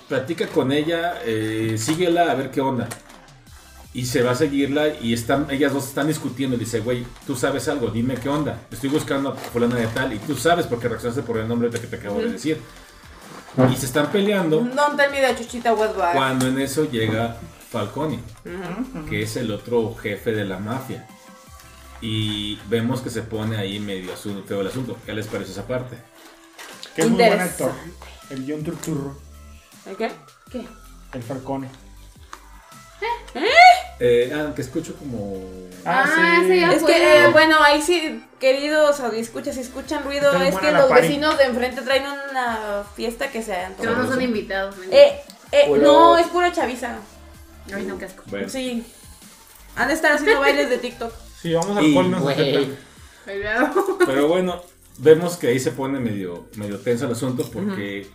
platica 0.09 0.47
con 0.49 0.72
ella, 0.72 1.14
eh, 1.24 1.77
síguela 1.79 2.31
a 2.31 2.35
ver 2.35 2.51
qué 2.51 2.61
onda. 2.61 2.89
Y 3.97 4.05
se 4.05 4.22
va 4.22 4.32
a 4.32 4.34
seguirla 4.34 4.88
y 5.01 5.14
están, 5.14 5.47
ellas 5.51 5.72
dos 5.72 5.88
están 5.88 6.07
discutiendo. 6.07 6.55
Y 6.55 6.59
dice, 6.59 6.80
güey, 6.80 7.07
tú 7.26 7.34
sabes 7.34 7.66
algo, 7.66 7.88
dime 7.88 8.16
qué 8.16 8.28
onda. 8.28 8.61
Estoy 8.70 8.90
buscando 8.90 9.30
a 9.30 9.34
fulana 9.34 9.76
de 9.76 9.86
tal 9.86 10.12
y 10.12 10.18
tú 10.18 10.36
sabes 10.36 10.66
porque 10.66 10.86
reaccionaste 10.86 11.22
por 11.22 11.38
el 11.38 11.49
nombre 11.49 11.70
de 11.70 11.80
que 11.80 11.86
te 11.86 11.97
acabo 11.97 12.18
de 12.18 12.32
decir. 12.32 12.61
Y 13.72 13.74
se 13.74 13.86
están 13.86 14.12
peleando 14.12 14.59
Don't 14.59 14.99
tell 14.99 15.11
me 15.11 15.22
that 15.22 15.38
Chuchita 15.38 15.72
was 15.72 15.92
cuando 16.12 16.47
en 16.47 16.61
eso 16.61 16.84
llega 16.90 17.38
Falcone, 17.70 18.20
que 19.09 19.22
es 19.22 19.34
el 19.36 19.51
otro 19.51 19.94
jefe 19.94 20.32
de 20.32 20.44
la 20.44 20.59
mafia. 20.59 21.09
Y 22.03 22.59
vemos 22.68 23.01
que 23.01 23.09
se 23.09 23.22
pone 23.22 23.57
ahí 23.57 23.78
medio 23.78 24.12
asunto, 24.12 24.47
feo 24.47 24.61
el 24.61 24.66
asunto. 24.66 24.99
¿Qué 25.07 25.14
les 25.14 25.26
parece 25.26 25.53
esa 25.53 25.66
parte? 25.66 25.97
Que 26.94 27.01
es 27.01 27.09
muy 27.09 27.24
buen 27.24 27.40
actor. 27.40 27.72
El 28.28 28.44
John 28.47 28.62
Turturro, 28.62 29.16
¿El 29.86 29.97
qué? 29.97 30.11
¿Qué? 30.51 30.66
el 31.14 31.22
Falcone. 31.22 31.86
Eh, 33.99 34.32
ah, 34.34 34.53
que 34.55 34.62
escucho 34.62 34.94
como... 34.97 35.40
Ah, 35.84 36.40
ese 36.42 36.61
ya 36.61 36.72
Es 36.72 36.82
que, 36.82 37.24
eh, 37.24 37.30
bueno, 37.30 37.57
ahí 37.62 37.80
sí, 37.80 38.22
queridos 38.40 39.01
escuchas, 39.14 39.55
si 39.55 39.61
escuchan 39.62 40.05
ruido, 40.05 40.32
Está 40.32 40.49
es 40.49 40.57
que 40.57 40.72
los 40.72 40.86
party. 40.86 41.07
vecinos 41.07 41.38
de 41.38 41.44
enfrente 41.44 41.82
traen 41.82 42.05
una 42.30 42.84
fiesta 42.94 43.30
que 43.30 43.42
se 43.42 43.55
han 43.55 43.74
Que 43.74 43.86
no 43.86 44.07
son 44.07 44.20
invitados. 44.20 44.74
Eh, 44.90 45.20
eh, 45.53 45.78
no, 45.80 46.18
es 46.18 46.26
pura 46.26 46.53
chaviza. 46.53 46.99
Ay, 47.72 47.84
no, 47.84 47.99
qué 47.99 48.07
asco. 48.07 48.22
Bueno, 48.26 48.49
Sí. 48.49 48.84
Han 49.76 49.88
de 49.88 49.94
estar 49.94 50.12
haciendo 50.12 50.40
bailes 50.40 50.70
de 50.70 50.78
TikTok. 50.78 51.12
Sí, 51.40 51.53
vamos 51.53 51.76
al 51.76 51.92
col. 51.92 52.76
Pero 54.07 54.28
bueno, 54.28 54.62
vemos 54.99 55.36
que 55.36 55.49
ahí 55.49 55.61
se 55.61 55.72
pone 55.72 55.99
medio, 56.01 56.49
medio 56.57 56.78
tenso 56.78 57.07
el 57.07 57.12
asunto 57.12 57.49
porque 57.53 58.07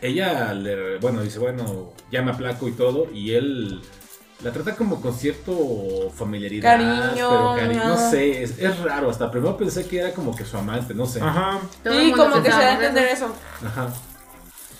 ella, 0.00 0.52
le, 0.52 0.98
bueno, 0.98 1.22
dice, 1.22 1.38
bueno, 1.38 1.92
ya 2.10 2.22
me 2.22 2.32
aplaco 2.32 2.68
y 2.68 2.72
todo, 2.72 3.10
y 3.12 3.34
él 3.34 3.82
la 4.42 4.52
trata 4.52 4.76
como 4.76 5.00
con 5.00 5.14
cierto 5.14 6.10
familiaridad. 6.14 6.72
Cariño, 6.76 7.28
pero 7.30 7.56
cari- 7.56 7.76
no 7.84 8.10
sé, 8.10 8.42
es, 8.42 8.58
es 8.58 8.78
raro. 8.80 9.10
Hasta 9.10 9.30
primero 9.30 9.56
pensé 9.56 9.86
que 9.86 9.98
era 9.98 10.12
como 10.12 10.34
que 10.36 10.44
su 10.44 10.56
amante, 10.56 10.94
no 10.94 11.06
sé. 11.06 11.20
Ajá. 11.22 11.60
Sí, 11.84 12.12
como 12.14 12.42
que 12.42 12.50
se 12.52 12.58
da 12.58 12.68
a 12.70 12.74
entender 12.74 13.08
eso. 13.08 13.30
Ajá. 13.64 13.88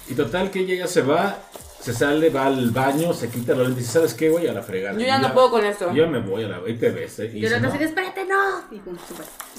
Y 0.08 0.14
total 0.14 0.50
que 0.50 0.60
ella 0.60 0.74
ya 0.76 0.86
se 0.86 1.02
va, 1.02 1.38
se 1.80 1.92
sale, 1.94 2.30
va 2.30 2.46
al 2.46 2.70
baño, 2.70 3.12
se 3.14 3.28
quita 3.28 3.54
los 3.54 3.66
lentes 3.66 3.78
y 3.78 3.80
dice, 3.86 3.92
¿sabes 3.94 4.14
qué, 4.14 4.28
güey? 4.28 4.46
A 4.46 4.52
la 4.52 4.62
fregada. 4.62 4.98
Yo 4.98 5.06
ya 5.06 5.18
Y 5.18 5.22
no 5.22 5.32
puedo 5.34 5.50
con 5.50 5.64
esto. 5.64 5.92
Yo 5.92 6.04
ya 6.04 6.10
me 6.10 6.20
voy 6.20 6.44
a 6.44 6.48
la... 6.48 6.56
Ahí 6.58 6.76
te 6.76 6.90
ves, 6.90 7.18
¿eh? 7.20 7.30
Y 7.34 7.38
Y 7.38 7.46
así, 7.46 7.82
espérate, 7.82 8.24
no. 8.26 8.60
Y 8.70 8.78
pum. 8.80 8.96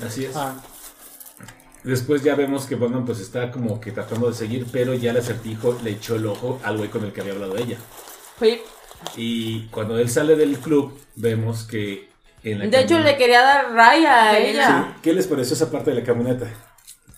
Así 0.05 0.25
es. 0.25 0.35
Ah, 0.35 0.55
Después 1.83 2.21
ya 2.23 2.35
vemos 2.35 2.65
que 2.65 2.75
Batman 2.75 3.05
pues 3.05 3.19
está 3.19 3.49
como 3.51 3.79
que 3.79 3.91
tratando 3.91 4.27
de 4.29 4.33
seguir, 4.35 4.67
pero 4.71 4.93
ya 4.93 5.11
el 5.11 5.17
acertijo 5.17 5.77
le 5.83 5.91
echó 5.91 6.15
el 6.15 6.25
ojo 6.25 6.59
al 6.63 6.77
güey 6.77 6.89
con 6.89 7.03
el 7.05 7.13
que 7.13 7.21
había 7.21 7.33
hablado 7.33 7.55
ella. 7.55 7.77
Sí. 8.39 8.61
Y 9.15 9.67
cuando 9.67 9.97
él 9.97 10.09
sale 10.09 10.35
del 10.35 10.57
club, 10.59 10.97
vemos 11.15 11.63
que 11.63 12.09
en 12.43 12.59
la 12.59 12.65
De 12.67 12.81
hecho, 12.81 12.99
le 12.99 13.17
quería 13.17 13.41
dar 13.41 13.71
raya 13.73 14.29
a 14.29 14.35
Sí, 14.35 14.43
ella. 14.43 14.95
¿Qué 15.01 15.13
les 15.13 15.27
pareció 15.27 15.53
esa 15.55 15.71
parte 15.71 15.91
de 15.91 15.99
la 16.01 16.05
camioneta? 16.05 16.47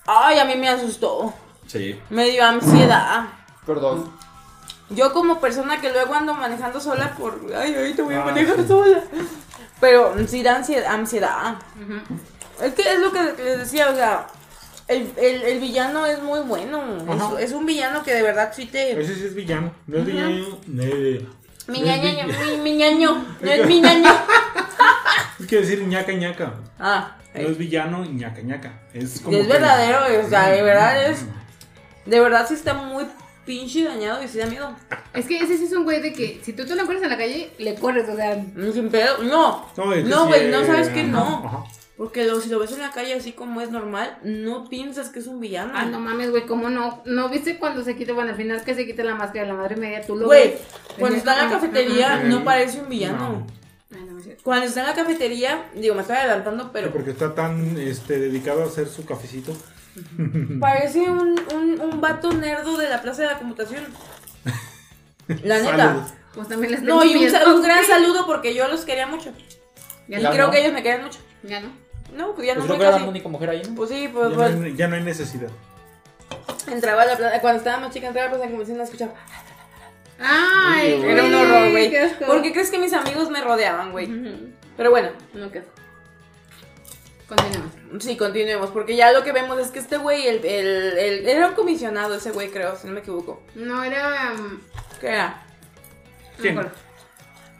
Ay, 0.05 0.39
a 0.39 0.45
mí 0.45 0.55
me 0.55 0.69
asustó. 0.69 1.34
Sí. 1.67 1.99
Me 2.09 2.30
dio 2.32 2.43
ansiedad. 2.43 3.27
Perdón. 3.65 4.11
Yo 4.89 5.13
como 5.13 5.39
persona 5.39 5.80
que 5.80 5.91
luego 5.91 6.15
ando 6.15 6.34
manejando 6.34 6.80
sola 6.80 7.13
por... 7.15 7.39
Ay, 7.55 7.75
ahorita 7.75 8.03
voy 8.03 8.15
a 8.15 8.21
Ah, 8.21 8.25
manejar 8.25 8.57
sí. 8.57 8.67
sola. 8.67 9.03
Pero 9.80 10.15
sí 10.27 10.41
da 10.41 10.55
ansiedad. 10.55 11.55
Es 12.61 12.73
que 12.73 12.82
es 12.93 12.99
lo 12.99 13.11
que 13.11 13.21
les 13.43 13.59
decía, 13.59 13.89
o 13.89 13.95
sea... 13.95 14.27
El, 14.88 15.11
el, 15.17 15.43
el 15.43 15.59
villano 15.59 16.07
es 16.07 16.19
muy 16.23 16.39
bueno. 16.39 16.82
Es, 17.38 17.49
es 17.49 17.51
un 17.51 17.67
villano 17.67 18.01
que 18.01 18.15
de 18.15 18.23
verdad 18.23 18.51
sí 18.55 18.65
te... 18.65 18.99
ese 18.99 19.13
sí 19.13 19.25
es 19.25 19.36
villano. 19.36 19.71
No 19.86 19.99
es 19.99 20.05
villano. 20.07 20.57
Mi 21.70 21.82
no 21.82 21.91
es 21.93 22.01
ñaño, 22.03 22.28
mi, 22.28 22.57
mi 22.61 22.76
ñaño, 22.76 23.26
no 23.41 23.51
es 23.51 23.65
mi 23.67 23.82
ñaño. 23.82 24.09
Es 25.39 25.47
que 25.47 25.57
decir 25.61 25.86
ñaca 25.88 26.11
ñaca. 26.13 26.53
Ah, 26.80 27.15
No 27.34 27.41
es 27.41 27.57
villano 27.57 28.03
y 28.05 28.09
ñaca 28.09 28.41
ñaca. 28.41 28.74
Es 28.93 29.22
como. 29.22 29.38
es 29.38 29.47
que- 29.47 29.53
verdadero, 29.53 30.26
o 30.26 30.30
sea, 30.30 30.49
de 30.49 30.61
verdad 30.61 31.09
es... 31.11 31.26
De 32.05 32.20
verdad 32.20 32.45
sí 32.47 32.55
está 32.55 32.74
muy 32.74 33.05
pinche 33.45 33.84
dañado 33.84 34.22
y 34.24 34.28
sí 34.28 34.38
da 34.39 34.45
miedo. 34.47 34.76
Es 35.13 35.26
que 35.28 35.38
ese 35.39 35.57
sí 35.57 35.65
es 35.65 35.72
un 35.74 35.84
güey 35.84 36.01
de 36.01 36.11
que 36.13 36.39
si 36.43 36.53
tú 36.53 36.65
te 36.65 36.76
lo 36.76 36.82
encuentras 36.82 37.03
en 37.11 37.17
la 37.17 37.24
calle, 37.24 37.51
le 37.59 37.76
corres, 37.76 38.07
o 38.09 38.15
sea. 38.15 38.36
Mm, 38.36 38.72
Sin 38.74 38.89
pedo. 38.89 39.20
No, 39.24 39.67
No, 39.78 39.84
sí, 39.93 40.28
güey, 40.28 40.47
no 40.49 40.65
sabes 40.65 40.89
que 40.89 41.01
ajá, 41.01 41.09
no. 41.09 41.67
Porque 42.00 42.26
lo- 42.26 42.39
si 42.39 42.47
lo 42.50 42.58
ves 42.60 42.72
en 42.72 42.80
la 42.80 42.91
calle 42.91 43.14
así 43.14 43.34
como 43.34 43.60
es 43.62 43.70
normal, 43.72 44.18
no 44.24 44.68
piensas 44.70 45.10
que 45.10 45.20
es 45.20 45.28
un 45.28 45.39
villano. 45.41 45.74
Ah, 45.76 45.84
no 45.86 46.00
mames, 46.00 46.32
güey, 46.32 46.45
¿cómo 46.47 46.70
no? 46.70 47.04
¿No 47.06 47.28
viste 47.30 47.60
cuando 47.60 47.84
se 47.84 47.95
quita? 47.97 48.14
Bueno, 48.14 48.32
al 48.32 48.38
final 48.38 48.64
que 48.64 48.74
se 48.74 48.86
quita 48.88 49.04
la 49.04 49.16
máscara 49.16 49.41
de 49.45 49.52
la 49.52 49.58
madre 49.58 49.76
media, 49.76 50.02
tú 50.08 50.16
lo 50.16 50.26
Güey, 50.28 50.52
ves. 50.52 50.62
cuando 50.97 51.18
está 51.18 51.38
en 51.38 51.45
la 51.45 51.52
cafetería 51.52 52.24
no 52.24 52.43
parece 52.45 52.80
un 52.80 52.88
villano. 52.89 53.45
Ay, 53.93 54.02
no 54.08 54.14
me 54.14 54.22
siento. 54.24 54.41
Cuando 54.43 54.66
está 54.66 54.80
en 54.80 54.88
la 54.88 54.93
cafetería, 54.95 55.66
digo, 55.76 55.93
me 55.93 56.02
estoy 56.02 56.16
adelantando, 56.16 56.72
pero 56.72 56.89
Porque 56.91 57.12
está 57.12 57.36
tan 57.36 57.78
este, 57.78 58.18
dedicado 58.18 58.64
a 58.64 58.68
hacer 58.68 58.88
su 58.88 59.06
cafecito. 59.06 59.54
parece 60.62 61.02
un, 61.02 61.36
un, 61.54 61.82
un 61.82 62.00
vato 62.02 62.32
nerdo 62.32 62.78
de 62.78 62.88
la 62.89 63.02
plaza 63.02 63.24
de 63.24 63.28
la 63.28 63.38
computación. 63.39 63.84
La 65.43 65.60
neta. 65.60 66.08
Pues 66.34 66.47
también 66.47 66.72
les 66.72 66.82
No, 66.82 67.04
y 67.04 67.16
un, 67.16 67.36
un 67.56 67.62
gran 67.62 67.84
saludo 67.84 68.26
porque 68.26 68.54
yo 68.56 68.68
los 68.70 68.86
quería 68.86 69.06
mucho. 69.06 69.34
Ya 70.08 70.20
Y 70.20 70.24
no, 70.24 70.32
creo 70.32 70.45
no. 70.47 70.52
que 70.54 70.62
ellos 70.62 70.74
me 70.74 70.82
querían 70.82 71.04
mucho. 71.04 71.20
ya 71.43 71.60
no. 71.60 71.88
No, 72.14 72.34
pues 72.34 72.47
ya 72.47 72.53
Pues 72.55 72.66
no 72.68 72.76
creo 72.76 72.78
fue 72.78 72.86
casi. 72.91 73.03
la 73.03 73.10
única 73.10 73.30
mujer 73.30 73.49
ahí, 73.49 73.62
¿no? 73.68 73.76
Pues 73.76 73.89
sí, 73.89 74.10
pues, 74.12 74.30
Ya, 74.32 74.36
pues, 74.36 74.55
no 74.55 74.66
hay, 74.66 74.76
ya 74.76 74.88
no 74.88 74.95
hay 74.95 75.03
necesidad. 75.03 75.49
entraba 76.68 77.01
a 77.03 77.05
la 77.05 77.18
plaza, 77.18 77.39
cuando 77.41 77.57
estaba 77.60 77.78
más 77.80 77.93
chica 77.93 78.07
entraba 78.07 78.28
a 78.28 78.32
la 78.32 78.38
plaza 78.38 78.43
de 78.45 78.49
computación 78.51 78.78
la 78.78 78.84
escuchaba. 78.84 79.14
Ay, 80.22 80.99
Uy, 81.01 81.10
Era 81.12 81.24
un 81.24 81.34
horror, 81.34 81.72
güey. 81.72 81.89
qué 81.89 81.99
asco. 81.99 82.26
¿Por 82.26 82.41
qué 82.41 82.51
crees 82.51 82.70
que 82.72 82.78
mis 82.78 82.91
amigos 82.93 83.30
me 83.30 83.41
rodeaban, 83.41 83.91
güey? 83.91 84.10
Pero 84.76 84.89
bueno, 84.91 85.10
No, 85.34 85.49
qué 85.51 85.60
asco. 85.60 85.72
Continuemos. 87.28 87.72
sí, 88.03 88.18
continuemos, 88.18 88.72
porque 88.72 88.95
ya 88.95 89.12
lo 89.12 89.24
que 89.24 89.32
vemos 89.32 89.60
es 89.60 89.68
que 89.70 89.78
este 89.80 89.97
güey, 89.97 90.28
el, 90.28 90.43
el, 90.43 90.97
el- 90.97 91.28
era 91.30 91.49
un 91.49 91.53
comisionado 91.53 92.16
ese 92.16 92.32
güey, 92.32 92.49
creo, 92.49 92.76
si 92.76 92.88
no 92.88 92.93
me 92.93 93.01
equivoco. 93.01 93.43
No, 93.53 93.84
era. 93.84 94.34
um, 94.34 94.60
¿Qué 94.99 95.10
era? 95.10 95.43
no 96.38 96.41
¿Quién? 96.41 96.70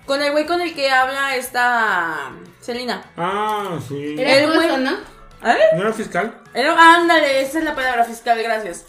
Con 0.08 0.24
el 0.24 0.32
güey 0.32 0.48
con 0.48 0.60
el 0.60 0.74
que 0.74 0.90
habla 0.90 1.36
esta 1.36 2.32
Celina. 2.74 3.02
Ah, 3.18 3.80
sí. 3.88 4.16
Era 4.18 4.34
El 4.36 4.52
güey- 4.52 4.78
¿no? 4.78 4.92
¿Eh? 4.92 5.58
¿No 5.76 5.82
era 5.82 5.94
fiscal? 5.94 6.40
Era, 6.54 6.96
ándale, 6.96 7.42
esa 7.42 7.60
es 7.60 7.64
la 7.66 7.74
palabra 7.74 8.04
fiscal, 8.06 8.42
gracias. 8.44 8.86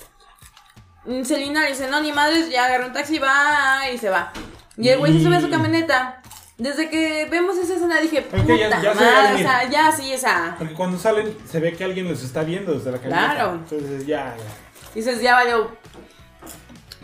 Mm, 1.07 1.22
Celina 1.24 1.62
le 1.62 1.70
dice, 1.70 1.89
no, 1.89 2.01
ni 2.01 2.12
madres, 2.12 2.51
ya 2.51 2.66
agarra 2.66 2.87
un 2.87 2.93
taxi, 2.93 3.18
va 3.18 3.89
y 3.91 3.97
se 3.97 4.11
va. 4.11 4.33
Y 4.76 4.89
el 4.89 4.99
güey 4.99 5.12
se 5.16 5.22
sube 5.24 5.37
a 5.37 5.41
su 5.41 5.49
camioneta. 5.49 6.20
Desde 6.59 6.91
que 6.91 7.26
vemos 7.31 7.57
esa 7.57 7.72
escena 7.74 7.99
dije, 8.01 8.20
puta 8.20 8.43
Es 8.43 8.47
que 8.47 8.59
ya- 8.59 8.83
ya 8.83 8.93
madre, 8.95 9.35
o 9.35 9.39
sea, 9.39 9.70
ya 9.70 9.93
sí, 9.93 10.12
esa. 10.12 10.57
Porque 10.59 10.74
cuando 10.74 10.99
salen 10.99 11.35
se 11.51 11.59
ve 11.59 11.72
que 11.74 11.85
alguien 11.85 12.07
los 12.07 12.22
está 12.22 12.43
viendo 12.43 12.74
desde 12.74 12.91
la 12.93 12.99
camioneta. 12.99 13.35
Claro. 13.35 13.53
Entonces 13.55 14.07
ya, 14.07 14.37
ya. 14.37 14.93
Dices, 14.95 15.22
ya 15.22 15.35
valió. 15.37 15.74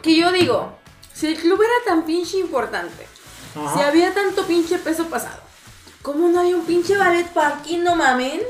Que 0.02 0.14
yo 0.16 0.30
digo, 0.32 0.76
si 1.14 1.28
el 1.28 1.36
club 1.40 1.58
era 1.62 1.94
tan 1.94 2.04
pinche 2.04 2.36
importante, 2.38 3.06
Ajá. 3.56 3.74
si 3.74 3.80
había 3.82 4.12
tanto 4.12 4.46
pinche 4.46 4.76
peso 4.78 5.06
pasado, 5.08 5.40
¿cómo 6.06 6.28
no 6.28 6.38
había 6.38 6.54
un 6.54 6.64
pinche 6.64 6.96
ballet 6.96 7.26
parking, 7.32 7.80
no 7.82 7.96
mamen? 7.96 8.40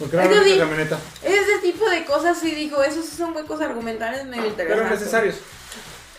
Porque 0.00 0.16
Es 0.16 0.44
sí. 0.52 0.58
camioneta. 0.58 0.98
Ese 1.22 1.58
tipo 1.62 1.88
de 1.88 2.04
cosas, 2.04 2.38
sí 2.40 2.50
digo, 2.50 2.82
esos 2.82 3.06
son 3.06 3.36
huecos 3.36 3.60
argumentales 3.60 4.24
medio 4.26 4.48
interesantes. 4.48 4.76
Pero 4.84 4.90
necesarios. 4.90 5.36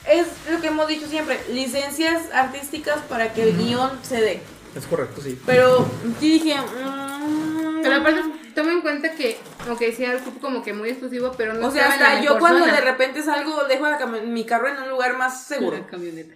Es 0.08 0.26
lo 0.50 0.62
que 0.62 0.68
hemos 0.68 0.88
dicho 0.88 1.06
siempre, 1.08 1.38
licencias 1.52 2.32
artísticas 2.34 3.00
para 3.10 3.34
que 3.34 3.44
el 3.44 3.58
guion 3.58 4.00
se 4.04 4.22
dé. 4.22 4.42
Es 4.74 4.86
correcto, 4.86 5.22
sí. 5.22 5.38
Pero 5.46 5.86
sí 6.22 6.40
dije, 6.40 6.56
mm, 6.56 7.57
Pero 7.90 8.02
aparte, 8.02 8.22
toma 8.56 8.72
en 8.72 8.82
cuenta 8.82 9.12
que, 9.12 9.38
ok, 9.70 9.82
sí 9.96 10.04
era 10.04 10.14
algo 10.14 10.32
como 10.42 10.64
que 10.64 10.74
muy 10.74 10.90
exclusivo, 10.90 11.32
pero 11.38 11.54
no 11.54 11.68
o 11.68 11.72
sea, 11.72 11.90
hasta 11.90 12.22
yo 12.22 12.38
cuando 12.40 12.60
zona. 12.60 12.74
de 12.74 12.82
repente 12.82 13.24
salgo, 13.24 13.64
dejo 13.66 13.88
la 13.88 14.06
mi 14.08 14.46
carro 14.46 14.68
en 14.68 14.78
un 14.84 14.90
lugar 14.90 15.18
más 15.18 15.46
seguro. 15.46 15.78
La 15.78 15.86
camioneta. 15.86 16.36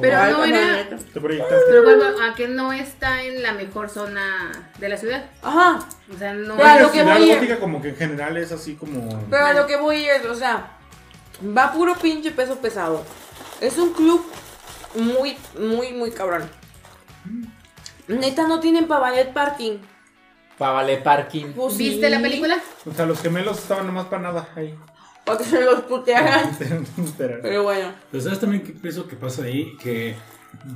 Pero 0.00 0.16
no 0.32 0.44
era. 0.44 0.72
neta. 0.72 0.96
Te 0.96 1.20
proyectaste. 1.20 1.64
Pero 1.68 1.82
vuelvo 1.82 2.04
a 2.22 2.34
que 2.34 2.46
no 2.48 2.72
está 2.72 3.22
en 3.24 3.42
la 3.42 3.52
mejor 3.52 3.88
zona 3.88 4.52
de 4.78 4.88
la 4.88 4.96
ciudad. 4.96 5.24
Ajá. 5.42 5.80
O 6.14 6.18
sea, 6.18 6.32
no 6.34 6.56
Pero 6.56 6.68
a 6.68 6.76
es- 6.76 6.82
lo 6.82 6.92
que 6.92 6.98
Ciudad 7.00 7.18
voy 7.18 7.28
gótica 7.34 7.58
como 7.60 7.82
que 7.82 7.88
en 7.88 7.96
general 7.96 8.36
es 8.36 8.52
así 8.52 8.74
como... 8.76 9.26
Pero 9.28 9.44
a 9.46 9.52
lo 9.52 9.66
que 9.66 9.76
voy 9.76 10.04
es, 10.04 10.24
o 10.26 10.34
sea, 10.34 10.76
va 11.56 11.72
puro 11.72 11.94
pinche 11.96 12.30
peso 12.30 12.56
pesado. 12.58 13.04
Es 13.60 13.78
un 13.78 13.92
club 13.92 14.24
muy, 14.94 15.36
muy, 15.58 15.92
muy 15.92 16.10
cabrón. 16.12 16.48
Neta, 18.08 18.46
no 18.48 18.60
tienen 18.60 18.86
para 18.88 19.00
ballet 19.00 19.32
parking. 19.32 19.78
Pa' 20.60 20.72
vale 20.72 20.98
parking. 20.98 21.54
Pues 21.54 21.72
sí. 21.72 21.88
¿Viste 21.88 22.10
la 22.10 22.20
película? 22.20 22.62
O 22.84 22.92
sea, 22.92 23.06
los 23.06 23.22
gemelos 23.22 23.58
estaban 23.58 23.86
nomás 23.86 24.08
para 24.08 24.20
nada 24.20 24.46
ahí. 24.54 24.74
Para 25.24 25.38
que 25.38 25.44
se 25.46 25.58
los 25.64 25.80
putearan. 25.84 26.54
Pero 27.16 27.62
bueno. 27.62 27.94
Pero 28.10 28.22
¿sabes 28.22 28.40
también 28.40 28.62
qué 28.62 28.72
pienso 28.72 29.08
que 29.08 29.16
pasa 29.16 29.44
ahí? 29.44 29.74
Que 29.78 30.16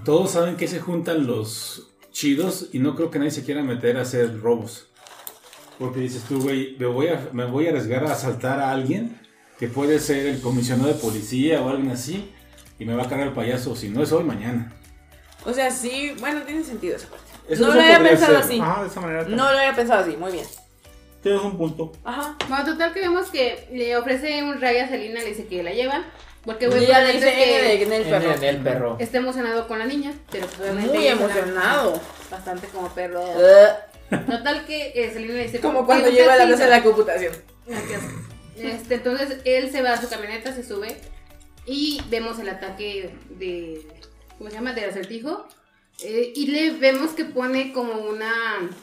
todos 0.02 0.30
saben 0.30 0.56
que 0.56 0.68
se 0.68 0.80
juntan 0.80 1.26
los 1.26 1.90
chidos 2.12 2.70
y 2.72 2.78
no 2.78 2.96
creo 2.96 3.10
que 3.10 3.18
nadie 3.18 3.30
se 3.30 3.44
quiera 3.44 3.62
meter 3.62 3.98
a 3.98 4.02
hacer 4.02 4.40
robos. 4.40 4.86
Porque 5.78 6.00
dices 6.00 6.22
tú, 6.26 6.40
güey, 6.40 6.78
me 6.78 6.86
voy 6.86 7.08
a, 7.08 7.28
me 7.32 7.44
voy 7.44 7.66
a 7.66 7.68
arriesgar 7.68 8.06
a 8.06 8.12
asaltar 8.12 8.60
a 8.60 8.72
alguien 8.72 9.20
que 9.58 9.68
puede 9.68 9.98
ser 9.98 10.24
el 10.28 10.40
comisionado 10.40 10.88
de 10.88 10.94
policía 10.94 11.60
o 11.60 11.68
alguien 11.68 11.90
así 11.90 12.32
y 12.78 12.86
me 12.86 12.94
va 12.94 13.02
a 13.02 13.08
cargar 13.10 13.26
el 13.26 13.34
payaso. 13.34 13.76
Si 13.76 13.90
no 13.90 14.02
es 14.02 14.12
hoy, 14.12 14.24
mañana. 14.24 14.72
O 15.44 15.52
sea, 15.52 15.70
sí, 15.70 16.14
bueno, 16.20 16.40
tiene 16.40 16.64
sentido 16.64 16.96
esa 16.96 17.08
parte. 17.08 17.23
Eso- 17.48 17.62
no 17.64 17.68
eso 17.68 17.74
lo 17.76 17.80
había 17.82 17.98
pensado 18.10 18.32
ser. 18.34 18.42
así. 18.44 18.60
Ajá, 18.60 18.82
de 18.82 18.88
esa 18.88 19.00
manera. 19.00 19.22
No 19.24 19.52
lo 19.52 19.58
había 19.58 19.74
pensado 19.74 20.00
así, 20.02 20.16
muy 20.16 20.32
bien. 20.32 20.46
Tienes 21.22 21.40
un 21.42 21.56
punto. 21.56 21.92
Ajá. 22.04 22.36
Bueno, 22.48 22.64
total 22.64 22.92
que 22.92 23.00
vemos 23.00 23.30
que 23.30 23.68
le 23.72 23.96
ofrece 23.96 24.42
un 24.42 24.60
ray 24.60 24.78
a 24.78 24.88
Selina, 24.88 25.20
le 25.20 25.26
dice 25.30 25.46
que 25.46 25.62
la 25.62 25.72
lleva. 25.72 26.04
Porque 26.44 26.66
Y 26.66 26.68
güey, 26.68 26.86
ya 26.86 26.96
por 26.98 27.06
le 27.06 27.12
dentro 27.14 27.28
dice 27.30 27.40
es 27.40 27.44
que 27.44 27.82
en 27.84 27.92
el 27.92 28.02
En 28.02 28.10
perro. 28.10 28.32
el 28.48 28.56
perro. 28.58 28.96
está 29.00 29.16
emocionado 29.18 29.66
con 29.66 29.78
la 29.78 29.86
niña, 29.86 30.12
pero 30.30 30.46
pues 30.46 30.60
obviamente 30.60 30.92
Muy 30.92 31.06
emocionado. 31.06 32.00
Bastante 32.30 32.66
como 32.68 32.88
perro. 32.88 33.22
Eh, 33.24 33.68
Total 34.10 34.66
que 34.66 34.92
eh, 34.94 35.10
Selena 35.14 35.32
le 35.34 35.42
dice 35.44 35.60
Como 35.60 35.86
cuando 35.86 36.04
"Quiero 36.08 36.10
un 36.10 36.16
lleva 36.22 36.32
la 36.36 36.42
taxi". 36.44 36.50
mesa 36.52 36.64
de 36.64 36.70
la 36.70 36.82
computación. 36.82 37.32
Este, 38.56 38.94
entonces 38.96 39.38
él 39.44 39.72
se 39.72 39.82
va 39.82 39.94
a 39.94 40.00
su 40.00 40.08
camioneta, 40.08 40.52
se 40.54 40.62
sube 40.62 40.96
y 41.66 42.00
vemos 42.10 42.38
el 42.38 42.48
ataque 42.50 43.14
de. 43.30 43.86
¿Cómo 44.38 44.50
se 44.50 44.56
llama? 44.56 44.72
Del 44.74 44.90
acertijo. 44.90 45.46
Eh, 46.00 46.32
y 46.34 46.46
le 46.48 46.72
vemos 46.72 47.12
que 47.12 47.24
pone 47.24 47.72
como 47.72 47.92
una. 47.94 48.32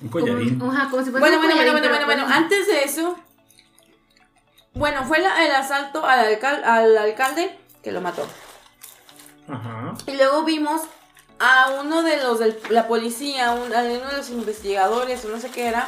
Un 0.01 0.09
collarín. 0.09 0.57
Como, 0.57 0.71
ajá, 0.71 0.89
como 0.89 1.03
si 1.03 1.11
fuera 1.11 1.19
Bueno, 1.19 1.37
un 1.37 1.43
bueno, 1.43 1.55
bueno, 1.55 1.71
collarín, 1.71 1.89
bueno, 1.91 2.05
bueno, 2.05 2.23
bueno. 2.25 2.35
Antes 2.35 2.67
de 2.67 2.83
eso. 2.83 3.17
Bueno, 4.73 5.03
fue 5.05 5.19
la- 5.19 5.45
el 5.45 5.51
asalto 5.51 6.05
al, 6.05 6.19
alcal- 6.25 6.63
al 6.63 6.97
alcalde 6.97 7.57
que 7.83 7.91
lo 7.91 7.99
mató. 8.01 8.25
Ajá. 9.49 9.93
Y 10.07 10.13
luego 10.15 10.43
vimos 10.43 10.81
a 11.39 11.71
uno 11.81 12.03
de 12.03 12.17
los 12.23 12.39
de 12.39 12.57
la 12.69 12.87
policía, 12.87 13.51
un- 13.51 13.73
a 13.73 13.81
uno 13.81 14.07
de 14.09 14.17
los 14.17 14.29
investigadores, 14.29 15.25
o 15.25 15.29
no 15.29 15.39
sé 15.39 15.49
qué 15.49 15.67
era. 15.67 15.87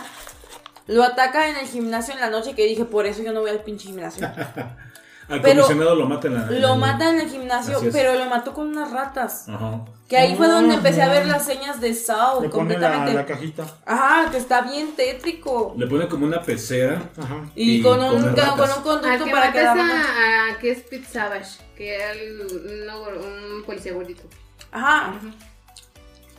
Lo 0.87 1.03
ataca 1.03 1.47
en 1.47 1.55
el 1.55 1.67
gimnasio 1.67 2.13
en 2.13 2.19
la 2.19 2.29
noche 2.29 2.55
que 2.55 2.65
dije, 2.65 2.83
por 2.83 3.05
eso 3.05 3.23
yo 3.23 3.31
no 3.31 3.39
voy 3.39 3.51
al 3.51 3.63
pinche 3.63 3.85
gimnasio. 3.87 4.27
Al 5.29 5.41
Pero- 5.41 5.61
comisionado 5.63 5.95
lo 5.95 6.05
mata 6.07 6.27
en 6.27 6.33
la. 6.35 6.45
Lo 6.51 6.73
en- 6.73 6.79
mata 6.79 7.09
en 7.09 7.21
el 7.21 7.29
gimnasio, 7.29 7.79
pero 7.91 8.13
lo 8.15 8.25
mató 8.29 8.53
con 8.53 8.67
unas 8.67 8.91
ratas. 8.91 9.47
Ajá. 9.47 9.81
Que 10.09 10.17
ahí 10.17 10.35
fue 10.35 10.47
donde 10.47 10.73
Ah, 10.75 10.77
empecé 10.77 11.01
a 11.01 11.09
ver 11.09 11.25
las 11.25 11.45
señas 11.45 11.79
de 11.81 11.93
Saw 11.93 12.41
Le 12.41 12.49
pone 12.49 12.73
la, 12.77 12.89
completamente. 12.89 13.13
la 13.13 13.25
cajita. 13.25 13.63
Ajá, 13.85 14.29
que 14.29 14.37
está 14.37 14.61
bien 14.61 14.95
tétrico. 14.95 15.73
Le 15.77 15.87
pone 15.87 16.07
como 16.07 16.25
una 16.25 16.41
pecera. 16.41 17.01
Ajá. 17.17 17.45
Y, 17.55 17.77
Y 17.77 17.81
con, 17.81 17.99
un, 18.03 18.21
con, 18.21 18.35
ratas. 18.35 18.77
un 18.77 18.83
conducto 18.83 19.25
que 19.25 19.31
para 19.31 19.51
que 19.51 19.61
la 19.63 19.71
a, 19.71 20.51
a 20.53 20.59
que 20.59 20.71
es 20.71 20.81
Pete 20.81 21.05
Savage, 21.05 21.57
que 21.75 21.95
era 21.95 22.11
el- 22.11 22.85
no, 22.85 22.99
un 23.01 23.63
policía 23.65 23.93
gordito. 23.93 24.23
Ajá. 24.71 25.13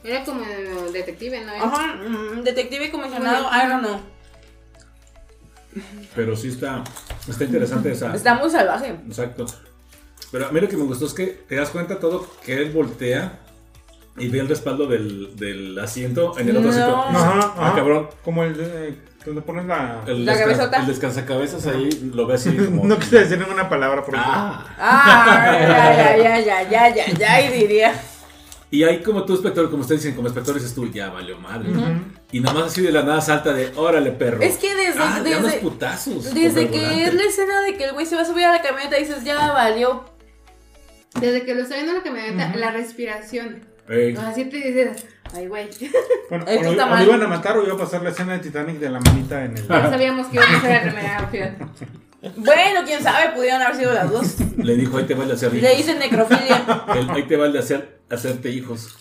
Era 0.04 0.22
como 0.24 0.44
detective, 0.92 1.40
¿no? 1.44 1.52
Ajá, 1.54 1.94
mm, 1.94 2.42
detective 2.42 2.90
comisionado, 2.92 3.48
I 3.50 3.66
don't 3.68 3.82
know. 3.82 4.00
Pero 6.14 6.36
sí 6.36 6.48
está, 6.48 6.84
está 7.28 7.44
interesante 7.44 7.92
esa. 7.92 8.14
Está 8.14 8.34
muy 8.34 8.50
salvaje. 8.50 8.96
Exacto. 9.06 9.46
Pero 10.32 10.46
a 10.48 10.52
mí 10.52 10.60
lo 10.60 10.68
que 10.68 10.76
me 10.76 10.84
gustó 10.84 11.06
es 11.06 11.14
que 11.14 11.26
te 11.48 11.54
das 11.56 11.70
cuenta 11.70 11.98
todo 12.00 12.26
que 12.44 12.54
él 12.54 12.70
voltea 12.72 13.38
y 14.16 14.28
ve 14.28 14.40
el 14.40 14.48
respaldo 14.48 14.86
del, 14.86 15.34
del 15.36 15.78
asiento 15.78 16.38
en 16.38 16.48
el 16.48 16.56
otro 16.56 16.70
No. 16.70 16.76
asiento. 16.76 17.18
Ajá, 17.18 17.54
Ah, 17.56 17.72
cabrón. 17.74 18.08
Como 18.24 18.44
el 18.44 18.56
de, 18.56 18.98
donde 19.24 19.40
pones 19.42 19.64
la... 19.66 20.02
El, 20.06 20.24
¿La 20.24 20.38
cabezota? 20.38 20.78
el 20.80 20.86
descansacabezas 20.86 21.66
ahí 21.66 22.10
lo 22.14 22.26
ve 22.26 22.34
así 22.34 22.54
como. 22.56 22.84
No 22.84 22.98
quise 22.98 23.20
decir 23.20 23.38
ninguna 23.38 23.68
palabra 23.68 24.04
por 24.04 24.14
eso. 24.14 24.24
Ah. 24.26 24.64
Ah, 24.78 25.56
ya, 25.60 26.16
ya, 26.16 26.40
ya, 26.40 26.62
ya, 26.62 26.70
ya, 26.70 26.94
ya, 26.94 27.12
ya, 27.12 27.40
y 27.40 27.58
diría. 27.60 27.92
Y 28.74 28.82
ahí 28.82 29.02
como 29.02 29.24
tú, 29.24 29.34
espectador, 29.34 29.70
como 29.70 29.82
ustedes 29.82 30.02
dicen, 30.02 30.16
como 30.16 30.26
espectador 30.26 30.60
dices 30.60 30.74
tú, 30.74 30.90
ya 30.90 31.08
valió 31.10 31.38
madre. 31.38 31.68
Y 32.32 32.40
nada 32.40 32.54
más 32.58 32.72
así 32.72 32.82
de 32.82 32.90
la 32.90 33.02
nada 33.04 33.20
salta 33.20 33.52
de, 33.52 33.70
órale 33.76 34.10
perro. 34.10 34.42
Es 34.42 34.56
que 34.58 34.74
desde, 34.74 34.98
Ah, 35.00 35.20
unos 35.24 35.42
desde, 35.44 35.58
putazos. 35.58 36.34
desde 36.34 36.68
que 36.68 37.04
es 37.04 37.14
la 37.14 37.22
escena 37.22 37.60
de 37.60 37.76
que 37.76 37.84
el 37.84 37.92
güey 37.92 38.04
se 38.04 38.16
va 38.16 38.22
a 38.22 38.24
subir 38.24 38.44
a 38.44 38.50
la 38.52 38.62
camioneta 38.62 38.96
dices, 38.96 39.22
ya 39.22 39.52
valió. 39.52 40.04
Desde 41.20 41.44
que 41.44 41.54
lo 41.54 41.62
está 41.62 41.76
viendo 41.76 41.92
en 41.92 41.98
la 41.98 42.02
camioneta, 42.04 42.56
la 42.56 42.72
respiración. 42.72 43.64
Ey, 43.88 44.16
Así 44.16 44.46
te 44.46 44.56
dices, 44.56 45.06
ay, 45.32 45.46
güey. 45.46 45.68
Bueno, 46.30 46.44
o, 46.48 46.62
lo, 46.62 46.70
o 46.70 47.02
iban 47.02 47.22
a 47.22 47.28
matar 47.28 47.56
o 47.58 47.64
iba 47.64 47.74
a 47.74 47.78
pasar 47.78 48.02
la 48.02 48.10
escena 48.10 48.32
de 48.32 48.38
Titanic 48.40 48.78
de 48.78 48.88
la 48.90 48.98
manita 48.98 49.44
en 49.44 49.56
el... 49.56 49.68
Ya 49.68 49.90
sabíamos 49.90 50.26
que 50.28 50.36
iba 50.36 50.44
a 50.44 50.60
ser 50.60 50.70
la 50.72 50.80
primera 50.92 51.22
opción. 51.22 51.56
Bueno, 52.36 52.80
quién 52.86 53.02
sabe, 53.02 53.34
pudieron 53.34 53.60
haber 53.60 53.76
sido 53.76 53.92
las 53.92 54.10
dos. 54.10 54.36
le 54.56 54.76
dijo, 54.76 54.96
ahí 54.96 55.04
te 55.04 55.12
va 55.14 55.24
el 55.24 55.28
de 55.28 55.34
hacer 55.34 55.52
Le 55.52 55.76
dicen 55.76 55.98
necrofilia. 55.98 56.64
El- 56.96 57.10
ahí 57.10 57.22
te 57.24 57.36
va 57.36 57.44
el 57.44 57.52
de 57.52 57.58
hacer, 57.58 57.93
hacerte 58.10 58.50
hijos. 58.50 58.96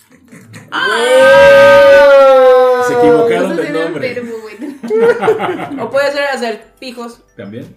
¡Ah! 1.53 2.83
Se 2.87 2.93
equivocaron 2.93 3.55
del 3.55 3.73
nombre. 3.73 4.07
enfermo, 4.09 4.33
güey. 4.41 4.53
O 5.81 5.89
puede 5.89 6.11
ser 6.11 6.23
hacer 6.25 6.73
pijos. 6.79 7.19
También. 7.37 7.75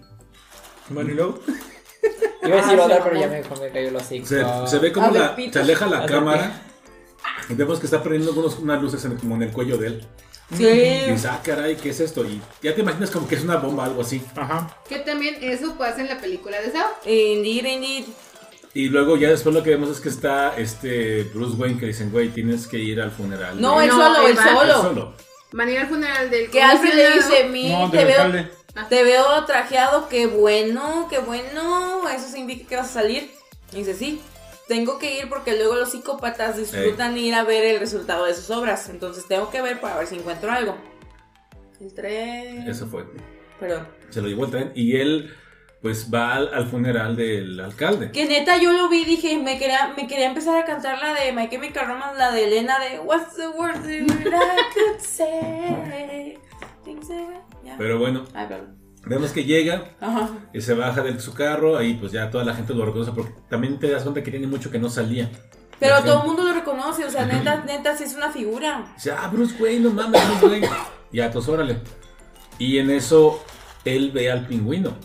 Bueno, 0.89 1.11
y 1.11 1.13
luego... 1.15 1.39
Iba 2.43 2.57
a 2.57 2.61
decir 2.61 2.79
Ah, 2.79 2.83
otra, 2.85 3.03
pero 3.03 3.19
ya 3.19 3.27
me, 3.27 3.41
me 3.41 3.69
cayó 3.71 3.91
los 3.91 4.03
hocico. 4.03 4.25
Se, 4.27 4.43
se 4.67 4.79
ve 4.79 4.91
como 4.91 5.11
la, 5.11 5.35
se 5.51 5.59
aleja 5.59 5.85
la 5.87 6.05
cámara. 6.05 6.61
Y 7.49 7.53
vemos 7.53 7.79
que 7.79 7.85
está 7.85 8.01
prendiendo 8.03 8.39
unos- 8.39 8.59
unas 8.59 8.81
luces 8.81 9.03
en, 9.05 9.17
como 9.17 9.35
en 9.35 9.43
el 9.43 9.51
cuello 9.51 9.77
de 9.77 9.87
él. 9.87 10.07
Y 10.51 10.55
Sí. 10.55 10.63
dices, 10.65 11.25
ah, 11.25 11.41
caray, 11.43 11.75
¿qué 11.75 11.89
es 11.89 11.99
esto? 11.99 12.23
Y 12.25 12.41
ya 12.61 12.73
te 12.73 12.79
imaginas 12.81 13.11
como 13.11 13.27
que 13.27 13.35
es 13.35 13.43
una 13.43 13.57
bomba, 13.57 13.83
algo 13.85 14.01
así. 14.01 14.21
Ajá. 14.35 14.77
Que 14.87 14.99
también 14.99 15.35
eso 15.41 15.77
pasa 15.77 15.99
en 16.01 16.07
la 16.07 16.19
película 16.21 16.61
de 16.61 16.71
Saw. 16.71 16.87
Indeed, 17.05 17.65
indeed. 17.65 18.05
Y 18.77 18.89
luego 18.89 19.17
ya 19.17 19.29
después 19.29 19.55
lo 19.55 19.63
que 19.63 19.71
vemos 19.71 19.89
es 19.89 19.99
que 19.99 20.09
está 20.09 20.55
este 20.55 21.23
Bruce 21.33 21.55
Wayne 21.57 21.79
que 21.79 21.87
dicen, 21.87 22.11
güey, 22.11 22.29
tienes 22.29 22.67
que 22.67 22.77
ir 22.77 23.01
al 23.01 23.09
funeral. 23.09 23.59
No, 23.59 23.81
él 23.81 23.87
No, 23.87 23.95
solo, 23.95 24.27
él 24.27 24.37
va. 24.37 24.43
Él 24.43 24.55
solo. 24.55 24.81
solo. 24.83 25.13
Van 25.51 25.67
a 25.67 25.71
ir 25.71 25.79
al 25.79 25.87
funeral 25.87 26.29
del 26.29 26.51
Que 26.51 26.61
Alfred 26.61 26.93
le 26.93 27.11
dice, 27.15 27.49
mi, 27.49 27.71
No, 27.71 27.89
te 27.89 28.05
veo, 28.05 28.21
alcalde. 28.21 28.51
te 28.87 29.03
veo 29.03 29.45
trajeado, 29.45 30.07
qué 30.09 30.27
bueno, 30.27 31.07
qué 31.09 31.17
bueno, 31.17 32.07
eso 32.07 32.27
significa 32.27 32.69
que 32.69 32.75
vas 32.75 32.91
a 32.91 33.01
salir. 33.01 33.31
Y 33.73 33.77
dice, 33.77 33.95
sí, 33.95 34.21
tengo 34.67 34.99
que 34.99 35.21
ir 35.21 35.27
porque 35.27 35.57
luego 35.57 35.75
los 35.75 35.89
psicópatas 35.89 36.57
disfrutan 36.57 37.17
ir 37.17 37.33
a 37.33 37.43
ver 37.43 37.65
el 37.65 37.79
resultado 37.79 38.25
de 38.25 38.35
sus 38.35 38.51
obras. 38.51 38.89
Entonces 38.89 39.25
tengo 39.27 39.49
que 39.49 39.59
ver 39.63 39.81
para 39.81 39.97
ver 39.97 40.05
si 40.05 40.17
encuentro 40.17 40.51
algo. 40.51 40.77
El 41.81 41.95
tren. 41.95 42.67
Eso 42.69 42.85
fue. 42.85 43.05
Perdón. 43.59 43.87
Se 44.11 44.21
lo 44.21 44.27
llevó 44.27 44.45
el 44.45 44.51
tren 44.51 44.71
y 44.75 44.97
él 44.97 45.33
pues 45.81 46.11
va 46.13 46.33
al, 46.35 46.53
al 46.53 46.67
funeral 46.67 47.15
del 47.15 47.59
alcalde. 47.59 48.11
Que 48.11 48.25
neta 48.25 48.57
yo 48.57 48.73
lo 48.73 48.89
vi 48.89 49.05
dije, 49.05 49.37
me 49.37 49.57
quería, 49.59 49.93
me 49.95 50.07
quería 50.07 50.25
empezar 50.27 50.61
a 50.61 50.65
cantar 50.65 50.99
la 50.99 51.13
de 51.13 51.31
My 51.31 51.49
Chemical 51.49 51.87
Romance, 51.87 52.17
la 52.17 52.31
de 52.31 52.45
Elena 52.45 52.77
de 52.79 52.99
What's 52.99 53.35
the 53.35 53.47
word 53.47 53.81
that 53.83 53.89
I 53.89 54.73
could 54.73 54.99
say? 54.99 56.37
Pero 57.77 57.99
bueno, 57.99 58.23
Ay, 58.33 58.47
vemos 59.05 59.31
que 59.31 59.43
llega 59.43 59.91
Ajá. 60.01 60.29
y 60.53 60.61
se 60.61 60.73
baja 60.73 61.01
de 61.03 61.19
su 61.19 61.33
carro, 61.33 61.77
ahí 61.77 61.93
pues 61.93 62.11
ya 62.11 62.31
toda 62.31 62.43
la 62.43 62.55
gente 62.55 62.73
lo 62.73 62.85
reconoce 62.85 63.11
porque 63.11 63.33
también 63.49 63.77
te 63.77 63.89
das 63.89 64.03
cuenta 64.03 64.23
que 64.23 64.31
tiene 64.31 64.47
mucho 64.47 64.71
que 64.71 64.79
no 64.79 64.89
salía. 64.89 65.29
Pero 65.79 66.01
todo 66.03 66.21
el 66.21 66.27
mundo 66.27 66.43
lo 66.43 66.53
reconoce, 66.53 67.05
o 67.05 67.09
sea, 67.09 67.25
neta, 67.27 67.63
neta, 67.63 67.95
sí 67.95 68.05
es 68.05 68.15
una 68.15 68.31
figura. 68.31 68.91
Dice, 68.95 69.11
ah, 69.11 69.29
Bruce 69.31 69.61
Wayne, 69.61 69.81
no 69.81 69.91
mames, 69.91 70.27
Bruce 70.27 70.47
Wayne. 70.47 70.69
Ya, 71.11 71.29
pues 71.29 71.47
órale. 71.47 71.77
Y 72.57 72.79
en 72.79 72.89
eso 72.89 73.43
él 73.85 74.11
ve 74.11 74.31
al 74.31 74.47
pingüino. 74.47 74.97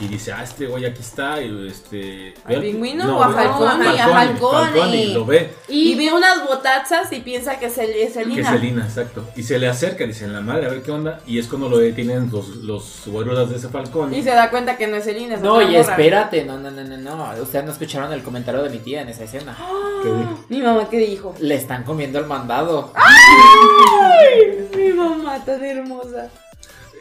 Y 0.00 0.08
dice, 0.08 0.32
ah, 0.32 0.42
este 0.42 0.66
güey 0.66 0.84
aquí 0.86 1.00
está. 1.00 1.40
Y 1.42 1.68
este. 1.68 2.34
¿Al 2.44 2.48
ve 2.50 2.54
al- 2.56 2.62
pingüino 2.62 3.04
no, 3.04 3.18
o 3.18 3.22
a 3.22 3.30
Falcone? 3.30 3.88
A 4.00 4.08
Falcone. 4.08 4.70
Falcone, 4.70 5.06
lo 5.08 5.24
ve. 5.26 5.50
Y, 5.68 5.92
Y 5.92 5.94
ve 5.96 6.12
unas 6.12 6.46
botazas 6.46 7.12
y 7.12 7.20
piensa 7.20 7.58
que 7.58 7.66
es, 7.66 7.78
el, 7.78 7.90
es 7.90 8.12
Que 8.14 8.24
Selina. 8.24 8.40
es 8.42 8.48
Selina, 8.48 8.84
exacto. 8.84 9.24
Y 9.36 9.42
se 9.42 9.58
le 9.58 9.68
acerca, 9.68 10.04
dice, 10.06 10.26
la 10.26 10.40
madre, 10.40 10.66
a 10.66 10.70
ver 10.70 10.82
qué 10.82 10.90
onda. 10.90 11.20
Y 11.26 11.38
es 11.38 11.46
cuando 11.46 11.68
lo 11.68 11.78
detienen 11.78 12.30
los, 12.32 12.56
los 12.56 13.02
guaruras 13.06 13.48
de 13.50 13.56
ese 13.56 13.68
Falcone. 13.68 14.16
Y 14.18 14.22
se 14.22 14.30
da 14.30 14.50
cuenta 14.50 14.76
que 14.76 14.86
no 14.86 14.96
es 14.96 15.04
Selina. 15.04 15.34
es 15.34 15.40
No, 15.40 15.60
y 15.62 15.66
morra. 15.66 15.78
espérate, 15.80 16.44
no, 16.44 16.58
no, 16.58 16.70
no, 16.70 16.82
no, 16.84 16.96
no. 16.96 17.42
Ustedes 17.42 17.64
no 17.64 17.72
escucharon 17.72 18.12
el 18.12 18.22
comentario 18.22 18.62
de 18.62 18.70
mi 18.70 18.78
tía 18.78 19.02
en 19.02 19.08
esa 19.08 19.24
escena. 19.24 19.56
¿Qué 20.02 20.08
dijo? 20.08 20.44
Mi 20.48 20.60
mamá, 20.62 20.88
¿qué 20.90 20.98
dijo? 20.98 21.34
Le 21.40 21.54
están 21.54 21.84
comiendo 21.84 22.18
el 22.18 22.26
mandado. 22.26 22.92
¡Ay! 22.94 24.68
Mi 24.76 24.92
mamá 24.92 25.44
tan 25.44 25.64
hermosa. 25.64 26.28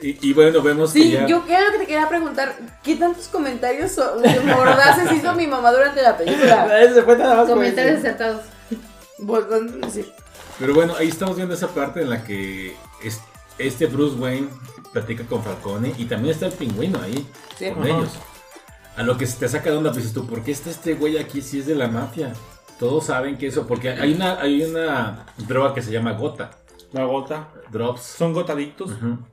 Y, 0.04 0.18
y 0.30 0.34
bueno, 0.34 0.62
vemos 0.62 0.92
que 0.92 1.00
Sí, 1.00 1.12
ya... 1.12 1.26
yo 1.26 1.44
creo 1.46 1.72
que 1.72 1.78
te 1.80 1.86
quería 1.88 2.10
preguntar, 2.10 2.56
¿qué 2.84 2.96
tantos 2.98 3.28
comentarios 3.30 3.92
so- 3.94 4.18
mordaces 4.46 5.12
hizo 5.14 5.34
mi 5.34 5.48
mamá 5.48 5.72
durante 5.72 6.02
la 6.02 6.18
película? 6.18 6.68
Comentarios 7.56 8.02
decir. 8.02 8.10
acertados. 8.10 8.42
Pero 10.60 10.74
bueno, 10.74 10.94
ahí 10.98 11.08
estamos 11.08 11.36
viendo 11.38 11.56
esa 11.56 11.68
parte 11.70 12.02
en 12.02 12.10
la 12.10 12.24
que 12.24 12.76
es- 13.04 13.22
este 13.58 13.86
Bruce 13.86 14.16
Wayne 14.18 14.50
platica 14.92 15.24
con 15.26 15.42
Falcone 15.44 15.94
y 15.98 16.06
también 16.06 16.34
está 16.34 16.46
el 16.48 16.54
pingüino 16.54 17.00
ahí 17.02 17.26
Sí. 17.58 17.72
con 17.72 17.86
ellos. 17.88 18.10
A 18.96 19.04
lo 19.04 19.18
que 19.18 19.26
se 19.26 19.40
te 19.40 19.48
saca 19.48 19.72
de 19.72 19.78
onda, 19.78 19.90
pues 19.92 20.04
dices 20.04 20.14
tú, 20.14 20.28
¿por 20.28 20.44
qué 20.44 20.52
está 20.52 20.70
este 20.70 20.94
güey 20.96 21.18
aquí 21.18 21.42
si 21.42 21.60
es 21.60 21.66
de 21.66 21.76
la 21.76 21.88
mafia? 21.88 22.34
Todos 22.78 23.06
saben 23.06 23.38
que 23.38 23.48
eso, 23.48 23.66
porque 23.66 23.90
hay 23.90 24.14
una, 24.14 24.40
hay 24.40 24.64
una 24.64 25.26
droga 25.48 25.74
que 25.74 25.82
se 25.82 25.92
llama 25.92 26.12
gota, 26.14 26.52
La 26.92 27.06
gota. 27.06 27.48
drops. 27.72 28.02
Son 28.02 28.34
gotadictos. 28.34 28.92
Y 28.92 29.33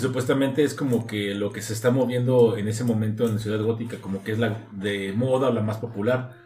supuestamente 0.00 0.64
es 0.64 0.74
como 0.74 1.06
que 1.06 1.34
lo 1.34 1.52
que 1.52 1.60
se 1.60 1.72
está 1.74 1.90
moviendo 1.90 2.56
en 2.56 2.68
ese 2.68 2.84
momento 2.84 3.28
en 3.28 3.38
Ciudad 3.38 3.62
Gótica, 3.62 3.98
como 3.98 4.24
que 4.24 4.32
es 4.32 4.38
la 4.38 4.66
de 4.72 5.12
moda 5.12 5.50
la 5.50 5.60
más 5.60 5.76
popular. 5.78 6.40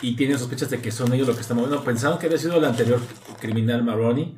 Y 0.00 0.16
tienen 0.16 0.38
sospechas 0.38 0.68
de 0.68 0.80
que 0.80 0.90
son 0.90 1.12
ellos 1.12 1.28
los 1.28 1.36
que 1.36 1.42
están 1.42 1.58
moviendo. 1.58 1.84
Pensaron 1.84 2.18
que 2.18 2.26
había 2.26 2.38
sido 2.38 2.56
el 2.56 2.64
anterior 2.64 3.00
criminal 3.40 3.84
Maroni 3.84 4.36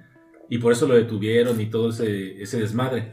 y 0.51 0.59
por 0.59 0.73
eso 0.73 0.87
lo 0.87 0.95
detuvieron 0.95 1.59
y 1.61 1.67
todo 1.67 1.89
ese, 1.89 2.43
ese 2.43 2.61
desmadre. 2.61 3.13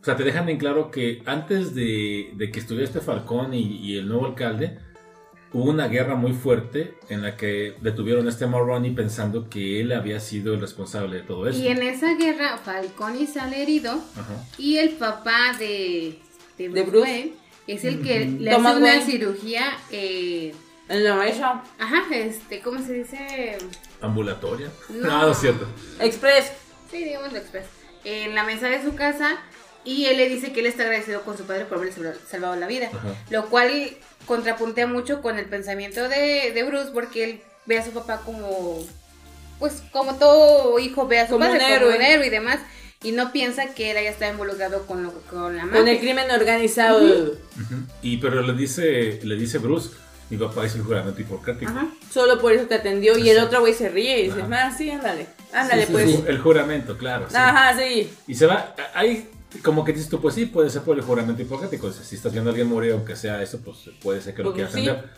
O 0.00 0.04
sea, 0.04 0.16
te 0.16 0.24
dejan 0.24 0.48
en 0.48 0.56
claro 0.56 0.90
que 0.90 1.22
antes 1.26 1.74
de, 1.74 2.32
de 2.36 2.50
que 2.50 2.60
estuviera 2.60 2.86
este 2.86 3.00
Falcón 3.00 3.52
y, 3.52 3.60
y 3.60 3.98
el 3.98 4.08
nuevo 4.08 4.24
alcalde, 4.24 4.78
hubo 5.52 5.70
una 5.70 5.88
guerra 5.88 6.14
muy 6.14 6.32
fuerte 6.32 6.94
en 7.08 7.22
la 7.22 7.36
que 7.36 7.74
detuvieron 7.80 8.26
a 8.26 8.30
este 8.30 8.46
Maroni 8.46 8.90
pensando 8.90 9.48
que 9.48 9.80
él 9.80 9.92
había 9.92 10.20
sido 10.20 10.54
el 10.54 10.60
responsable 10.60 11.16
de 11.16 11.22
todo 11.22 11.48
eso. 11.48 11.58
Y 11.58 11.68
en 11.68 11.82
esa 11.82 12.14
guerra, 12.14 12.58
Falcone 12.58 13.26
sale 13.26 13.62
herido 13.62 13.92
Ajá. 13.92 14.44
y 14.58 14.76
el 14.78 14.90
papá 14.90 15.54
de, 15.58 16.18
de 16.58 16.68
Bruce, 16.68 16.80
De 16.80 16.82
Bruce. 16.90 17.10
Wayne 17.10 17.32
es 17.66 17.84
el 17.84 18.02
que 18.02 18.26
le 18.26 18.50
Thomas 18.50 18.72
hace 18.72 18.80
una 18.82 18.90
Wayne. 18.92 19.04
cirugía. 19.06 19.62
eh, 19.90 20.54
En 20.88 21.04
la 21.04 21.14
mesa. 21.16 21.62
ajá, 21.78 22.02
este, 22.12 22.60
¿cómo 22.60 22.80
se 22.84 22.92
dice? 22.94 23.58
¿Ambulatoria? 24.00 24.68
No. 24.88 25.06
No, 25.08 25.18
no 25.26 25.32
es 25.32 25.38
cierto. 25.38 25.66
Express. 26.00 26.52
Sí, 26.90 27.04
digamos 27.04 27.32
express. 27.34 27.66
En 28.04 28.34
la 28.34 28.44
mesa 28.44 28.68
de 28.68 28.82
su 28.82 28.94
casa 28.94 29.38
y 29.84 30.06
él 30.06 30.16
le 30.16 30.28
dice 30.28 30.52
que 30.52 30.60
él 30.60 30.66
está 30.66 30.82
agradecido 30.84 31.22
con 31.22 31.36
su 31.36 31.44
padre 31.44 31.64
por 31.64 31.78
haberle 31.78 31.94
salva- 31.94 32.18
salvado 32.28 32.56
la 32.56 32.66
vida. 32.66 32.88
Ajá. 32.92 33.14
Lo 33.30 33.46
cual 33.46 33.70
contrapuntea 34.30 34.86
mucho 34.86 35.20
con 35.22 35.40
el 35.40 35.46
pensamiento 35.46 36.08
de, 36.08 36.52
de 36.54 36.62
Bruce 36.62 36.90
porque 36.94 37.24
él 37.24 37.40
ve 37.66 37.78
a 37.78 37.84
su 37.84 37.90
papá 37.90 38.20
como, 38.24 38.78
pues 39.58 39.82
como 39.90 40.14
todo 40.14 40.78
hijo 40.78 41.08
ve 41.08 41.18
a 41.18 41.26
su 41.26 41.32
Como 41.32 41.46
padre 41.46 41.58
un 41.74 41.80
como 41.82 41.96
un 41.96 42.00
héroe 42.02 42.26
y 42.28 42.30
demás. 42.30 42.60
Y 43.02 43.10
no 43.10 43.32
piensa 43.32 43.74
que 43.74 43.90
él 43.90 43.96
haya 43.96 44.10
estado 44.10 44.30
involucrado 44.32 44.86
con, 44.86 45.02
lo, 45.02 45.12
con 45.22 45.56
la 45.56 45.62
Con 45.62 45.70
mafia. 45.72 45.92
el 45.92 45.98
crimen 45.98 46.30
organizado. 46.30 47.32
Y 48.02 48.18
pero 48.18 48.40
le 48.42 48.52
dice, 48.52 49.18
le 49.24 49.34
dice 49.34 49.58
Bruce, 49.58 49.90
mi 50.28 50.36
papá 50.36 50.64
es 50.66 50.76
el 50.76 50.82
juramento 50.82 51.20
hipocrático. 51.20 51.72
Ajá. 51.72 51.88
Solo 52.12 52.40
por 52.40 52.52
eso 52.52 52.66
te 52.66 52.76
atendió. 52.76 53.18
Y 53.18 53.28
el 53.30 53.38
otro 53.40 53.60
güey 53.60 53.74
se 53.74 53.88
ríe 53.88 54.20
y 54.20 54.22
dice, 54.28 54.42
ah, 54.52 54.72
sí, 54.76 54.90
ándale. 54.90 55.26
Ándale, 55.52 55.82
Sí, 55.82 55.86
sí, 55.88 55.92
pues. 55.92 56.10
sí, 56.10 56.24
El 56.28 56.38
juramento, 56.38 56.96
claro. 56.96 57.26
sí. 57.28 57.34
Ajá, 57.36 57.76
sí. 57.76 58.10
Y 58.28 58.34
se 58.36 58.46
va, 58.46 58.74
ahí 58.94 59.28
como 59.62 59.84
que 59.84 59.92
dices 59.92 60.08
tú, 60.08 60.20
pues 60.20 60.34
sí, 60.34 60.46
puede 60.46 60.70
ser 60.70 60.82
por 60.82 60.96
el 60.96 61.02
juramento 61.02 61.42
hipocrático. 61.42 61.88
O 61.88 61.92
sea, 61.92 62.04
si 62.04 62.16
estás 62.16 62.32
viendo 62.32 62.50
a 62.50 62.52
alguien 62.52 62.68
morir, 62.68 62.92
aunque 62.92 63.16
sea 63.16 63.42
eso, 63.42 63.60
pues 63.64 63.78
puede 64.02 64.20
ser 64.20 64.34
que 64.34 64.42
lo 64.42 64.52
Pues, 64.54 64.68
quiera 64.70 65.00
sí. 65.02 65.08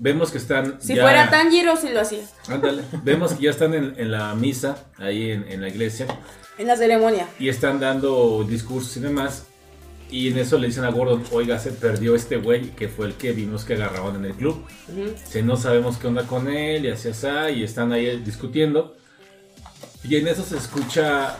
Vemos 0.00 0.30
que 0.30 0.38
están. 0.38 0.80
Si 0.80 0.94
ya- 0.94 1.02
fuera 1.02 1.28
Tanjiro, 1.28 1.76
sí 1.76 1.88
lo 1.90 2.00
hacía. 2.00 2.22
Ándale. 2.48 2.82
Vemos 3.04 3.32
que 3.34 3.44
ya 3.44 3.50
están 3.50 3.74
en, 3.74 3.94
en 3.98 4.10
la 4.12 4.34
misa, 4.34 4.84
ahí 4.96 5.30
en, 5.32 5.44
en 5.50 5.60
la 5.60 5.68
iglesia. 5.68 6.06
En 6.56 6.66
la 6.66 6.76
ceremonia. 6.76 7.28
y 7.38 7.48
están 7.48 7.78
dando 7.80 8.44
discursos 8.48 8.96
y 8.96 9.00
demás. 9.00 9.44
Y 10.10 10.28
en 10.30 10.38
eso 10.38 10.56
le 10.56 10.68
dicen 10.68 10.84
a 10.84 10.90
Gordon, 10.90 11.22
oiga, 11.32 11.58
se 11.58 11.70
perdió 11.70 12.14
este 12.14 12.36
güey 12.38 12.70
que 12.70 12.88
fue 12.88 13.06
el 13.06 13.14
que 13.14 13.32
vimos 13.32 13.64
que 13.64 13.74
agarraban 13.74 14.16
en 14.16 14.24
el 14.24 14.32
club. 14.32 14.64
Ujú. 14.88 15.14
Si 15.30 15.42
no 15.42 15.56
sabemos 15.58 15.98
qué 15.98 16.06
onda 16.06 16.26
con 16.26 16.48
él 16.48 16.86
y 16.86 16.90
así 16.90 17.08
así, 17.10 17.26
y 17.56 17.62
están 17.62 17.92
ahí 17.92 18.18
discutiendo. 18.24 18.96
Y 20.04 20.16
en 20.16 20.26
eso 20.28 20.42
se 20.44 20.56
escucha 20.56 21.36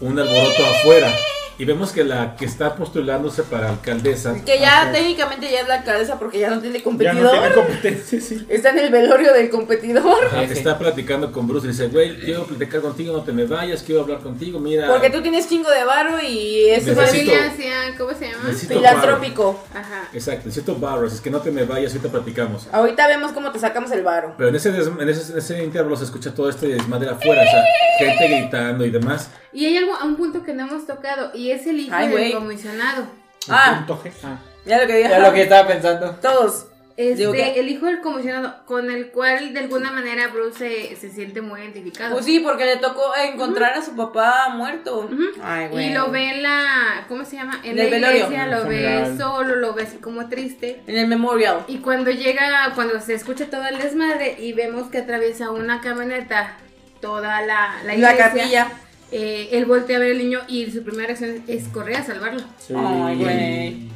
un 0.00 0.18
alboroto 0.18 0.64
afuera. 0.66 1.12
Y 1.58 1.64
vemos 1.64 1.92
que 1.92 2.04
la 2.04 2.34
que 2.36 2.44
está 2.44 2.74
postulándose 2.76 3.42
para 3.42 3.68
alcaldesa 3.68 4.34
Que 4.44 4.58
ya 4.58 4.86
es. 4.86 4.92
técnicamente 4.92 5.50
ya 5.50 5.60
es 5.60 5.68
la 5.68 5.84
cabeza 5.84 6.18
porque 6.18 6.38
ya 6.38 6.50
no 6.50 6.60
tiene 6.60 6.78
Ya 6.78 6.84
competidor. 6.84 7.22
no 7.22 7.30
tiene 7.30 7.54
competencia, 7.54 8.20
sí. 8.20 8.46
Está 8.48 8.70
en 8.70 8.78
el 8.78 8.90
velorio 8.90 9.32
del 9.32 9.50
competidor. 9.50 10.24
ajá, 10.26 10.42
está 10.44 10.78
platicando 10.78 11.30
con 11.32 11.46
Bruce 11.46 11.66
y 11.66 11.70
dice, 11.70 11.88
güey, 11.88 12.18
quiero 12.20 12.44
platicar 12.44 12.80
contigo, 12.80 13.16
no 13.16 13.22
te 13.22 13.32
me 13.32 13.44
vayas, 13.44 13.82
quiero 13.82 14.02
hablar 14.02 14.20
contigo, 14.20 14.58
mira. 14.58 14.88
Porque 14.88 15.10
tú 15.10 15.20
tienes 15.22 15.48
chingo 15.48 15.70
de 15.70 15.84
varo 15.84 16.18
y 16.20 16.68
es 16.70 16.88
hacía, 16.88 17.94
¿cómo 17.98 18.12
se 18.12 18.30
llama? 18.30 18.50
Filantrópico. 18.52 19.62
Ajá. 19.74 20.08
Exacto, 20.12 20.46
necesito 20.46 20.76
barros, 20.76 21.12
es 21.12 21.20
que 21.20 21.30
no 21.30 21.40
te 21.40 21.50
me 21.50 21.64
vayas, 21.64 21.92
ahorita 21.92 22.10
platicamos. 22.10 22.66
Ahorita 22.72 23.06
vemos 23.06 23.32
cómo 23.32 23.50
te 23.52 23.58
sacamos 23.58 23.90
el 23.92 24.02
varo. 24.02 24.34
Pero 24.36 24.48
en 24.48 24.56
ese, 24.56 24.68
en 24.70 25.08
ese, 25.08 25.32
en 25.32 25.38
ese 25.38 25.64
intervalo 25.64 25.96
se 25.96 26.04
escucha 26.04 26.34
todo 26.34 26.48
este 26.48 26.68
desmadre 26.68 27.10
afuera, 27.10 27.42
o 27.42 27.44
sea, 27.44 27.64
gente 27.98 28.28
gritando 28.28 28.84
y 28.84 28.90
demás. 28.90 29.30
Y 29.54 29.66
hay 29.66 29.76
algo, 29.76 29.92
un 30.02 30.16
punto 30.16 30.42
que 30.42 30.54
no 30.54 30.66
hemos 30.66 30.86
tocado 30.86 31.30
y 31.34 31.41
es 31.50 31.66
el 31.66 31.80
hijo 31.80 31.94
Ay, 31.94 32.08
del 32.08 32.32
comisionado. 32.34 33.06
Ah. 33.48 33.84
Punto 33.86 34.02
G. 34.02 34.12
Ah. 34.24 34.38
Ya 34.64 34.80
lo 34.80 34.86
que 34.86 34.96
dije. 34.96 35.08
Ya 35.08 35.18
lo 35.18 35.32
que 35.32 35.42
estaba 35.42 35.66
pensando. 35.68 36.10
Todos. 36.22 36.66
Este, 36.96 37.58
el 37.58 37.68
hijo 37.68 37.86
del 37.86 38.00
comisionado, 38.00 38.64
con 38.66 38.90
el 38.90 39.08
cual 39.08 39.54
de 39.54 39.60
alguna 39.60 39.90
manera 39.90 40.28
Bruce 40.28 40.58
se, 40.58 40.96
se 40.96 41.10
siente 41.10 41.40
muy 41.40 41.60
identificado. 41.60 42.12
Pues 42.12 42.26
sí, 42.26 42.40
porque 42.40 42.66
le 42.66 42.76
tocó 42.76 43.02
encontrar 43.16 43.72
a 43.72 43.82
su 43.82 43.96
papá 43.96 44.50
muerto. 44.54 45.08
Ay, 45.42 45.68
güey. 45.68 45.86
Y 45.86 45.94
lo 45.94 46.10
ve 46.10 46.28
en 46.28 46.42
la, 46.42 47.06
¿cómo 47.08 47.24
se 47.24 47.36
llama? 47.36 47.60
En 47.64 47.76
la 47.76 47.84
iglesia, 47.84 48.46
lo 48.46 48.66
ve 48.66 49.14
solo, 49.16 49.56
lo 49.56 49.72
ve 49.72 49.84
así 49.84 49.96
como 49.96 50.28
triste. 50.28 50.82
En 50.86 50.96
el 50.96 51.06
memorial. 51.06 51.64
Y 51.66 51.78
cuando 51.78 52.10
llega, 52.10 52.72
cuando 52.74 53.00
se 53.00 53.14
escucha 53.14 53.46
todo 53.46 53.66
el 53.66 53.78
desmadre 53.78 54.36
y 54.38 54.52
vemos 54.52 54.88
que 54.90 54.98
atraviesa 54.98 55.50
una 55.50 55.80
camioneta 55.80 56.58
toda 57.00 57.40
la, 57.40 57.76
la 57.78 57.84
La 57.84 57.94
iglesia, 57.94 58.16
capilla. 58.28 58.68
Eh, 59.12 59.48
él 59.52 59.66
voltea 59.66 59.96
a 59.96 60.00
ver 60.00 60.12
al 60.12 60.18
niño 60.18 60.40
y 60.48 60.70
su 60.70 60.82
primera 60.82 61.06
reacción 61.08 61.42
es 61.46 61.68
correr 61.68 61.96
a 61.96 62.04
salvarlo. 62.04 62.40
Sí. 62.58 62.74
Ay, 62.76 63.16
güey. 63.16 63.88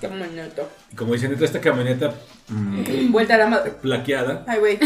Qué 0.00 0.06
bonito. 0.06 0.68
Y 0.92 0.96
como 0.96 1.12
dicen, 1.12 1.30
entra 1.32 1.44
esta 1.46 1.60
camioneta 1.60 2.14
mm, 2.48 3.10
Vuelta 3.12 3.34
a 3.34 3.38
la 3.38 3.46
madre. 3.48 3.72
plaqueada, 3.82 4.44
Ay, 4.48 4.58
güey. 4.60 4.78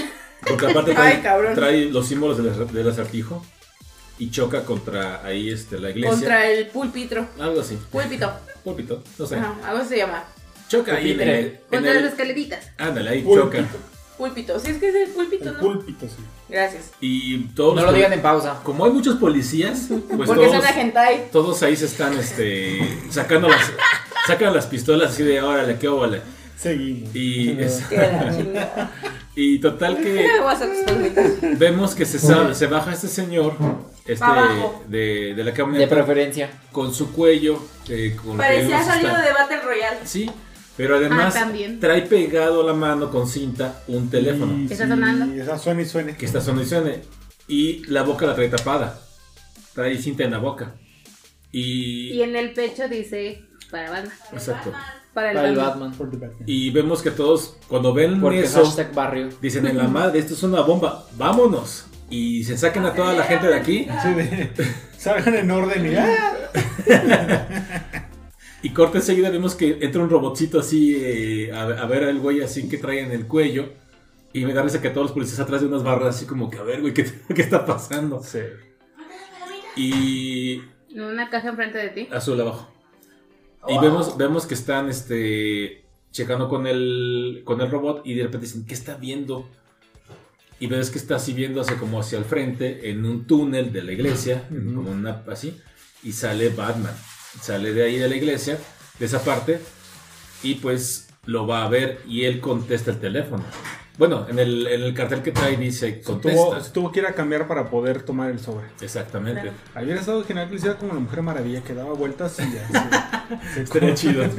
porque 0.47 0.66
aparte 0.66 0.93
trae, 0.94 1.23
trae 1.55 1.85
los 1.90 2.06
símbolos 2.09 2.36
del, 2.39 2.52
acer- 2.52 2.70
del 2.70 2.89
acertijo 2.89 3.44
y 4.19 4.31
choca 4.31 4.65
contra 4.65 5.24
ahí 5.24 5.51
este, 5.51 5.78
la 5.78 5.90
iglesia. 5.90 6.11
Contra 6.11 6.47
el 6.51 6.66
pulpitro. 6.69 7.28
Algo 7.39 7.61
así, 7.61 7.78
Púlpito. 7.90 8.32
púlpito, 8.65 9.02
no 9.19 9.27
sé. 9.27 9.36
Ajá, 9.36 9.55
algo 9.66 9.85
se 9.85 9.98
llama. 9.98 10.24
Choca 10.69 10.97
ahí 10.97 11.12
en 11.12 11.20
el... 11.20 11.28
en 11.31 11.61
Contra 11.70 11.93
el- 11.93 12.02
las 12.02 12.12
escaleritas. 12.12 12.70
Ándale, 12.78 13.11
ahí 13.11 13.24
choca. 13.24 13.65
Púlpito. 14.19 14.59
Sí, 14.61 14.70
es 14.70 14.78
que 14.78 14.89
es 14.91 14.95
el 14.95 15.09
púlpito, 15.11 15.49
El 15.49 15.55
¿no? 15.55 15.61
púlpito, 15.61 16.07
sí. 16.07 16.23
Gracias. 16.49 16.91
Y 17.01 17.39
todos 17.49 17.74
No 17.74 17.82
los 17.82 17.91
lo 17.91 17.97
digan 17.97 18.12
en 18.12 18.23
pausa. 18.23 18.61
Como 18.62 18.85
hay 18.85 18.93
muchos 18.93 19.16
policías, 19.16 19.86
pues 19.89 20.28
porque 20.28 20.47
todos, 20.47 20.53
son 20.57 20.65
agentai. 20.66 21.28
todos 21.32 21.62
ahí 21.65 21.77
se 21.77 21.86
están 21.86 22.16
este, 22.19 22.78
sacando 23.11 23.49
las, 23.49 23.73
sacan 24.27 24.55
las 24.55 24.66
pistolas 24.66 25.12
así 25.12 25.23
de 25.24 25.41
órale, 25.43 25.77
qué 25.78 25.89
óvale. 25.89 26.20
Seguimos. 26.57 27.15
Y, 27.15 27.57
es- 27.61 27.82
y 29.35 29.59
total 29.59 29.97
que 29.99 30.28
vemos 31.59 31.95
que 31.95 32.07
se, 32.07 32.19
sa- 32.19 32.55
se 32.55 32.66
baja 32.69 32.93
este 32.93 33.09
señor 33.09 33.55
este, 34.07 34.24
de, 34.89 35.35
de 35.35 35.45
la 35.45 35.51
De 35.51 35.57
camioneta 35.57 35.95
preferencia. 35.97 36.51
con 36.73 36.95
su 36.95 37.12
cuello. 37.12 37.59
eh, 37.89 38.16
con 38.23 38.36
Parecía 38.36 38.82
salido 38.85 39.11
de 39.16 39.32
Battle 39.32 39.61
Royale. 39.62 39.99
Sí, 40.05 40.31
pero 40.77 40.97
además 40.97 41.35
Ah, 41.37 41.53
trae 41.81 42.03
pegado 42.03 42.63
a 42.63 42.65
la 42.67 42.73
mano 42.75 43.11
con 43.11 43.27
cinta 43.29 43.83
un 43.89 44.11
teléfono 44.11 44.57
Y 44.59 44.65
Está 44.65 44.85
sí, 44.85 44.91
sonando. 44.91 45.35
Esa 45.43 45.59
suena 45.59 45.83
y 45.83 45.85
suene. 45.87 46.17
que 46.17 46.27
está 46.27 46.41
sonando 46.41 46.63
y 46.65 46.67
suene. 46.69 47.03
Y 47.49 47.85
la 47.87 48.03
boca 48.03 48.27
la 48.27 48.35
trae 48.35 48.49
tapada. 48.49 49.01
Trae 49.75 49.97
cinta 49.99 50.25
en 50.25 50.31
la 50.33 50.39
boca. 50.39 50.75
Y 51.53 52.13
Y. 52.15 52.23
en 52.23 52.35
el 52.37 52.53
pecho 52.53 52.89
dice 52.89 53.43
para 53.71 53.91
Batman. 53.91 54.13
Exacto. 54.33 54.73
Para 55.13 55.31
el, 55.31 55.37
Para 55.37 55.49
el 55.49 55.57
Batman. 55.57 55.95
Batman. 55.97 56.33
Y 56.47 56.71
vemos 56.71 57.01
que 57.03 57.13
todos, 57.13 57.57
cuando 57.69 57.95
ven 57.95 58.21
Porque 58.21 58.41
eso, 58.41 58.65
barrio. 58.95 59.29
dicen 59.41 59.65
en 59.69 59.77
la 59.79 59.87
madre, 59.87 60.19
esto 60.19 60.35
es 60.35 60.43
una 60.43 60.63
bomba, 60.63 61.07
vámonos. 61.17 61.87
Y 62.11 62.43
se 62.45 62.59
sacan 62.59 62.85
a 62.85 62.93
toda 62.95 63.13
la 63.13 63.23
gente 63.25 63.47
de 63.47 63.55
aquí. 63.55 63.87
Así 63.89 64.13
de, 64.13 64.51
salgan 64.99 65.37
en 65.37 65.51
orden 65.53 65.87
y 65.93 65.95
¡ah! 65.97 66.33
Y 68.65 68.70
corte 68.70 68.99
enseguida 68.99 69.28
vemos 69.31 69.55
que 69.55 69.78
entra 69.82 70.03
un 70.03 70.09
robotcito 70.09 70.59
así 70.59 70.97
eh, 70.97 71.53
a, 71.53 71.62
a 71.65 71.86
ver 71.86 72.05
al 72.05 72.19
güey 72.19 72.41
así 72.41 72.69
que 72.69 72.78
trae 72.78 73.01
en 73.01 73.12
el 73.12 73.27
cuello. 73.27 73.73
Y 74.32 74.45
me 74.45 74.53
da 74.55 74.62
risa 74.62 74.81
que 74.81 74.89
todos 74.91 75.05
los 75.05 75.12
policías 75.12 75.39
atrás 75.39 75.61
de 75.61 75.69
unas 75.69 75.85
barras 75.85 76.16
así 76.16 76.24
como 76.27 76.51
que 76.51 76.59
a 76.59 76.62
ver, 76.62 76.81
güey, 76.81 76.95
¿qué, 76.95 77.05
qué 77.35 77.43
está 77.43 77.65
pasando? 77.66 78.23
Sí. 78.23 78.41
Y 79.77 80.62
Una 80.99 81.28
caja 81.31 81.49
enfrente 81.51 81.78
de 81.78 81.89
ti. 81.91 82.09
azul 82.11 82.41
abajo. 82.41 82.73
Y 83.69 83.78
vemos, 83.78 84.16
vemos 84.16 84.47
que 84.47 84.55
están 84.55 84.89
este, 84.89 85.85
checando 86.11 86.49
con 86.49 86.66
el, 86.66 87.43
con 87.45 87.61
el 87.61 87.70
robot 87.70 88.03
y 88.05 88.15
de 88.15 88.24
repente 88.24 88.47
dicen, 88.47 88.66
¿qué 88.66 88.74
está 88.74 88.97
viendo? 88.97 89.49
Y 90.61 90.66
ves 90.69 90.91
que 90.91 90.99
está 90.99 91.16
así 91.16 91.32
viendo 91.32 91.61
hacia, 91.61 91.77
como 91.77 92.01
hacia 92.01 92.19
el 92.19 92.24
frente 92.24 92.91
en 92.91 93.05
un 93.05 93.27
túnel 93.27 93.73
de 93.73 93.82
la 93.82 93.93
iglesia, 93.93 94.47
como 94.49 94.91
una 94.91 95.23
así, 95.28 95.59
y 96.03 96.12
sale 96.12 96.51
Batman. 96.51 96.95
Sale 97.40 97.73
de 97.73 97.85
ahí 97.85 97.98
de 97.98 98.09
la 98.09 98.16
iglesia, 98.16 98.59
de 98.98 99.06
esa 99.06 99.23
parte, 99.24 99.61
y 100.43 100.56
pues 100.56 101.09
lo 101.27 101.47
va 101.47 101.65
a 101.65 101.69
ver 101.69 102.01
y 102.06 102.24
él 102.24 102.40
contesta 102.40 102.90
el 102.90 103.01
teléfono. 103.01 103.43
Bueno, 103.97 104.27
en 104.28 104.40
el, 104.40 104.66
en 104.66 104.82
el 104.82 104.93
cartel 104.93 105.23
que 105.23 105.31
trae 105.31 105.56
dice 105.56 106.01
contesta. 106.02 106.61
se 106.61 106.70
tuvo 106.73 106.90
que 106.90 106.98
ir 107.01 107.06
a 107.06 107.12
cambiar 107.15 107.47
para 107.47 107.70
poder 107.70 108.02
tomar 108.02 108.28
el 108.31 108.40
sobre. 108.40 108.66
Exactamente. 108.81 109.40
Claro. 109.43 109.85
Hubiera 109.85 110.01
estado 110.01 110.24
genial 110.24 110.48
que 110.51 110.56
hiciera 110.56 110.77
como 110.77 110.94
la 110.94 111.01
Mujer 111.01 111.23
Maravilla, 111.23 111.62
que 111.62 111.74
daba 111.74 111.93
vueltas 111.93 112.36
y 112.40 112.52
ya. 112.52 112.66
se- 113.43 113.55
se- 113.55 113.62
Estaría 113.62 113.94
chido. 113.94 114.24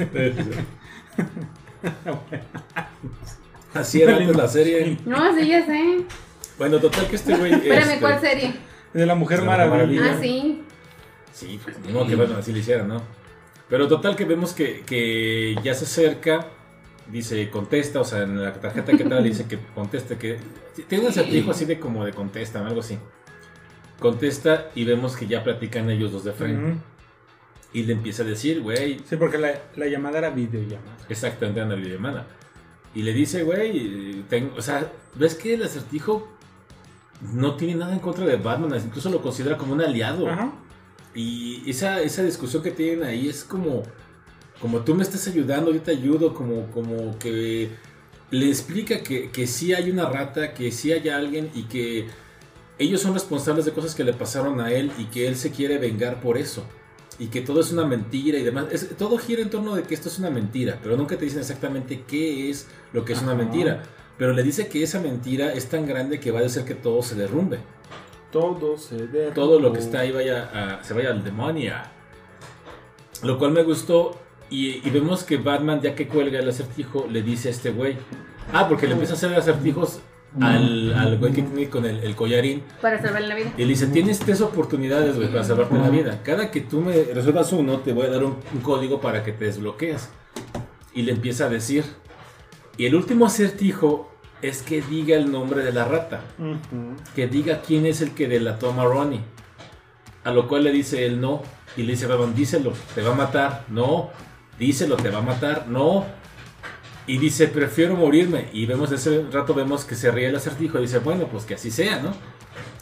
Así 3.73 4.01
era 4.01 4.15
antes 4.17 4.35
la 4.35 4.47
serie. 4.47 4.97
No, 5.05 5.34
sí, 5.38 5.47
ya 5.47 5.65
sé. 5.65 5.97
Bueno, 6.57 6.80
total 6.80 7.07
que 7.07 7.15
este 7.17 7.35
güey. 7.35 7.53
Espérame, 7.53 7.81
este, 7.89 7.99
¿cuál 7.99 8.22
serie? 8.22 8.55
De 8.93 9.05
la 9.05 9.15
Mujer 9.15 9.39
De 9.41 9.45
la 9.45 9.51
Mujer 9.55 9.69
Maravilla. 9.69 10.01
Maravilla. 10.01 10.17
Ah, 10.17 10.22
sí. 10.22 10.63
Sí, 11.36 11.60
pues 11.62 11.78
no, 11.91 12.07
que 12.07 12.16
bueno, 12.16 12.38
así 12.38 12.53
lo 12.53 12.60
hicieran, 12.60 12.88
¿no? 12.88 13.02
Pero 13.70 13.88
total 13.90 14.16
que 14.16 14.24
vemos 14.24 14.53
que, 14.53 14.84
que 14.86 15.56
ya 15.64 15.74
se 15.74 15.84
acerca, 15.84 16.48
dice 17.12 17.49
contesta, 17.49 17.99
o 17.99 18.06
sea, 18.06 18.24
en 18.24 18.41
la 18.41 18.53
tarjeta 18.53 18.95
que 18.95 19.03
trae 19.03 19.22
dice 19.22 19.45
que 19.45 19.60
conteste, 19.76 20.18
que 20.18 20.38
tiene 20.88 21.03
un 21.03 21.10
acertijo 21.10 21.52
así 21.52 21.66
de 21.66 21.78
como 21.78 22.06
de 22.06 22.14
contesta, 22.14 22.66
algo 22.66 22.80
así. 22.80 22.98
Contesta 23.99 24.70
y 24.76 24.86
vemos 24.86 25.16
que 25.18 25.28
ya 25.28 25.44
platican 25.44 25.90
ellos 25.90 26.12
dos 26.14 26.24
de 26.24 26.32
frente. 26.32 26.72
Ujú. 26.72 26.78
Y 27.74 27.84
le 27.84 27.94
empieza 27.94 28.24
a 28.24 28.26
decir, 28.26 28.62
güey, 28.62 28.99
Sí, 29.06 29.18
porque 29.18 29.38
la, 29.38 29.53
la 29.76 29.88
llamada 29.88 30.20
era 30.20 30.30
videollamada. 30.30 30.95
exactamente 31.10 31.60
en 31.60 31.68
la 31.70 31.76
videollamada. 31.76 32.28
Y 32.94 33.02
le 33.02 33.12
dice, 33.12 33.44
güey, 33.44 34.24
o 34.56 34.62
sea, 34.62 34.90
¿ves 35.16 35.36
que 35.36 35.56
el 35.56 35.64
acertijo 35.64 36.30
no 37.34 37.56
tiene 37.56 37.76
nada 37.76 37.91
en 37.91 37.99
contra 37.99 38.26
de 38.26 38.38
Batman? 38.38 38.80
Incluso 38.82 39.10
lo 39.10 39.22
considera 39.22 39.57
como 39.57 39.74
un 39.74 39.82
aliado. 39.82 40.30
Ajá. 40.30 40.53
Y 41.15 41.63
esa, 41.69 42.01
esa 42.01 42.23
discusión 42.23 42.61
que 42.61 42.71
tienen 42.71 43.03
ahí 43.03 43.29
es 43.29 43.43
como, 43.43 43.83
como 44.61 44.81
tú 44.81 44.93
me 44.95 45.03
estás 45.03 45.27
ayudando, 45.27 45.71
yo 45.71 45.81
te 45.81 45.91
ayudo, 45.91 46.33
como, 46.33 46.67
como 46.71 47.17
que 47.17 47.69
le 48.31 48.47
explica 48.49 49.01
que, 49.01 49.29
que 49.31 49.47
sí 49.47 49.73
hay 49.73 49.89
una 49.89 50.09
rata, 50.09 50.53
que 50.53 50.71
sí 50.71 50.91
hay 50.91 51.07
alguien 51.09 51.49
y 51.55 51.63
que 51.63 52.07
ellos 52.77 53.01
son 53.01 53.13
responsables 53.13 53.63
de 53.65 53.71
cosas 53.71 53.95
que 53.95 54.03
le 54.03 54.11
pasaron 54.13 54.59
a 54.59 54.71
él 54.71 54.91
y 54.97 55.05
que 55.05 55.27
él 55.27 55.37
se 55.37 55.51
quiere 55.51 55.77
vengar 55.77 56.19
por 56.19 56.37
eso. 56.37 56.65
Y 57.17 57.27
que 57.27 57.39
todo 57.39 57.61
es 57.61 57.71
una 57.71 57.85
mentira 57.85 58.37
y 58.37 58.43
demás. 58.43 58.65
Es- 58.71 58.89
todo 58.97 59.17
gira 59.17 59.41
en 59.41 59.49
torno 59.49 59.73
de 59.75 59.83
que 59.83 59.93
esto 59.93 60.09
es 60.09 60.19
una 60.19 60.29
mentira, 60.29 60.79
pero 60.83 60.97
nunca 60.97 61.15
te 61.17 61.23
dicen 61.23 61.39
exactamente 61.39 62.03
qué 62.05 62.49
es 62.49 62.67
lo 62.91 63.05
que 63.05 63.13
es 63.13 63.21
una 63.21 63.31
Ajá. 63.31 63.41
mentira. 63.41 63.83
Pero 64.17 64.33
le 64.33 64.43
dice 64.43 64.67
que 64.67 64.83
esa 64.83 64.99
mentira 64.99 65.53
es 65.53 65.67
tan 65.67 65.85
grande 65.85 66.19
que 66.19 66.31
va 66.31 66.41
a 66.41 66.45
hacer 66.45 66.65
que 66.65 66.75
todo 66.75 67.01
se 67.01 67.15
derrumbe 67.15 67.59
Todo 68.40 68.78
se 68.78 69.07
derrumbó. 69.07 69.34
todo 69.34 69.60
lo 69.60 69.72
que 69.72 69.80
está 69.80 69.99
ahí 70.02 70.12
vaya 70.12 70.49
a- 70.80 70.84
se 70.84 70.94
vaya 70.94 71.10
al 71.12 71.24
demonio. 71.24 71.74
Lo 73.24 73.38
cual 73.38 73.52
me 73.52 73.64
gustó. 73.64 74.20
Y, 74.49 74.88
y 74.88 74.90
vemos 74.91 75.24
que 75.24 75.38
Batman, 75.38 75.82
ya 75.82 75.95
que 75.95 76.07
cuelga 76.07 76.40
el 76.40 76.48
acertijo, 76.49 77.07
le 77.10 77.22
dice 77.24 77.48
a 77.48 77.52
este 77.52 77.72
güey. 77.72 77.98
Ah, 78.53 78.68
porque 78.68 78.86
le 78.88 78.94
empieza 78.94 79.14
a 79.14 79.18
hacer 79.18 79.34
acertijos 79.34 79.99
al, 80.40 80.94
al 80.94 81.18
güey 81.18 81.32
que 81.34 81.41
tiene 81.41 81.70
con 81.70 81.86
el, 81.86 82.03
el 82.03 82.16
collarín. 82.16 82.62
Para 82.82 83.02
salvarle 83.02 83.28
la 83.30 83.36
vida. 83.36 83.52
Y 83.57 83.62
le 83.62 83.68
dice: 83.70 83.88
Tienes 83.88 84.20
tres 84.20 84.41
oportunidades, 84.41 85.16
güey, 85.16 85.30
para 85.30 85.44
salvarte 85.44 85.76
la 85.78 85.90
vida. 85.90 86.22
Cada 86.24 86.52
que 86.52 86.62
tú 86.62 86.82
me 86.82 86.94
resuelvas 87.06 87.52
uno, 87.53 87.80
te 87.80 87.94
voy 87.94 88.06
a 88.06 88.10
dar 88.12 88.24
un, 88.24 88.36
un 88.53 88.60
código 88.62 88.99
para 89.02 89.24
que 89.24 89.32
te 89.32 89.45
desbloquees. 89.45 90.10
Y 90.94 91.02
le 91.03 91.14
empieza 91.14 91.45
a 91.45 91.49
decir. 91.49 91.84
Y 92.78 92.86
el 92.86 92.94
último 92.95 93.26
acertijo 93.26 94.12
es 94.41 94.62
que 94.62 94.82
diga 94.82 95.16
el 95.16 95.32
nombre 95.32 95.64
de 95.64 95.72
la 95.72 95.86
rata 95.86 96.22
que 97.16 97.28
diga 97.28 97.62
quién 97.62 97.86
es 97.86 98.02
el 98.02 98.12
que 98.12 98.28
delató 98.28 98.70
a 98.70 98.74
Maroni. 98.74 99.22
A 100.24 100.32
lo 100.32 100.48
cual 100.48 100.64
le 100.64 100.72
dice 100.72 101.06
él 101.06 101.22
no. 101.22 101.44
Y 101.78 101.84
le 101.84 101.91
dice 101.94 102.07
Batman, 102.07 102.34
díselo, 102.34 102.74
te 102.95 103.02
va 103.02 103.12
a 103.12 103.16
matar. 103.16 103.66
No. 103.68 104.10
Díselo, 104.57 104.95
te 104.98 105.10
va 105.10 105.20
a 105.20 105.22
matar. 105.22 105.68
No. 105.68 106.06
Y 107.06 107.20
dice, 107.20 107.48
prefiero 107.48 107.95
morirme. 107.95 108.49
Y 108.52 108.66
vemos 108.66 108.91
ese 108.91 109.26
rato, 109.32 109.53
vemos 109.53 109.86
que 109.86 109.95
se 109.95 110.10
ríe 110.10 110.28
el 110.28 110.36
acertijo. 110.36 110.80
Y 110.80 110.84
dice, 110.84 110.99
bueno, 110.99 111.28
pues 111.28 111.45
que 111.45 111.53
así 111.53 111.70
sea, 111.70 111.99
¿no? 111.99 112.14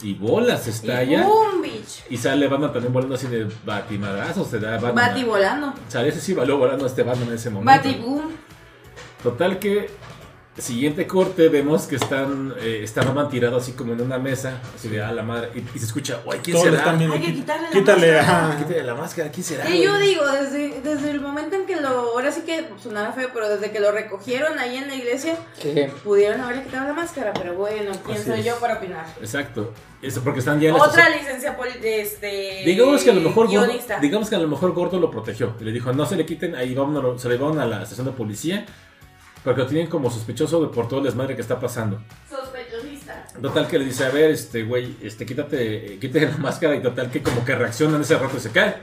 Y 0.02 0.14
bolas, 0.14 0.68
Y 0.68 0.70
estalla. 0.70 1.24
¡Boom, 1.24 1.62
bitch! 1.62 2.04
Y 2.10 2.18
sale 2.18 2.48
Batman 2.48 2.72
también 2.72 2.94
volando 2.94 3.16
así 3.16 3.28
de 3.28 3.48
batimadrazos. 3.66 4.48
Se 4.48 4.60
da 4.60 4.72
Batman. 4.72 4.96
Bati 4.96 5.24
volando. 5.24 5.74
Sale 5.88 6.10
ese 6.10 6.22
sí 6.22 6.34
voló 6.34 6.58
volando 6.58 6.86
este 6.86 7.04
Batman 7.04 7.30
en 7.30 7.36
ese 7.36 7.50
momento. 7.50 7.90
Bati 7.90 8.00
boom. 8.00 8.32
Total 9.22 9.60
que 9.60 9.90
siguiente 10.62 11.08
corte 11.08 11.50
vemos 11.50 11.84
que 11.88 11.96
están 11.96 12.54
eh, 12.60 12.82
está 12.84 13.02
Batman 13.04 13.30
tirado 13.30 13.58
así 13.58 13.72
como 13.72 13.94
en 13.94 14.02
una 14.02 14.20
mesa, 14.20 14.60
así 14.76 14.88
de 14.88 15.02
a 15.02 15.12
la 15.12 15.24
madre 15.24 15.50
y, 15.56 15.60
y 15.76 15.80
se 15.80 15.86
escucha, 15.86 16.22
"Uy, 16.26 16.38
¿quién 16.44 16.54
Todos 16.56 16.66
será? 16.68 16.78
están 16.78 16.98
viendo. 17.00 17.16
Hay 17.16 17.22
que 17.24 17.34
quitarle 17.34 17.68
la 17.68 17.72
Quítale. 17.74 18.12
máscara. 18.14 18.48
ajá. 18.52 18.58
Quítale 18.60 18.84
la 18.84 18.94
máscara, 18.96 19.32
¿quién 19.32 19.44
será? 19.44 19.70
Y 19.70 19.84
yo 19.84 19.92
güey?" 19.96 20.08
digo, 20.10 20.28
desde, 20.28 20.82
desde 20.82 21.10
el 21.12 21.22
momento 21.22 21.56
en 21.56 21.66
que 21.66 21.76
lo. 21.82 21.88
Ahora 22.14 22.32
sí 22.32 22.42
que 22.42 22.70
sonaba 22.82 23.12
feo, 23.14 23.30
pero 23.34 23.50
desde 23.50 23.72
que 23.72 23.80
lo 23.80 23.92
recogieron 23.92 24.60
ahí 24.60 24.78
en 24.78 24.88
la 24.90 24.96
iglesia, 24.96 25.38
Que 25.62 25.92
pudieron 26.04 26.40
haberle 26.42 26.64
quitado 26.64 26.88
la 26.88 26.94
máscara. 26.94 27.34
Pero 27.34 27.56
bueno, 27.56 27.92
¿quién 28.06 28.18
Así 28.18 28.28
soy 28.30 28.40
es. 28.42 28.46
yo 28.46 28.56
para 28.60 28.76
opinar? 28.76 29.06
Exacto. 29.20 29.74
Eso 30.04 30.22
porque 30.24 30.40
están 30.40 30.60
ya 30.60 30.70
en 30.70 30.76
la 30.76 30.84
Otra 30.84 31.04
estación- 31.08 31.20
licencia 31.24 31.58
poli- 31.58 31.80
de 31.80 32.02
este. 32.02 32.62
Digamos 32.66 33.04
que 33.04 33.10
a 33.10 33.14
lo 33.14 33.22
mejor 33.22 33.48
Gordo, 33.48 33.62
guionista. 33.66 34.00
digamos 34.00 34.30
que 34.30 34.36
a 34.36 34.40
lo 34.40 34.48
mejor 34.50 34.74
Gordo 34.74 35.00
lo 35.00 35.10
protegió. 35.10 35.56
Y 35.60 35.64
le 35.64 35.72
dijo, 35.72 35.94
"No 35.94 36.06
se 36.06 36.16
le 36.18 36.26
quiten, 36.26 36.56
ahí 36.56 36.76
vámonos, 36.76 37.22
se 37.22 37.30
le 37.30 37.38
van 37.38 37.58
a 37.58 37.66
la 37.66 37.82
estación 37.84 38.06
de 38.08 38.12
policía." 38.12 38.66
Porque 39.44 39.62
lo 39.62 39.68
tienen 39.68 39.88
como 39.88 40.10
sospechoso 40.10 40.62
de 40.62 40.68
por 40.68 40.88
todo 40.88 41.00
el 41.00 41.06
desmadre 41.06 41.36
que 41.36 41.42
está 41.42 41.60
pasando. 41.60 42.02
Sospechosista. 42.30 43.26
Total 43.42 43.68
que 43.68 43.78
le 43.80 43.86
dice, 43.86 44.06
a 44.06 44.10
ver, 44.10 44.32
este 44.32 44.64
güey, 44.64 44.96
este 45.02 45.26
quítate, 45.26 45.98
quítate 46.00 46.28
la 46.28 46.38
máscara 46.38 46.76
y 46.76 46.82
total 46.82 47.10
que 47.12 47.22
como 47.22 47.44
que 47.44 47.54
reacciona 47.56 47.96
en 47.98 48.04
ese 48.04 48.18
rato 48.18 48.38
y 48.38 48.40
se 48.40 48.52
cae, 48.52 48.76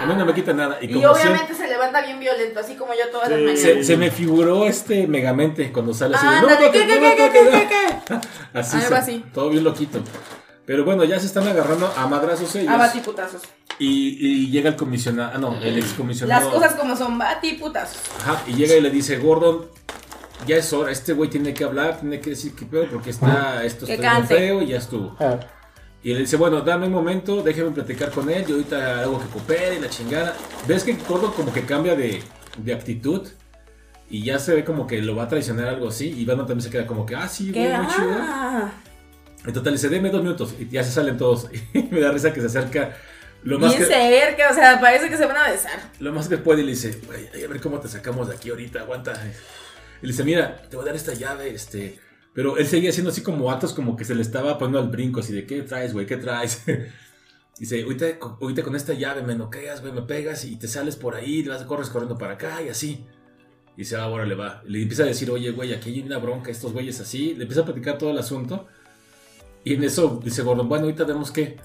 a 0.00 0.06
mí 0.06 0.14
no 0.16 0.24
me 0.26 0.34
quita 0.34 0.52
nada. 0.52 0.78
Y, 0.80 0.86
Y, 0.86 0.88
como 0.94 1.14
siempre- 1.14 1.22
obviamente 1.32 1.54
se 1.54 1.68
levanta 1.68 2.02
bien 2.02 2.18
violento, 2.20 2.60
así 2.60 2.74
como 2.76 2.94
yo 2.94 3.08
todas 3.10 3.28
las 3.30 3.38
mañanas. 3.38 3.60
Se, 3.60 3.84
se 3.84 3.96
me 3.96 4.10
figuró 4.10 4.64
este 4.64 5.06
Megamente 5.06 5.70
cuando 5.72 5.92
sale 5.94 6.16
así 6.16 6.26
de, 6.26 6.34
no, 6.40 6.40
no, 6.42 6.48
¿qué, 6.48 6.66
no, 6.66 6.72
qué, 6.72 6.78
no, 6.86 6.86
qué, 6.86 7.00
no, 7.00 7.16
qué, 7.16 7.26
no, 7.26 7.32
qué, 7.32 7.44
no". 7.44 7.50
qué, 7.50 7.68
qué? 7.68 8.58
Así, 8.58 8.76
Algo 8.76 8.88
se- 8.88 8.94
así. 8.96 9.24
todo 9.34 9.50
bien 9.50 9.64
loquito. 9.64 10.00
Pero 10.68 10.84
bueno, 10.84 11.02
ya 11.04 11.18
se 11.18 11.24
están 11.24 11.48
agarrando 11.48 11.90
a 11.96 12.06
madrazos 12.08 12.54
ellos. 12.54 12.70
A 12.70 12.76
batiputazos. 12.76 13.40
y, 13.78 14.18
y 14.20 14.50
llega 14.50 14.68
el 14.68 14.76
comisionado, 14.76 15.30
ah, 15.34 15.38
no, 15.38 15.58
el 15.62 15.78
excomisionado. 15.78 16.44
Las 16.44 16.54
cosas 16.54 16.74
como 16.74 16.94
son, 16.94 17.16
batiputazos. 17.16 17.96
Ajá, 18.20 18.42
y 18.46 18.52
llega 18.52 18.74
y 18.76 18.82
le 18.82 18.90
dice, 18.90 19.16
Gordon, 19.16 19.64
ya 20.46 20.56
es 20.56 20.70
hora, 20.74 20.92
este 20.92 21.14
güey 21.14 21.30
tiene 21.30 21.54
que 21.54 21.64
hablar, 21.64 22.00
tiene 22.00 22.20
que 22.20 22.30
decir 22.30 22.54
qué 22.54 22.66
pedo, 22.66 22.86
porque 22.92 23.08
está, 23.08 23.64
esto 23.64 23.86
Que 23.86 23.94
está 23.94 24.22
feo 24.24 24.60
y 24.60 24.66
ya 24.66 24.76
estuvo. 24.76 25.16
Ah, 25.18 25.38
Y 26.02 26.12
le 26.12 26.20
dice, 26.20 26.36
bueno, 26.36 26.60
dame 26.60 26.84
un 26.84 26.92
momento, 26.92 27.40
déjeme 27.40 27.70
platicar 27.70 28.10
con 28.10 28.28
él, 28.28 28.44
yo 28.44 28.56
ahorita 28.56 29.00
hago 29.00 29.18
que 29.20 29.26
coopere 29.28 29.76
y 29.76 29.80
la 29.80 29.88
chingada. 29.88 30.34
¿Ves 30.66 30.84
que 30.84 30.98
Gordon 31.08 31.32
como 31.32 31.50
que 31.50 31.62
cambia 31.62 31.96
de, 31.96 32.22
de 32.58 32.74
actitud? 32.74 33.26
Y 34.10 34.22
ya 34.22 34.38
se 34.38 34.54
ve 34.54 34.66
como 34.66 34.86
que 34.86 35.00
lo 35.00 35.16
va 35.16 35.22
a 35.22 35.28
traicionar 35.28 35.68
algo 35.68 35.88
así. 35.88 36.10
Y 36.10 36.26
Batman 36.26 36.46
también 36.46 36.64
se 36.64 36.70
queda 36.70 36.86
como 36.86 37.06
que, 37.06 37.16
ah, 37.16 37.26
sí, 37.26 37.52
güey, 37.52 37.74
muy 37.74 37.86
chido. 37.86 38.18
En 39.48 39.54
total, 39.54 39.72
le 39.72 39.78
dice, 39.78 39.88
deme 39.88 40.10
dos 40.10 40.22
minutos. 40.22 40.54
Y 40.58 40.68
ya 40.68 40.84
se 40.84 40.92
salen 40.92 41.16
todos. 41.16 41.48
Y 41.72 41.82
me 41.84 42.00
da 42.00 42.12
risa 42.12 42.32
que 42.32 42.40
se 42.40 42.46
acerca 42.46 42.96
lo 43.42 43.58
más, 43.58 43.70
bien 43.70 43.88
que, 43.88 43.94
cerca, 43.94 44.50
o 44.50 44.54
sea, 44.54 44.80
parece 44.80 45.08
que 45.08 45.16
se 45.16 45.24
van 45.24 45.36
a 45.36 45.50
besar. 45.50 45.90
lo 46.00 46.12
más 46.12 46.28
que 46.28 46.36
puede. 46.36 46.62
Y 46.62 46.64
le 46.66 46.70
dice, 46.72 47.00
güey, 47.06 47.44
a 47.44 47.48
ver 47.48 47.60
cómo 47.60 47.80
te 47.80 47.88
sacamos 47.88 48.28
de 48.28 48.34
aquí 48.34 48.50
ahorita, 48.50 48.80
aguanta. 48.80 49.12
Y 50.02 50.06
le 50.06 50.12
dice, 50.12 50.22
mira, 50.22 50.62
te 50.68 50.76
voy 50.76 50.84
a 50.84 50.86
dar 50.86 50.96
esta 50.96 51.14
llave, 51.14 51.54
este... 51.54 51.98
Pero 52.34 52.56
él 52.56 52.66
seguía 52.66 52.90
haciendo 52.90 53.10
así 53.10 53.22
como 53.22 53.50
atos, 53.50 53.72
como 53.72 53.96
que 53.96 54.04
se 54.04 54.14
le 54.14 54.22
estaba 54.22 54.58
poniendo 54.58 54.78
al 54.80 54.88
brinco, 54.88 55.20
así 55.20 55.32
de, 55.32 55.46
¿qué 55.46 55.62
traes, 55.62 55.92
güey? 55.92 56.06
¿Qué 56.06 56.18
traes? 56.18 56.62
Dice, 57.58 57.82
ahorita, 57.82 58.06
ahorita 58.40 58.62
con 58.62 58.76
esta 58.76 58.92
llave 58.92 59.22
me 59.22 59.34
noqueas, 59.34 59.80
güey, 59.80 59.92
me 59.92 60.02
pegas 60.02 60.44
y 60.44 60.56
te 60.56 60.68
sales 60.68 60.94
por 60.94 61.16
ahí, 61.16 61.42
te 61.42 61.48
vas, 61.48 61.64
corres 61.64 61.88
corriendo 61.88 62.16
para 62.16 62.34
acá 62.34 62.62
y 62.62 62.68
así. 62.68 63.06
Y 63.76 63.82
dice, 63.82 63.96
ah, 63.96 64.02
ahora 64.02 64.26
le 64.26 64.34
va. 64.34 64.62
Le 64.66 64.82
empieza 64.82 65.04
a 65.04 65.06
decir, 65.06 65.30
oye, 65.30 65.50
güey, 65.52 65.72
aquí 65.72 65.90
hay 65.90 66.00
una 66.02 66.18
bronca, 66.18 66.50
estos 66.50 66.72
güeyes 66.72 67.00
así. 67.00 67.34
Le 67.34 67.42
empieza 67.42 67.62
a 67.62 67.64
platicar 67.64 67.96
todo 67.96 68.10
el 68.10 68.18
asunto. 68.18 68.68
Y 69.68 69.74
en 69.74 69.84
eso 69.84 70.18
dice 70.24 70.40
Gordon, 70.42 70.66
bueno, 70.66 70.84
ahorita 70.84 71.04
vemos 71.04 71.30
qué. 71.30 71.58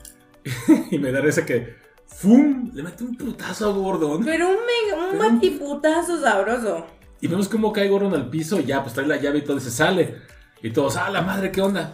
y 0.92 0.98
me 1.00 1.10
da 1.12 1.22
risa 1.22 1.46
que, 1.46 1.76
¡fum! 2.06 2.70
Le 2.74 2.84
mete 2.84 3.06
un 3.06 3.16
putazo 3.16 3.70
a 3.70 3.72
Gordon. 3.72 4.26
Pero 4.26 4.50
un, 4.50 4.56
mega, 4.56 5.04
un 5.06 5.12
Pero 5.12 5.24
un- 5.30 5.36
batiputazo 5.36 6.20
sabroso. 6.22 6.86
Y 7.22 7.28
vemos 7.28 7.48
cómo 7.48 7.72
cae 7.72 7.88
Gordon 7.88 8.14
al 8.14 8.30
piso 8.30 8.60
y 8.60 8.66
ya, 8.66 8.82
pues 8.84 8.94
trae 8.94 9.08
la 9.08 9.16
llave 9.16 9.38
y 9.38 9.42
todo 9.44 9.56
y 9.56 9.62
se 9.62 9.72
sale. 9.72 10.18
Y 10.62 10.72
todos, 10.72 10.98
¡ah, 10.98 11.10
la 11.10 11.22
madre, 11.22 11.50
qué 11.50 11.62
onda! 11.62 11.94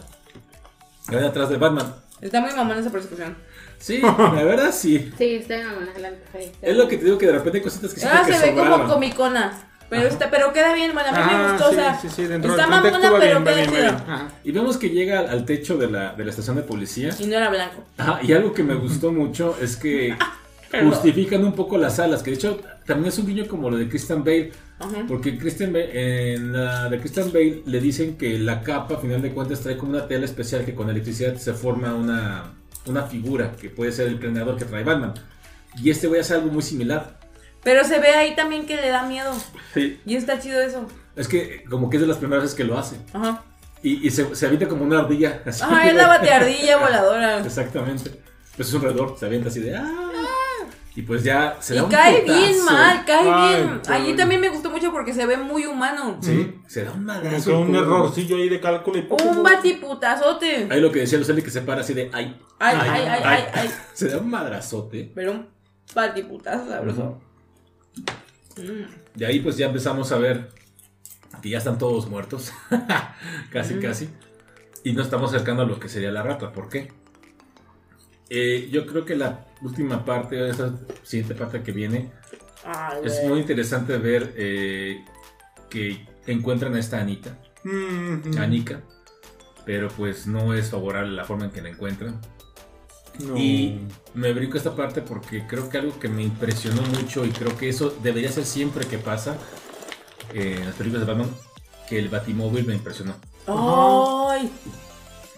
Y 1.12 1.14
van 1.14 1.26
atrás 1.26 1.50
de 1.50 1.58
Batman. 1.58 1.94
Está 2.22 2.42
muy 2.42 2.54
mamón 2.54 2.80
esa 2.80 2.90
persecución. 2.90 3.38
Sí, 3.78 4.00
la 4.02 4.44
verdad 4.44 4.72
sí. 4.74 5.12
Sí, 5.16 5.36
está 5.36 5.58
en 5.62 5.68
adelante. 5.68 6.24
ahí 6.34 6.46
está. 6.46 6.66
Es 6.68 6.76
lo 6.76 6.88
que 6.88 6.98
te 6.98 7.06
digo 7.06 7.20
que 7.20 7.28
de 7.28 7.34
repente 7.34 7.60
hay 7.60 7.64
cositas 7.64 7.94
que 7.94 8.00
siento 8.00 8.18
Ah, 8.20 8.26
que 8.26 8.34
se 8.34 8.52
ve 8.52 8.56
como 8.58 8.88
comicona. 8.88 9.69
Pero, 9.90 10.04
Ajá. 10.04 10.12
está, 10.12 10.30
pero 10.30 10.54
queda 10.54 10.74
bien, 10.76 10.94
bueno, 10.94 11.10
a 11.10 11.12
mí 11.12 11.18
me 11.18 11.24
Ah, 11.34 11.52
gustó, 11.54 11.66
o 11.68 11.70
sí, 11.72 11.76
sea, 11.76 12.00
sí, 12.00 12.10
sí, 12.16 12.24
dentro 12.26 12.52
está 12.52 12.68
mamona, 12.68 13.00
pero 13.20 13.44
queda 13.44 13.66
chido. 13.66 13.98
Y 14.44 14.52
vemos 14.52 14.78
que 14.78 14.90
llega 14.90 15.20
al- 15.22 15.30
al 15.30 15.46
techo 15.46 15.78
de 15.78 15.90
la, 15.90 16.14
de 16.14 16.24
la 16.26 16.30
estación 16.30 16.56
de 16.58 16.62
policía. 16.62 17.10
Y 17.20 17.26
no 17.26 17.36
era 17.38 17.50
blanco. 17.50 17.84
Ajá, 17.98 18.20
y 18.22 18.32
algo 18.34 18.54
que 18.54 18.64
me 18.64 18.76
gustó 18.76 19.12
mucho 19.12 19.58
es 19.62 19.76
que 19.78 20.16
justifican 20.84 21.44
un 21.44 21.54
poco 21.54 21.78
las 21.78 22.00
alas, 22.00 22.22
que 22.22 22.32
de 22.32 22.36
hecho 22.38 22.60
también 22.86 23.10
es 23.10 23.18
un 23.18 23.26
guiño 23.28 23.48
como 23.48 23.70
lo 23.72 23.78
de 23.78 23.90
Christian 23.90 24.24
Bale, 24.24 24.52
Ajá. 24.80 25.06
porque 25.08 25.38
Christian 25.38 25.74
Bale, 25.74 26.34
en 26.36 26.54
la 26.54 26.88
de 26.90 27.00
Christian 27.00 27.32
Bale 27.34 27.64
le 27.66 27.80
dicen 27.80 28.16
que 28.18 28.38
la 28.38 28.62
capa, 28.62 28.96
a 28.96 28.98
final 29.00 29.22
de 29.22 29.32
cuentas, 29.32 29.62
trae 29.62 29.76
como 29.78 29.92
una 29.94 30.08
tela 30.08 30.26
especial 30.26 30.66
que 30.66 30.76
con 30.76 30.90
electricidad 30.90 31.36
se 31.36 31.54
forma 31.54 31.96
una, 31.96 32.54
una 32.86 33.04
figura, 33.04 33.54
que 33.60 33.70
puede 33.70 33.92
ser 33.92 34.08
el 34.08 34.20
planeador 34.20 34.58
que 34.58 34.66
trae 34.66 34.84
Batman. 34.84 35.14
Y 35.84 35.90
este 35.90 36.08
güey 36.08 36.22
hace 36.22 36.34
algo 36.36 36.52
muy 36.52 36.62
similar. 36.64 37.19
Pero 37.64 37.84
se 37.84 38.00
ve 38.00 38.10
ahí 38.10 38.36
también 38.36 38.66
que 38.66 38.76
le 38.78 38.90
da 38.90 39.04
miedo. 39.04 39.32
Sí. 39.74 40.00
Y 40.06 40.16
está 40.16 40.40
chido 40.40 40.60
eso. 40.62 40.86
Es 41.16 41.28
que 41.28 41.64
como 41.70 41.90
que 41.90 41.98
es 41.98 42.02
de 42.02 42.08
las 42.08 42.18
primeras 42.18 42.44
veces 42.44 42.56
que 42.58 42.64
lo 42.64 42.78
hace. 42.78 42.98
Ajá. 43.14 43.44
Y, 43.84 44.06
y 44.08 44.12
se, 44.12 44.36
se 44.36 44.46
avienta 44.46 44.68
como 44.68 44.84
una 44.84 45.00
ardilla. 45.00 45.42
así. 45.46 45.64
Ajá, 45.64 45.88
es 45.88 45.96
la 45.96 46.08
bateardilla 46.08 46.78
voladora. 46.86 47.40
Exactamente. 47.40 48.12
Pues 48.56 48.68
es 48.70 48.74
un 48.74 48.82
redor, 48.82 49.16
se 49.18 49.26
avienta 49.26 49.50
así 49.50 49.60
de 49.62 49.76
¡ah! 49.76 49.86
Y 50.96 51.04
pues 51.04 51.24
ya 51.24 51.56
se 51.62 51.76
da 51.76 51.80
Y 51.80 51.84
un 51.86 51.90
cae 51.90 52.22
putazo. 52.22 52.40
bien 52.40 52.66
mal, 52.66 53.06
cae 53.06 53.30
Ay, 53.32 53.56
bien. 53.64 53.82
Allí 53.88 54.16
también 54.18 54.42
me 54.42 54.50
gustó 54.50 54.70
mucho 54.70 54.92
porque 54.92 55.14
se 55.14 55.26
ve 55.26 55.38
muy 55.38 55.66
humano. 55.66 56.18
Sí, 56.22 56.56
se 56.68 56.84
da 56.84 56.92
un 56.92 57.06
madrazo. 57.06 57.60
un 57.60 57.74
errorcillo 57.74 58.36
ahí 58.36 58.50
de 58.50 58.60
cálculo 58.60 58.98
y 58.98 59.04
poco. 59.04 59.24
Un 59.24 59.42
batiputazote. 59.44 60.68
Ahí 60.70 60.82
lo 60.82 60.92
que 60.92 61.00
decía 61.00 61.18
Luceli 61.18 61.42
que 61.42 61.52
se 61.52 61.62
para 61.62 61.82
así 61.82 61.94
de 61.94 62.10
¡ay! 62.12 62.36
Ay, 62.60 62.78
ay, 62.82 63.02
ay, 63.08 63.22
ay, 63.24 63.44
ay. 63.54 63.70
Se 63.94 64.10
da 64.10 64.18
un 64.18 64.30
madrazote. 64.30 65.10
Pero 65.16 65.32
un 65.32 65.48
batiputazo, 65.96 66.68
sabroso. 66.70 67.22
De 69.16 69.26
ahí 69.26 69.40
pues 69.40 69.58
ya 69.58 69.68
empezamos 69.68 70.12
a 70.12 70.18
ver 70.18 70.50
que 71.42 71.50
ya 71.50 71.58
están 71.58 71.78
todos 71.78 72.10
muertos. 72.10 72.52
casi, 73.52 73.76
casi. 73.80 74.10
Y 74.84 74.94
nos 74.94 75.06
estamos 75.06 75.34
acercando 75.34 75.64
a 75.64 75.66
lo 75.66 75.80
que 75.80 75.90
sería 75.90 76.12
la 76.12 76.24
rata. 76.24 76.52
¿Por 76.52 76.70
qué? 76.70 76.92
Eh, 78.30 78.70
yo 78.72 78.86
creo 78.86 79.06
que 79.06 79.16
la 79.16 79.46
última 79.62 80.06
parte, 80.06 80.50
esa 80.50 80.78
siguiente 81.04 81.36
parte 81.36 81.64
que 81.64 81.72
viene, 81.72 82.12
Ay, 82.64 83.00
es 83.04 83.24
muy 83.26 83.40
interesante 83.40 83.98
ver 83.98 84.34
eh, 84.38 85.04
que 85.70 86.06
encuentran 86.28 86.76
a 86.76 86.80
esta 86.80 87.00
Anita, 87.00 87.38
Mm, 87.64 88.38
Anika, 88.38 88.82
pero 89.66 89.90
pues 89.90 90.28
no 90.28 90.54
es 90.54 90.70
favorable 90.70 91.12
la 91.12 91.26
forma 91.26 91.46
en 91.46 91.52
que 91.52 91.62
la 91.62 91.70
encuentran. 91.70 92.20
No. 93.20 93.38
Y 93.38 93.80
me 94.14 94.34
brinco 94.34 94.58
esta 94.58 94.76
parte 94.76 95.02
porque 95.02 95.46
creo 95.48 95.70
que 95.70 95.78
algo 95.78 96.00
que 96.00 96.08
me 96.10 96.24
impresionó 96.24 96.82
mucho 96.84 97.26
y 97.26 97.30
creo 97.30 97.56
que 97.58 97.70
eso 97.70 97.96
debería 98.02 98.32
ser 98.32 98.46
siempre 98.46 98.86
que 98.88 98.98
pasa 98.98 99.38
eh, 100.34 100.56
en 100.60 100.66
las 100.66 100.76
películas 100.76 101.06
de 101.06 101.12
Batman, 101.14 101.30
que 101.88 102.00
el 102.00 102.10
Batimóvil 102.10 102.66
me 102.66 102.74
impresionó. 102.74 103.16
Ay. 103.48 104.52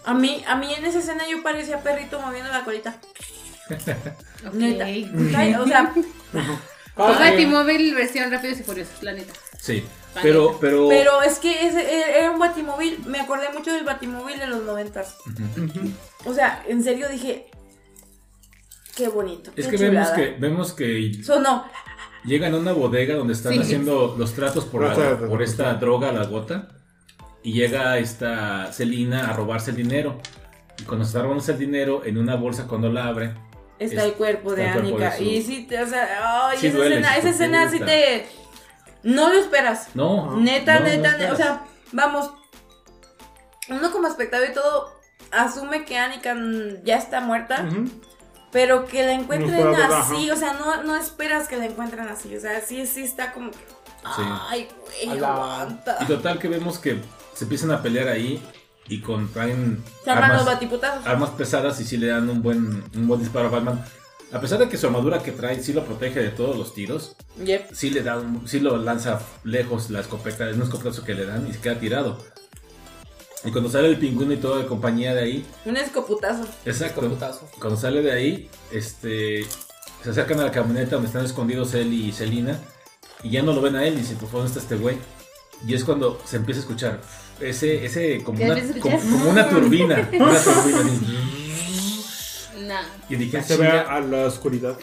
A 0.04 0.14
mí, 0.14 0.42
a 0.46 0.56
mí 0.56 0.72
en 0.74 0.84
esa 0.84 0.98
escena 0.98 1.24
yo 1.30 1.42
parecía 1.42 1.80
perrito 1.82 2.20
moviendo 2.20 2.50
la 2.50 2.64
colita. 2.64 2.96
Neta. 4.52 4.86
O 5.54 5.68
sea, 5.68 5.92
Un 6.96 7.18
Batimóvil 7.18 7.94
versión 7.94 8.30
Rápidos 8.30 8.60
y 8.60 8.62
Furiosos, 8.64 9.02
la 9.02 9.12
neta. 9.12 9.32
Sí, 9.58 9.84
La 10.14 10.22
pero, 10.22 10.46
neta. 10.48 10.58
pero, 10.60 10.88
pero 10.88 11.22
es 11.22 11.38
que 11.38 11.66
ese 11.66 12.18
era 12.18 12.30
un 12.32 12.38
batimóvil. 12.38 12.98
Me 13.06 13.20
acordé 13.20 13.48
mucho 13.50 13.72
del 13.72 13.84
batimóvil 13.84 14.38
de 14.38 14.46
los 14.48 14.62
noventas. 14.64 15.16
Ujú. 15.26 15.90
O 16.26 16.34
sea, 16.34 16.62
en 16.68 16.82
serio 16.82 17.08
dije. 17.08 17.46
Qué 18.96 19.08
bonito. 19.08 19.50
es 19.56 19.66
qué 19.68 19.76
que 19.76 19.88
vemos 19.88 20.08
que 20.10 20.36
vemos 20.38 20.72
que 20.72 21.24
Sonó. 21.24 21.64
llegan 22.24 22.54
a 22.54 22.58
una 22.58 22.72
bodega 22.72 23.14
donde 23.14 23.32
están 23.32 23.52
Sí. 23.54 23.60
haciendo 23.60 24.14
los 24.18 24.32
tratos 24.34 24.64
por, 24.64 24.82
la- 24.82 25.18
por 25.28 25.42
esta 25.42 25.74
droga, 25.74 26.12
la 26.12 26.24
gota, 26.26 26.68
y 27.42 27.52
llega 27.54 27.98
esta 27.98 28.72
Celina 28.72 29.30
a 29.30 29.32
robarse 29.32 29.70
el 29.70 29.76
dinero. 29.76 30.20
Y 30.78 30.84
cuando 30.84 31.04
se 31.04 31.10
está 31.10 31.22
robándose 31.22 31.52
el 31.52 31.58
dinero, 31.58 32.02
en 32.04 32.18
una 32.18 32.34
bolsa 32.36 32.66
cuando 32.66 32.90
la 32.90 33.06
abre, 33.06 33.34
Está 33.78 34.02
Es- 34.02 34.10
el 34.10 34.12
cuerpo 34.12 34.54
de 34.54 34.72
su- 35.16 35.22
Y 35.24 35.42
sí, 35.42 35.66
te, 35.68 35.82
o 35.82 35.86
sea, 35.88 36.48
ay, 36.50 36.58
Sí 36.58 36.68
esa 36.68 36.76
duele, 36.76 36.94
escena, 37.00 37.16
esa 37.16 37.28
escena 37.30 37.68
sí 37.68 37.80
te. 37.80 38.26
No 39.02 39.32
lo 39.32 39.40
esperas. 39.40 39.88
no, 39.94 40.36
Neta, 40.36 40.74
no, 40.74 40.80
no 40.80 40.86
neta, 40.86 41.32
o 41.32 41.36
sea, 41.36 41.64
vamos. 41.90 42.30
Uno 43.68 43.90
como 43.90 44.06
espectador 44.06 44.48
y 44.50 44.54
todo 44.54 44.92
asume 45.32 45.84
que 45.84 45.98
Anika 45.98 46.34
mm, 46.34 46.84
ya 46.84 46.96
está 46.96 47.20
muerta, 47.20 47.66
Ujú. 47.68 47.90
Pero 48.52 48.84
que 48.86 49.04
la 49.04 49.12
encuentren 49.14 49.50
No 49.64 49.70
esperas, 49.70 49.90
ajá. 49.92 50.14
así, 50.14 50.30
o 50.30 50.36
sea, 50.36 50.52
no, 50.52 50.82
no 50.84 50.94
esperas 50.96 51.48
que 51.48 51.56
la 51.56 51.66
encuentren 51.66 52.06
así, 52.08 52.36
o 52.36 52.40
sea, 52.40 52.60
sí, 52.60 52.86
sí 52.86 53.02
está 53.02 53.32
como 53.32 53.50
que. 53.50 53.58
Sí. 53.58 54.22
Ay, 54.48 54.68
güey, 55.06 55.18
aguanta. 55.18 55.96
Y 56.00 56.04
total 56.06 56.38
que 56.38 56.48
vemos 56.48 56.78
que 56.78 57.00
se 57.34 57.44
empiezan 57.44 57.70
a 57.70 57.82
pelear 57.82 58.08
ahí 58.08 58.42
y 58.88 59.00
con 59.00 59.32
traen 59.32 59.82
Se 60.04 60.10
arman 60.10 60.32
los 60.36 60.46
armas, 60.46 61.06
armas 61.06 61.30
pesadas 61.30 61.80
y 61.80 61.84
sí 61.84 61.96
le 61.96 62.08
dan 62.08 62.28
un 62.28 62.42
buen, 62.42 62.84
un 62.94 63.06
buen 63.08 63.20
disparo 63.20 63.46
a 63.46 63.50
Batman. 63.50 63.84
A 64.32 64.40
pesar 64.40 64.58
de 64.58 64.68
que 64.68 64.76
su 64.78 64.86
armadura 64.86 65.22
que 65.22 65.30
trae 65.30 65.62
sí 65.62 65.72
lo 65.72 65.84
protege 65.84 66.20
de 66.20 66.30
todos 66.30 66.56
los 66.56 66.74
tiros, 66.74 67.14
Yep. 67.44 67.72
sí 67.74 67.90
le 67.90 68.02
da 68.02 68.16
un- 68.18 68.48
sí 68.48 68.60
lo 68.60 68.76
lanza 68.78 69.20
lejos 69.44 69.90
la 69.90 70.00
escopeta, 70.00 70.48
es 70.48 70.56
un 70.56 70.62
escopetazo 70.62 71.04
que 71.04 71.14
le 71.14 71.26
dan 71.26 71.46
y 71.46 71.52
se 71.52 71.60
queda 71.60 71.78
tirado. 71.78 72.18
Y 73.44 73.50
cuando 73.50 73.68
sale 73.70 73.88
el 73.88 73.98
pingüino 73.98 74.32
y 74.32 74.36
toda 74.36 74.62
la 74.62 74.66
compañía 74.68 75.14
de 75.14 75.22
ahí, 75.22 75.46
Un 75.64 75.76
escoputazo. 75.76 76.46
exacto, 76.64 77.00
Putazo. 77.00 77.48
cuando 77.60 77.78
sale 77.78 78.00
de 78.02 78.12
ahí, 78.12 78.48
este 78.70 79.44
se 80.02 80.10
acercan 80.10 80.40
a 80.40 80.44
la 80.44 80.50
camioneta 80.50 80.92
donde 80.96 81.06
están 81.08 81.24
escondidos 81.24 81.74
él 81.74 81.92
y 81.92 82.12
Selina 82.12 82.58
y 83.22 83.30
ya 83.30 83.42
no 83.42 83.52
lo 83.52 83.60
ven 83.60 83.76
a 83.76 83.84
él 83.86 83.94
y 83.94 83.98
dicen, 83.98 84.16
por 84.16 84.28
favor, 84.28 84.44
¿dónde 84.46 84.58
está 84.60 84.74
este 84.74 84.82
güey? 84.82 84.96
Y 85.66 85.74
es 85.74 85.84
cuando 85.84 86.20
se 86.24 86.36
empieza 86.36 86.60
a 86.60 86.62
escuchar 86.62 87.00
ese, 87.40 87.84
ese 87.84 88.22
como, 88.24 88.38
¿Qué 88.38 88.44
una, 88.50 88.80
como, 88.80 89.30
una 89.30 89.48
turbina, 89.48 89.94
una 90.12 90.40
turbina. 90.40 90.78
así. 90.80 92.58
No. 92.66 92.74
Y 93.08 93.16
dije, 93.16 93.38
"Ah, 93.38 93.42
se 93.42 93.56
ve 93.56 93.66
chinga". 93.66 93.80
a 93.96 94.00
la 94.00 94.26
oscuridad. 94.26 94.76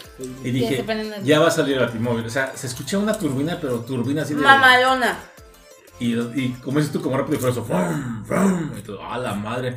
y 0.44 0.52
Ya 0.52 0.52
dije, 0.52 0.84
ya 1.24 1.40
va 1.40 1.48
a 1.48 1.50
salir 1.50 1.74
el 1.78 1.80
batimóvil. 1.86 2.26
O 2.26 2.30
sea, 2.30 2.52
se 2.56 2.66
escucha 2.66 2.98
una 2.98 3.14
turbina, 3.18 3.58
pero 3.60 3.80
turbina 3.80 4.22
así 4.22 4.34
de... 4.34 4.40
Mamalona. 4.42 5.18
Y, 6.00 6.14
y 6.14 6.56
como 6.64 6.78
dices 6.78 6.92
tú, 6.92 7.00
como 7.00 7.16
rápido 7.16 7.36
y 7.36 7.40
furioso, 7.40 7.64
¡fum! 7.64 8.24
¡fum! 8.24 8.70
Y 8.78 8.82
todo, 8.82 9.04
¡a 9.04 9.18
la 9.18 9.34
madre! 9.34 9.76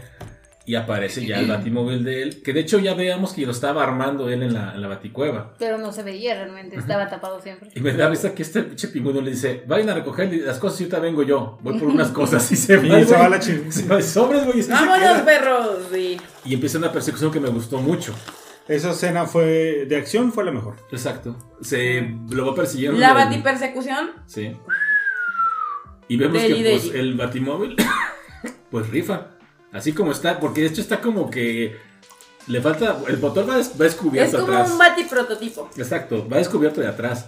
Y 0.65 0.75
aparece 0.75 1.25
ya 1.25 1.41
el 1.41 1.47
batimóvil 1.49 2.05
de 2.05 2.23
él, 2.23 2.41
que 2.41 2.53
de 2.53 2.61
hecho 2.61 2.79
ya 2.79 2.93
veamos 2.93 3.33
que 3.33 3.45
lo 3.45 3.51
estaba 3.51 3.83
armando 3.83 4.29
él 4.29 4.43
en 4.43 4.53
la, 4.53 4.73
en 4.73 4.81
la 4.81 4.87
baticueva. 4.87 5.53
Pero 5.59 5.77
no 5.77 5.91
se 5.91 6.03
veía 6.03 6.35
realmente, 6.35 6.77
estaba 6.77 7.09
tapado 7.09 7.41
siempre. 7.41 7.69
Y 7.75 7.81
me 7.81 7.91
da 7.91 8.07
risa 8.09 8.33
que 8.33 8.43
este 8.43 8.63
pinche 8.63 8.87
pingüino 8.87 9.19
le 9.19 9.31
dice, 9.31 9.65
vayan 9.67 9.89
a 9.89 9.95
recoger 9.95 10.31
las 10.45 10.59
cosas 10.59 10.79
y 10.79 10.83
ahorita 10.85 10.99
vengo 10.99 11.23
yo, 11.23 11.57
voy 11.61 11.77
por 11.77 11.89
unas 11.89 12.11
cosas 12.11 12.49
y 12.49 12.55
se 12.55 12.77
va. 12.77 12.99
Y 13.01 13.03
se 13.03 13.13
va 13.13 13.27
la 13.27 13.39
chingada. 13.41 13.71
Se 13.73 13.85
va, 13.87 14.01
sobres, 14.01 14.45
güey, 14.45 14.61
¡Vámonos, 14.65 14.99
queda. 14.99 15.25
perros! 15.25 15.77
Sí. 15.91 16.17
Y 16.45 16.53
empieza 16.53 16.77
una 16.77 16.93
persecución 16.93 17.29
que 17.29 17.41
me 17.41 17.49
gustó 17.49 17.79
mucho. 17.79 18.15
Esa 18.65 18.91
escena 18.91 19.25
fue 19.25 19.85
de 19.89 19.97
acción, 19.97 20.31
fue 20.31 20.45
la 20.45 20.51
mejor. 20.51 20.77
Exacto. 20.93 21.35
Se 21.61 22.15
lo 22.29 22.45
va 22.45 22.55
persiguiendo. 22.55 22.97
La 22.97 23.11
batipersecución. 23.13 24.11
Sí. 24.27 24.55
Y 26.07 26.17
vemos 26.17 26.41
Deli, 26.41 26.63
que 26.63 26.69
pues, 26.71 26.83
deli. 26.91 26.99
el 26.99 27.13
batimóvil, 27.15 27.75
pues 28.71 28.89
rifa. 28.89 29.27
Así 29.71 29.91
como 29.93 30.11
está, 30.11 30.39
porque 30.39 30.61
de 30.61 30.67
hecho 30.67 30.81
está 30.81 31.01
como 31.01 31.29
que 31.29 31.75
le 32.47 32.61
falta, 32.61 32.97
el 33.07 33.17
motor 33.19 33.49
va, 33.49 33.57
des- 33.57 33.69
va 33.69 33.71
Es 33.73 33.93
descubierto 33.93 34.39
como 34.41 34.53
atrás. 34.53 34.71
un 34.71 34.77
batiprototipo. 34.77 35.69
Exacto, 35.77 36.27
va 36.27 36.37
descubierto 36.37 36.81
de 36.81 36.87
atrás. 36.87 37.25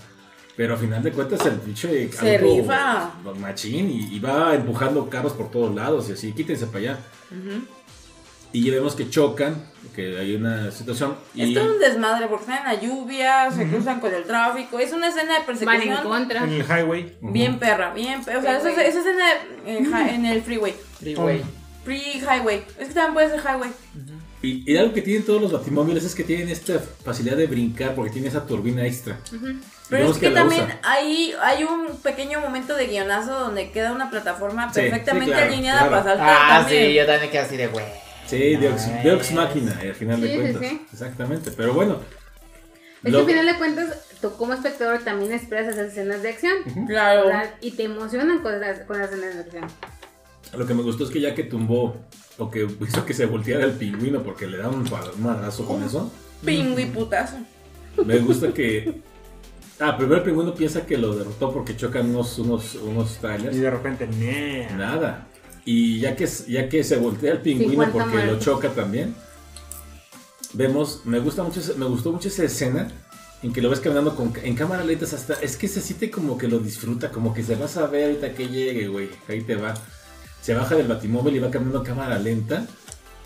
Pero 0.57 0.75
a 0.75 0.77
final 0.77 1.03
de 1.03 1.11
cuentas 1.11 1.45
el 1.45 1.55
pinche 1.55 2.09
Se 2.11 2.35
auto 2.37 2.45
rifa. 2.55 3.11
machín 3.39 3.89
y, 3.91 4.15
y 4.15 4.19
va 4.19 4.53
empujando 4.55 5.09
carros 5.09 5.33
por 5.33 5.51
todos 5.51 5.75
lados 5.75 6.07
y 6.09 6.13
así, 6.13 6.31
quítense 6.31 6.65
para 6.67 6.79
allá. 6.79 6.99
Ujú. 7.31 7.65
Y 8.55 8.69
vemos 8.69 8.95
que 8.95 9.09
chocan, 9.09 9.55
que 9.95 10.17
hay 10.17 10.35
una 10.35 10.71
situación 10.71 11.15
y 11.33 11.43
Es 11.43 11.53
todo 11.53 11.73
un 11.73 11.79
desmadre 11.79 12.27
porque 12.27 12.43
están 12.43 12.59
en 12.59 12.63
la 12.65 12.81
lluvia, 12.81 13.51
se 13.51 13.67
cruzan 13.67 13.99
con 13.99 14.13
el 14.13 14.23
tráfico. 14.23 14.79
Es 14.79 14.93
una 14.93 15.09
escena 15.09 15.33
de 15.33 15.39
Van 15.39 15.41
en 15.41 15.45
persecución 15.45 16.03
contra. 16.03 16.43
En 16.43 16.53
el 16.53 16.63
highway. 16.63 17.17
bien 17.21 17.59
perra, 17.59 17.93
bien 17.93 18.23
perra. 18.23 18.39
O 18.39 18.41
sea, 18.41 18.57
esa, 18.57 18.69
esa 18.83 18.99
escena 18.99 19.25
en, 19.65 20.25
el 20.25 20.41
freeway. 20.41 20.73
Freeway. 20.99 21.41
Free 21.83 22.21
highway. 22.21 22.63
Es 22.79 22.87
que 22.87 22.93
también 22.93 23.13
puede 23.13 23.29
ser 23.29 23.39
highway. 23.41 23.69
Y, 24.41 24.71
y 24.71 24.77
algo 24.77 24.93
que 24.93 25.01
tienen 25.01 25.23
todos 25.25 25.41
los 25.41 25.51
batimóviles 25.51 26.03
es 26.03 26.13
que 26.15 26.23
tienen 26.23 26.49
esta 26.49 26.79
facilidad 27.03 27.37
de 27.37 27.47
brincar 27.47 27.95
porque 27.95 28.11
tiene 28.11 28.27
esa 28.27 28.45
turbina 28.45 28.85
extra. 28.85 29.17
Pero 29.89 30.11
es 30.11 30.17
que, 30.17 30.29
también 30.29 30.63
usa. 30.65 30.79
hay, 30.83 31.33
hay 31.41 31.63
un 31.63 31.97
pequeño 31.97 32.39
momento 32.41 32.75
de 32.75 32.87
guionazo 32.87 33.39
donde 33.39 33.71
queda 33.71 33.91
una 33.91 34.09
plataforma 34.09 34.71
Sí, 34.73 34.81
perfectamente 34.81 35.25
sí, 35.25 35.31
claro, 35.31 35.51
alineada 35.53 35.79
claro. 35.87 35.91
para 35.91 36.03
saltar 36.03 36.37
Ah, 36.39 36.59
también. 36.61 36.85
sí, 36.87 36.93
yo 36.95 37.05
también 37.05 37.31
quedé 37.31 37.41
así 37.41 37.57
de 37.57 37.67
güey. 37.67 37.85
Sí, 38.27 38.55
Deox. 38.55 39.03
Deox 39.03 39.31
Máquina, 39.33 39.77
al 39.81 39.93
final 39.95 40.21
de 40.21 40.27
Sí, 40.27 40.33
sí, 40.33 40.39
cuentas. 40.41 40.61
sí. 40.69 40.81
Exactamente, 40.91 41.51
pero 41.55 41.73
bueno. 41.73 41.99
Es 43.03 43.11
que 43.11 43.17
al 43.19 43.25
final 43.25 43.45
de 43.45 43.55
cuentas, 43.57 44.01
tú 44.19 44.31
como 44.35 44.53
espectador 44.53 44.99
también 45.03 45.31
esperas 45.31 45.67
esas 45.75 45.89
escenas 45.91 46.23
de 46.23 46.29
acción. 46.29 46.53
Claro. 46.87 47.25
¿verdad? 47.27 47.53
Y 47.61 47.71
te 47.71 47.83
emocionan 47.83 48.39
con 48.39 48.59
las, 48.59 48.79
con 48.81 48.97
las 48.99 49.11
escenas 49.11 49.35
de 49.35 49.41
acción. 49.41 49.65
Lo 50.57 50.65
que 50.65 50.73
me 50.73 50.81
gustó 50.81 51.03
es 51.03 51.11
que 51.11 51.21
ya 51.21 51.35
que 51.35 51.43
tumbó 51.43 51.97
o 52.37 52.49
que 52.49 52.67
hizo 52.87 53.05
que 53.05 53.13
se 53.13 53.25
volteara 53.27 53.63
el 53.65 53.73
pingüino 53.73 54.23
porque 54.23 54.47
le 54.47 54.57
da 54.57 54.69
un, 54.69 54.89
madrazo 55.19 55.65
con 55.65 55.83
eso, 55.83 56.11
Pingüi 56.43 56.85
putazo. 56.87 57.37
me 58.05 58.17
gusta 58.19 58.51
que... 58.53 59.01
Ah, 59.79 59.97
primero 59.97 60.17
el 60.17 60.23
pingüino 60.23 60.55
piensa 60.55 60.85
que 60.85 60.97
lo 60.97 61.13
derrotó 61.15 61.51
porque 61.53 61.75
chocan 61.75 62.09
unos, 62.09 62.39
unos, 62.39 62.75
unos 62.75 63.17
Y 63.17 63.19
trailers. 63.19 63.59
de 63.59 63.69
repente, 63.69 64.07
¡nee! 64.07 64.67
Nada. 64.71 65.27
Y 65.65 65.99
ya 65.99 66.15
que, 66.15 66.27
ya 66.47 66.69
que 66.69 66.83
se 66.83 66.97
voltea 66.97 67.33
el 67.33 67.41
pingüino 67.41 67.83
50 67.85 67.91
porque 67.91 68.25
lo 68.25 68.39
choca 68.39 68.69
también, 68.69 69.15
vemos, 70.53 71.01
me 71.05 71.19
gusta 71.19 71.43
mucho, 71.43 71.59
me 71.77 71.85
gustó 71.85 72.11
mucho 72.11 72.27
esa 72.27 72.43
escena 72.43 72.87
en 73.41 73.51
que 73.51 73.61
lo 73.61 73.69
ves 73.69 73.79
caminando 73.79 74.15
con, 74.15 74.33
en 74.43 74.55
cámara 74.55 74.83
lenta 74.83 75.05
hasta, 75.05 75.33
es 75.35 75.57
que 75.57 75.67
se 75.67 75.81
siente 75.81 76.09
como 76.09 76.37
que 76.37 76.47
lo 76.47 76.59
disfruta, 76.59 77.11
como 77.11 77.33
que 77.33 77.43
se 77.43 77.55
vas 77.55 77.77
a 77.77 77.87
ver 77.87 78.05
ahorita 78.05 78.33
que 78.33 78.47
llegue, 78.47 78.87
güey, 78.87 79.09
ahí 79.27 79.41
te 79.41 79.55
va. 79.55 79.73
Se 80.41 80.53
baja 80.53 80.75
del 80.75 80.87
batimóvil 80.87 81.35
y 81.35 81.39
va 81.39 81.49
caminando 81.49 81.79
a 81.79 81.83
cámara 81.83 82.19
lenta 82.19 82.67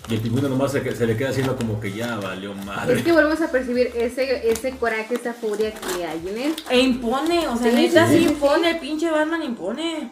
Y 0.09 0.13
el 0.13 0.21
pingüino 0.21 0.47
nomás 0.47 0.71
se, 0.71 0.95
se 0.95 1.05
le 1.05 1.17
queda 1.17 1.29
haciendo 1.29 1.57
como 1.57 1.79
que 1.79 1.91
ya 1.91 2.15
valió 2.15 2.53
madre. 2.53 2.97
Es 2.97 3.03
que 3.03 3.11
volvemos 3.11 3.41
a 3.41 3.51
percibir 3.51 3.91
ese, 3.95 4.49
ese 4.49 4.71
coraje, 4.71 5.15
esa 5.15 5.33
furia 5.33 5.73
que 5.73 6.05
hay 6.05 6.27
en 6.27 6.37
él. 6.37 6.55
E 6.69 6.79
impone, 6.79 7.47
o 7.49 7.57
sea, 7.57 7.69
Sí, 7.69 7.75
neta 7.75 8.07
sí, 8.07 8.13
sí, 8.13 8.19
sí, 8.19 8.25
sí. 8.25 8.31
impone, 8.33 8.71
el 8.71 8.79
pinche 8.79 9.11
Batman 9.11 9.43
impone. 9.43 10.11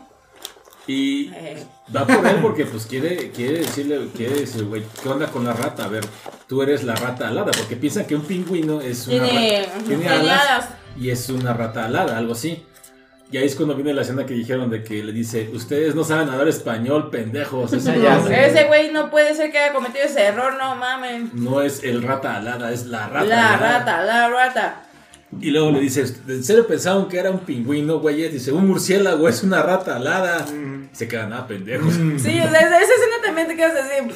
Y 0.87 1.29
Eh, 1.33 1.63
va 1.95 2.05
por 2.07 2.25
él 2.25 2.37
porque 2.41 2.65
pues 2.65 2.85
quiere, 2.85 3.29
quiere 3.31 3.59
decirle, 3.59 4.07
quiere 4.15 4.39
decir, 4.41 4.63
güey, 4.65 4.83
¿qué 5.03 5.09
onda 5.09 5.27
con 5.27 5.43
la 5.45 5.53
rata? 5.53 5.83
A 5.85 5.87
ver, 5.89 6.05
tú 6.47 6.61
eres 6.61 6.83
la 6.83 6.95
rata 6.95 7.27
alada, 7.27 7.51
porque 7.51 7.75
piensa 7.75 8.07
que 8.07 8.15
un 8.15 8.21
pingüino 8.23 8.79
es 8.81 9.07
una 9.07 9.27
Tiene, 9.27 9.65
rata. 9.65 9.83
Tiene 9.85 10.07
alas 10.09 10.41
alas. 10.49 10.69
y 10.97 11.09
es 11.09 11.29
una 11.29 11.53
rata 11.53 11.85
alada, 11.85 12.17
algo 12.17 12.33
así. 12.33 12.63
Y 13.29 13.35
ahí 13.35 13.45
es 13.45 13.55
cuando 13.57 13.75
viene 13.75 13.93
la 13.93 14.03
escena 14.03 14.25
que 14.25 14.33
dijeron 14.33 14.69
de 14.69 14.81
que 14.85 15.03
le 15.03 15.11
dice, 15.11 15.49
ustedes 15.53 15.93
no 15.93 16.05
saben 16.05 16.29
hablar 16.29 16.47
español, 16.47 17.09
pendejos. 17.09 17.73
Eso 17.73 17.93
Ya 17.93 18.15
no, 18.19 18.25
sé. 18.27 18.45
Ese 18.47 18.63
güey 18.67 18.89
no 18.93 19.09
puede 19.11 19.35
ser 19.35 19.51
que 19.51 19.57
haya 19.57 19.73
cometido 19.73 20.05
ese 20.05 20.21
error, 20.23 20.53
no 20.57 20.75
mames. 20.77 21.33
no 21.33 21.61
es 21.61 21.83
el 21.83 22.01
rata 22.03 22.37
alada, 22.37 22.71
es 22.71 22.85
la 22.85 23.09
rata 23.09 23.25
La 23.25 23.53
alada. 23.55 23.79
rata, 23.79 24.03
la 24.03 24.29
rata. 24.29 24.83
Y 25.41 25.51
luego 25.51 25.71
le 25.71 25.81
dice, 25.81 26.05
¿en 26.27 26.43
serio 26.43 26.65
pensaban 26.67 27.07
que 27.09 27.17
era 27.19 27.29
un 27.31 27.39
pingüino, 27.39 27.99
güey? 27.99 28.29
Dice, 28.29 28.51
un 28.53 28.65
murciélago 28.67 29.27
es 29.27 29.43
una 29.43 29.61
rata 29.61 29.97
alada. 29.97 30.45
Mm. 30.45 30.89
Se 30.93 31.07
quedan, 31.07 31.33
ah, 31.33 31.45
pendejos. 31.47 31.93
Sí, 31.93 31.99
o 32.39 32.49
sea, 32.49 32.59
esa, 32.61 32.79
escena 32.79 33.15
también 33.23 33.47
te 33.47 33.55
quedas 33.57 33.75
así, 33.75 34.09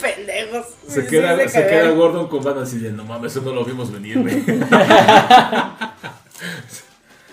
pendejos. 0.00 0.66
Se 0.88 1.02
Sí, 1.02 1.08
queda, 1.08 1.36
se 1.48 1.66
queda 1.66 1.90
Gordon 1.90 2.28
con 2.28 2.42
Batman 2.42 2.64
así 2.64 2.78
de, 2.78 2.90
no 2.90 3.04
mames, 3.04 3.32
eso 3.32 3.42
no 3.42 3.52
lo 3.52 3.64
vimos 3.64 3.92
venir, 3.92 4.18
güey. 4.18 4.42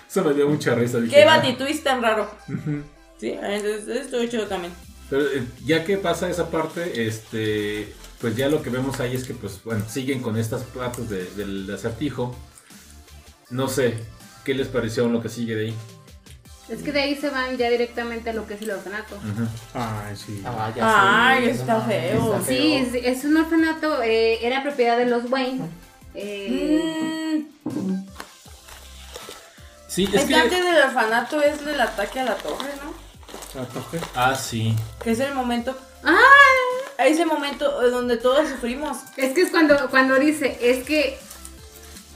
eso 0.09 0.23
me 0.23 0.33
dio 0.33 0.47
mucha 0.47 0.75
risa. 0.75 0.99
dije, 0.99 1.15
Qué 1.15 1.23
"Ah". 1.23 1.37
batitwist 1.37 1.83
tan 1.83 2.01
raro. 2.01 2.29
Sí, 3.17 3.29
entonces 3.41 3.87
estuvo 3.87 4.25
chido 4.25 4.45
también. 4.47 4.73
Pero 5.09 5.23
eh, 5.27 5.43
ya 5.65 5.83
que 5.85 5.97
pasa 5.97 6.29
esa 6.29 6.49
parte, 6.49 7.05
este, 7.07 7.93
pues 8.19 8.35
ya 8.35 8.49
lo 8.49 8.61
que 8.61 8.69
vemos 8.69 8.99
ahí 8.99 9.15
es 9.15 9.23
que, 9.25 9.33
pues, 9.33 9.59
bueno, 9.63 9.83
siguen 9.89 10.21
con 10.21 10.37
estas 10.37 10.63
partes 10.63 11.09
de- 11.09 11.25
del 11.35 11.73
acertijo. 11.73 12.35
No 13.53 13.67
sé, 13.67 13.93
¿qué 14.43 14.53
les 14.55 14.67
pareció 14.67 15.07
lo 15.07 15.21
que 15.21 15.29
sigue 15.29 15.55
de 15.55 15.65
ahí? 15.67 15.75
Es 16.69 16.81
que 16.81 16.91
de 16.91 17.01
ahí 17.01 17.15
se 17.15 17.29
van 17.29 17.55
ya 17.57 17.69
directamente 17.69 18.29
a 18.31 18.33
lo 18.33 18.47
que 18.47 18.55
es 18.55 18.61
el 18.63 18.71
orfanato. 18.71 19.15
Ujú. 19.15 19.47
Ay, 19.73 20.15
sí. 20.15 20.41
Ah, 20.45 20.71
ya 20.75 21.27
Ay, 21.33 21.49
está 21.49 21.81
feo. 21.81 22.35
está 22.37 22.45
Sí, 22.47 22.73
es, 22.75 22.93
es 22.95 23.25
un 23.25 23.37
orfanato, 23.37 24.01
eh, 24.01 24.39
era 24.45 24.63
propiedad 24.63 24.97
de 24.97 25.05
los 25.05 25.29
Wayne. 25.29 25.61
Eh, 26.15 27.45
Mm, 27.65 28.05
Sí, 29.87 30.09
es 30.11 30.25
que 30.25 30.35
antes 30.35 30.63
del 30.63 30.83
orfanato 30.83 31.39
es 31.41 31.61
el 31.61 31.79
ataque 31.79 32.19
a 32.21 32.23
la 32.23 32.35
torre, 32.35 32.71
¿no? 32.83 32.93
¿La 33.61 33.67
toqué? 33.67 33.99
Ah, 34.15 34.33
sí. 34.35 34.75
Que 35.03 35.11
es 35.11 35.19
el 35.19 35.35
momento, 35.35 35.77
¡Ah! 36.03 36.17
ese 36.97 37.25
momento 37.25 37.83
eh, 37.83 37.89
donde 37.91 38.17
todos 38.17 38.49
sufrimos. 38.49 38.97
Es 39.17 39.33
que 39.33 39.41
es 39.41 39.51
cuando, 39.51 39.89
cuando 39.91 40.15
dice, 40.15 40.57
es 40.61 40.83
que 40.83 41.19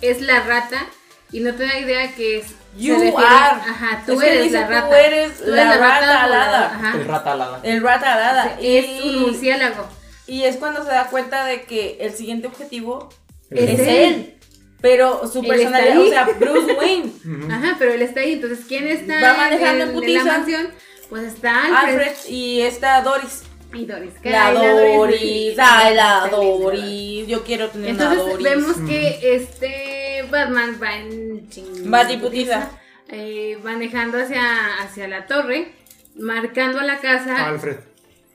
es 0.01 0.22
la 0.22 0.39
rata 0.41 0.88
y 1.32 1.40
no 1.41 1.54
te 1.56 1.66
da 1.66 1.78
idea 1.80 2.14
que 2.16 2.38
es... 2.40 2.45
se 2.48 2.54
You 2.78 2.94
refiere- 2.95 3.18
are. 3.18 3.62
Ajá, 3.70 4.04
tú 4.06 4.14
Es 4.14 4.20
que 4.20 4.28
eres 4.30 4.44
dice, 4.44 4.60
la 4.60 4.68
tú 4.68 4.74
rata. 4.74 5.02
eres 5.02 5.38
Tú 5.40 5.49
la 5.52 5.78
rata 5.78 6.24
alada. 6.24 6.66
ajá. 6.76 6.98
El 6.98 7.06
rata 7.06 7.32
alada. 7.34 7.60
El 7.64 7.82
rata 7.82 8.14
alada. 8.14 8.58
Es 8.62 8.86
y, 8.86 9.02
un 9.10 9.22
murciélago. 9.22 9.88
y 10.28 10.44
es 10.44 10.58
cuando 10.58 10.84
se 10.84 10.90
da 10.90 11.08
cuenta 11.10 11.45
de 11.45 11.64
que 11.64 11.98
el 12.02 12.14
siguiente 12.14 12.48
objetivo 12.48 13.10
Es 13.49 13.70
es, 13.72 13.80
él. 13.80 13.88
él. 13.88 14.34
Pero 14.80 15.28
su 15.28 15.40
Él 15.41 15.48
personalidad, 15.48 15.98
está 16.06 16.22
o 16.24 16.26
sea, 16.28 16.36
Bruce 16.40 16.74
Wayne. 16.74 17.12
Ajá, 17.52 17.76
pero 17.80 17.94
él 17.94 18.02
está 18.04 18.20
ahí. 18.20 18.34
Entonces, 18.34 18.60
¿quién 18.68 18.88
está 18.88 19.20
Va 19.22 19.34
manejando 19.38 19.86
en 19.86 20.04
en, 20.04 20.14
la 20.14 20.24
mansión? 20.24 20.68
Pues 21.10 21.24
está 21.24 21.66
Alfred, 21.82 21.99
Alfred 22.10 22.16
y 22.30 22.62
esta 22.62 23.02
Doris. 23.02 23.41
y 23.74 23.86
Doris. 23.86 24.14
Que 24.22 24.30
La 24.30 24.48
ay, 24.49 24.56
Doris, 24.95 25.58
ay, 25.60 25.95
la. 25.95 26.28
Doris. 26.30 27.28
Yo 27.28 27.44
quiero 27.44 27.70
tener 27.70 27.90
Entonces 27.90 28.20
una 28.20 28.32
Doris. 28.34 28.44
vemos 28.45 28.78
que 28.88 29.36
este 29.36 30.07
Batman 30.23 30.77
va 30.81 30.95
en 30.98 31.48
Batiputiza. 31.85 32.69
eh, 33.10 33.57
manejando 33.64 34.19
hacia, 34.19 34.77
hacia 34.81 35.07
la 35.07 35.26
torre, 35.27 35.72
marcando 36.15 36.80
a 36.80 36.84
la 36.84 36.98
casa 36.99 37.48
Alfred. 37.48 37.77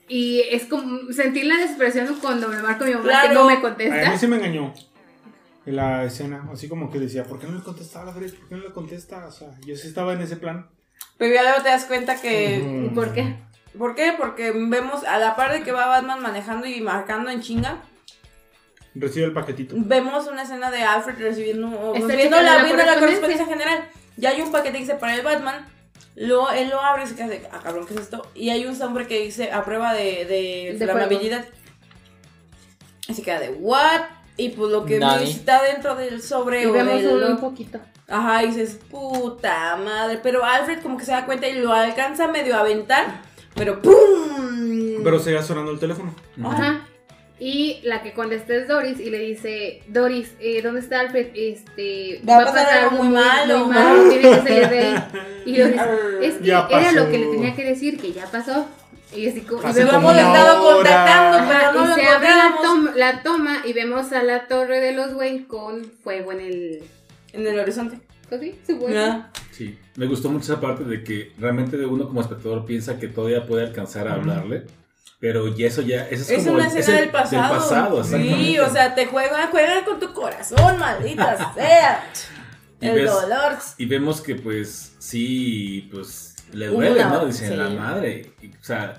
y 0.07 0.41
es 0.49 0.65
como 0.65 1.11
sentir 1.11 1.45
la 1.45 1.57
desesperación 1.57 2.17
cuando 2.21 2.47
me 2.47 2.61
marco 2.61 2.85
mi 2.85 2.91
mamá 2.91 3.03
que 3.03 3.09
Claro. 3.29 3.33
no 3.33 3.45
me 3.45 3.53
Ay, 3.53 3.57
a 3.57 3.59
mí 3.59 3.61
contesta. 3.61 4.17
sí 4.17 4.27
me 4.27 4.37
engañó. 4.37 4.73
En 5.65 5.77
la 5.77 6.03
escena, 6.03 6.49
así 6.51 6.67
como 6.67 6.91
que 6.91 6.99
decía, 6.99 7.23
¿por 7.23 7.39
qué 7.39 7.47
no 7.47 7.55
le 7.57 7.63
contestaba 7.63 8.11
Alfred? 8.11 8.33
¿Por 8.33 8.49
qué 8.49 8.55
no 8.55 8.63
le 8.63 8.71
contesta? 8.73 9.25
O 9.27 9.31
sea, 9.31 9.47
yo 9.65 9.75
sí 9.77 9.87
estaba 9.87 10.11
en 10.13 10.21
ese 10.21 10.35
plan. 10.35 10.67
Pero 11.17 11.33
ya 11.35 11.43
luego 11.43 11.63
te 11.63 11.69
das 11.69 11.85
cuenta 11.85 12.19
que. 12.19 12.57
¿Y 12.59 12.85
Ujú. 12.87 12.95
por 12.95 13.13
qué? 13.13 13.35
¿Por 13.77 13.95
qué? 13.95 14.13
Porque 14.17 14.51
vemos, 14.51 15.03
a 15.05 15.17
la 15.19 15.35
par 15.37 15.53
de 15.53 15.63
que 15.63 15.71
va 15.71 15.85
Batman 15.87 16.21
manejando 16.21 16.67
y 16.67 16.81
marcando 16.81 17.29
en 17.29 17.41
chinga, 17.41 17.81
Recibe 18.95 19.25
el 19.25 19.33
paquetito. 19.33 19.75
vemos 19.77 20.27
una 20.27 20.43
escena 20.43 20.69
de 20.69 20.83
Alfred 20.83 21.17
recibiendo, 21.19 21.93
recibiendo 21.95 22.37
la, 22.41 22.57
la 22.57 22.63
viendo 22.63 22.85
la 22.85 22.99
correspondencia. 22.99 23.45
general. 23.47 23.89
Ya 24.17 24.29
hay 24.29 24.41
un 24.41 24.51
paquete 24.51 24.73
que 24.73 24.79
dice 24.81 24.95
para 24.95 25.15
el 25.15 25.21
Batman. 25.23 25.65
Luego 26.15 26.51
él 26.51 26.69
lo 26.69 26.79
abre 26.79 27.03
y 27.03 27.07
se 27.07 27.15
queda 27.15 27.27
de, 27.27 27.47
ah, 27.51 27.59
cabrón, 27.63 27.87
¿qué 27.87 27.95
es 27.95 28.01
esto? 28.01 28.27
Y 28.35 28.49
hay 28.51 28.65
un 28.67 28.75
sobre 28.75 29.07
que 29.07 29.19
dice 29.23 29.51
a 29.51 29.63
prueba 29.65 29.93
de, 29.93 30.25
de, 30.25 30.75
De 30.77 30.85
flamabilidad. 30.85 31.45
Y 33.07 33.13
se 33.15 33.21
queda 33.23 33.39
de, 33.39 33.49
¿what? 33.49 34.01
Y 34.37 34.49
pues 34.49 34.71
lo 34.71 34.85
que 34.85 34.99
Nani. 34.99 35.29
está 35.29 35.63
dentro 35.63 35.95
del 35.95 36.21
sobre 36.21 36.63
Y 36.63 36.65
vemos 36.67 37.01
del- 37.01 37.23
un 37.23 37.37
poquito. 37.39 37.79
Ajá, 38.07 38.43
y 38.43 38.47
dices, 38.47 38.79
puta 38.91 39.75
madre. 39.77 40.19
Pero 40.21 40.43
Alfred 40.45 40.81
como 40.81 40.97
que 40.97 41.05
se 41.05 41.11
da 41.11 41.25
cuenta 41.25 41.47
y 41.47 41.55
lo 41.59 41.73
alcanza 41.73 42.27
medio 42.27 42.55
a 42.55 42.59
aventar. 42.59 43.21
Pero 43.55 43.81
¡pum! 43.81 45.03
Pero 45.03 45.19
seguía 45.19 45.41
sonando 45.43 45.71
el 45.71 45.79
teléfono. 45.79 46.13
Ajá. 46.43 46.85
Y 47.39 47.79
la 47.83 48.03
que 48.03 48.13
contesta 48.13 48.53
es 48.55 48.67
Doris 48.67 48.99
y 48.99 49.09
le 49.09 49.19
dice, 49.19 49.81
Doris, 49.87 50.33
eh, 50.39 50.61
¿dónde 50.61 50.79
está 50.81 50.99
Alfred? 51.01 51.27
Este, 51.33 52.21
Va 52.27 52.37
a 52.41 52.45
pasar 52.45 52.83
algo 52.83 53.03
muy 53.03 53.09
malo. 53.09 53.65
muy 53.65 53.73
malo, 53.75 54.09
tiene 54.09 54.21
que 54.29 54.35
salir 54.35 54.69
de 54.69 54.79
ahí. 54.79 54.95
Y 55.45 55.57
Doris, 55.57 55.81
es 56.21 56.35
que 56.35 56.49
era 56.49 56.91
lo 56.93 57.09
que 57.09 57.17
le 57.17 57.25
tenía 57.27 57.55
que 57.55 57.65
decir, 57.65 57.99
que 57.99 58.13
ya 58.13 58.25
pasó. 58.27 58.67
Y 59.15 59.27
así 59.27 59.41
como, 59.41 59.61
y 59.61 59.73
vemos- 59.73 59.93
como 59.93 60.11
hemos 60.11 60.11
una 60.13 60.21
estado 60.33 60.63
hora. 60.63 60.75
contactando, 60.75 61.37
Ajá, 61.37 61.59
pero 61.59 61.71
no 61.73 61.85
y 61.85 61.87
lo 61.89 61.95
se 61.95 62.07
abre 62.07 62.29
la, 62.29 62.47
encontramos. 62.47 62.61
tom- 62.85 62.95
la 62.95 63.23
toma 63.23 63.57
y 63.65 63.73
vemos 63.73 64.11
a 64.13 64.23
la 64.23 64.47
torre 64.47 64.79
de 64.79 64.93
los 64.93 65.13
Wayne 65.13 65.45
con 65.47 65.83
fuego 66.03 66.31
en 66.31 66.39
el... 66.39 66.83
En 67.33 67.45
el 67.47 67.59
horizonte. 67.59 67.99
Fuego. 68.29 68.89
Ya. 68.89 69.31
Sí, 69.51 69.77
me 69.97 70.07
gustó 70.07 70.29
mucho 70.29 70.51
esa 70.53 70.61
parte 70.61 70.83
de 70.85 71.03
que 71.03 71.31
realmente 71.37 71.77
de 71.77 71.85
uno 71.85 72.07
como 72.07 72.21
espectador 72.21 72.65
piensa 72.65 72.97
que 72.99 73.07
todavía 73.07 73.45
puede 73.45 73.63
alcanzar 73.67 74.07
a 74.07 74.15
hablarle, 74.15 74.63
pero 75.23 75.47
ya 75.55 75.67
eso 75.67 75.81
ya, 75.81 76.01
eso 76.09 76.23
es, 76.23 76.29
Es 76.31 76.37
como 76.43 76.55
una 76.57 76.65
el- 76.65 76.71
es 76.71 76.75
escena 76.79 76.97
el- 76.97 77.03
del 77.05 77.11
pasado. 77.13 77.55
pasado, 77.55 78.03
sí, 78.03 78.59
o 78.59 78.69
sea, 78.69 78.93
te 78.93 79.05
juegan, 79.05 79.49
juegan 79.51 79.85
con 79.85 79.97
tu 79.97 80.11
corazón, 80.11 80.77
maldita 80.77 81.53
sea. 81.55 82.03
Y 82.81 82.87
El 82.87 82.95
ves- 82.95 83.09
dolor. 83.09 83.53
Y 83.77 83.85
vemos 83.85 84.19
que 84.19 84.35
pues 84.35 84.95
sí, 84.99 85.87
pues 85.93 86.35
le 86.51 86.67
duele, 86.67 86.99
una- 87.05 87.09
¿no? 87.09 87.25
Dicen, 87.25 87.51
sí. 87.51 87.55
la 87.55 87.69
madre. 87.69 88.33
Y, 88.41 88.47
o 88.49 88.51
sea, 88.63 88.95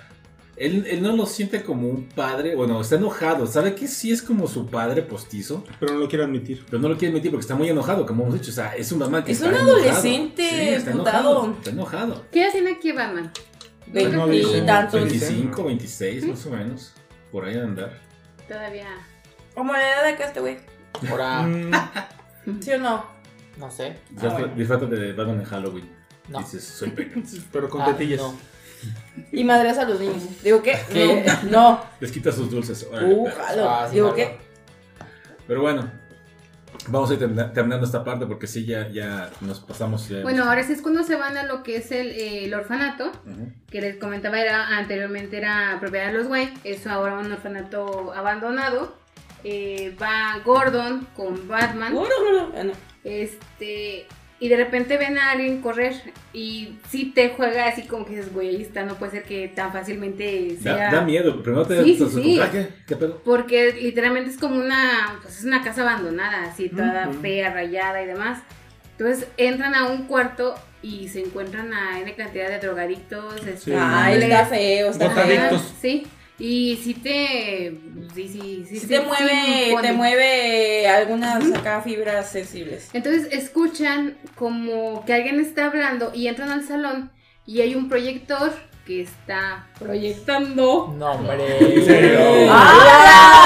él, 0.56 0.86
él 0.88 1.02
no 1.02 1.14
lo 1.14 1.26
siente 1.26 1.62
como 1.62 1.90
un 1.90 2.08
padre, 2.08 2.54
bueno, 2.54 2.80
está 2.80 2.94
enojado, 2.94 3.46
sabe 3.46 3.74
que 3.74 3.86
sí 3.86 4.10
es 4.10 4.22
como 4.22 4.46
su 4.46 4.66
padre 4.70 5.02
postizo, 5.02 5.62
Pero 5.78 5.92
no 5.92 5.98
lo 6.00 6.08
quiero 6.08 6.24
admitir. 6.24 6.64
pero 6.70 6.80
no 6.80 6.88
lo 6.88 6.96
quiere 6.96 7.10
admitir 7.12 7.32
porque 7.32 7.42
está 7.42 7.54
muy 7.54 7.68
enojado, 7.68 8.06
como 8.06 8.22
hemos 8.22 8.36
dicho, 8.40 8.50
o 8.50 8.54
sea, 8.54 8.74
es 8.74 8.90
un 8.92 9.00
mamá 9.00 9.22
que 9.22 9.32
Es 9.32 9.38
está 9.42 9.50
un 9.50 9.56
enojado. 9.56 9.76
adolescente, 9.76 10.48
Sí, 10.48 10.68
está 10.70 10.92
putado. 10.92 11.18
enojado, 11.20 11.54
está 11.58 11.70
enojado. 11.70 12.24
¿Qué 12.32 12.48
tiene 12.50 12.70
aquí 12.70 12.92
Batman? 12.92 13.30
No 13.86 14.26
dice. 14.28 14.46
Veintitantos. 14.52 15.00
25, 15.00 15.64
26 15.64 16.26
más 16.28 16.46
o 16.46 16.50
menos, 16.50 16.92
por 17.30 17.44
ahí 17.44 17.54
de 17.54 17.62
andar. 17.62 17.92
Todavía... 18.48 18.88
Como 19.54 19.72
la 19.72 19.88
edad 19.88 20.02
de 20.04 20.08
acá 20.10 20.24
este 20.24 20.40
güey. 20.40 20.58
Ahora, 21.10 21.42
Mm, 21.42 22.60
¿Sí 22.60 22.72
o 22.72 22.78
no? 22.78 23.04
no 23.56 23.70
sé. 23.70 23.96
Disfruta, 24.10 24.34
bueno. 24.38 24.54
disfruta 24.56 24.86
de 24.86 25.12
Batman 25.12 25.40
en 25.40 25.44
Halloween. 25.44 25.90
No. 26.28 26.38
Dices, 26.40 26.64
soy 26.64 26.90
pequeño. 26.90 27.24
pero 27.52 27.68
con 27.70 27.82
Ah, 27.82 27.86
tetillas. 27.86 28.20
no. 28.20 28.34
Y 29.32 29.44
madres 29.44 29.78
a 29.78 29.84
los 29.84 29.98
niños. 30.00 30.22
Digo, 30.42 30.62
¿qué? 30.62 30.76
¿Qué? 30.92 31.24
No. 31.44 31.50
no. 31.50 31.84
Les 32.00 32.10
quita 32.12 32.32
sus 32.32 32.50
dulces. 32.50 32.86
órale, 32.90 33.14
Uh. 33.14 33.28
Ah, 33.66 33.86
sí, 33.88 33.94
Digo. 33.94 34.14
¿qué? 34.14 34.36
Pero 35.46 35.62
bueno, 35.62 35.90
vamos 36.88 37.10
a 37.10 37.14
ir 37.14 37.18
termina- 37.18 37.52
terminando 37.52 37.86
esta 37.86 38.04
parte 38.04 38.26
porque 38.26 38.46
sí, 38.46 38.64
ya, 38.66 38.88
ya 38.90 39.30
nos 39.40 39.60
pasamos. 39.60 40.08
ya 40.08 40.22
Bueno, 40.22 40.38
hemos- 40.38 40.48
ahora 40.48 40.62
sí 40.64 40.72
es 40.72 40.82
cuando 40.82 41.02
se 41.02 41.16
van 41.16 41.36
a 41.36 41.44
lo 41.44 41.62
que 41.62 41.76
es 41.76 41.90
el, 41.92 42.08
eh, 42.08 42.44
el 42.44 42.54
orfanato. 42.54 43.08
Ujú. 43.26 43.52
que 43.70 43.80
les 43.80 43.96
comentaba 43.96 44.38
era 44.40 44.76
anteriormente 44.78 45.36
era 45.36 45.76
propiedad 45.80 46.06
de 46.06 46.18
los 46.18 46.26
Wayne, 46.28 46.54
es 46.62 46.86
ahora 46.86 47.18
un 47.18 47.32
orfanato 47.32 48.12
abandonado. 48.14 48.96
Eh, 49.42 49.94
va 50.00 50.38
Gordon 50.44 51.06
con 51.16 51.48
Batman, 51.48 51.92
Uh, 51.94 52.06
este 53.04 54.06
y 54.40 54.48
de 54.48 54.56
repente 54.56 54.96
ven 54.98 55.16
a 55.16 55.30
alguien 55.30 55.62
correr 55.62 55.94
y 56.32 56.74
sí 56.90 57.12
te 57.14 57.30
juega 57.30 57.66
así 57.68 57.82
como 57.82 58.04
que 58.04 58.16
dices, 58.16 58.32
güey, 58.32 58.60
está, 58.60 58.84
no 58.84 58.96
puede 58.96 59.12
ser 59.12 59.22
que 59.22 59.48
tan 59.48 59.72
fácilmente 59.72 60.56
Da, 60.60 60.76
sea. 60.76 60.90
da 60.90 61.00
miedo. 61.02 61.42
Primero 61.42 61.64
te 61.66 61.82
Sí, 61.84 61.96
sí, 61.96 62.04
te- 62.04 62.10
sí. 62.22 62.40
ah, 62.42 62.48
¿qué? 62.50 62.68
¿Qué 62.86 62.96
pedo? 62.96 63.22
Porque 63.24 63.72
literalmente 63.80 64.30
es 64.30 64.36
como 64.38 64.56
una, 64.56 65.18
pues 65.22 65.38
es 65.38 65.44
una 65.44 65.62
casa 65.62 65.82
abandonada, 65.82 66.44
así 66.50 66.68
toda 66.68 67.08
fea, 67.22 67.52
rayada 67.54 68.02
y 68.02 68.06
demás. 68.06 68.40
Entonces 68.98 69.26
entran 69.36 69.74
a 69.74 69.86
un 69.86 70.06
cuarto 70.06 70.54
y 70.82 71.08
se 71.08 71.20
encuentran 71.20 71.72
a 71.72 71.98
N 72.00 72.14
cantidad 72.14 72.48
de 72.48 72.58
drogadictos, 72.58 73.36
este, 73.46 73.56
Sí. 73.56 73.72
Ay, 73.76 74.14
hombres, 74.14 74.30
está 74.32 74.46
feo, 74.46 74.90
está 74.90 75.10
feo. 75.10 75.24
Botadictos. 75.24 75.74
Sí. 75.80 76.06
Y 76.38 76.76
si 76.82 76.94
te. 76.94 77.78
Sí, 78.14 78.28
sí, 78.28 78.64
sí. 78.68 78.78
Si 78.80 78.86
te 78.88 79.00
mueve, 79.00 79.76
te 79.82 79.92
mueve 79.92 80.88
algunas 80.88 81.52
acá 81.52 81.80
fibras 81.82 82.30
sensibles. 82.30 82.90
Entonces 82.92 83.28
escuchan 83.30 84.16
como 84.34 85.04
que 85.04 85.12
alguien 85.14 85.38
está 85.38 85.66
hablando 85.66 86.10
y 86.14 86.26
entran 86.26 86.50
al 86.50 86.64
salón 86.66 87.12
y 87.46 87.60
hay 87.60 87.74
un 87.76 87.88
proyector 87.88 88.52
que 88.84 89.00
está 89.02 89.66
proyectando 89.78 90.92
No, 90.98 91.12
hombre. 91.12 91.44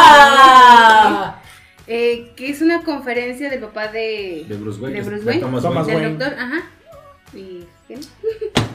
¡Ah! 0.00 1.40
eh, 1.86 2.32
que 2.36 2.50
es 2.50 2.60
una 2.60 2.82
conferencia 2.82 3.48
del 3.50 3.60
papá 3.60 3.88
de, 3.88 4.44
De 4.48 4.56
Bruce 4.56 4.80
Wayne. 4.80 4.98
de 5.00 5.04
Bruce 5.06 5.22
de 5.24 5.28
Wayne, 5.28 5.40
Thomas 5.42 5.62
Thomas 5.62 5.86
Wayne. 5.86 6.00
del 6.02 6.18
doctor, 6.18 6.38
ajá. 6.38 6.70
Y, 7.88 7.94
¿qué? 7.94 8.00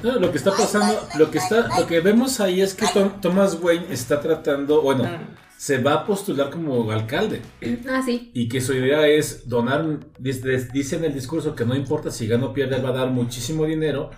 No, 0.03 0.19
lo 0.19 0.31
que 0.31 0.37
está 0.37 0.51
pasando, 0.51 0.99
lo 1.17 1.31
que 1.31 1.37
está, 1.37 1.79
lo 1.79 1.87
que 1.87 1.99
vemos 2.01 2.39
ahí 2.39 2.61
es 2.61 2.73
que 2.73 2.85
Tom- 2.93 3.21
Thomas 3.21 3.57
Wayne 3.61 3.85
está 3.89 4.19
tratando, 4.19 4.81
bueno, 4.81 5.03
Ah. 5.05 5.19
se 5.57 5.77
va 5.81 5.93
a 5.93 6.05
postular 6.05 6.49
como 6.49 6.91
alcalde 6.91 7.41
Ah, 7.89 8.01
sí. 8.03 8.31
y 8.33 8.49
que 8.49 8.59
su 8.59 8.73
idea 8.73 9.07
es 9.07 9.47
donar, 9.47 9.99
dice 10.19 10.95
en 10.97 11.05
el 11.05 11.13
discurso 11.13 11.55
que 11.55 11.63
no 11.65 11.73
importa 11.75 12.11
si 12.11 12.27
gana 12.27 12.47
o 12.47 12.53
pierde, 12.53 12.81
va 12.81 12.89
a 12.89 12.93
dar 12.93 13.09
muchísimo 13.11 13.65
dinero 13.65 14.09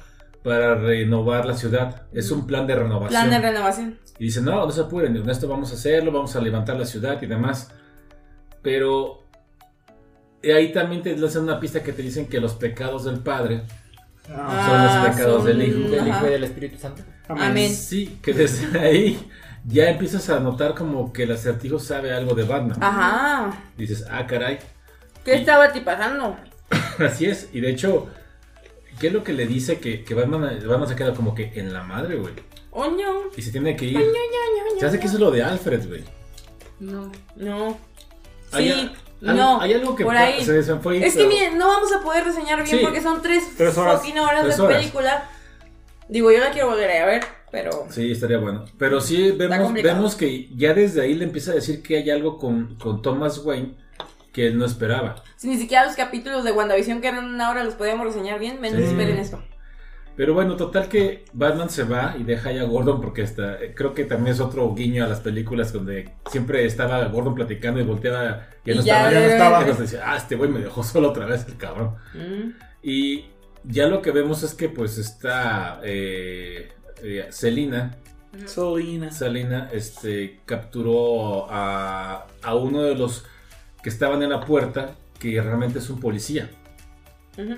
para 0.44 0.76
renovar 0.76 1.46
la 1.46 1.56
ciudad. 1.56 2.04
Es 2.14 2.32
un 2.32 2.46
plan 2.48 2.66
de 2.68 2.76
renovación. 2.76 3.10
Plan 3.10 3.30
de 3.30 3.40
renovación. 3.40 4.00
Y 4.18 4.26
dice, 4.26 4.42
no, 4.42 4.66
no 4.66 4.72
se 4.72 4.82
apuren, 4.82 5.16
en 5.16 5.30
esto 5.30 5.48
vamos 5.48 5.72
a 5.72 5.76
hacerlo, 5.76 6.12
vamos 6.12 6.36
a 6.36 6.42
levantar 6.42 6.78
la 6.78 6.86
ciudad 6.86 7.22
y 7.22 7.26
demás. 7.26 7.70
Pero 8.62 9.24
ahí 10.44 10.72
también 10.72 11.02
te 11.04 11.16
lanzan 11.18 11.44
una 11.44 11.60
pista 11.60 11.82
que 11.84 11.92
te 11.94 12.02
dicen 12.02 12.28
que 12.28 12.40
los 12.40 12.54
pecados 12.54 13.06
del 13.06 13.20
padre 13.20 13.64
Ah, 14.30 14.66
Son 14.68 14.84
los 15.06 15.16
pecados 15.16 15.38
son- 15.44 15.46
del 15.48 15.64
hijo. 15.70 15.90
Del. 15.90 16.08
Hijo 16.08 16.28
y 16.28 16.30
del 16.30 16.44
Espíritu 16.44 16.78
Santo. 16.80 17.04
Amén. 17.28 17.74
Sí, 17.74 18.20
que 18.22 18.34
desde 18.34 18.80
ahí 18.80 19.30
ya 19.66 19.90
empiezas 19.90 20.30
a 20.30 20.40
notar 20.40 20.76
como 20.76 21.12
que 21.12 21.24
el 21.24 21.32
acertijo 21.32 21.80
sabe 21.80 22.14
algo 22.14 22.34
de 22.36 22.44
Batman. 22.44 22.78
Ajá. 22.84 23.54
Dices, 23.78 24.06
ah, 24.10 24.26
caray, 24.28 24.60
¿Qué 25.24 25.36
estaba 25.36 25.72
ti 25.72 25.80
pasando? 25.82 26.38
así 27.00 27.26
es. 27.26 27.50
Y 27.52 27.60
de 27.62 27.72
hecho, 27.72 28.08
¿qué 29.00 29.08
es 29.08 29.14
lo 29.14 29.24
que 29.24 29.34
le 29.34 29.48
dice 29.48 29.80
que, 29.80 30.04
que 30.04 30.14
Batman, 30.14 30.60
Batman 30.68 30.88
se 30.88 30.96
queda 30.96 31.14
como 31.14 31.34
que 31.34 31.52
en 31.56 31.74
la 31.74 31.84
madre, 31.84 32.16
güey? 32.18 32.34
Oño. 32.72 33.08
Y 33.36 33.42
se 33.42 33.52
tiene 33.52 33.76
que 33.76 33.86
ir. 33.86 34.00
Se 34.80 34.86
hace 34.86 35.00
que 35.00 35.06
eso 35.08 35.16
es 35.16 35.22
lo 35.22 35.32
de 35.32 35.42
Alfred, 35.44 35.88
güey. 35.88 36.04
No. 36.80 37.12
No. 37.38 37.78
Sí. 38.56 38.70
a- 38.70 38.74
al- 38.80 38.94
no. 39.34 39.62
Hay 39.62 39.74
algo 39.74 39.96
que 39.96 40.04
por 40.04 40.16
ahí. 40.16 40.44
se 40.44 40.62
se 40.64 40.76
fue. 40.78 41.06
Es 41.06 41.16
que 41.16 41.26
miren, 41.28 41.58
no 41.58 41.68
vamos 41.68 41.92
a 41.94 42.02
poder 42.02 42.24
reseñar 42.26 42.64
bien 42.64 42.78
Sí. 42.80 42.84
porque 42.84 43.02
son 43.02 43.22
tres, 43.22 43.44
Tres 43.58 43.78
horas. 43.78 44.00
fucking 44.02 44.20
horas 44.20 44.44
Tres 44.44 44.58
de 44.58 44.64
horas. 44.64 44.78
película. 44.78 45.30
Digo, 46.08 46.32
yo 46.32 46.40
la 46.40 46.52
quiero 46.52 46.70
volver 46.70 46.92
a 47.02 47.06
ver, 47.06 47.24
pero. 47.52 47.88
Sí, 47.90 48.12
estaría 48.12 48.38
bueno. 48.38 48.66
Pero 48.78 49.02
sí 49.02 49.32
vemos, 49.32 49.74
vemos 49.74 50.16
que 50.16 50.50
ya 50.56 50.74
desde 50.74 51.02
ahí 51.02 51.16
le 51.16 51.24
empieza 51.26 51.52
a 51.52 51.56
decir 51.56 51.82
que 51.82 51.98
hay 51.98 52.10
algo 52.12 52.38
con, 52.38 52.76
con 52.76 53.02
Thomas 53.02 53.40
Wayne 53.40 53.74
que 54.32 54.48
él 54.48 54.58
no 54.58 54.66
esperaba. 54.66 55.24
Si 55.38 55.48
ni 55.48 55.58
siquiera 55.58 55.86
los 55.86 55.96
capítulos 55.96 56.44
de 56.44 56.52
WandaVision 56.52 57.00
que 57.02 57.08
eran 57.08 57.26
una 57.26 57.50
hora 57.50 57.64
los 57.64 57.74
podíamos 57.76 58.06
reseñar 58.06 58.38
bien, 58.38 58.60
menos 58.62 58.80
Sí. 58.82 58.86
esperen 58.88 59.18
esto. 59.18 59.42
Pero 60.16 60.34
bueno, 60.34 60.56
total 60.56 60.88
que 60.88 61.26
Batman 61.34 61.70
se 61.70 61.84
va 61.84 62.16
y 62.18 62.24
deja 62.24 62.52
ya 62.52 62.62
a 62.62 62.66
Gordon 62.66 63.02
porque 63.02 63.22
está, 63.22 63.58
creo 63.74 63.94
que 63.94 64.06
también 64.06 64.34
es 64.34 64.40
otro 64.40 64.74
guiño 64.74 65.04
a 65.04 65.08
las 65.08 65.20
películas 65.20 65.74
donde 65.74 66.14
siempre 66.32 66.66
estaba 66.66 67.04
Gordon 67.06 67.36
platicando 67.36 67.82
y 67.82 67.84
volteaba 67.84 68.48
y 68.64 68.70
ya 68.70 68.76
no 68.76 68.82
Y 68.82 68.86
ya 68.86 68.94
estaba. 68.94 69.12
Ya 69.12 69.20
no 69.20 69.26
estaba. 69.26 69.64
Y 69.64 69.68
nos 69.68 69.80
decía, 69.80 70.04
ah, 70.06 70.18
este 70.18 70.36
güey 70.36 70.50
me 70.50 70.60
dejó 70.60 70.84
solo 70.84 71.10
otra 71.10 71.26
vez 71.26 71.46
el 71.48 71.58
cabrón. 71.58 71.96
Mm. 72.14 72.52
Y 72.82 73.26
ya 73.66 73.88
lo 73.88 74.02
que 74.02 74.12
vemos 74.12 74.44
es 74.44 74.54
que 74.54 74.70
pues 74.70 74.98
está 74.98 75.82
eh, 75.84 76.70
eh, 77.04 77.28
Selina, 77.30 77.98
Solina. 78.46 79.12
Selina 79.12 79.70
este, 79.72 80.40
capturó 80.46 81.48
a, 81.50 82.28
a 82.42 82.56
uno 82.56 82.84
de 82.84 82.96
los 82.96 83.26
que 83.82 83.90
estaban 83.90 84.24
en 84.24 84.30
la 84.30 84.42
puerta 84.42 84.96
que 85.20 85.42
realmente 85.42 85.80
es 85.80 85.90
un 85.90 86.00
policía. 86.00 86.50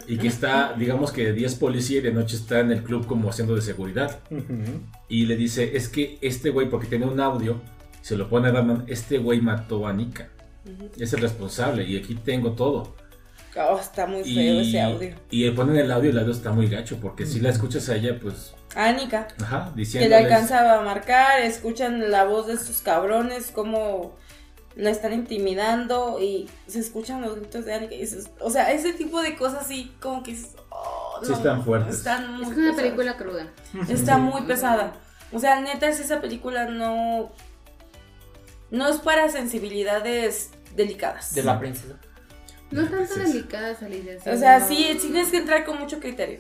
Y 0.08 0.18
que 0.18 0.28
está, 0.28 0.74
digamos 0.78 1.12
que 1.12 1.26
de 1.26 1.34
10 1.34 1.56
policía 1.56 2.00
y 2.00 2.02
de 2.02 2.12
noche 2.12 2.36
está 2.36 2.60
en 2.60 2.72
el 2.72 2.84
club 2.84 3.06
como 3.06 3.30
haciendo 3.30 3.56
de 3.56 3.62
seguridad. 3.62 4.20
Ujú. 4.32 4.82
Y 5.08 5.26
le 5.26 5.36
dice, 5.36 5.78
es 5.78 5.90
que 5.90 6.18
este 6.22 6.50
güey, 6.50 6.70
porque 6.70 6.88
tiene 6.88 7.06
un 7.06 7.20
audio, 7.20 7.62
se 8.02 8.18
lo 8.18 8.30
pone 8.30 8.50
a 8.50 8.52
Batman, 8.52 8.86
este 8.88 9.18
güey 9.18 9.42
mató 9.42 9.88
a 9.88 9.94
Nika. 9.94 10.30
Ujú. 10.66 10.90
Es 11.00 11.14
el 11.14 11.22
responsable 11.22 11.84
y 11.84 11.98
aquí 11.98 12.16
tengo 12.16 12.54
todo. 12.54 12.96
Oh, 13.60 13.80
está 13.80 14.06
muy 14.06 14.24
feo 14.24 14.62
Y, 14.62 14.68
ese 14.70 14.82
audio. 14.82 15.16
y 15.32 15.46
le 15.46 15.52
ponen 15.52 15.78
el 15.78 15.92
audio 15.92 16.10
y 16.10 16.14
el 16.14 16.20
audio 16.20 16.32
está 16.32 16.52
muy 16.52 16.68
gacho, 16.68 16.98
porque 17.02 17.26
si 17.26 17.40
la 17.40 17.50
escuchas 17.50 17.90
a 17.90 17.96
ella, 17.96 18.20
pues, 18.20 18.54
Anika, 18.76 19.28
ajá, 19.42 19.72
que 19.74 19.80
diciendo... 19.80 20.10
le 20.10 20.16
alcanzaba 20.16 20.80
a 20.80 20.82
marcar, 20.82 21.42
escuchan 21.42 22.12
la 22.12 22.26
voz 22.26 22.46
de 22.46 22.54
estos 22.54 22.82
cabrones, 22.84 23.50
como 23.50 24.16
la 24.78 24.90
están 24.92 25.12
intimidando 25.14 26.20
y 26.22 26.48
se 26.68 26.80
escuchan 26.80 27.22
los 27.22 27.36
gritos 27.36 27.66
de 27.66 27.76
y 27.92 27.98
dices- 28.02 28.30
o 28.40 28.50
sea, 28.50 28.72
ese 28.72 28.94
tipo 28.94 29.22
de 29.22 29.36
cosas 29.36 29.68
sí, 29.68 29.92
como 30.00 30.24
que 30.24 30.38
oh, 30.70 31.20
Sí 31.26 31.34
están 31.34 31.64
fuertes. 31.64 31.96
Están 31.98 32.34
muy 32.36 32.44
Es 32.44 32.48
una 32.50 32.56
pesadas. 32.56 32.76
película 32.82 33.18
cruda. 33.18 33.48
Está 33.90 34.18
muy 34.18 34.42
pesada. 34.44 34.94
O 35.34 35.40
sea, 35.40 35.60
neta, 35.62 35.90
es 35.90 36.00
esa 36.00 36.22
película 36.22 36.66
no. 36.70 37.32
No 38.70 38.88
es 38.88 38.98
para 38.98 39.30
sensibilidades 39.30 40.52
delicadas. 40.76 41.34
De 41.34 41.44
la 41.44 41.60
princesa. 41.60 41.96
No 42.70 42.86
tan 42.88 43.08
Sí, 43.08 43.14
tan 43.16 43.28
sí. 43.28 43.34
delicada 43.34 43.76
salida. 43.76 44.14
O 44.32 44.38
sea, 44.38 44.60
sí, 44.60 44.90
sí 45.00 45.08
tienes 45.12 45.30
que 45.30 45.38
entrar 45.38 45.66
con 45.66 45.80
mucho 45.80 46.00
criterio. 46.00 46.40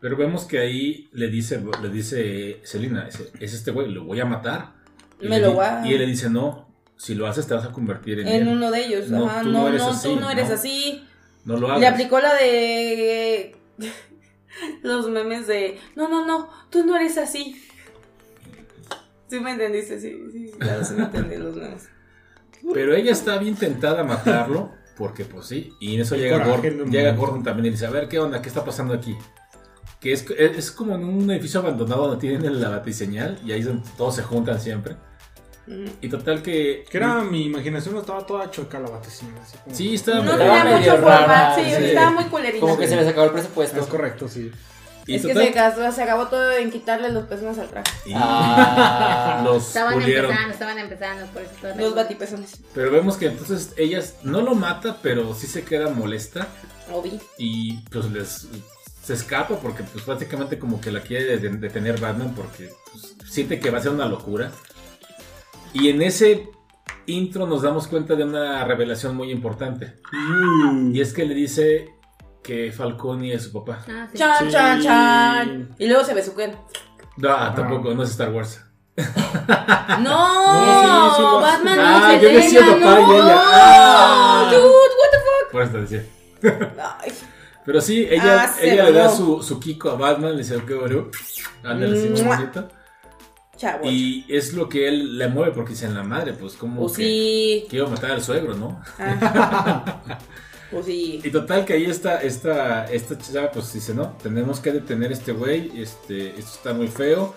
Pero 0.00 0.16
vemos 0.16 0.46
que 0.46 0.58
ahí 0.58 1.10
le 1.12 1.28
dice, 1.28 1.62
le 1.82 1.88
dice 1.90 2.60
Selina, 2.64 3.06
es, 3.06 3.20
es 3.38 3.52
este 3.52 3.70
güey, 3.70 3.90
lo 3.92 4.04
voy 4.04 4.18
a 4.20 4.24
matar. 4.24 4.72
Y 5.20 5.28
Me 5.28 5.38
lo 5.38 5.48
di- 5.50 5.54
voy 5.54 5.64
a- 5.66 5.82
Y 5.86 5.92
él 5.92 5.98
le 6.00 6.06
dice, 6.06 6.30
no, 6.30 6.69
si 7.00 7.14
lo 7.14 7.26
haces 7.26 7.46
te 7.46 7.54
vas 7.54 7.64
a 7.64 7.72
convertir 7.72 8.20
en, 8.20 8.28
En 8.28 8.42
él. 8.42 8.48
uno 8.48 8.70
de 8.70 8.84
ellos. 8.84 9.08
No, 9.08 9.26
Ajá, 9.26 9.40
tú 9.40 9.48
no, 9.48 9.52
no 9.52 9.62
no, 9.62 9.68
eres 9.68 9.82
tú 9.82 9.88
así, 9.88 10.16
no 10.16 10.30
eres 10.30 10.48
¿no? 10.48 10.54
así. 10.54 11.08
No 11.46 11.56
lo 11.56 11.68
hagas. 11.68 11.80
Le 11.80 11.86
aplicó 11.86 12.20
la 12.20 12.34
de. 12.34 13.56
Los 14.82 15.08
memes 15.08 15.46
de. 15.46 15.78
No, 15.96 16.10
no, 16.10 16.26
no, 16.26 16.50
tú 16.68 16.84
no 16.84 16.94
eres 16.96 17.16
así. 17.16 17.56
Sí 19.28 19.40
me 19.40 19.52
entendiste, 19.52 19.98
sí, 19.98 20.14
sí, 20.30 20.50
claro, 20.58 20.84
sí 20.84 20.94
me 20.94 21.04
entendí 21.04 21.36
los 21.36 21.54
memes. 21.54 21.88
Pero 22.74 22.94
ella 22.94 23.12
está 23.12 23.38
bien 23.38 23.54
tentada 23.54 24.00
a 24.00 24.04
matarlo, 24.04 24.72
porque 24.96 25.24
pues 25.24 25.46
sí. 25.46 25.72
Y 25.80 25.94
en 25.94 26.00
eso 26.00 26.16
El 26.16 26.22
llega, 26.22 26.44
Gordon, 26.44 26.90
llega. 26.90 27.12
Gordon 27.12 27.44
también 27.44 27.66
y 27.66 27.70
dice, 27.70 27.86
a 27.86 27.90
ver, 27.90 28.08
¿qué 28.08 28.18
onda? 28.18 28.42
¿Qué 28.42 28.48
está 28.48 28.64
pasando 28.64 28.92
aquí? 28.92 29.16
Que 30.00 30.12
es, 30.12 30.28
es, 30.36 30.72
como 30.72 30.96
en 30.96 31.04
un 31.04 31.30
edificio 31.30 31.60
abandonado 31.60 32.08
donde 32.08 32.20
tienen 32.20 32.60
la 32.60 32.70
batiseñal 32.70 33.40
y 33.44 33.52
ahí 33.52 33.64
todos 33.96 34.16
se 34.16 34.22
juntan 34.22 34.60
siempre. 34.60 34.96
Y 36.00 36.08
total 36.08 36.42
que... 36.42 36.84
Que 36.90 36.98
era 36.98 37.20
mi 37.22 37.44
imaginación, 37.46 37.94
no 37.94 38.00
estaba 38.00 38.26
toda 38.26 38.50
choca 38.50 38.78
la 38.80 38.88
vaticina. 38.90 39.40
Así 39.42 39.56
como... 39.64 39.76
Sí, 39.76 39.94
está... 39.94 40.14
No 40.20 40.32
Estaba 40.32 40.62
tenía 40.62 40.76
mucho 40.78 40.96
rara, 40.96 41.18
format, 41.18 41.54
sí, 41.58 41.64
sí. 41.76 41.84
estaba 41.84 42.10
muy 42.10 42.24
culerita. 42.24 42.60
Como 42.60 42.78
que 42.78 42.88
se 42.88 42.96
les 42.96 43.06
acabó 43.08 43.26
el 43.26 43.32
presupuesto. 43.32 43.80
Es 43.80 43.86
correcto, 43.86 44.28
sí. 44.28 44.50
y 45.06 45.14
es 45.16 45.24
que 45.26 45.34
se, 45.34 45.50
gastó- 45.52 45.92
se 45.92 46.02
acabó 46.02 46.26
todo 46.28 46.52
en 46.52 46.70
quitarle 46.70 47.10
los 47.10 47.24
pezones 47.26 47.58
al 47.58 47.68
traje. 47.68 47.90
y 48.06 48.12
Ah. 48.14 49.42
los 49.44 49.68
Estaban 49.68 49.94
pulieron. 49.94 50.30
empezando, 50.30 50.52
estaban 50.54 50.78
empezando, 50.78 51.26
por 51.32 51.42
eso 51.42 51.52
Los 51.80 51.94
batipezones. 51.94 52.58
Pero 52.74 52.90
vemos 52.90 53.16
que 53.16 53.26
entonces 53.26 53.72
ellas 53.76 54.16
no 54.22 54.40
lo 54.40 54.54
mata, 54.54 54.96
pero 55.02 55.34
sí 55.34 55.46
se 55.46 55.62
queda 55.64 55.88
molesta 55.90 56.48
Obi. 56.92 57.20
y 57.38 57.78
pues 57.90 58.10
les 58.10 58.48
se 59.04 59.14
escapa 59.14 59.56
porque 59.56 59.82
pues 59.82 60.04
prácticamente 60.04 60.58
como 60.58 60.80
que 60.80 60.92
la 60.92 61.00
quiere 61.00 61.38
de- 61.38 61.48
detener 61.48 61.98
Batman 61.98 62.34
porque 62.36 62.70
pues, 62.92 63.14
siente 63.32 63.58
que 63.58 63.70
va 63.70 63.78
a 63.78 63.82
ser 63.82 63.92
una 63.92 64.06
locura. 64.06 64.50
Y 65.72 65.88
en 65.88 66.02
ese 66.02 66.48
intro 67.06 67.46
nos 67.46 67.62
damos 67.62 67.86
cuenta 67.88 68.14
de 68.14 68.24
una 68.24 68.64
revelación 68.64 69.16
muy 69.16 69.30
importante. 69.30 69.94
Y 70.92 71.00
es 71.00 71.12
que 71.12 71.24
le 71.24 71.34
dice 71.34 71.88
que 72.42 72.72
Falcone 72.72 73.34
es 73.34 73.44
su 73.44 73.52
papá. 73.52 73.84
Ah, 73.88 74.08
sí. 74.10 74.18
Chan, 74.18 74.36
Sí. 74.46 74.50
chan, 74.50 74.82
chan. 74.82 75.68
Y 75.78 75.86
luego 75.86 76.04
se 76.04 76.14
besuquean. 76.14 76.52
No, 77.16 77.54
tampoco, 77.54 77.92
no 77.94 78.02
es 78.02 78.10
Star 78.10 78.32
Wars. 78.32 78.64
No, 80.00 80.00
No, 80.00 81.16
sí. 81.16 81.22
Batman 81.42 81.78
Ah, 81.80 81.98
no 82.00 82.08
es 82.10 82.22
yo 82.22 82.28
decía 82.28 82.60
Elena, 82.60 82.86
papá 82.86 83.00
no. 83.00 83.12
y 83.12 83.16
ella. 83.16 83.36
Ah. 83.38 84.48
Dude, 84.50 84.62
what 84.62 85.10
the 85.12 85.52
Por 85.52 85.62
eso 85.62 85.72
te 85.72 85.80
decía. 85.80 86.04
fuck. 86.40 86.78
Ay, 87.00 87.12
Pero 87.64 87.80
sí, 87.80 88.06
ella, 88.10 88.42
Ah, 88.44 88.48
se 88.48 88.72
ella 88.72 88.84
le 88.84 88.92
da 88.92 89.08
su, 89.08 89.42
su 89.42 89.58
Kiko 89.60 89.90
a 89.90 89.94
Batman, 89.96 90.32
le 90.32 90.38
dice, 90.38 90.62
qué 90.66 90.74
bueno. 90.74 91.08
Ándale, 91.64 91.98
así 91.98 92.22
bonito. 92.24 92.68
Chavo. 93.60 93.88
Y 93.90 94.24
es 94.28 94.52
lo 94.54 94.68
que 94.68 94.88
él 94.88 95.18
le 95.18 95.28
mueve 95.28 95.52
porque 95.52 95.70
dice 95.72 95.86
en 95.86 95.94
la 95.94 96.02
madre, 96.02 96.32
pues 96.32 96.54
como 96.54 96.80
Pues 96.80 96.94
que 96.94 97.02
sí. 97.04 97.66
quiero 97.68 97.88
matar 97.88 98.12
al 98.12 98.22
suegro, 98.22 98.54
¿no? 98.54 98.80
Pues 100.70 100.86
sí. 100.86 101.20
Y 101.24 101.30
total 101.30 101.64
que 101.64 101.74
ahí 101.74 101.84
está 101.84 102.22
esta, 102.22 102.84
esta 102.86 103.18
chava 103.18 103.50
pues 103.50 103.72
dice, 103.72 103.94
no, 103.94 104.16
tenemos 104.22 104.60
que 104.60 104.72
detener 104.72 105.10
a 105.10 105.14
este 105.14 105.32
güey, 105.32 105.70
este, 105.80 106.28
esto 106.30 106.52
está 106.54 106.72
muy 106.72 106.88
feo. 106.88 107.34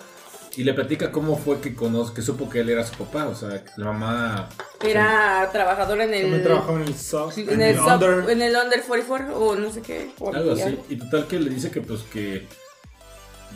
Y 0.56 0.62
le 0.62 0.72
platica 0.72 1.10
cómo 1.10 1.36
fue 1.36 1.60
que 1.60 1.74
conoce, 1.74 2.14
que 2.14 2.22
supo 2.22 2.48
que 2.48 2.60
él 2.60 2.70
era 2.70 2.84
su 2.86 2.94
papá, 2.96 3.26
o 3.26 3.34
sea, 3.34 3.64
que 3.64 3.72
la 3.76 3.86
mamá... 3.86 4.48
Era 4.84 5.48
trabajador 5.52 6.00
en 6.00 6.10
También 6.12 6.32
el. 6.34 6.42
trabajaba 6.44 6.80
en 6.80 6.86
el 6.86 6.94
SOC, 6.94 7.38
en 7.38 7.60
el, 7.60 7.76
sub- 7.76 7.88
Under. 7.92 8.30
en 8.30 8.40
el 8.40 8.54
Under 8.54 8.80
44 8.82 9.36
o 9.36 9.56
no 9.56 9.72
sé 9.72 9.82
qué. 9.82 10.12
Algo 10.32 10.52
así. 10.52 10.78
Y 10.88 10.94
total 10.96 11.26
que 11.26 11.40
le 11.40 11.50
dice 11.50 11.72
que 11.72 11.80
pues 11.80 12.02
que... 12.02 12.46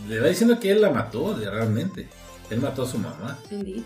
Le 0.09 0.19
va 0.19 0.27
diciendo 0.27 0.59
que 0.59 0.73
él 0.73 0.81
la 0.81 0.91
mató 0.91 1.35
de- 1.35 1.49
realmente. 1.49 2.09
Él 2.51 2.61
mató 2.61 2.83
a 2.83 2.87
su 2.89 2.99
mamá. 2.99 3.39
Indeed. 3.51 3.83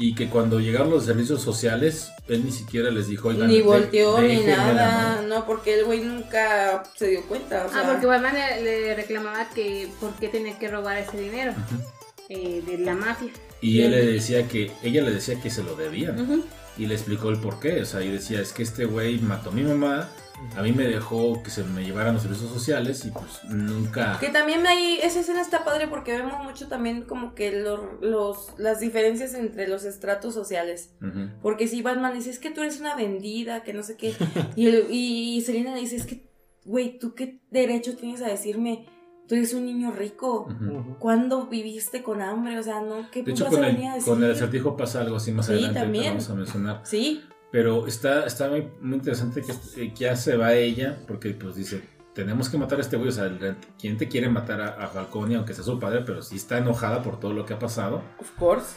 Y 0.00 0.14
que 0.14 0.28
cuando 0.28 0.60
llegaron 0.60 0.90
los 0.90 1.04
servicios 1.06 1.42
sociales, 1.42 2.08
él 2.28 2.44
ni 2.44 2.52
siquiera 2.52 2.88
les 2.90 3.08
dijo, 3.08 3.28
oigan, 3.28 3.48
Ni 3.48 3.56
de- 3.56 3.62
volteó 3.62 4.20
ni 4.20 4.44
nada, 4.44 5.22
¿no? 5.28 5.44
porque 5.44 5.74
el 5.80 5.86
güey 5.86 6.00
nunca 6.02 6.84
se 6.96 7.08
dio 7.08 7.26
cuenta. 7.26 7.66
O 7.66 7.68
sea, 7.72 7.80
Ah, 7.80 7.90
porque 7.90 8.06
Batman 8.06 8.34
le, 8.36 8.62
le 8.62 8.94
reclamaba 8.94 9.48
que 9.50 9.88
por 10.00 10.12
qué 10.14 10.28
tenía 10.28 10.56
que 10.56 10.68
robar 10.68 10.98
ese 10.98 11.18
dinero 11.18 11.50
Ujú. 11.52 11.82
eh, 12.28 12.62
de 12.64 12.78
la 12.78 12.94
mafia. 12.94 13.30
Y 13.60 13.80
él 13.80 13.90
le 13.90 14.06
decía 14.06 14.46
que, 14.46 14.70
ella 14.84 15.02
le 15.02 15.10
decía 15.10 15.40
que 15.40 15.50
se 15.50 15.64
lo 15.64 15.74
debían. 15.74 16.20
ujú. 16.20 16.44
Y 16.76 16.86
le 16.86 16.94
explicó 16.94 17.30
el 17.30 17.40
por 17.40 17.58
qué. 17.58 17.80
O 17.82 17.84
sea, 17.84 18.00
y 18.00 18.08
decía, 18.12 18.40
es 18.40 18.52
que 18.52 18.62
este 18.62 18.84
güey 18.84 19.18
mató 19.18 19.50
a 19.50 19.52
mi 19.52 19.62
mamá, 19.62 20.08
a 20.56 20.62
mí 20.62 20.72
me 20.72 20.84
dejó 20.84 21.42
que 21.42 21.50
se 21.50 21.62
me 21.64 21.84
llevaran 21.84 22.14
los 22.14 22.22
servicios 22.22 22.50
sociales 22.50 23.04
y 23.04 23.10
pues 23.10 23.44
nunca... 23.48 24.18
Que 24.20 24.28
también 24.30 24.66
ahí, 24.66 24.98
esa 25.02 25.20
escena 25.20 25.40
está 25.40 25.64
padre 25.64 25.86
porque 25.88 26.12
vemos 26.16 26.42
mucho 26.44 26.68
también 26.68 27.02
como 27.02 27.34
que 27.34 27.52
los, 27.52 27.80
los, 28.00 28.54
las 28.58 28.80
diferencias 28.80 29.34
entre 29.34 29.68
los 29.68 29.84
estratos 29.84 30.34
sociales. 30.34 30.94
Porque 31.42 31.68
si 31.68 31.82
Batman 31.82 32.14
dice, 32.14 32.30
es 32.30 32.38
que 32.38 32.50
tú 32.50 32.60
eres 32.62 32.80
una 32.80 32.94
vendida, 32.96 33.62
que 33.62 33.72
no 33.72 33.82
sé 33.82 33.96
qué. 33.96 34.14
Y, 34.56 34.66
el- 34.66 34.86
y 34.90 35.40
Selena 35.42 35.74
le 35.74 35.80
dice, 35.80 35.96
es 35.96 36.06
que, 36.06 36.28
güey, 36.64 36.98
¿tú 36.98 37.14
qué 37.14 37.40
derecho 37.50 37.96
tienes 37.96 38.22
a 38.22 38.26
decirme? 38.28 38.86
Tú 39.28 39.34
eres 39.34 39.52
un 39.52 39.66
niño 39.66 39.90
rico. 39.92 40.48
Ujú. 40.50 40.96
¿Cuándo 40.98 41.46
viviste 41.48 42.02
con 42.02 42.22
hambre? 42.22 42.58
O 42.58 42.62
sea, 42.62 42.80
no, 42.80 43.10
¿qué 43.10 43.22
De 43.22 43.32
hecho, 43.32 43.46
con 43.46 43.60
venir 43.60 43.84
a 43.84 43.88
el, 43.88 43.94
decir? 43.96 44.12
con 44.14 44.24
el 44.24 44.30
acertijo 44.32 44.76
pasa 44.76 45.02
algo 45.02 45.16
así 45.16 45.32
más 45.32 45.46
Sí, 45.46 45.52
adelante, 45.52 45.80
también. 45.80 46.06
vamos 46.08 46.30
a 46.30 46.34
mencionar. 46.34 46.80
Sí, 46.84 47.22
Pero 47.50 47.86
está, 47.86 48.26
está 48.26 48.48
muy, 48.48 48.68
muy 48.80 48.96
interesante 48.96 49.42
que, 49.42 49.52
eh, 49.52 49.92
que 49.94 50.04
ya 50.04 50.16
se 50.16 50.36
va 50.36 50.54
ella, 50.54 50.98
porque 51.06 51.30
pues 51.30 51.56
dice, 51.56 51.82
tenemos 52.14 52.48
que 52.48 52.58
matar 52.58 52.78
a 52.78 52.82
este 52.82 52.96
güey, 52.96 53.08
o 53.08 53.12
sea, 53.12 53.30
¿quién 53.78 53.96
te 53.96 54.08
quiere 54.08 54.28
matar 54.28 54.60
a, 54.60 54.68
a 54.84 54.88
Falcone, 54.88 55.36
aunque 55.36 55.54
sea 55.54 55.64
su 55.64 55.78
padre, 55.78 56.02
pero 56.04 56.22
sí 56.22 56.36
está 56.36 56.58
enojada 56.58 57.02
por 57.02 57.18
todo 57.20 57.32
lo 57.32 57.46
que 57.46 57.54
ha 57.54 57.58
pasado? 57.58 58.02
of 58.18 58.30
course. 58.38 58.76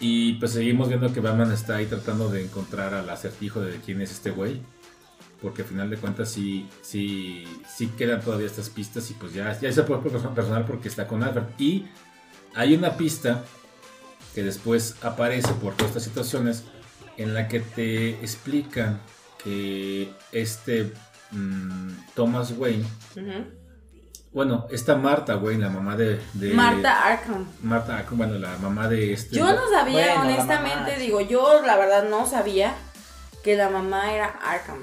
Y 0.00 0.34
pues 0.34 0.52
seguimos 0.52 0.88
viendo 0.88 1.12
que 1.12 1.20
Batman 1.20 1.52
está 1.52 1.76
ahí 1.76 1.86
tratando 1.86 2.28
de 2.28 2.42
encontrar 2.44 2.94
al 2.94 3.08
acertijo 3.08 3.60
de 3.60 3.76
quién 3.76 4.00
es 4.00 4.10
este 4.10 4.30
güey. 4.30 4.60
Porque 5.40 5.62
al 5.62 5.68
final 5.68 5.90
de 5.90 5.96
cuentas 5.96 6.28
sí, 6.28 6.68
sí, 6.82 7.44
sí 7.68 7.88
quedan 7.96 8.20
todavía 8.20 8.46
estas 8.46 8.68
pistas 8.70 9.10
y 9.10 9.14
pues 9.14 9.32
ya, 9.32 9.58
ya 9.60 9.72
se 9.72 9.82
puede 9.82 10.00
personal 10.02 10.64
porque 10.64 10.88
está 10.88 11.06
con 11.06 11.22
Alfred. 11.22 11.44
Y 11.58 11.86
hay 12.54 12.74
una 12.74 12.96
pista 12.96 13.44
que 14.34 14.42
después 14.42 14.96
aparece 15.02 15.52
por 15.54 15.74
todas 15.74 15.90
estas 15.90 16.04
situaciones 16.04 16.64
en 17.16 17.34
la 17.34 17.48
que 17.48 17.60
te 17.60 18.10
explican 18.10 19.00
que 19.42 20.12
este 20.32 20.92
mm, 21.30 21.90
Thomas 22.14 22.52
Wayne, 22.56 22.84
bueno, 24.32 24.66
esta 24.70 24.94
Marta 24.96 25.36
Wayne, 25.36 25.62
la 25.64 25.68
mamá 25.70 25.94
de... 25.96 26.18
de- 26.32 26.54
Marta 26.54 27.04
Arkham. 27.06 27.46
Marta, 27.62 28.04
bueno, 28.12 28.38
la 28.38 28.56
mamá 28.58 28.88
de 28.88 29.12
este... 29.12 29.36
Yo 29.36 29.44
no 29.52 29.68
sabía, 29.70 30.14
Bueno, 30.16 30.20
honestamente, 30.22 30.96
digo, 30.98 31.20
yo 31.20 31.60
la 31.66 31.76
verdad 31.76 32.08
no 32.08 32.26
sabía 32.26 32.74
que 33.44 33.56
la 33.56 33.68
mamá 33.68 34.14
era 34.14 34.26
Arkham. 34.26 34.80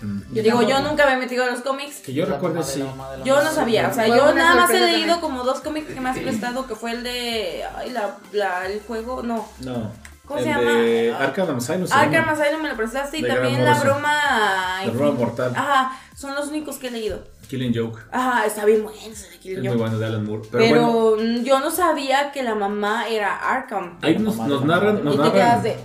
Mm. 0.00 0.34
Yo 0.34 0.42
digo, 0.42 0.62
yo 0.62 0.80
nunca 0.82 1.06
me 1.06 1.12
he 1.12 1.16
metido 1.18 1.44
en 1.46 1.52
los 1.52 1.60
cómics. 1.60 1.98
Que 2.00 2.12
yo 2.12 2.26
La 2.26 2.34
recuerdo 2.34 2.64
sí. 2.64 2.80
la 2.80 3.22
Yo 3.24 3.44
no 3.44 3.52
sabía, 3.52 3.88
o 3.88 3.94
sea, 3.94 4.08
yo 4.08 4.34
nada 4.34 4.56
más 4.56 4.70
he 4.70 4.80
leído 4.80 4.90
también. 4.96 5.20
como 5.20 5.44
dos 5.44 5.60
cómics 5.60 5.92
que 5.94 6.00
me 6.00 6.08
has 6.10 6.18
prestado, 6.18 6.66
que 6.66 6.74
fue 6.74 6.90
el 6.92 7.04
de, 7.04 7.62
ay, 7.76 7.90
la, 7.90 8.16
la- 8.32 8.66
el 8.66 8.80
juego, 8.80 9.22
no, 9.22 9.48
No. 9.60 9.92
¿Cómo 10.26 10.38
el 10.38 10.44
se 10.44 10.50
de 10.52 11.08
llama? 11.10 11.24
Arkham 11.24 11.56
Asylum. 11.56 11.86
Arkham. 11.90 12.28
Asylum 12.28 12.62
me 12.62 12.68
lo 12.70 12.76
prestaste 12.76 13.18
y 13.18 13.22
De 13.22 13.28
también 13.28 13.64
la 13.64 13.78
broma... 13.78 14.82
La 14.86 14.92
broma 14.92 15.12
mortal. 15.12 15.52
Ajá, 15.54 15.98
son 16.16 16.34
los 16.34 16.48
únicos 16.48 16.76
que 16.78 16.88
he 16.88 16.90
leído. 16.90 17.22
Killing 17.48 17.74
Joke. 17.74 18.00
Ajá, 18.10 18.46
está 18.46 18.64
bien 18.64 18.82
bueno 18.82 18.98
ese 19.06 19.28
de 19.28 19.34
Es 19.34 19.40
Killing 19.40 19.58
muy 19.60 19.68
Joke. 19.68 19.78
bueno 19.80 19.98
de 19.98 20.06
Alan 20.06 20.24
Moore. 20.24 20.42
Pero, 20.50 20.64
Pero, 20.64 20.92
bueno, 20.92 21.22
mm, 21.40 21.44
yo 21.44 21.60
no 21.60 21.70
sabía 21.70 22.32
que 22.32 22.42
la 22.42 22.54
mamá 22.54 23.06
era 23.08 23.36
Arkham. 23.36 23.98
ahí 24.00 24.18
nos, 24.18 24.36
narran. 24.64 25.04
Nos 25.04 25.14
y 25.14 25.18
te 25.18 25.22
narran 25.22 25.32
quedas 25.32 25.62
de, 25.62 25.76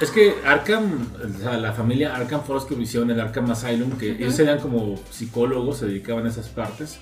Es 0.00 0.10
que 0.10 0.34
Arkham, 0.46 1.06
o 1.36 1.38
sea, 1.42 1.58
la 1.58 1.72
familia 1.72 2.16
Arkham 2.16 2.40
fueron 2.40 2.56
los 2.56 2.64
que 2.64 2.74
hicieron 2.82 3.10
el 3.10 3.20
Arkham 3.20 3.50
Asylum, 3.50 3.98
que 3.98 4.12
ellos 4.12 4.38
eran 4.38 4.58
como 4.60 4.98
psicólogos, 5.10 5.78
se 5.78 5.86
dedicaban 5.86 6.24
a 6.24 6.30
esas 6.30 6.48
partes. 6.48 6.98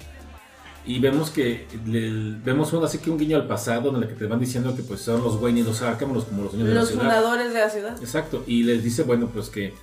Y 0.87 0.99
vemos 0.99 1.31
que 1.31 1.67
le- 1.87 2.39
vemos 2.45 2.73
así 2.75 2.99
que 2.99 3.11
un 3.11 3.19
guiño 3.19 3.37
al 3.37 3.47
pasado 3.47 3.91
en 3.91 4.03
el 4.03 4.09
que 4.09 4.15
te 4.15 4.27
van 4.27 4.41
diciendo 4.41 4.75
que 4.75 4.83
pues 4.83 5.01
son 5.03 5.23
los 5.23 5.37
Wayne 5.41 5.61
y 5.61 5.63
los 5.63 5.83
Arkham, 5.83 6.13
los, 6.15 6.25
como 6.25 6.43
los 6.45 6.53
dueños 6.53 6.69
de 6.69 6.75
la 6.75 6.81
los 6.81 6.89
ciudad. 6.89 7.03
fundadores 7.05 7.53
de 7.53 7.61
la 7.61 7.71
ciudad. 7.71 7.97
Exacto, 8.01 8.43
y 8.47 8.63
les 8.63 8.83
dice, 8.83 9.03
bueno, 9.03 9.29
pues 9.33 9.49
que 9.51 9.75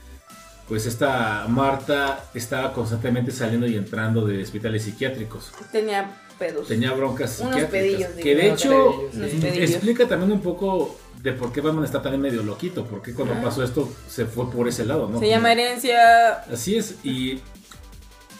pues 0.67 0.85
esta 0.85 1.45
Marta 1.47 2.25
estaba 2.33 2.73
constantemente 2.73 3.31
saliendo 3.31 3.67
y 3.67 3.75
entrando 3.77 4.25
de 4.25 4.41
hospitales 4.43 4.83
psiquiátricos. 4.83 5.51
Tenía 5.71 6.17
pedos. 6.37 6.67
Tenía 6.67 6.91
broncas 6.93 7.39
Unos 7.39 7.53
psiquiátricas. 7.53 7.69
pedillos, 7.71 8.09
que 8.23 8.35
de 8.35 8.51
hecho 8.51 9.03
pedillos. 9.13 9.69
explica 9.71 10.07
también 10.07 10.31
un 10.33 10.41
poco 10.41 10.97
de 11.23 11.31
por 11.31 11.51
qué 11.53 11.61
Batman 11.61 11.85
está 11.85 12.01
también 12.01 12.21
medio 12.21 12.43
loquito, 12.43 12.85
porque 12.85 13.13
cuando 13.13 13.33
Ah. 13.35 13.41
pasó 13.43 13.63
esto 13.63 13.89
se 14.09 14.25
fue 14.25 14.51
por 14.51 14.67
ese 14.67 14.83
lado, 14.85 15.07
¿no? 15.09 15.19
Se 15.19 15.29
llama 15.29 15.51
herencia. 15.53 16.31
Así 16.51 16.75
es, 16.75 16.95
y, 17.03 17.39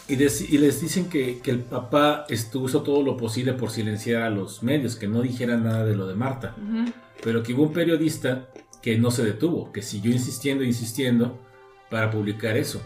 y, 0.07 0.15
les 0.15 0.81
dicen 0.81 1.09
que, 1.09 1.39
que 1.39 1.51
el 1.51 1.59
papá 1.59 2.25
estuvo, 2.29 2.67
hizo 2.67 2.81
todo 2.81 3.03
lo 3.03 3.17
posible 3.17 3.53
por 3.53 3.71
silenciar 3.71 4.23
a 4.23 4.29
los 4.29 4.63
medios, 4.63 4.95
que 4.95 5.07
no 5.07 5.21
dijeran 5.21 5.63
nada 5.63 5.85
de 5.85 5.95
lo 5.95 6.07
de 6.07 6.15
Marta, 6.15 6.55
pero 7.23 7.43
que 7.43 7.53
hubo 7.53 7.63
un 7.63 7.73
periodista 7.73 8.47
que 8.81 8.97
no 8.97 9.11
se 9.11 9.25
detuvo, 9.25 9.71
que 9.71 9.81
siguió 9.81 10.11
insistiendo 10.11 10.63
e 10.63 10.67
insistiendo 10.67 11.38
para 11.89 12.09
publicar 12.09 12.55
eso. 12.55 12.81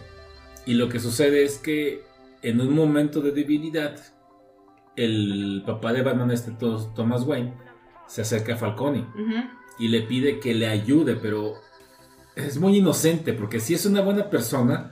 Y 0.66 0.74
lo 0.74 0.88
que 0.88 1.00
sucede 1.00 1.44
es 1.44 1.58
que 1.58 2.02
en 2.42 2.60
un 2.60 2.74
momento 2.74 3.20
de 3.20 3.32
debilidad, 3.32 3.96
el 4.96 5.62
papá 5.64 5.92
de 5.92 6.02
Batman, 6.02 6.30
este 6.30 6.52
Thomas 6.52 7.22
Wayne, 7.24 7.54
se 8.06 8.22
acerca 8.22 8.54
a 8.54 8.56
Falcone 8.56 9.06
y 9.78 9.88
le 9.88 10.02
pide 10.02 10.40
que 10.40 10.54
le 10.54 10.66
ayude, 10.66 11.16
pero 11.16 11.54
es 12.36 12.58
muy 12.58 12.78
inocente 12.78 13.32
porque 13.32 13.60
sí 13.60 13.74
es 13.74 13.86
una 13.86 14.00
buena 14.00 14.28
persona, 14.28 14.91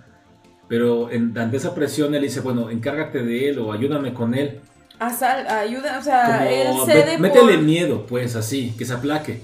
pero 0.70 1.10
en, 1.10 1.36
ante 1.36 1.56
esa 1.56 1.74
presión 1.74 2.14
él 2.14 2.22
dice, 2.22 2.38
bueno, 2.40 2.70
encárgate 2.70 3.22
de 3.24 3.50
él 3.50 3.58
o 3.58 3.72
ayúdame 3.72 4.14
con 4.14 4.34
él. 4.34 4.60
Asal- 5.00 5.46
ayuda, 5.48 5.98
o 5.98 6.02
sea, 6.02 6.24
Como, 6.26 6.38
Ah, 6.38 6.48
él 6.50 6.68
"Mé- 6.86 6.86
cede 6.86 7.18
métele 7.18 7.54
por... 7.54 7.62
miedo, 7.64 8.06
pues 8.06 8.36
así, 8.36 8.72
que 8.78 8.84
se 8.86 8.92
aplaque. 8.94 9.42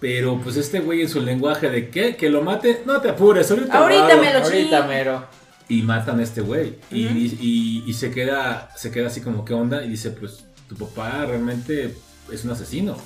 Pero 0.00 0.40
pues 0.42 0.56
este 0.56 0.80
güey 0.80 1.02
en 1.02 1.08
su 1.08 1.20
lenguaje 1.20 1.70
de 1.70 1.90
¿qué? 1.90 2.16
¿Que 2.16 2.28
lo 2.28 2.42
mate? 2.42 2.82
No 2.86 3.00
te 3.00 3.08
apures, 3.10 3.48
ahorita, 3.50 3.78
Ahorita 3.78 4.06
hago". 4.14 4.20
me 4.22 4.32
lo 4.32 4.38
Ahorita 4.40 4.82
mero. 4.86 5.24
Y 5.68 5.82
matan 5.82 6.18
a 6.18 6.22
este 6.24 6.40
güey. 6.40 6.74
y- 6.90 7.84
y 7.86 7.92
se 7.94 8.10
queda 8.10 8.70
se 8.76 8.90
queda 8.90 9.06
así 9.08 9.20
como, 9.20 9.44
¿qué 9.44 9.54
onda? 9.54 9.84
Y 9.84 9.88
dice, 9.90 10.10
pues 10.10 10.44
tu 10.68 10.74
papá 10.76 11.24
realmente 11.26 11.94
es 12.32 12.44
un 12.44 12.50
asesino. 12.50 12.96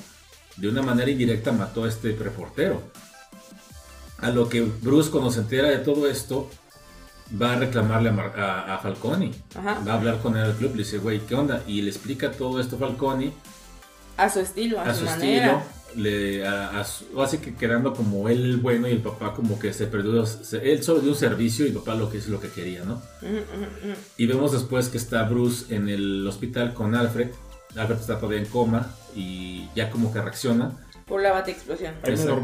De 0.57 0.69
una 0.69 0.81
manera 0.83 1.11
indirecta 1.11 1.53
mató 1.53 1.85
a 1.85 1.89
este 1.89 2.12
reportero. 2.19 2.83
A 4.19 4.31
lo 4.31 4.49
que 4.49 4.62
Bruce 4.62 5.11
cuando 5.11 5.31
se 5.31 5.41
entera 5.41 5.69
de 5.69 5.79
todo 5.79 6.07
esto, 6.09 6.49
va 7.41 7.53
a 7.55 7.57
reclamarle 7.57 8.09
a, 8.11 8.13
Mar- 8.13 8.39
a, 8.39 8.75
a 8.75 8.79
Falcone. 8.79 9.31
Ajá. 9.57 9.81
Va 9.87 9.93
a 9.93 9.97
hablar 9.97 10.19
con 10.21 10.37
él 10.37 10.43
al 10.45 10.55
club, 10.55 10.73
le 10.73 10.85
dice, 10.85 10.99
güey, 10.99 11.21
¿qué 11.21 11.35
onda? 11.35 11.63
Y 11.67 11.83
le 11.83 11.91
explica 11.91 12.31
todo 12.33 12.61
esto 12.61 12.77
a 12.77 12.79
Falcone, 12.81 13.33
A 14.17 14.29
su 14.29 14.41
estilo, 14.41 14.81
a, 14.81 14.85
a 14.85 14.95
su, 14.95 15.05
manera. 15.05 15.47
estilo. 15.47 15.83
Le, 15.95 16.47
a, 16.47 16.81
a 16.81 16.85
su- 16.85 17.21
así 17.21 17.37
que 17.39 17.55
quedando 17.55 17.93
como 17.93 18.29
él 18.31 18.45
el 18.45 18.57
bueno 18.57 18.89
y 18.89 18.93
el 18.93 19.03
papá 19.03 19.35
como 19.35 19.59
que 19.59 19.73
se 19.75 19.87
perdió, 19.87 20.25
se- 20.25 20.73
él 20.73 20.83
solo 20.83 21.01
dio 21.01 21.11
un 21.11 21.17
servicio 21.17 21.67
y 21.67 21.69
el 21.69 21.75
papá 21.75 21.95
lo 21.95 22.09
que 22.11 22.17
es 22.19 22.29
lo 22.29 22.41
que 22.41 22.49
quería, 22.49 22.83
¿no? 22.85 23.03
Y 24.17 24.27
vemos 24.27 24.53
después 24.53 24.89
que 24.89 24.97
está 24.99 25.23
Bruce 25.25 25.75
en 25.75 25.89
el 25.91 26.27
hospital 26.27 26.73
con 26.75 26.95
Alfred. 26.95 27.31
Alfred 27.77 27.99
está 27.99 28.17
todavía 28.19 28.39
en 28.39 28.47
coma 28.47 28.95
y 29.15 29.69
ya 29.77 29.91
como 29.91 30.13
que 30.13 30.21
reacciona. 30.23 30.73
Por 31.07 31.21
la 31.23 31.33
bate 31.33 31.51
explosión. 31.51 31.93
Ahí 32.03 32.11
me 32.11 32.11
Exacto. 32.13 32.35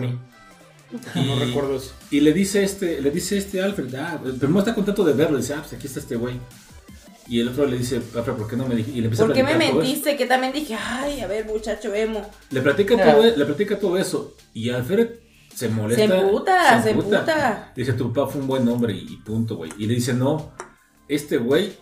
Dormí. 0.90 1.22
Y, 1.22 1.26
No 1.26 1.38
recuerdo 1.38 1.76
eso. 1.76 1.92
y 2.10 2.20
le 2.20 2.32
dice 2.32 2.62
este, 2.62 3.00
le 3.00 3.10
dice 3.10 3.38
este 3.38 3.62
Alfred, 3.62 3.94
ah, 3.94 4.20
primero 4.38 4.60
está 4.60 4.74
contento 4.74 5.04
de 5.04 5.12
verlo, 5.12 5.36
dice, 5.36 5.54
ah, 5.54 5.60
pues 5.60 5.74
aquí 5.74 5.86
está 5.86 6.00
este 6.00 6.16
güey. 6.16 6.38
Y 7.28 7.40
el 7.40 7.48
otro 7.48 7.66
le 7.66 7.76
dice, 7.76 7.96
Alfred, 7.96 8.34
¿por 8.34 8.48
qué 8.48 8.56
no 8.56 8.66
me 8.66 8.74
dijiste? 8.74 8.98
Y 8.98 9.00
le 9.02 9.06
empieza 9.08 9.24
¿Por 9.24 9.32
a 9.32 9.34
qué 9.34 9.42
me 9.42 9.54
mentiste? 9.54 10.16
Que 10.16 10.26
también 10.26 10.52
dije, 10.52 10.74
ay, 10.74 11.20
a 11.20 11.26
ver, 11.26 11.44
muchacho 11.44 11.94
emo. 11.94 12.22
Le 12.50 12.62
platica, 12.62 12.96
todo, 12.96 13.22
le 13.22 13.44
platica 13.44 13.78
todo 13.78 13.98
eso. 13.98 14.34
Y 14.54 14.70
Alfred 14.70 15.10
se 15.54 15.68
molesta. 15.68 16.06
Se 16.06 16.20
emputa, 16.20 16.82
se 16.82 16.90
emputa. 16.90 17.72
Dice, 17.76 17.92
tu 17.92 18.12
papá 18.12 18.30
fue 18.30 18.40
un 18.40 18.46
buen 18.46 18.66
hombre 18.68 18.94
y, 18.94 19.12
y 19.12 19.16
punto, 19.16 19.56
güey. 19.56 19.70
Y 19.76 19.86
le 19.86 19.94
dice, 19.94 20.14
no, 20.14 20.52
este 21.08 21.36
güey, 21.36 21.72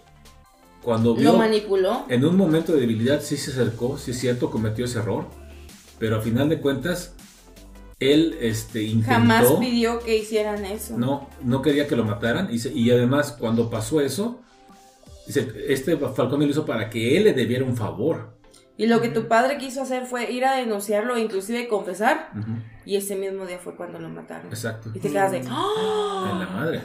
cuando 0.83 1.15
vio... 1.15 1.33
Lo 1.33 1.39
manipuló. 1.39 2.07
En 2.09 2.25
un 2.25 2.37
momento 2.37 2.73
de 2.73 2.81
debilidad 2.81 3.21
sí 3.21 3.37
se 3.37 3.51
acercó, 3.51 3.99
sí 3.99 4.13
es 4.13 4.21
cierto, 4.21 4.51
cometió 4.51 4.85
ese 4.85 4.99
error, 4.99 5.27
pero 5.99 6.17
a 6.17 6.21
final 6.21 6.49
de 6.49 6.61
cuentas, 6.61 7.15
él 8.01 8.37
este, 8.41 8.83
intentó, 8.83 9.11
Jamás 9.13 9.53
pidió 9.53 9.99
que 10.01 10.17
hicieran 10.19 10.65
eso. 10.65 10.99
no, 10.99 11.29
no 11.43 11.63
quería 11.63 11.87
que 11.87 11.97
lo 11.97 12.05
mataran, 12.05 12.49
y, 12.53 12.59
se- 12.59 12.73
y 12.73 12.91
además 12.91 13.33
cuando 13.39 13.71
pasó 13.71 14.01
eso, 14.01 14.41
dice, 15.27 15.49
este 15.69 15.97
Falcón 15.97 16.41
lo 16.41 16.47
hizo 16.47 16.67
para 16.67 16.91
que 16.91 17.17
él 17.17 17.25
le 17.25 17.33
debiera 17.33 17.65
un 17.65 17.77
favor. 17.77 18.37
Y 18.79 18.87
lo 18.89 19.01
que 19.01 19.09
tu 19.09 19.27
padre 19.27 19.57
quiso 19.57 19.81
hacer 19.81 20.05
fue 20.05 20.31
ir 20.31 20.45
a 20.45 20.57
denunciarlo 20.57 21.17
e 21.17 21.21
inclusive 21.23 21.67
confesar. 21.67 22.31
Y 22.85 22.97
ese 22.97 23.17
mismo 23.17 23.47
día 23.47 23.59
fue 23.59 23.75
cuando 23.75 23.99
lo 23.99 24.11
mataron. 24.11 24.49
Exacto, 24.49 24.91
Y 24.95 24.99
te 24.99 25.09
quedas 25.11 25.33
de, 25.33 25.39
en 25.39 25.47
¡ah! 25.49 26.37
la 26.39 26.55
madre. 26.55 26.81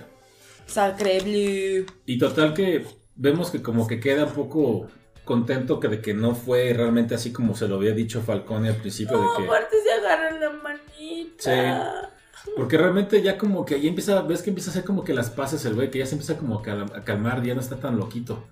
Sacre 0.66 1.20
bleu. 1.20 1.86
Y 2.06 2.18
total 2.18 2.54
que 2.54 2.86
vemos 3.16 3.52
que 3.52 3.62
como 3.62 3.88
que 3.88 4.00
queda 4.00 4.24
un 4.24 4.32
poco 4.32 4.88
contento 5.32 5.80
que 5.80 5.88
de 5.88 6.02
que 6.02 6.14
no 6.14 6.36
fue 6.36 6.74
realmente 6.74 7.16
así 7.16 7.32
como 7.32 7.56
se 7.56 7.68
lo 7.68 7.76
había 7.76 7.94
dicho 7.94 8.22
Falcone 8.22 8.70
al 8.70 8.76
principio 8.76 9.18
No, 9.18 9.32
de 9.32 9.38
que 9.38 9.44
aparte 9.46 9.76
se 9.84 9.92
agarran 9.94 10.40
la 10.40 10.50
manita. 10.52 12.10
porque 12.58 12.78
realmente 12.78 13.22
ya 13.22 13.38
como 13.38 13.64
que 13.66 13.76
ahí 13.76 13.88
empieza 13.88 14.22
ves 14.24 14.42
que 14.42 14.50
empieza 14.50 14.70
a 14.70 14.74
hacer 14.74 14.84
como 14.84 15.04
que 15.04 15.14
las 15.14 15.30
pases 15.30 15.64
el 15.66 15.74
güey 15.76 15.90
que 15.92 16.00
ya 16.00 16.06
se 16.06 16.16
empieza 16.16 16.38
como 16.38 16.60
a 16.60 16.62
cal- 16.62 16.92
a 16.96 17.04
calmar 17.04 17.44
ya 17.44 17.54
no 17.56 17.62
está 17.62 17.78
tan 17.80 17.98
loquito 17.98 18.44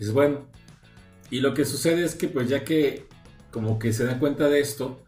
es 0.00 0.12
bueno 0.12 0.46
y 1.30 1.40
lo 1.40 1.54
que 1.54 1.64
sucede 1.64 2.04
es 2.04 2.14
que 2.14 2.28
pues 2.28 2.48
ya 2.48 2.64
que 2.64 3.06
como 3.50 3.78
que 3.78 3.92
se 3.92 4.04
dan 4.04 4.18
cuenta 4.18 4.48
de 4.48 4.60
esto 4.60 5.00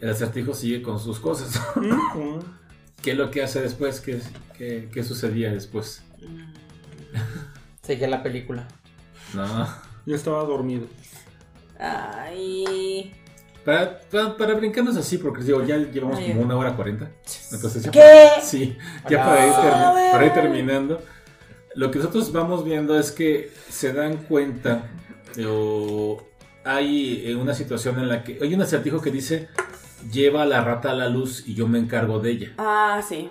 el 0.00 0.10
acertijo 0.10 0.52
sigue 0.54 0.82
con 0.82 0.98
sus 1.00 1.18
cosas. 1.20 1.58
¿qué 3.02 3.12
es 3.12 3.16
lo 3.16 3.30
que 3.30 3.42
hace 3.42 3.60
después? 3.62 4.00
¿qué, 4.00 4.20
qué, 4.58 4.88
qué 4.92 5.02
sucedía 5.04 5.50
después? 5.52 6.02
Seguía 7.82 8.08
la 8.08 8.22
película. 8.22 8.66
no 9.34 9.85
Yo 10.06 10.14
estaba 10.14 10.42
dormido. 10.44 10.86
Ay. 11.78 13.12
Para, 13.64 13.98
para, 14.10 14.36
para 14.36 14.54
brincarnos 14.54 14.96
así, 14.96 15.18
porque 15.18 15.42
digo, 15.42 15.62
ya 15.64 15.76
llevamos 15.78 16.18
Ay, 16.18 16.28
como 16.28 16.42
una 16.42 16.56
hora 16.56 16.76
cuarenta. 16.76 17.10
Entonces 17.52 17.82
ya 17.82 17.90
¿Qué? 17.90 18.28
Sí, 18.42 18.76
ya 19.10 19.24
para 19.24 19.46
ir, 19.46 19.52
termi- 19.52 19.84
A 19.84 19.92
ver. 19.92 20.12
para 20.12 20.26
ir 20.26 20.32
terminando. 20.32 21.02
Lo 21.74 21.90
que 21.90 21.98
nosotros 21.98 22.32
vamos 22.32 22.64
viendo 22.64 22.98
es 22.98 23.10
que 23.10 23.50
se 23.68 23.92
dan 23.92 24.18
cuenta 24.18 24.88
o 25.46 26.22
hay 26.64 27.24
eh, 27.26 27.34
una 27.34 27.52
situación 27.54 27.98
en 27.98 28.08
la 28.08 28.24
que 28.24 28.38
hay 28.40 28.54
un 28.54 28.62
acertijo 28.62 29.02
que 29.02 29.10
dice 29.10 29.48
lleva 30.10 30.42
a 30.42 30.46
la 30.46 30.62
rata 30.62 30.92
a 30.92 30.94
la 30.94 31.08
luz 31.08 31.42
y 31.46 31.54
yo 31.54 31.66
me 31.68 31.78
encargo 31.78 32.20
de 32.20 32.30
ella. 32.30 32.54
Ah, 32.58 33.02
sí. 33.06 33.28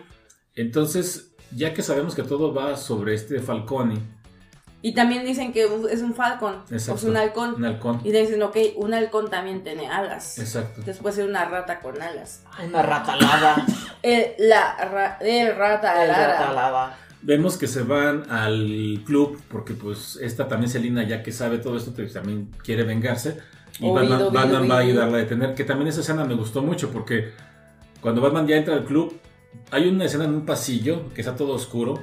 Entonces, 0.56 1.32
ya 1.56 1.74
que 1.74 1.82
sabemos 1.82 2.14
que 2.14 2.24
todo 2.24 2.54
va 2.54 2.76
sobre 2.78 3.14
este 3.16 3.40
Falcone, 3.40 4.00
Y 4.86 4.94
también 4.94 5.26
dicen 5.26 5.52
que 5.52 5.68
es 5.90 6.02
un 6.04 6.14
falcon. 6.14 6.58
O 6.58 6.64
es 6.76 6.88
Exacto. 6.88 7.08
un 7.08 7.18
halcón. 7.18 7.56
un 7.56 7.66
halcón. 7.66 8.02
Y 8.04 8.12
dicen, 8.12 8.44
ok, 8.44 8.56
un 8.76 8.94
halcón 8.94 9.32
también 9.32 9.64
tiene 9.64 9.88
alas. 9.90 10.38
Exacto. 10.38 10.82
Entonces 10.82 11.02
puede 11.02 11.16
ser 11.16 11.28
una 11.28 11.44
rata 11.46 11.80
con 11.80 12.00
alas. 12.00 12.44
Una 12.64 12.84
ratalada. 12.84 13.66
El, 14.04 14.34
la, 14.38 14.76
ra- 14.86 15.18
el 15.22 15.56
rata 15.56 16.04
El 16.04 16.10
ratalada. 16.12 17.00
Vemos 17.24 17.58
que 17.58 17.66
se 17.66 17.82
van 17.82 18.30
al 18.30 19.02
club 19.08 19.42
porque 19.50 19.74
pues 19.74 20.20
esta 20.22 20.48
también 20.48 20.70
Selina 20.70 21.02
ya 21.02 21.24
que 21.24 21.32
sabe 21.32 21.58
todo 21.58 21.78
esto 21.78 21.92
pues, 21.92 22.14
también 22.14 22.52
quiere 22.64 22.84
vengarse 22.84 23.40
y 23.80 23.86
Oído, 23.86 23.96
Batman, 23.96 24.18
oído, 24.22 24.32
Batman 24.32 24.70
va 24.70 24.76
a 24.76 24.80
ayudarla 24.82 25.18
a 25.18 25.22
detener 25.22 25.56
que 25.56 25.64
también 25.64 25.88
esa 25.88 26.02
escena 26.02 26.24
me 26.26 26.36
gustó 26.36 26.62
mucho 26.62 26.92
porque 26.92 27.32
cuando 28.02 28.22
Batman 28.22 28.46
ya 28.46 28.58
entra 28.58 28.76
al 28.76 28.86
club 28.86 29.20
hay 29.72 29.90
una 29.90 30.06
escena 30.06 30.26
en 30.26 30.36
un 30.36 30.46
pasillo 30.46 31.10
que 31.16 31.22
está 31.22 31.36
todo 31.36 31.54
oscuro 31.56 31.96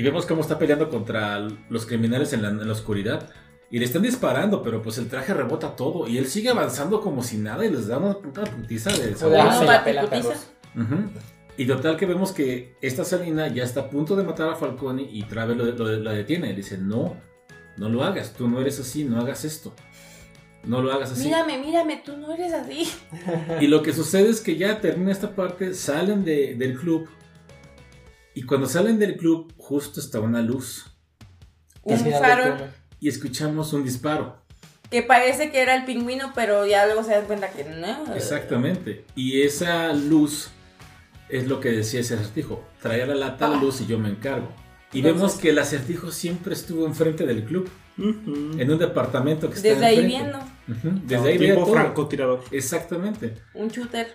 y 0.00 0.02
vemos 0.02 0.24
cómo 0.24 0.40
está 0.40 0.58
peleando 0.58 0.88
contra 0.88 1.38
los 1.68 1.84
criminales 1.84 2.32
en 2.32 2.40
la, 2.40 2.48
en 2.48 2.66
la 2.66 2.72
oscuridad 2.72 3.28
y 3.70 3.78
le 3.78 3.84
están 3.84 4.00
disparando 4.02 4.62
pero 4.62 4.80
pues 4.80 4.96
el 4.96 5.08
traje 5.08 5.34
rebota 5.34 5.76
todo 5.76 6.08
y 6.08 6.16
él 6.16 6.26
sigue 6.26 6.48
avanzando 6.48 7.02
como 7.02 7.22
si 7.22 7.36
nada 7.36 7.66
y 7.66 7.70
les 7.70 7.86
da 7.86 7.98
una 7.98 8.14
puta 8.18 8.44
putiza 8.44 8.90
de 8.96 9.10
la 9.10 9.16
patiputiza. 10.06 10.28
perros. 10.28 10.46
Ujú. 10.74 11.10
Y 11.58 11.66
total 11.66 11.96
que 11.98 12.06
vemos 12.06 12.32
que 12.32 12.76
esta 12.80 13.04
Salina 13.04 13.48
ya 13.48 13.62
está 13.64 13.80
a 13.80 13.90
punto 13.90 14.16
de 14.16 14.22
matar 14.24 14.48
a 14.48 14.54
Falcone 14.56 15.02
y 15.02 15.22
Travel 15.24 15.58
lo, 15.58 15.64
lo- 15.66 15.96
lo 15.98 16.10
detiene. 16.12 16.48
Le 16.48 16.54
dice, 16.54 16.78
no, 16.78 17.16
no 17.76 17.88
lo 17.90 18.02
hagas, 18.02 18.32
tú 18.32 18.48
no 18.48 18.60
eres 18.62 18.80
así, 18.80 19.04
no 19.04 19.20
hagas 19.20 19.44
esto. 19.44 19.74
No 20.64 20.80
lo 20.80 20.90
hagas 20.92 21.12
así. 21.12 21.24
Mírame, 21.24 21.58
mírame, 21.58 22.02
tú 22.04 22.16
no 22.16 22.32
eres 22.32 22.54
así. 22.54 22.88
Y 23.60 23.66
lo 23.66 23.82
que 23.82 23.92
sucede 23.92 24.30
es 24.30 24.40
que 24.40 24.56
ya 24.56 24.80
termina 24.80 25.12
esta 25.12 25.34
parte, 25.34 25.74
salen 25.74 26.24
de- 26.24 26.54
del 26.54 26.78
club. 26.78 27.08
Y 28.34 28.42
cuando 28.42 28.66
salen 28.68 28.98
del 28.98 29.16
club, 29.16 29.52
justo 29.58 30.00
está 30.00 30.20
una 30.20 30.40
luz. 30.42 30.86
Un. 31.82 31.96
Y 33.00 33.08
escuchamos 33.08 33.72
un 33.72 33.84
disparo. 33.84 34.38
que 34.90 35.02
parece 35.02 35.50
que 35.50 35.60
era 35.62 35.76
el 35.76 35.84
pingüino, 35.84 36.32
pero 36.34 36.66
ya 36.66 36.84
luego 36.86 37.02
se 37.04 37.12
dan 37.12 37.24
cuenta 37.26 37.50
que 37.50 37.64
no. 37.64 38.12
Exactamente. 38.14 39.04
Y 39.14 39.42
esa 39.42 39.92
luz 39.92 40.50
es 41.28 41.46
lo 41.46 41.60
que 41.60 41.70
decía 41.70 42.00
ese 42.00 42.14
acertijo. 42.14 42.64
Traer 42.82 43.08
la 43.08 43.14
lata 43.14 43.46
a 43.46 43.50
la 43.50 43.56
luz 43.56 43.80
y 43.80 43.86
yo 43.86 43.98
me 43.98 44.08
encargo. 44.08 44.48
Y 44.92 44.98
Entonces- 44.98 45.04
vemos 45.20 45.34
que 45.36 45.50
el 45.50 45.58
acertijo 45.60 46.10
siempre 46.10 46.54
estuvo 46.54 46.86
enfrente 46.86 47.24
del 47.26 47.44
club. 47.44 47.70
En 47.98 48.70
un 48.70 48.78
departamento 48.78 49.48
que 49.50 49.56
está 49.56 49.68
Desde 49.68 49.84
ahí 49.86 49.98
enfrente. 49.98 50.38
viendo. 50.66 51.00
Desde 51.06 51.28
ahí 51.28 51.38
veía 51.38 51.54
Tipo 51.54 51.66
todo. 51.66 51.74
francotirador. 51.74 52.40
Exactamente. 52.50 53.34
Un 53.54 53.68
shooter. 53.68 54.14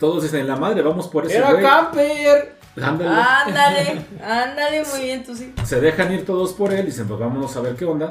Todos 0.00 0.22
dicen, 0.24 0.46
la 0.48 0.56
madre, 0.56 0.82
vamos 0.82 1.06
por 1.08 1.26
ese 1.26 1.36
¡Era 1.36 1.52
güey". 1.52 1.62
camper! 1.62 2.55
Ándale. 2.80 3.10
Ándale, 3.10 4.06
ándale, 4.22 4.84
muy 4.84 5.02
bien, 5.04 5.24
tú 5.24 5.34
sí. 5.34 5.52
Se 5.64 5.80
dejan 5.80 6.12
ir 6.12 6.24
todos 6.26 6.52
por 6.52 6.72
él 6.72 6.80
y 6.80 6.86
dicen, 6.86 7.06
pues 7.08 7.18
vámonos 7.18 7.56
a 7.56 7.60
ver 7.60 7.74
qué 7.74 7.84
onda. 7.84 8.10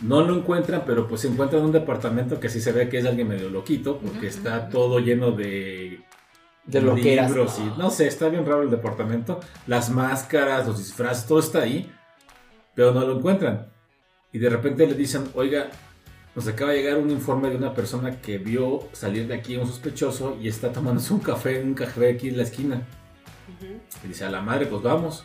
No 0.00 0.22
lo 0.22 0.34
encuentran, 0.36 0.82
pero 0.84 1.06
pues 1.06 1.24
encuentran 1.24 1.62
un 1.62 1.72
departamento 1.72 2.40
que 2.40 2.48
sí 2.48 2.60
se 2.60 2.72
ve 2.72 2.88
que 2.88 2.98
es 2.98 3.06
alguien 3.06 3.28
medio 3.28 3.48
loquito, 3.48 3.98
porque 3.98 4.26
está 4.26 4.68
todo 4.68 4.98
lleno 4.98 5.30
de 5.30 6.00
De 6.64 6.80
lo 6.80 6.96
que 6.96 7.12
eras. 7.12 7.28
libros 7.28 7.58
y 7.60 7.78
no 7.78 7.88
sé, 7.90 8.08
está 8.08 8.28
bien 8.28 8.44
raro 8.44 8.62
el 8.62 8.70
departamento. 8.70 9.38
Las 9.66 9.90
máscaras, 9.90 10.66
los 10.66 10.78
disfraces, 10.78 11.26
todo 11.26 11.38
está 11.38 11.60
ahí, 11.60 11.92
pero 12.74 12.92
no 12.92 13.00
lo 13.06 13.18
encuentran. 13.18 13.68
Y 14.32 14.38
de 14.38 14.48
repente 14.50 14.86
le 14.86 14.94
dicen, 14.94 15.28
oiga, 15.34 15.68
nos 16.34 16.48
acaba 16.48 16.72
de 16.72 16.78
llegar 16.78 16.98
un 16.98 17.10
informe 17.10 17.50
de 17.50 17.56
una 17.56 17.74
persona 17.74 18.20
que 18.20 18.38
vio 18.38 18.88
salir 18.92 19.28
de 19.28 19.34
aquí 19.34 19.56
un 19.56 19.66
sospechoso 19.66 20.36
y 20.40 20.48
está 20.48 20.72
tomándose 20.72 21.12
un 21.12 21.20
café 21.20 21.60
en 21.60 21.68
un 21.68 21.74
café 21.74 22.10
aquí 22.10 22.30
en 22.30 22.38
la 22.38 22.42
esquina. 22.44 22.82
Y 24.04 24.08
dice, 24.08 24.24
a 24.24 24.30
la 24.30 24.40
madre, 24.40 24.66
pues 24.66 24.82
vamos. 24.82 25.24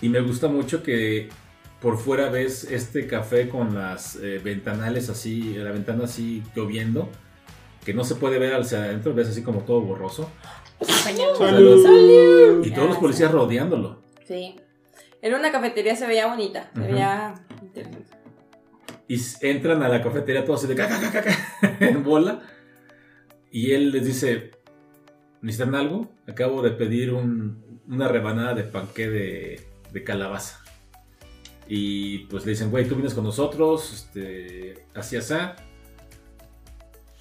Y 0.00 0.08
me 0.08 0.20
gusta 0.20 0.48
mucho 0.48 0.82
que 0.82 1.28
por 1.80 1.98
fuera 1.98 2.28
ves 2.28 2.64
este 2.64 3.06
café 3.06 3.48
con 3.48 3.74
las 3.74 4.16
eh, 4.16 4.40
ventanales 4.42 5.08
así, 5.08 5.54
la 5.54 5.72
ventana 5.72 6.04
así 6.04 6.42
lloviendo, 6.54 7.08
que 7.84 7.94
no 7.94 8.04
se 8.04 8.16
puede 8.16 8.38
ver 8.38 8.54
hacia 8.54 8.78
adentro, 8.78 9.14
ves 9.14 9.28
así 9.28 9.42
como 9.42 9.60
todo 9.60 9.80
borroso. 9.80 10.30
Salud. 11.38 12.64
Y 12.64 12.70
todos 12.72 12.88
los 12.88 12.98
policías 12.98 13.30
rodeándolo. 13.30 14.02
Sí. 14.26 14.56
Era 15.22 15.38
una 15.38 15.50
cafetería, 15.50 15.96
se 15.96 16.06
veía 16.06 16.26
bonita. 16.26 16.70
Se 16.74 16.80
veía 16.80 17.34
interesante. 17.62 18.16
Y 19.08 19.20
entran 19.40 19.82
a 19.82 19.88
la 19.88 20.02
cafetería 20.02 20.44
todos 20.44 20.64
así 20.64 20.68
de 20.68 20.74
ca, 20.74 20.88
ca, 20.88 21.00
ca, 21.00 21.10
ca, 21.10 21.22
ca, 21.22 21.76
en 21.86 22.02
bola. 22.02 22.42
Y 23.50 23.72
él 23.72 23.92
les 23.92 24.04
dice, 24.04 24.50
¿necesitan 25.42 25.74
algo? 25.74 26.10
Acabo 26.28 26.62
de 26.62 26.70
pedir 26.72 27.12
un- 27.12 27.80
una 27.88 28.08
rebanada 28.08 28.54
de 28.54 28.64
panqué 28.64 29.08
de, 29.08 29.66
de 29.92 30.04
calabaza. 30.04 30.60
Y 31.68 32.18
pues 32.26 32.44
le 32.44 32.52
dicen, 32.52 32.70
güey, 32.70 32.86
tú 32.88 32.94
vienes 32.94 33.14
con 33.14 33.24
nosotros, 33.24 33.92
este, 33.92 34.84
así, 34.94 35.16
así. 35.16 35.34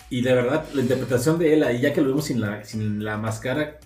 Y 0.10 0.22
la 0.22 0.34
verdad, 0.36 0.66
la 0.74 0.82
interpretación 0.82 1.40
de 1.40 1.54
él 1.54 1.64
ahí, 1.64 1.82
ya 1.82 1.94
que 1.94 2.02
lo 2.02 2.10
vemos 2.10 2.26
sin 2.26 2.40
la, 2.42 2.64
sin 2.64 3.04
la 3.04 3.18
máscara, 3.18 3.80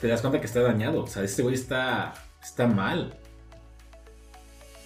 te 0.00 0.06
das 0.06 0.20
cuenta 0.20 0.40
que 0.40 0.46
está 0.46 0.60
dañado. 0.62 1.02
O 1.02 1.06
sea, 1.06 1.24
este 1.24 1.42
güey 1.42 1.54
está, 1.56 2.14
está 2.42 2.66
mal. 2.68 3.14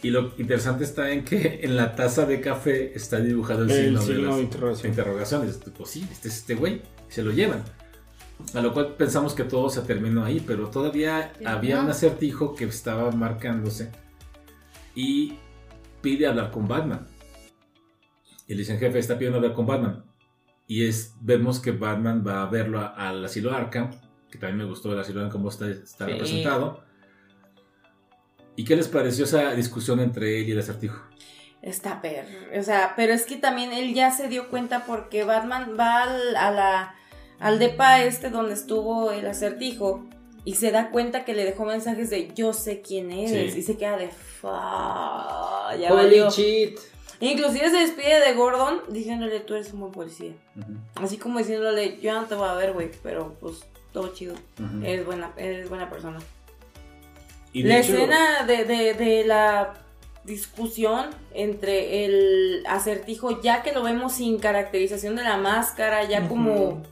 Y 0.02 0.08
lo 0.08 0.32
interesante 0.38 0.84
está 0.84 1.10
en 1.10 1.24
que 1.24 1.60
en 1.64 1.76
la 1.76 1.94
taza 1.94 2.24
de 2.24 2.40
café 2.40 2.92
está 2.96 3.20
dibujado 3.20 3.64
el, 3.64 3.70
El 3.70 3.98
signo, 3.98 4.06
de 4.06 4.22
las 4.22 4.36
de 4.36 4.42
interrogación. 4.42 4.90
interrogaciones. 4.92 5.60
Pues 5.76 5.90
sí, 5.90 6.06
este 6.10 6.28
es 6.28 6.36
este 6.38 6.54
güey. 6.54 6.80
Se 7.08 7.22
lo 7.22 7.30
llevan. 7.32 7.62
A 8.54 8.60
lo 8.60 8.72
cual 8.72 8.94
pensamos 8.96 9.34
que 9.34 9.44
todo 9.44 9.68
se 9.70 9.82
terminó 9.82 10.24
ahí, 10.24 10.40
pero 10.40 10.68
todavía 10.68 11.32
Pero 11.38 11.50
había 11.50 11.76
no. 11.76 11.82
un 11.84 11.90
acertijo 11.90 12.54
que 12.54 12.64
estaba 12.64 13.10
marcándose 13.12 13.90
y 14.94 15.34
pide 16.00 16.26
hablar 16.26 16.50
con 16.50 16.66
Batman. 16.68 17.06
Y 18.46 18.54
le 18.54 18.58
dicen, 18.60 18.78
jefe, 18.78 18.98
está 18.98 19.14
pidiendo 19.16 19.38
hablar 19.38 19.54
con 19.54 19.66
Batman. 19.66 20.04
Y 20.66 20.84
es, 20.86 21.14
vemos 21.20 21.60
que 21.60 21.72
Batman 21.72 22.24
va 22.26 22.42
a 22.42 22.46
verlo 22.46 22.80
al 22.96 23.24
asilo 23.24 23.52
Arkham, 23.54 23.90
que 24.30 24.38
también 24.38 24.58
me 24.58 24.64
gustó 24.64 24.92
el 24.92 24.98
asilo 25.00 25.20
Arkham, 25.20 25.32
cómo 25.32 25.48
está, 25.48 25.68
está 25.68 26.06
Sí. 26.06 26.12
representado. 26.12 26.82
¿Y 28.56 28.64
qué 28.64 28.76
les 28.76 28.88
pareció 28.88 29.24
esa 29.24 29.52
discusión 29.52 30.00
entre 30.00 30.40
él 30.40 30.48
y 30.48 30.52
el 30.52 30.58
acertijo? 30.58 31.00
Está 31.62 32.00
perro. 32.02 32.28
O 32.58 32.62
sea, 32.62 32.94
pero 32.96 33.12
es 33.12 33.24
que 33.26 33.36
también 33.36 33.72
él 33.72 33.94
ya 33.94 34.10
se 34.10 34.28
dio 34.28 34.48
cuenta 34.48 34.84
porque 34.86 35.24
Batman 35.24 35.76
va 35.78 36.02
al, 36.04 36.36
a 36.36 36.50
la, 36.50 36.94
al 37.40 37.58
depa 37.58 38.02
este 38.04 38.30
donde 38.30 38.54
estuvo 38.54 39.10
el 39.10 39.26
acertijo 39.26 40.04
y 40.44 40.54
se 40.54 40.70
da 40.70 40.90
cuenta 40.90 41.24
que 41.24 41.34
le 41.34 41.44
dejó 41.44 41.64
mensajes 41.64 42.08
de 42.10 42.32
yo 42.34 42.52
sé 42.52 42.80
quién 42.82 43.10
eres 43.10 43.52
Sí. 43.52 43.58
y 43.58 43.62
se 43.62 43.76
queda 43.76 43.96
de 43.96 44.08
fa 44.08 45.74
ya 45.78 45.92
valió. 45.92 46.30
shit. 46.30 46.78
Inclusive 47.20 47.68
se 47.70 47.76
despide 47.76 48.20
de 48.20 48.32
Gordon 48.34 48.80
diciéndole 48.88 49.40
tú 49.40 49.54
eres 49.54 49.72
un 49.74 49.80
buen 49.80 49.92
policía. 49.92 50.32
Así 50.94 51.18
como 51.18 51.38
diciéndole 51.38 51.98
yo 52.00 52.14
no 52.14 52.24
te 52.26 52.34
voy 52.34 52.48
a 52.48 52.54
ver, 52.54 52.72
güey, 52.72 52.90
pero 53.02 53.34
pues 53.40 53.56
todo 53.92 54.14
chido. 54.14 54.34
Ujú. 54.58 54.84
Eres 54.84 55.04
buena, 55.04 55.30
eres 55.36 55.68
buena 55.68 55.90
persona. 55.90 56.18
Y 57.52 57.64
La 57.64 57.78
escena 57.78 58.44
de, 58.46 58.64
de- 58.64 58.94
de 58.94 59.24
la 59.24 59.74
discusión 60.24 61.06
entre 61.34 62.04
el 62.04 62.62
acertijo, 62.68 63.42
ya 63.42 63.62
que 63.62 63.72
lo 63.72 63.82
vemos 63.82 64.12
sin 64.14 64.38
caracterización 64.38 65.16
de 65.16 65.24
la 65.24 65.36
máscara, 65.36 66.04
ya 66.04 66.28
como 66.28 66.82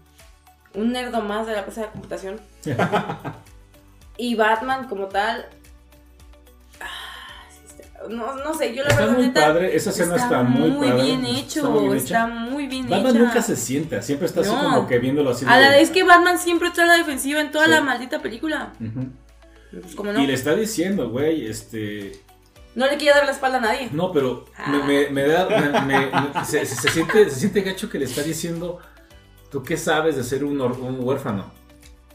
un 0.74 0.92
nerdo 0.92 1.20
más 1.22 1.46
de 1.46 1.52
la 1.54 1.64
cosa 1.64 1.80
de 1.82 1.86
la 1.88 1.92
computación, 1.92 2.40
y 4.16 4.34
Batman 4.34 4.88
como 4.88 5.06
tal. 5.06 5.46
ah, 6.80 6.86
sí 7.50 7.60
está- 7.66 8.08
no, 8.08 8.34
no 8.36 8.54
sé, 8.54 8.74
yo 8.74 8.82
la 8.82 8.88
Está 8.90 9.00
verdad 9.02 9.16
muy 9.16 9.26
neta, 9.28 9.40
padre, 9.46 9.76
esa 9.76 9.90
escena 9.90 10.16
está, 10.16 10.42
muy, 10.42 10.88
padre. 10.88 11.02
bien 11.02 11.26
hecho, 11.26 11.60
está 11.60 11.68
muy 11.70 11.84
bien 11.86 11.96
está 11.96 12.26
muy 12.26 12.66
bien 12.66 12.88
Batman 12.88 13.16
hecha. 13.16 13.24
nunca 13.24 13.42
se 13.42 13.56
sienta, 13.56 14.02
siempre 14.02 14.26
está 14.26 14.40
así 14.40 14.50
como 14.50 14.86
que 14.86 14.98
viéndolo 14.98 15.30
así. 15.30 15.44
A 15.48 15.58
la 15.60 15.70
de- 15.70 15.78
vez 15.78 15.90
que 15.90 16.02
Batman 16.04 16.38
siempre 16.38 16.68
está 16.68 16.82
a 16.84 16.86
la 16.86 16.96
defensiva 16.96 17.40
en 17.40 17.50
toda 17.50 17.64
Sí. 17.66 17.70
la 17.70 17.80
maldita 17.80 18.20
película. 18.20 18.72
Pues, 19.70 19.94
no, 19.96 20.18
Y 20.22 20.26
le 20.26 20.32
está 20.34 20.54
diciendo, 20.54 21.10
güey, 21.10 21.46
este... 21.46 22.22
no 22.74 22.86
le 22.86 22.96
quiere 22.96 23.16
dar 23.18 23.26
la 23.26 23.32
espalda 23.32 23.58
a 23.58 23.60
nadie. 23.60 23.88
No, 23.92 24.12
pero 24.12 24.46
Ah. 24.56 24.70
me, 24.70 24.82
me- 24.82 25.10
me 25.10 25.26
da... 25.28 25.46
me- 25.82 26.44
se 26.44 26.64
siente, 26.64 27.28
se 27.30 27.40
siente 27.40 27.60
gacho 27.62 27.90
que 27.90 27.98
le 27.98 28.06
está 28.06 28.22
diciendo, 28.22 28.78
¿tú 29.50 29.62
qué 29.62 29.76
sabes 29.76 30.16
de 30.16 30.24
ser 30.24 30.44
un, 30.44 30.60
huérfano? 31.00 31.50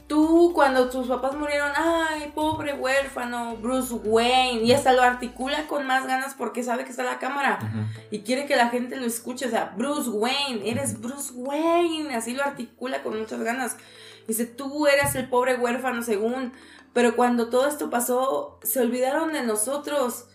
Tú, 0.08 0.52
cuando 0.54 0.90
tus 0.90 1.08
papás 1.08 1.36
murieron, 1.36 1.72
ay, 1.76 2.32
pobre 2.36 2.74
huérfano, 2.74 3.58
Bruce 3.58 3.94
Wayne, 3.94 4.64
y 4.64 4.72
hasta 4.74 4.94
lo 4.94 5.02
articula 5.02 5.66
con 5.68 5.88
más 5.88 6.06
ganas 6.06 6.36
porque 6.36 6.62
sabe 6.62 6.84
que 6.84 6.92
está 6.92 7.04
la 7.04 7.20
cámara 7.20 7.60
y 8.12 8.20
quiere 8.20 8.46
que 8.46 8.56
la 8.56 8.70
gente 8.70 8.98
lo 8.98 9.06
escuche. 9.06 9.48
O 9.48 9.50
sea, 9.50 9.74
Bruce 9.76 10.10
Wayne, 10.10 10.70
eres 10.70 11.02
Bruce 11.02 11.32
Wayne, 11.34 12.14
así 12.16 12.34
lo 12.34 12.44
articula 12.44 13.02
con 13.02 13.18
muchas 13.18 13.42
ganas. 13.42 13.78
Dice, 14.28 14.46
tú 14.46 14.88
eres 14.88 15.16
el 15.16 15.30
pobre 15.30 15.56
huérfano, 15.56 16.04
según. 16.04 16.54
Pero 16.94 17.16
cuando 17.16 17.50
todo 17.50 17.68
esto 17.68 17.90
pasó, 17.90 18.60
se 18.62 18.82
olvidaron 18.82 19.34
de 19.34 19.44
nosotros. 19.44 20.28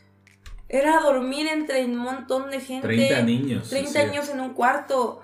Era 0.68 1.00
dormir 1.00 1.46
entre 1.46 1.84
un 1.84 1.96
montón 1.96 2.50
de 2.50 2.60
gente. 2.60 2.88
30 2.88 3.22
niños. 3.22 3.70
30 3.70 3.88
o 3.88 3.92
sea, 3.92 4.02
años 4.02 4.28
en 4.28 4.40
un 4.40 4.54
cuarto. 4.54 5.20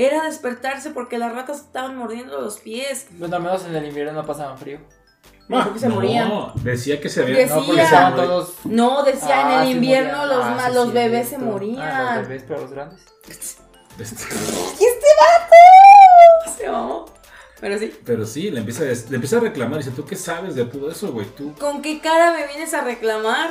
Era 0.00 0.22
despertarse 0.24 0.90
porque 0.90 1.18
las 1.18 1.32
ratas 1.34 1.58
estaban 1.58 1.96
mordiendo 1.96 2.40
los 2.40 2.60
pies. 2.60 3.08
Bueno, 3.10 3.34
al 3.34 3.42
menos 3.42 3.64
en 3.64 3.74
el 3.74 3.84
invierno 3.86 4.12
no 4.12 4.24
pasaban 4.24 4.56
frío. 4.56 4.78
Porque 5.48 5.80
se 5.80 5.88
morían. 5.88 6.28
No, 6.28 6.52
decía 6.62 7.00
que 7.00 7.08
se 7.08 7.22
había... 7.22 7.38
Decía- 7.38 7.56
No, 7.56 7.64
porque 8.14 8.26
todos. 8.28 8.54
No, 8.64 9.02
decía 9.02 9.48
Ah, 9.48 9.52
en 9.54 9.60
el 9.60 9.66
sí 9.66 9.72
invierno 9.72 10.26
los, 10.26 10.44
Ah, 10.44 10.66
sí, 10.68 10.74
los 10.74 10.86
sí, 10.88 10.92
bebés 10.92 11.28
se 11.30 11.38
morían. 11.38 11.80
Ah, 11.80 12.16
los 12.18 12.28
bebés, 12.28 12.44
pero 12.46 12.60
los 12.60 12.70
grandes. 12.70 13.00
¿Y 13.98 14.02
este 14.02 15.06
vato? 15.20 16.56
Se 16.56 16.68
mamó. 16.70 17.06
Pero 17.60 17.78
sí. 17.78 17.98
Pero 18.04 18.24
sí, 18.24 18.50
le 18.52 18.60
empieza, 18.60 18.84
a, 18.84 18.86
le 18.86 19.14
empieza 19.16 19.38
a 19.38 19.40
reclamar. 19.40 19.78
Dice, 19.78 19.90
¿tú 19.90 20.04
qué 20.04 20.14
sabes 20.14 20.54
de 20.54 20.64
todo 20.66 20.90
eso, 20.92 21.10
güey? 21.12 21.26
Tú... 21.26 21.54
¿Con 21.58 21.82
qué 21.82 22.00
cara 22.00 22.32
me 22.32 22.46
vienes 22.46 22.72
a 22.72 22.82
reclamar? 22.82 23.50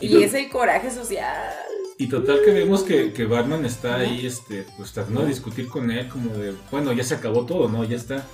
Y 0.00 0.22
es 0.22 0.34
el 0.34 0.50
coraje 0.50 0.90
social. 0.90 1.54
Y 2.02 2.08
total 2.08 2.40
que 2.44 2.50
vemos 2.50 2.82
que, 2.82 3.12
que 3.12 3.26
Batman 3.26 3.64
está 3.64 3.94
ahí, 3.94 4.26
este, 4.26 4.66
pues 4.76 4.90
tratando 4.90 5.22
de 5.22 5.28
discutir 5.28 5.68
con 5.68 5.88
él, 5.88 6.08
como 6.08 6.34
de, 6.34 6.52
bueno, 6.68 6.92
ya 6.92 7.04
se 7.04 7.14
acabó 7.14 7.46
todo, 7.46 7.68
¿no? 7.68 7.84
Ya 7.84 7.94
está. 7.94 8.26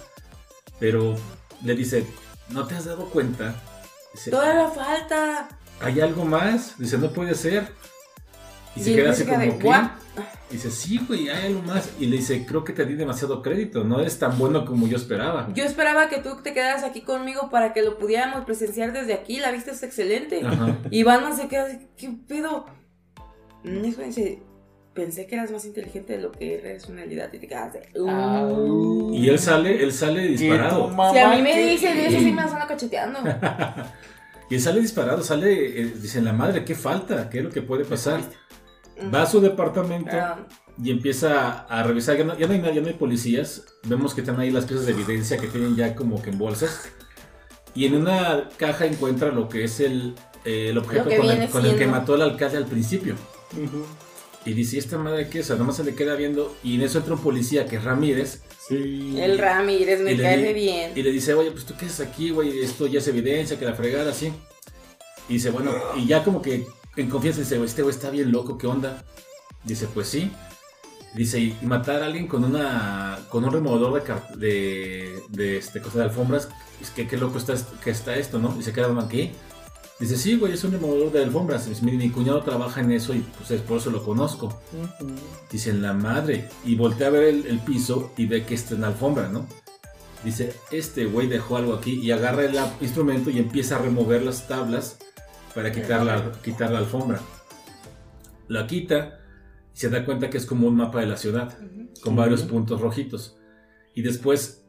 Pero 0.80 1.14
le 1.62 1.74
dice, 1.74 2.06
¿no 2.48 2.66
te 2.66 2.76
has 2.76 2.86
dado 2.86 3.10
cuenta? 3.10 3.62
Dice, 4.14 4.30
Toda 4.30 4.54
la 4.54 4.70
falta. 4.70 5.50
¿hay 5.82 6.00
algo 6.00 6.24
más? 6.24 6.78
Dice, 6.78 6.96
no 6.96 7.10
puede 7.10 7.34
ser. 7.34 7.68
Y 8.74 8.80
se 8.80 8.94
queda 8.94 9.10
así 9.10 9.26
como, 9.26 9.38
de, 9.38 9.58
¿qué? 9.58 9.70
Dice, 10.50 10.70
sí, 10.70 10.98
güey, 11.06 11.28
hay 11.28 11.48
algo 11.48 11.60
más. 11.60 11.90
Y 12.00 12.06
le 12.06 12.16
dice, 12.16 12.46
creo 12.46 12.64
que 12.64 12.72
te 12.72 12.86
di 12.86 12.94
demasiado 12.94 13.42
crédito, 13.42 13.84
no 13.84 14.00
eres 14.00 14.18
tan 14.18 14.38
bueno 14.38 14.64
como 14.64 14.88
yo 14.88 14.96
esperaba. 14.96 15.46
Yo 15.52 15.64
esperaba 15.64 16.08
que 16.08 16.20
tú 16.20 16.38
te 16.42 16.54
quedaras 16.54 16.84
aquí 16.84 17.02
conmigo 17.02 17.50
para 17.50 17.74
que 17.74 17.82
lo 17.82 17.98
pudiéramos 17.98 18.46
presenciar 18.46 18.94
desde 18.94 19.12
aquí. 19.12 19.40
La 19.40 19.50
vista 19.50 19.72
es 19.72 19.82
excelente. 19.82 20.40
Ajá. 20.42 20.78
Y 20.90 21.02
Batman 21.02 21.36
se 21.36 21.48
queda 21.48 21.64
así, 21.64 21.86
¿qué 21.98 22.16
pedo? 22.26 22.64
Mm, 23.64 23.82
dice, 23.82 24.42
pensé 24.94 25.26
que 25.26 25.34
eras 25.36 25.50
más 25.50 25.64
inteligente 25.64 26.14
de 26.14 26.22
lo 26.22 26.32
que 26.32 26.54
eres 26.58 26.88
en 26.88 26.96
realidad. 26.96 27.30
Y 27.32 27.38
te 27.38 27.46
quedas 27.48 27.72
de, 27.72 27.88
Ah, 28.08 28.46
"Uh". 28.50 29.12
Y 29.14 29.28
él 29.28 29.38
sale, 29.38 29.82
él 29.82 29.92
sale 29.92 30.28
disparado. 30.28 30.90
Si 31.12 31.18
a 31.18 31.30
mí 31.30 31.42
me 31.42 31.70
dicen 31.70 31.96
eso, 31.98 32.18
sí 32.18 32.32
me 32.32 32.44
van 32.44 32.62
a 32.62 32.66
cacheteando. 32.66 33.20
Y 34.50 34.54
él 34.54 34.60
sale 34.62 34.80
disparado, 34.80 35.22
sale, 35.22 35.78
eh, 35.82 35.92
dicen, 36.00 36.24
la 36.24 36.32
madre, 36.32 36.64
¿qué 36.64 36.74
falta? 36.74 37.28
¿Qué 37.28 37.38
es 37.40 37.44
lo 37.44 37.50
que 37.50 37.60
puede 37.60 37.84
pasar? 37.84 38.22
Va 39.14 39.22
a 39.22 39.26
su 39.26 39.42
departamento 39.42 40.16
y 40.82 40.90
empieza 40.90 41.66
a 41.68 41.82
revisar. 41.82 42.16
Ya 42.16 42.24
no, 42.24 42.34
ya 42.38 42.46
no 42.46 42.54
hay, 42.54 42.62
ya 42.74 42.80
no 42.80 42.86
hay 42.88 42.94
policías. 42.94 43.64
Vemos 43.84 44.14
que 44.14 44.22
están 44.22 44.40
ahí 44.40 44.50
las 44.50 44.64
piezas 44.64 44.86
de 44.86 44.92
evidencia 44.92 45.36
que 45.36 45.48
tienen 45.48 45.76
ya 45.76 45.94
como 45.94 46.22
que 46.22 46.30
en 46.30 46.38
bolsas. 46.38 46.88
Y 47.74 47.84
en 47.84 47.94
una 47.96 48.48
caja 48.56 48.86
encuentra 48.86 49.30
lo 49.30 49.50
que 49.50 49.64
es 49.64 49.80
el, 49.80 50.14
eh, 50.46 50.68
el 50.70 50.78
objeto 50.78 51.04
con, 51.04 51.28
el, 51.30 51.48
con 51.50 51.66
el 51.66 51.76
que 51.76 51.86
mató 51.86 52.14
al 52.14 52.22
alcalde 52.22 52.56
al 52.56 52.64
principio. 52.66 53.16
Y 54.44 54.52
dice, 54.54 54.76
¿y 54.76 54.78
esta 54.78 54.96
madre 54.98 55.28
qué 55.28 55.40
es? 55.40 55.46
Sea, 55.46 55.56
nomás 55.56 55.76
se 55.76 55.84
le 55.84 55.94
queda 55.94 56.14
viendo. 56.14 56.56
Y 56.62 56.76
en 56.76 56.82
eso 56.82 56.98
entra 56.98 57.14
un 57.14 57.20
policía 57.20 57.66
que 57.66 57.76
es 57.76 57.84
Ramírez. 57.84 58.42
Sí. 58.68 59.14
El 59.18 59.38
Ramírez 59.38 60.00
me 60.00 60.12
Y 60.12 60.18
cae 60.18 60.52
bien. 60.52 60.92
Y 60.94 61.02
le 61.02 61.10
dice, 61.10 61.34
oye, 61.34 61.50
pues 61.50 61.64
tú 61.64 61.74
qué 61.78 61.86
haces 61.86 62.00
aquí, 62.06 62.30
güey, 62.30 62.60
esto 62.60 62.86
ya 62.86 62.98
es 63.00 63.08
evidencia, 63.08 63.58
que 63.58 63.64
la 63.64 63.74
fregada, 63.74 64.10
así. 64.10 64.32
Y 65.28 65.34
dice, 65.34 65.50
bueno, 65.50 65.72
y 65.96 66.06
ya 66.06 66.24
como 66.24 66.40
que 66.40 66.66
en 66.96 67.10
confianza 67.10 67.40
dice, 67.40 67.62
este 67.62 67.82
güey 67.82 67.94
está 67.94 68.10
bien 68.10 68.32
loco, 68.32 68.56
¿qué 68.58 68.66
onda? 68.66 69.04
Dice, 69.64 69.86
pues 69.92 70.08
sí. 70.08 70.30
Dice, 71.14 71.40
y 71.40 71.56
matar 71.62 72.02
a 72.02 72.06
alguien 72.06 72.26
con 72.26 72.44
una 72.44 73.18
con 73.30 73.44
un 73.44 73.50
removedor 73.52 73.94
de, 73.94 74.02
car- 74.02 74.28
de, 74.36 75.20
de 75.30 75.56
este, 75.56 75.80
cosa 75.80 75.98
de 75.98 76.04
alfombras, 76.04 76.48
es 76.82 76.90
que 76.90 77.06
qué 77.08 77.16
loco 77.16 77.38
está, 77.38 77.54
que 77.82 77.90
está 77.90 78.14
esto, 78.16 78.38
¿no? 78.38 78.50
Dice, 78.54 78.72
¿qué 78.72 78.82
Batman 78.82 79.08
qué? 79.08 79.32
Dice, 80.00 80.16
sí, 80.16 80.36
güey, 80.36 80.52
es 80.52 80.62
un 80.62 80.72
removedor 80.72 81.10
de 81.10 81.24
alfombras. 81.24 81.68
Dice, 81.68 81.84
mi, 81.84 81.92
mi 81.92 82.10
cuñado 82.10 82.42
trabaja 82.42 82.80
en 82.80 82.92
eso 82.92 83.14
y 83.14 83.18
pues 83.36 83.50
es 83.50 83.60
por 83.62 83.78
eso 83.78 83.90
lo 83.90 84.04
conozco. 84.04 84.46
Ujú. 84.46 85.10
Dice, 85.50 85.70
en 85.70 85.82
la 85.82 85.92
madre. 85.92 86.48
Y 86.64 86.76
voltea 86.76 87.08
a 87.08 87.10
ver 87.10 87.24
el, 87.24 87.46
el 87.46 87.58
piso 87.58 88.12
y 88.16 88.26
ve 88.26 88.44
que 88.44 88.54
está 88.54 88.74
en 88.74 88.82
la 88.82 88.88
alfombra, 88.88 89.28
¿no? 89.28 89.46
Dice, 90.24 90.54
este 90.70 91.04
güey 91.06 91.28
dejó 91.28 91.56
algo 91.56 91.74
aquí 91.74 92.00
y 92.00 92.10
agarra 92.10 92.44
el 92.44 92.56
instrumento 92.80 93.30
y 93.30 93.38
empieza 93.38 93.76
a 93.76 93.78
remover 93.80 94.22
las 94.22 94.48
tablas 94.48 94.98
para 95.54 95.72
quitar 95.72 96.04
la, 96.04 96.32
quitar 96.42 96.70
la 96.70 96.78
alfombra. 96.78 97.20
La 98.48 98.66
quita 98.66 99.20
y 99.74 99.78
se 99.78 99.90
da 99.90 100.04
cuenta 100.04 100.30
que 100.30 100.38
es 100.38 100.46
como 100.46 100.66
un 100.66 100.76
mapa 100.76 101.00
de 101.00 101.06
la 101.06 101.16
ciudad, 101.16 101.56
con 102.00 102.16
varios 102.16 102.42
puntos 102.42 102.80
rojitos. 102.80 103.36
Y 103.94 104.02
después, 104.02 104.64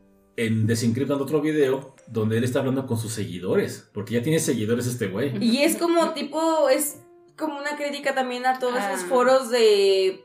en 0.46 0.68
desencriptan 0.68 1.20
otro 1.22 1.42
video 1.42 1.96
donde 2.08 2.38
él 2.38 2.44
está 2.44 2.60
hablando 2.60 2.86
con 2.88 2.98
sus 2.98 3.12
seguidores, 3.14 3.90
porque 3.94 4.14
ya 4.16 4.22
tiene 4.22 4.40
seguidores 4.40 4.88
este 4.88 5.08
güey. 5.08 5.34
Y 5.44 5.64
es 5.64 5.76
como 5.78 6.12
tipo, 6.14 6.70
es 6.70 6.98
como 7.38 7.58
una 7.58 7.76
crítica 7.78 8.14
también 8.16 8.46
a 8.46 8.60
todos 8.60 8.76
Ah. 8.80 8.94
esos 8.94 9.06
foros 9.08 9.50
de 9.50 10.24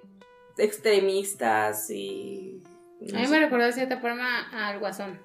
extremistas 0.57 1.91
y... 1.91 2.63
A 3.15 3.19
mí 3.21 3.27
me 3.29 3.39
recordó 3.39 3.65
de 3.65 3.73
cierta 3.73 4.01
forma 4.01 4.49
al 4.51 4.79
Guasón. 4.79 5.19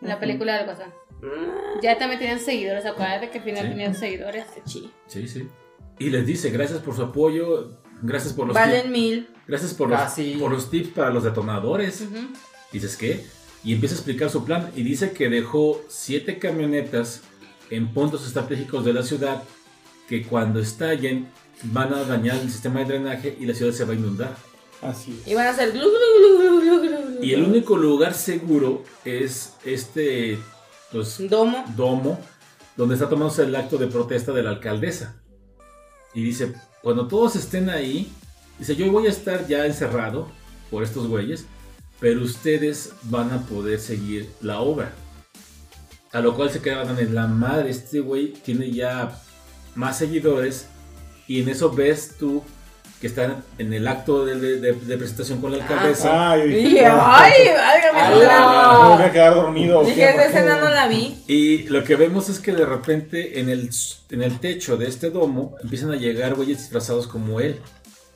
La 0.00 0.18
película 0.20 0.56
del 0.56 0.64
Guasón. 0.66 0.88
Mm, 1.22 1.80
Ya 1.82 1.98
también 1.98 2.18
tenían 2.20 2.40
seguidores, 2.40 2.84
acuérdate 2.86 3.30
que 3.30 3.38
al 3.38 3.44
final 3.44 3.64
Sí. 3.64 3.68
tenían 3.70 3.94
seguidores. 3.94 4.44
sí. 4.64 4.90
Sí, 5.06 5.28
sí. 5.28 5.48
Y 5.98 6.10
les 6.10 6.26
dice, 6.26 6.50
gracias 6.50 6.80
por 6.80 6.94
su 6.94 7.02
apoyo, 7.02 7.78
gracias 8.02 8.34
por 8.34 8.46
los 8.46 8.54
Valen 8.54 8.92
mil. 8.92 9.28
Gracias 9.46 9.72
por 9.72 9.88
los, 9.88 9.98
Casi. 9.98 10.36
por 10.36 10.50
los 10.50 10.68
tips 10.70 10.88
para 10.90 11.10
los 11.10 11.24
detonadores. 11.24 12.04
Dices, 12.72 12.96
¿qué? 12.98 13.24
Y 13.66 13.72
empieza 13.74 13.96
a 13.96 13.98
explicar 13.98 14.30
su 14.30 14.44
plan. 14.44 14.70
Y 14.76 14.84
dice 14.84 15.10
que 15.10 15.28
dejó 15.28 15.82
siete 15.88 16.38
camionetas 16.38 17.22
en 17.68 17.92
puntos 17.92 18.24
estratégicos 18.24 18.84
de 18.84 18.92
la 18.92 19.02
ciudad 19.02 19.42
que 20.08 20.22
cuando 20.22 20.60
estallen 20.60 21.28
van 21.64 21.92
a 21.92 22.04
dañar 22.04 22.36
el 22.36 22.48
sistema 22.48 22.78
de 22.78 22.86
drenaje 22.86 23.36
y 23.40 23.44
la 23.44 23.54
ciudad 23.54 23.72
se 23.72 23.84
va 23.84 23.92
a 23.92 23.96
inundar. 23.96 24.36
Así 24.80 25.18
es. 25.20 25.32
Y 25.32 25.34
van 25.34 25.48
a 25.48 25.50
hacer... 25.50 25.72
glu, 25.72 25.80
glu, 25.82 26.38
glu, 26.38 26.60
glu, 26.60 26.80
glu, 26.80 27.08
glu, 27.10 27.24
Y 27.24 27.32
el 27.32 27.42
único 27.42 27.76
lugar 27.76 28.14
seguro 28.14 28.84
es 29.04 29.54
este 29.64 30.38
pues, 30.92 31.28
Domo. 31.28 31.64
domo 31.76 32.20
donde 32.76 32.94
está 32.94 33.08
tomándose 33.08 33.42
el 33.42 33.56
acto 33.56 33.78
de 33.78 33.88
protesta 33.88 34.30
de 34.30 34.44
la 34.44 34.50
alcaldesa. 34.50 35.20
Y 36.14 36.22
dice, 36.22 36.54
cuando 36.82 37.08
todos 37.08 37.34
estén 37.34 37.68
ahí, 37.68 38.12
dice, 38.60 38.76
yo 38.76 38.92
voy 38.92 39.06
a 39.06 39.10
estar 39.10 39.48
ya 39.48 39.66
encerrado 39.66 40.28
por 40.70 40.84
estos 40.84 41.08
güeyes, 41.08 41.46
pero 42.00 42.22
ustedes 42.22 42.90
van 43.02 43.32
a 43.32 43.42
poder 43.42 43.78
seguir 43.80 44.30
la 44.40 44.60
obra. 44.60 44.92
A 46.12 46.20
lo 46.20 46.34
cual 46.34 46.50
se 46.50 46.60
quedaban 46.62 46.98
en 46.98 47.14
la 47.14 47.26
madre, 47.26 47.70
este 47.70 48.00
güey 48.00 48.32
tiene 48.32 48.70
ya 48.70 49.18
más 49.74 49.98
seguidores 49.98 50.66
y 51.26 51.42
en 51.42 51.48
eso 51.48 51.70
ves 51.70 52.14
tú 52.18 52.42
que 53.00 53.08
están 53.08 53.44
en 53.58 53.74
el 53.74 53.86
acto 53.88 54.24
de, 54.24 54.36
de- 54.40 54.58
de- 54.58 54.72
de 54.72 54.96
presentación 54.96 55.42
con 55.42 55.52
la 55.52 55.58
alcaldesa. 55.62 56.32
Ah, 56.32 56.38
yo 56.38 56.44
Y 56.46 56.54
dije, 56.54 56.86
ay, 56.86 57.32
válgame 57.54 58.14
el 58.14 58.20
drama. 58.24 58.88
me 58.88 58.94
voy 58.96 59.02
a 59.04 59.12
quedar 59.12 59.34
dormido. 59.34 59.84
Dije, 59.84 60.08
esa 60.08 60.24
escena 60.24 60.56
no 60.58 60.70
la 60.70 60.88
vi. 60.88 61.22
Y 61.26 61.64
lo 61.64 61.84
que 61.84 61.96
vemos 61.96 62.30
es 62.30 62.38
que 62.40 62.52
de 62.52 62.64
repente 62.64 63.38
en 63.40 63.50
el, 63.50 63.68
en 64.10 64.22
el 64.22 64.38
techo 64.40 64.78
de 64.78 64.88
este 64.88 65.10
domo 65.10 65.56
empiezan 65.62 65.90
a 65.90 65.96
llegar 65.96 66.34
güeyes 66.36 66.56
disfrazados 66.58 67.06
como 67.06 67.40
él, 67.40 67.60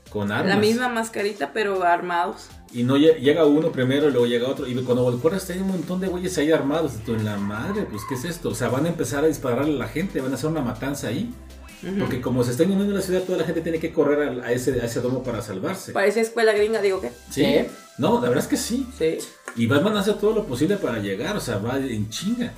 con 0.09 0.33
armas. 0.33 0.49
La 0.55 0.57
misma 0.61 0.89
mascarita, 0.89 1.53
pero 1.53 1.83
armados. 1.85 2.49
Y 2.73 2.85
no 2.85 2.97
lle- 2.97 3.17
llega 3.19 3.45
uno 3.47 3.73
primero 3.73 4.09
y 4.09 4.13
luego 4.13 4.27
llega 4.27 4.49
otro. 4.49 4.67
Y 4.67 4.75
cuando 4.83 5.03
volteas 5.03 5.51
hay 5.51 5.59
un 5.59 5.69
montón 5.69 6.01
de 6.01 6.07
güeyes 6.09 6.39
ahí 6.39 6.53
armados. 6.53 6.93
Y 6.95 6.99
tú, 7.05 7.15
en 7.15 7.25
la 7.25 7.37
madre, 7.37 7.83
pues 7.91 8.03
¿qué 8.09 8.15
es 8.15 8.25
esto? 8.25 8.51
O 8.51 8.55
sea, 8.55 8.69
van 8.69 8.87
a 8.87 8.89
empezar 8.89 9.25
a 9.25 9.27
dispararle 9.27 9.75
a 9.75 9.79
la 9.79 9.89
gente, 9.89 10.21
van 10.21 10.31
a 10.33 10.35
hacer 10.37 10.49
una 10.51 10.63
matanza 10.63 11.09
ahí. 11.09 11.33
Porque 11.99 12.21
como 12.21 12.45
se 12.45 12.51
está 12.51 12.65
inundando 12.65 12.93
la 12.95 13.01
ciudad, 13.01 13.23
toda 13.23 13.39
la 13.39 13.45
gente 13.45 13.63
tiene 13.63 13.79
que 13.81 13.91
correr 13.91 14.43
a, 14.45 14.53
ese, 14.53 14.79
a 14.83 14.85
ese 14.85 15.01
domo 15.01 15.23
para 15.23 15.41
salvarse. 15.41 15.93
Parece 15.93 16.21
escuela 16.21 16.53
gringa, 16.53 16.83
digo, 16.83 17.01
¿qué? 17.01 17.11
¿Sí? 17.31 17.43
¿Sí? 17.43 17.67
No, 17.97 18.17
la 18.21 18.29
verdad 18.29 18.45
es 18.45 18.47
que 18.49 18.59
sí. 18.59 18.87
Sí. 18.99 19.17
Y 19.57 19.67
Batman 19.67 19.97
hace 19.97 20.13
todo 20.13 20.33
lo 20.35 20.45
posible 20.45 20.77
para 20.77 20.99
llegar, 20.99 21.37
o 21.39 21.41
sea, 21.41 21.57
va 21.57 21.79
en 21.79 22.11
chinga. 22.11 22.53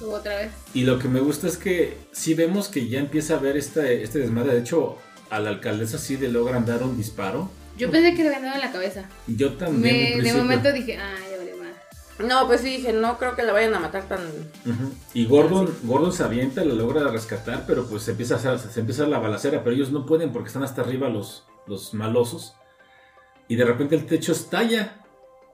Otra 0.00 0.36
vez. 0.38 0.52
Y 0.74 0.84
lo 0.84 0.98
que 1.00 1.08
me 1.08 1.18
gusta 1.18 1.48
es 1.48 1.56
que 1.56 1.96
sí 2.12 2.34
vemos 2.34 2.68
que 2.68 2.88
ya 2.88 3.00
empieza 3.00 3.34
a 3.34 3.38
ver 3.38 3.56
este, 3.56 4.04
este 4.04 4.20
desmadre. 4.20 4.54
De 4.54 4.60
hecho, 4.60 4.96
a 5.28 5.40
la 5.40 5.50
alcaldesa 5.50 5.98
sí 5.98 6.16
le 6.16 6.28
logran 6.28 6.64
dar 6.64 6.84
un 6.84 6.96
disparo. 6.96 7.50
Yo 7.78 7.90
pensé 7.90 8.14
que 8.14 8.22
le 8.22 8.28
habían 8.28 8.42
dado 8.44 8.54
en 8.56 8.60
la 8.62 8.72
cabeza. 8.72 9.04
Yo 9.26 9.52
también. 9.54 9.94
Me- 9.94 10.12
en 10.14 10.22
de 10.24 10.32
momento 10.34 10.72
dije, 10.72 10.96
ah, 10.98 11.14
ya 11.30 11.36
valió 11.38 11.56
mal. 11.56 11.72
No, 12.28 12.46
pues 12.46 12.60
sí 12.62 12.76
dije, 12.76 12.92
no 12.92 13.16
creo 13.18 13.36
que 13.36 13.42
la 13.44 13.52
vayan 13.52 13.74
a 13.74 13.78
matar 13.80 14.08
tan. 14.08 14.20
Y 15.14 15.26
Gordon, 15.26 15.72
Gordon 15.84 16.12
se 16.12 16.24
avienta, 16.24 16.64
lo 16.64 16.74
logra 16.74 17.08
rescatar, 17.08 17.64
pero 17.66 17.86
pues 17.86 18.02
se 18.02 18.10
empieza 18.12 18.34
a 18.34 18.38
hacer, 18.38 18.58
se 18.58 18.80
empieza 18.80 19.06
la 19.06 19.18
balacera, 19.18 19.62
pero 19.62 19.74
ellos 19.76 19.92
no 19.92 20.04
pueden 20.06 20.32
porque 20.32 20.48
están 20.48 20.64
hasta 20.64 20.82
arriba 20.82 21.08
los, 21.08 21.44
los 21.66 21.94
malosos. 21.94 22.54
Y 23.46 23.56
de 23.56 23.64
repente 23.64 23.94
el 23.94 24.04
techo 24.06 24.32
estalla. 24.32 24.94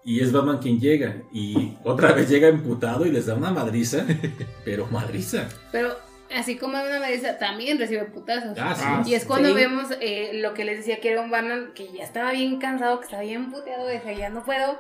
Y 0.07 0.21
es 0.21 0.33
Batman 0.33 0.59
quien 0.59 0.79
llega. 0.81 1.23
Y 1.33 1.79
otra 1.83 2.13
vez 2.13 2.29
llega 2.29 2.49
emputado 2.49 3.07
y 3.07 3.11
les 3.11 3.25
da 3.25 3.35
una 3.37 3.51
madriza. 3.51 4.05
Pero 4.65 4.87
madriza. 4.91 5.49
Pero 5.73 5.97
así 6.37 6.57
como 6.57 6.81
una 6.83 6.99
Marisa 7.01 7.39
también 7.39 7.79
recibe 7.79 8.05
putazos. 8.05 8.57
Ah, 8.61 9.03
sí. 9.05 9.11
Y 9.11 9.15
es 9.15 9.25
cuando 9.25 9.49
Sí. 9.49 9.55
vemos 9.55 9.89
eh, 10.01 10.33
lo 10.35 10.55
que 10.55 10.65
les 10.65 10.79
decía 10.79 11.01
que 11.01 11.11
era 11.13 11.21
un 11.21 11.31
Batman 11.31 11.73
que 11.75 11.91
ya 11.93 12.05
estaba 12.05 12.33
bien 12.33 12.59
cansado, 12.59 12.99
que 13.01 13.05
estaba 13.07 13.23
bien 13.23 13.51
puteado, 13.51 13.87
decía 13.87 14.13
ya 14.13 14.29
no 14.31 14.45
puedo, 14.45 14.79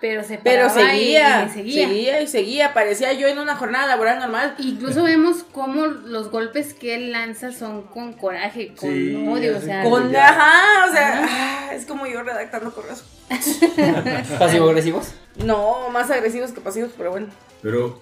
pero 0.00 0.22
se 0.22 0.36
Pero 0.38 0.68
paraba 0.68 0.92
y- 0.94 0.98
seguía, 0.98 1.44
y 1.46 1.50
seguía. 1.50 1.86
seguía 1.88 2.20
y 2.20 2.26
seguía. 2.26 2.74
Parecía 2.74 3.12
yo 3.14 3.28
en 3.28 3.38
una 3.38 3.56
jornada 3.56 3.86
laboral 3.86 4.18
normal. 4.18 4.54
Incluso 4.58 5.02
vemos 5.02 5.44
cómo 5.52 5.86
los 5.86 6.30
golpes 6.30 6.74
que 6.74 6.94
él 6.94 7.12
lanza 7.12 7.50
son 7.52 7.84
con 7.86 8.12
coraje, 8.12 8.74
con 8.74 8.90
Sí, 8.90 9.26
odio, 9.26 9.56
o 9.56 9.60
sea, 9.60 9.82
Con, 9.84 10.10
ya. 10.12 10.28
ajá, 10.28 10.86
o 10.88 10.92
sea, 10.92 11.26
ah, 11.28 11.70
es 11.74 11.86
como 11.86 12.06
yo 12.06 12.22
redactando 12.22 12.74
correos. 12.74 13.04
Pasivo-agresivos. 14.38 15.12
No, 15.44 15.88
más 15.90 16.10
agresivos 16.10 16.52
que 16.52 16.60
pasivos, 16.60 16.90
pero 16.96 17.10
bueno. 17.10 17.28
Pero 17.62 18.00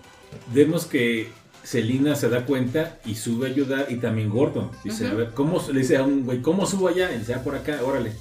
vemos 0.49 0.87
que 0.87 1.31
Selina 1.65 2.15
se 2.15 2.29
da 2.29 2.45
cuenta 2.47 2.99
y 3.05 3.15
sube 3.17 3.49
a 3.49 3.51
ayudar. 3.51 3.87
Y 3.91 3.97
también 3.97 4.31
Gordon. 4.31 4.71
Dice, 4.85 5.05
Ujú. 5.07 5.13
a 5.13 5.17
ver, 5.17 5.31
¿cómo, 5.35 5.61
le 5.73 5.81
dice 5.81 5.97
a 5.97 6.03
un 6.05 6.25
güey, 6.25 6.41
¿cómo 6.43 6.67
subo 6.67 6.89
allá? 6.89 7.11
Y 7.13 7.19
dice, 7.19 7.35
ah, 7.35 7.43
por 7.43 7.57
acá, 7.57 7.81
órale. 7.85 8.13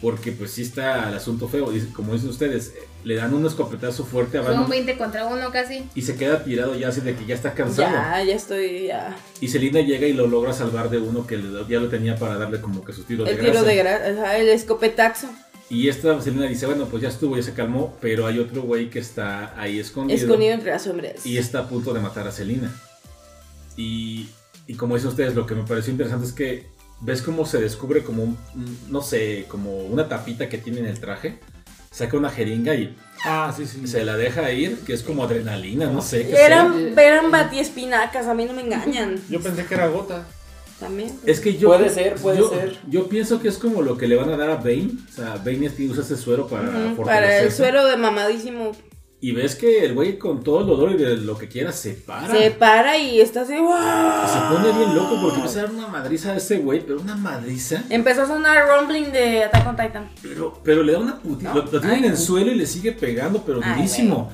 Porque 0.00 0.30
pues 0.30 0.52
sí 0.52 0.62
está 0.62 1.08
el 1.08 1.16
asunto 1.16 1.48
feo. 1.48 1.70
Dice, 1.72 1.88
como 1.92 2.12
dicen 2.14 2.28
ustedes, 2.28 2.72
le 3.02 3.16
dan 3.16 3.34
un 3.34 3.44
escopetazo 3.46 4.04
fuerte 4.04 4.38
a 4.38 4.42
son 4.42 4.50
Batman. 4.52 4.70
20 4.70 4.96
contra 4.96 5.24
uno 5.26 5.50
casi. 5.50 5.88
Y 5.96 6.02
se 6.02 6.14
queda 6.14 6.44
tirado 6.44 6.76
ya 6.76 6.88
así 6.88 7.00
de 7.00 7.16
que 7.16 7.26
ya 7.26 7.34
está 7.34 7.52
cansado. 7.52 7.90
Ya, 7.90 8.22
ya 8.22 8.34
estoy, 8.36 8.86
ya. 8.86 9.16
Y 9.40 9.48
Selina 9.48 9.80
llega 9.80 10.06
y 10.06 10.12
lo 10.12 10.28
logra 10.28 10.52
salvar 10.52 10.88
de 10.88 10.98
uno 10.98 11.26
que 11.26 11.36
le- 11.38 11.64
ya 11.68 11.80
lo 11.80 11.88
tenía 11.88 12.14
para 12.14 12.36
darle 12.38 12.60
como 12.60 12.84
que 12.84 12.92
sus 12.92 13.06
tiros 13.06 13.28
El 13.28 13.36
de 13.36 13.40
tiro 13.40 13.52
grasa. 13.54 13.66
de 13.66 13.82
gra- 13.84 14.18
ajá, 14.22 14.36
el 14.38 14.48
escopetazo. 14.50 15.28
Y 15.70 15.88
esta 15.88 16.20
Selina 16.22 16.46
dice, 16.46 16.64
bueno, 16.66 16.86
pues 16.86 17.02
ya 17.02 17.08
estuvo, 17.10 17.36
ya 17.36 17.42
se 17.42 17.52
calmó, 17.52 17.96
pero 18.00 18.26
hay 18.26 18.38
otro 18.38 18.62
güey 18.62 18.88
que 18.88 18.98
está 19.00 19.52
ahí 19.60 19.78
escondido. 19.78 20.18
Escondido 20.18 20.54
entre 20.54 20.70
las 20.70 20.82
sombras. 20.84 21.26
Y 21.26 21.36
está 21.36 21.60
a 21.60 21.68
punto 21.68 21.92
de 21.92 22.00
matar 22.00 22.26
a 22.26 22.32
Selina. 22.32 22.72
Y, 23.76 24.28
y 24.66 24.74
como 24.74 24.94
dicen 24.94 25.10
ustedes, 25.10 25.34
lo 25.34 25.46
que 25.46 25.54
me 25.54 25.64
pareció 25.64 25.92
interesante 25.92 26.26
es 26.26 26.32
que 26.32 26.66
ves 27.00 27.22
cómo 27.22 27.44
se 27.46 27.60
descubre 27.60 28.02
como 28.02 28.24
un, 28.24 28.38
no 28.88 29.02
sé, 29.02 29.44
como 29.48 29.76
una 29.84 30.08
tapita 30.08 30.48
que 30.48 30.58
tiene 30.58 30.80
en 30.80 30.86
el 30.86 30.98
traje. 31.00 31.38
Saca 31.90 32.16
una 32.16 32.30
jeringa 32.30 32.74
y 32.74 32.96
Ah, 33.24 33.52
sí, 33.56 33.66
sí. 33.66 33.86
se 33.86 34.04
la 34.04 34.16
deja 34.16 34.50
ir, 34.52 34.78
que 34.80 34.92
es 34.92 35.02
como 35.02 35.24
adrenalina, 35.24 35.86
no 35.86 36.00
sé. 36.00 36.26
qué 36.26 36.34
sea. 36.36 36.46
Eran, 36.46 36.98
eran 36.98 37.30
batiespinacas, 37.30 38.26
a 38.26 38.34
mí 38.34 38.44
no 38.44 38.52
me 38.52 38.62
engañan. 38.62 39.20
Yo 39.28 39.40
pensé 39.40 39.64
que 39.66 39.74
era 39.74 39.88
gota. 39.88 40.26
También. 40.78 41.18
Es 41.26 41.40
que 41.40 41.56
yo. 41.56 41.68
Puede 41.68 41.88
ser, 41.90 42.14
puede 42.16 42.38
yo- 42.38 42.50
ser. 42.50 42.78
Yo 42.88 43.08
pienso 43.08 43.40
que 43.40 43.48
es 43.48 43.58
como 43.58 43.82
lo 43.82 43.96
que 43.98 44.06
le 44.06 44.16
van 44.16 44.30
a 44.30 44.36
dar 44.36 44.50
a 44.50 44.56
Bane. 44.56 44.90
O 45.08 45.12
sea, 45.12 45.34
Bane 45.44 45.66
es 45.66 45.72
que 45.72 45.88
usa 45.88 46.02
ese 46.02 46.16
suero 46.16 46.46
para 46.46 46.68
Ujú, 46.68 47.04
Para 47.04 47.40
el 47.40 47.50
suero 47.50 47.84
de 47.86 47.96
mamadísimo. 47.96 48.72
Y 49.20 49.32
ves 49.32 49.56
que 49.56 49.84
el 49.84 49.94
güey 49.94 50.16
con 50.16 50.44
todo 50.44 50.60
el 50.60 50.66
dolor 50.68 50.92
y 50.92 50.96
de 50.96 51.16
lo 51.16 51.36
que 51.36 51.48
quiera 51.48 51.72
se 51.72 51.90
para. 51.94 52.32
Se 52.32 52.52
para 52.52 52.96
y 52.96 53.20
está 53.20 53.40
así. 53.40 53.54
Y 53.54 53.56
se 53.56 54.38
pone 54.54 54.78
bien 54.78 54.94
loco 54.94 55.18
porque 55.20 55.36
empieza 55.38 55.58
a 55.58 55.62
dar 55.64 55.72
una 55.72 55.88
madriza 55.88 56.30
a 56.30 56.36
ese 56.36 56.58
güey, 56.58 56.86
pero 56.86 57.00
una 57.00 57.16
madriza. 57.16 57.82
Empezó 57.90 58.22
a 58.22 58.26
sonar 58.28 58.64
rumbling 58.68 59.10
de 59.10 59.42
Attack 59.42 59.66
on 59.66 59.76
Titan. 59.76 60.08
Pero, 60.22 60.60
pero 60.62 60.84
le 60.84 60.92
da 60.92 61.00
una 61.00 61.18
putita. 61.18 61.52
No. 61.52 61.56
Lo, 61.56 61.62
lo 61.64 61.80
tienen 61.80 61.90
Ay, 61.98 62.04
en 62.04 62.10
el 62.12 62.16
suelo 62.16 62.52
y 62.52 62.54
le 62.54 62.66
sigue 62.66 62.92
pegando, 62.92 63.42
pero 63.44 63.58
Ay, 63.60 63.74
durísimo. 63.74 64.32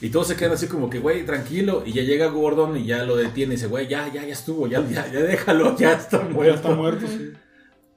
Y 0.00 0.10
todos 0.10 0.28
se 0.28 0.36
quedan 0.36 0.52
así 0.52 0.66
como 0.66 0.90
que, 0.90 0.98
güey, 0.98 1.24
tranquilo. 1.24 1.82
Y 1.86 1.92
ya 1.92 2.02
llega 2.02 2.26
Gordon 2.26 2.76
y 2.76 2.84
ya 2.86 3.04
lo 3.04 3.16
detiene 3.16 3.54
y 3.54 3.56
dice, 3.56 3.66
güey, 3.66 3.88
ya, 3.88 4.12
ya, 4.12 4.24
ya 4.26 4.32
estuvo, 4.32 4.66
ya, 4.66 4.86
ya, 4.88 5.10
ya 5.10 5.20
déjalo, 5.20 5.76
ya 5.78 5.92
está 5.94 6.22
Ya 6.22 6.28
muerto. 6.28 6.54
está 6.54 6.74
muerto, 6.74 7.06
sí. 7.06 7.32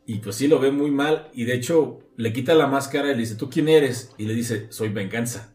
Y 0.06 0.20
pues 0.20 0.38
sí 0.38 0.48
lo 0.48 0.60
ve 0.60 0.72
muy 0.72 0.92
mal. 0.92 1.30
Y 1.34 1.44
de 1.46 1.56
hecho, 1.56 2.00
le 2.16 2.32
quita 2.34 2.56
la 2.56 2.68
máscara 2.68 3.10
y 3.10 3.14
le 3.14 3.20
dice, 3.20 3.36
¿tú 3.36 3.50
quién 3.50 3.68
eres? 3.70 4.12
Y 4.18 4.26
le 4.26 4.34
dice, 4.34 4.68
soy 4.70 4.90
venganza. 4.90 5.54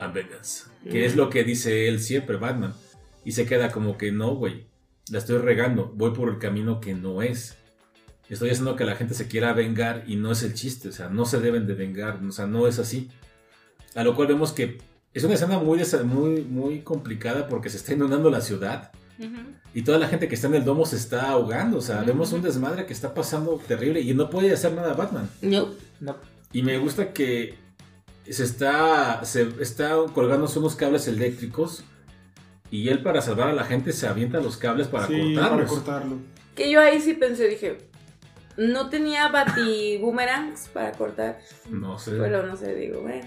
I'm 0.00 0.12
venganza. 0.12 0.70
Que 0.88 1.04
es 1.06 1.16
lo 1.16 1.28
que 1.28 1.44
dice 1.44 1.88
él 1.88 2.00
siempre, 2.00 2.36
Batman. 2.36 2.74
Y 3.24 3.32
se 3.32 3.46
queda 3.46 3.70
como 3.70 3.98
que 3.98 4.12
no, 4.12 4.34
güey. 4.34 4.66
La 5.10 5.18
estoy 5.18 5.38
regando. 5.38 5.92
Voy 5.94 6.12
por 6.12 6.28
el 6.28 6.38
camino 6.38 6.80
que 6.80 6.94
no 6.94 7.20
es. 7.22 7.56
Estoy 8.28 8.50
haciendo 8.50 8.76
que 8.76 8.84
la 8.84 8.94
gente 8.94 9.14
se 9.14 9.26
quiera 9.26 9.52
vengar 9.54 10.04
y 10.06 10.16
no 10.16 10.30
es 10.30 10.42
el 10.44 10.54
chiste. 10.54 10.88
O 10.88 10.92
sea, 10.92 11.08
no 11.08 11.24
se 11.24 11.40
deben 11.40 11.66
de 11.66 11.74
vengar. 11.74 12.20
O 12.24 12.30
sea, 12.32 12.46
no 12.46 12.68
es 12.68 12.78
así. 12.78 13.10
A 13.96 14.04
lo 14.04 14.14
cual 14.14 14.28
vemos 14.28 14.52
que 14.52 14.78
es 15.12 15.24
una 15.24 15.34
escena 15.34 15.58
muy, 15.58 15.82
muy, 16.04 16.42
muy 16.42 16.80
complicada 16.80 17.48
porque 17.48 17.68
se 17.68 17.78
está 17.78 17.94
inundando 17.94 18.30
la 18.30 18.40
ciudad. 18.40 18.92
Y 19.74 19.82
toda 19.82 19.98
la 19.98 20.08
gente 20.08 20.28
que 20.28 20.34
está 20.34 20.46
en 20.46 20.54
el 20.54 20.64
domo 20.64 20.86
se 20.86 20.96
está 20.96 21.30
ahogando. 21.30 21.78
O 21.78 21.82
sea, 21.82 22.02
vemos 22.02 22.32
un 22.32 22.40
desmadre 22.42 22.86
que 22.86 22.92
está 22.92 23.12
pasando 23.12 23.60
terrible 23.68 24.00
y 24.00 24.14
no 24.14 24.30
puede 24.30 24.52
hacer 24.52 24.72
nada 24.72 24.94
Batman. 24.94 25.28
No. 25.42 25.68
No. 26.00 26.16
Y 26.52 26.62
me 26.62 26.78
gusta 26.78 27.12
que 27.12 27.54
se 28.28 28.44
está, 28.44 29.24
se 29.24 29.48
está 29.60 29.96
colgándose 30.14 30.58
unos 30.58 30.74
cables 30.74 31.06
eléctricos 31.06 31.84
y 32.70 32.88
él 32.88 33.02
para 33.02 33.20
salvar 33.20 33.48
a 33.48 33.52
la 33.52 33.64
gente 33.64 33.92
se 33.92 34.06
avienta 34.06 34.40
los 34.40 34.56
cables 34.56 34.86
para 34.86 35.06
sí, 35.06 35.34
cortarlos. 35.34 35.66
para 35.66 35.66
cortarlo. 35.66 36.16
Que 36.54 36.70
yo 36.70 36.80
ahí 36.80 37.00
sí 37.00 37.14
pensé, 37.14 37.48
dije, 37.48 37.78
no 38.56 38.88
tenía 38.88 39.28
bati 39.28 39.98
boomerangs 39.98 40.68
para 40.68 40.92
cortar. 40.92 41.40
No 41.68 41.98
sé. 41.98 42.12
Pero 42.12 42.46
no 42.46 42.56
sé, 42.56 42.74
digo, 42.74 43.00
bueno. 43.02 43.26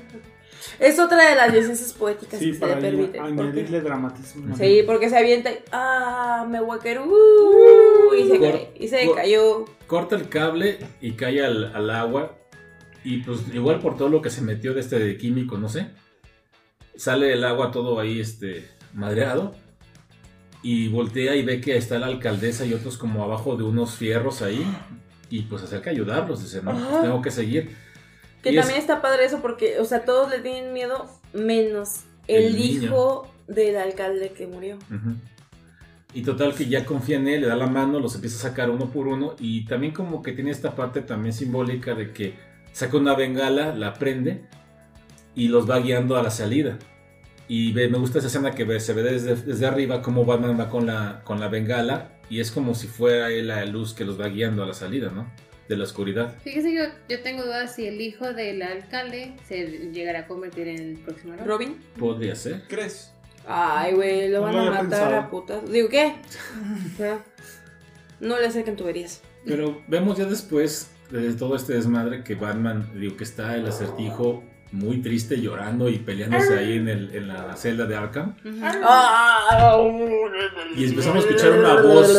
Es 0.79 0.99
otra 0.99 1.29
de 1.29 1.35
las 1.35 1.53
licencias 1.53 1.93
poéticas 1.93 2.39
Sí, 2.39 2.51
que 2.51 2.57
se 2.57 2.65
le 2.67 2.75
permite. 2.75 3.19
añadirle 3.19 3.81
dramatismo. 3.81 4.55
Sí, 4.57 4.83
porque 4.85 5.09
se 5.09 5.17
avienta 5.17 5.51
y, 5.51 5.59
ah, 5.71 6.45
me 6.49 6.59
voy 6.61 6.77
a 6.77 6.79
caer, 6.81 6.99
uh, 7.01 8.13
y 8.17 8.23
se 8.27 8.39
Cor- 8.39 8.51
cae, 8.51 8.71
y 8.79 8.87
se 8.87 9.05
cor- 9.05 9.15
cayó. 9.15 9.65
Corta 9.87 10.15
el 10.15 10.29
cable 10.29 10.79
y 11.01 11.11
cae 11.13 11.43
al, 11.45 11.75
al 11.75 11.89
agua. 11.89 12.37
Y 13.03 13.17
pues 13.17 13.39
igual 13.53 13.79
por 13.79 13.97
todo 13.97 14.09
lo 14.09 14.21
que 14.21 14.29
se 14.29 14.41
metió 14.41 14.73
de 14.73 14.79
este 14.79 14.97
de 14.97 15.17
químico, 15.17 15.57
no 15.57 15.67
sé. 15.69 15.87
Sale 16.95 17.33
el 17.33 17.43
agua 17.43 17.71
todo 17.71 17.99
ahí 17.99 18.19
este 18.19 18.69
madreado. 18.93 19.55
Y 20.61 20.87
voltea 20.87 21.35
y 21.35 21.43
ve 21.43 21.59
que 21.59 21.75
está 21.75 21.99
la 21.99 22.05
alcaldesa 22.07 22.65
y 22.65 22.73
otros 22.73 22.97
como 22.97 23.21
abajo 23.23 23.57
de 23.57 23.63
unos 23.63 23.95
fierros 23.95 24.41
ahí. 24.41 24.65
Y 25.29 25.41
pues 25.43 25.63
acerca 25.63 25.89
a 25.89 25.93
ayudarlos. 25.93 26.41
Dice, 26.41 26.61
no, 26.63 26.71
pues 26.71 27.01
tengo 27.01 27.21
que 27.21 27.31
seguir. 27.31 27.75
Que 28.43 28.51
Y 28.51 28.57
es- 28.57 28.61
también 28.61 28.79
está 28.81 29.01
padre 29.01 29.25
eso 29.25 29.41
porque, 29.41 29.79
o 29.79 29.85
sea, 29.85 30.05
todos 30.05 30.29
le 30.29 30.39
tienen 30.39 30.73
miedo 30.73 31.09
menos 31.33 32.01
el, 32.27 32.59
hijo 32.59 33.27
del 33.47 33.77
alcalde 33.77 34.29
que 34.31 34.45
murió. 34.47 34.77
Y 36.13 36.21
total 36.21 36.53
que 36.53 36.67
ya 36.67 36.85
confía 36.85 37.17
en 37.17 37.27
él, 37.27 37.41
le 37.41 37.47
da 37.47 37.55
la 37.55 37.65
mano, 37.67 37.99
los 37.99 38.13
empieza 38.15 38.37
a 38.47 38.49
sacar 38.51 38.69
uno 38.69 38.89
por 38.91 39.07
uno 39.07 39.35
y 39.39 39.65
también 39.65 39.93
como 39.93 40.21
que 40.21 40.33
tiene 40.33 40.51
esta 40.51 40.75
parte 40.75 41.01
también 41.01 41.33
simbólica 41.33 41.95
de 41.95 42.11
que 42.13 42.35
saca 42.71 42.97
una 42.97 43.15
bengala, 43.15 43.73
la 43.73 43.95
prende 43.95 44.45
y 45.35 45.47
los 45.47 45.67
va 45.67 45.79
guiando 45.79 46.15
a 46.15 46.21
la 46.21 46.29
salida. 46.29 46.77
Y 47.47 47.71
ve- 47.73 47.89
me 47.89 47.97
gusta 47.97 48.19
esa 48.19 48.27
escena 48.27 48.51
que 48.51 48.63
ve- 48.63 48.79
se 48.79 48.93
ve 48.93 49.01
desde, 49.03 49.35
desde 49.35 49.65
arriba 49.65 50.01
como 50.01 50.23
Batman 50.23 50.59
va 50.59 50.69
con 50.69 50.85
la, 50.85 51.21
con 51.23 51.39
la 51.39 51.47
bengala 51.47 52.11
y 52.29 52.39
es 52.39 52.51
como 52.51 52.75
si 52.75 52.87
fuera 52.87 53.29
él 53.31 53.47
la 53.47 53.65
luz 53.65 53.93
que 53.93 54.05
los 54.05 54.19
va 54.19 54.27
guiando 54.27 54.63
a 54.63 54.67
la 54.67 54.73
salida, 54.73 55.09
¿no? 55.09 55.31
De 55.69 55.77
la 55.77 55.83
oscuridad. 55.85 56.35
Fíjese, 56.43 56.73
yo, 56.73 56.83
yo 57.07 57.21
tengo 57.21 57.43
dudas 57.43 57.75
si 57.75 57.87
el 57.87 58.01
hijo 58.01 58.33
del 58.33 58.61
alcalde 58.61 59.33
se 59.47 59.65
llegará 59.91 60.19
a 60.19 60.27
convertir 60.27 60.67
en 60.67 60.77
el 60.79 60.97
próximo 60.97 61.33
Robin. 61.33 61.47
Robin. 61.47 61.77
Podría 61.97 62.35
ser. 62.35 62.63
¿Crees? 62.67 63.13
Ay, 63.47 63.93
güey, 63.93 64.29
lo 64.29 64.39
No 64.39 64.43
van 64.45 64.55
a 64.57 64.63
matar 64.65 64.81
pensado. 64.81 65.15
a 65.19 65.29
putas. 65.29 65.71
Digo, 65.71 65.87
¿qué? 65.89 66.15
Ajá. 66.95 67.23
no 68.19 68.39
le 68.39 68.47
acerquen 68.47 68.75
tuberías. 68.75 69.21
Pero 69.45 69.81
vemos 69.87 70.17
ya 70.17 70.25
después 70.25 70.89
de 71.11 71.33
todo 71.33 71.55
este 71.55 71.73
desmadre 71.73 72.23
que 72.23 72.35
Batman, 72.35 72.89
digo 72.99 73.17
que 73.17 73.23
está 73.23 73.55
el 73.55 73.65
acertijo 73.67 74.43
muy 74.73 74.97
triste 75.03 75.39
llorando 75.39 75.87
y 75.87 75.99
peleándose 75.99 76.57
ahí 76.57 76.77
en, 76.77 76.87
el, 76.89 77.15
en 77.15 77.27
la 77.27 77.55
celda 77.55 77.85
de 77.85 77.95
Arkham. 77.95 78.33
Ah. 78.83 79.77
Y 80.75 80.85
empezamos 80.85 81.23
a 81.23 81.27
escuchar 81.27 81.51
una 81.51 81.75
voz, 81.75 82.09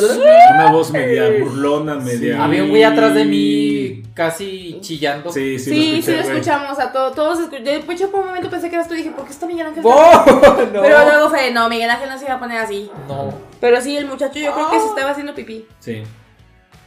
una 0.55 0.71
voz 0.71 0.93
media 0.93 1.31
burlona, 1.41 1.97
media... 1.97 2.45
Había 2.45 2.63
un 2.63 2.71
güey 2.71 2.85
atrás 2.85 3.13
de 3.13 3.25
mí 3.25 4.05
casi 4.15 4.79
chillando. 4.81 5.33
Sí, 5.33 5.59
sí, 5.59 5.71
Sí, 5.71 5.71
sí, 5.75 5.95
escuché, 5.99 6.17
lo 6.17 6.23
güey. 6.23 6.37
escuchamos 6.37 6.79
a 6.79 6.93
todos. 6.93 7.15
Todos 7.17 7.41
escuchamos. 7.41 7.65
Después 7.65 8.01
yo 8.01 8.11
por 8.13 8.21
un 8.21 8.27
momento 8.27 8.49
pensé 8.49 8.71
que 8.71 8.77
eras 8.77 8.87
tú 8.87 8.95
y 8.95 8.99
dije, 8.99 9.11
¿por 9.11 9.25
qué 9.25 9.33
está 9.33 9.47
Miguel 9.47 9.67
Ángel? 9.67 9.83
¡Oh! 9.85 10.25
No. 10.73 10.81
Pero 10.83 11.05
luego 11.05 11.31
fue, 11.31 11.51
no, 11.51 11.69
Miguel 11.69 11.91
Ángel 11.91 12.09
no 12.09 12.19
se 12.19 12.25
iba 12.25 12.35
a 12.35 12.39
poner 12.39 12.59
así. 12.59 12.89
No. 13.09 13.35
Pero 13.61 13.81
sí, 13.81 13.97
el 13.97 14.07
muchacho 14.07 14.39
yo 14.39 14.53
creo 14.55 14.71
que 14.71 14.79
se 14.79 14.87
estaba 14.87 15.11
haciendo 15.11 15.35
pipí. 15.35 15.67
Sí. 15.81 16.03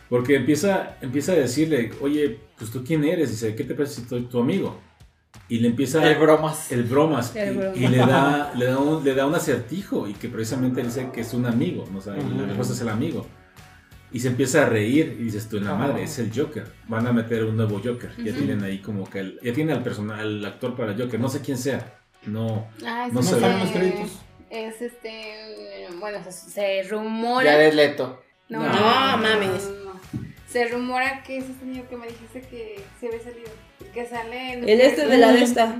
Porque 0.10 0.35
empieza, 0.35 0.95
empieza 1.02 1.34
a 1.34 1.35
decirle, 1.35 1.91
oye, 2.02 2.39
pues 2.57 2.72
tú 2.72 2.84
quién 2.85 3.03
eres? 3.03 3.31
Dice, 3.31 3.53
¿qué 3.53 3.65
te 3.65 3.76
parece 3.76 4.02
si 4.02 4.07
soy 4.07 4.22
tu 4.23 4.39
amigo? 4.39 4.80
Y 5.49 5.59
le 5.59 5.69
empieza 5.69 6.03
El 6.09 6.18
bromas. 6.18 6.72
el 6.72 6.84
bromas 6.84 7.35
El 7.35 7.53
y, 7.53 7.57
bromas. 7.57 7.77
y 7.77 7.88
le 7.88 7.97
da 7.97 8.51
le 8.55 8.65
da 8.65 8.77
un, 8.80 9.03
le 9.03 9.15
da 9.15 9.26
un 9.26 9.35
acertijo 9.35 10.07
y 10.07 10.14
que 10.14 10.27
precisamente 10.30 10.81
dice 10.84 11.09
que 11.14 11.22
es 11.22 11.34
un 11.34 11.45
amigo, 11.45 11.85
¿no? 11.91 11.99
O 11.99 12.01
sea, 12.01 12.14
Ujú. 12.14 12.30
la 12.38 12.45
respuesta 12.45 12.73
es 12.73 12.81
el 12.81 12.89
amigo. 12.89 13.26
Y 14.11 14.19
se 14.22 14.30
empieza 14.30 14.64
a 14.64 14.65
reír 14.69 15.18
y 15.19 15.23
dices 15.23 15.49
tú 15.49 15.57
en 15.57 15.65
la 15.65 15.76
madre, 15.76 16.03
es 16.03 16.18
el 16.19 16.31
Joker. 16.34 16.65
Van 16.88 17.05
a 17.07 17.11
meter 17.11 17.43
un 17.43 17.57
nuevo 17.57 17.81
Joker. 17.84 18.09
Ya 18.23 18.34
tienen 18.34 18.64
ahí 18.64 18.80
como 18.80 19.09
que 19.09 19.19
el, 19.19 19.39
ya 19.43 19.51
tienen 19.53 19.76
al 19.76 19.84
personal, 19.84 20.19
al 20.19 20.45
actor 20.45 20.76
para 20.77 20.93
el 20.93 21.01
Joker, 21.01 21.19
no 21.19 21.27
sé 21.27 21.41
quién 21.41 21.57
sea. 21.57 21.99
No, 22.26 22.68
Ah, 22.85 23.05
es 23.07 23.14
No 23.14 23.19
No 23.19 23.23
se 23.23 23.35
este- 23.35 23.41
salen 23.41 23.59
los 23.59 23.69
créditos. 23.72 24.11
Es 24.49 24.81
este. 24.81 25.88
Bueno, 25.99 26.19
se, 26.23 26.31
se 26.31 26.84
rumora. 26.89 27.51
Ya 27.51 27.57
de 27.57 27.73
Leto. 27.73 28.22
No, 28.49 28.59
No, 28.64 29.18
mames. 29.18 29.69
no. 29.84 29.99
Se 30.47 30.68
rumora 30.69 31.22
que 31.23 31.38
es 31.39 31.49
este 31.49 31.65
niño 31.65 31.84
que 31.89 31.97
me 31.97 32.07
dijiste 32.07 32.41
que 32.41 32.81
se 33.01 33.07
había 33.07 33.19
salido. 33.19 33.49
El 34.02 34.03
Que 34.03 34.10
sale 34.10 34.53
en. 34.53 34.69
El 34.69 34.82
este 34.82 35.06
de 35.07 35.18
la 35.18 35.32
de 35.34 35.44
esta. 35.44 35.76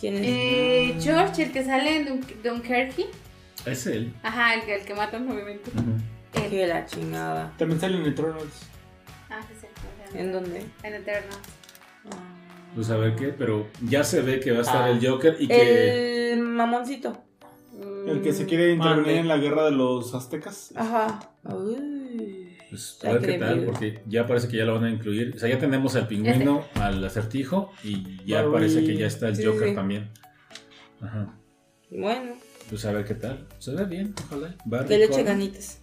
¿Quién 0.00 0.14
es? 0.16 0.22
Eh, 0.24 0.94
George, 1.00 1.44
el 1.44 1.52
que 1.52 1.64
sale 1.64 1.96
en 1.96 2.06
Dun- 2.06 2.42
Dunkerque. 2.42 3.06
es 3.64 3.86
él. 3.86 4.12
Ajá, 4.22 4.54
el 4.54 4.62
que, 4.64 4.74
el 4.76 4.84
que 4.84 4.94
matan, 4.94 5.28
obviamente. 5.30 5.70
Ujú. 5.70 6.44
Él. 6.44 6.50
Que 6.50 6.66
la 6.66 6.84
chingada. 6.86 7.52
También 7.56 7.80
salen 7.80 8.02
en 8.02 8.06
Eternals. 8.08 8.66
Ah, 9.30 9.40
sí, 9.48 9.54
sí. 9.60 10.18
¿En 10.18 10.32
dónde? 10.32 10.64
En 10.82 10.94
Eterno. 10.94 11.34
Pues 12.74 12.90
a 12.90 12.96
ver 12.98 13.16
qué, 13.16 13.28
pero 13.28 13.68
ya 13.82 14.04
se 14.04 14.20
ve 14.20 14.38
que 14.38 14.52
va 14.52 14.58
a 14.58 14.62
estar 14.62 14.82
Ah. 14.84 14.90
el 14.90 15.06
Joker 15.06 15.36
y 15.40 15.48
que 15.48 16.32
El 16.32 16.40
mamoncito. 16.40 17.24
El 18.06 18.22
que 18.22 18.32
se 18.32 18.46
quiere 18.46 18.72
intervenir 18.72 19.04
Mande. 19.04 19.18
en 19.18 19.28
la 19.28 19.36
guerra 19.38 19.64
de 19.64 19.72
los 19.72 20.14
aztecas. 20.14 20.72
Ajá. 20.76 21.30
Uy. 21.44 22.56
pues, 22.70 22.98
a 23.04 23.12
ver 23.12 23.22
qué 23.22 23.38
tal, 23.38 23.64
porque 23.64 24.02
ya 24.06 24.26
parece 24.26 24.48
que 24.48 24.56
ya 24.56 24.64
lo 24.64 24.74
van 24.74 24.84
a 24.84 24.90
incluir. 24.90 25.32
O 25.34 25.38
sea, 25.38 25.48
ya 25.48 25.58
tenemos 25.58 25.94
al 25.96 26.06
pingüino, 26.08 26.64
al 26.74 27.04
acertijo 27.04 27.72
y 27.84 28.24
ya 28.24 28.48
parece 28.50 28.84
que 28.84 28.96
ya 28.96 29.06
está 29.06 29.28
el 29.28 29.36
Sí, 29.36 29.44
Joker 29.44 29.68
sí. 29.70 29.74
también. 29.74 30.10
Ajá. 31.00 31.34
Bueno, 31.90 32.32
Pues 32.68 32.84
a 32.84 32.92
ver 32.92 33.04
qué 33.04 33.14
tal. 33.14 33.46
Se 33.58 33.72
ve 33.72 33.84
bien, 33.84 34.14
ojalá. 34.26 34.54
Barbie, 34.64 34.88
que 34.88 34.98
le 34.98 35.04
eche 35.04 35.10
Corbin. 35.12 35.26
ganitas. 35.26 35.80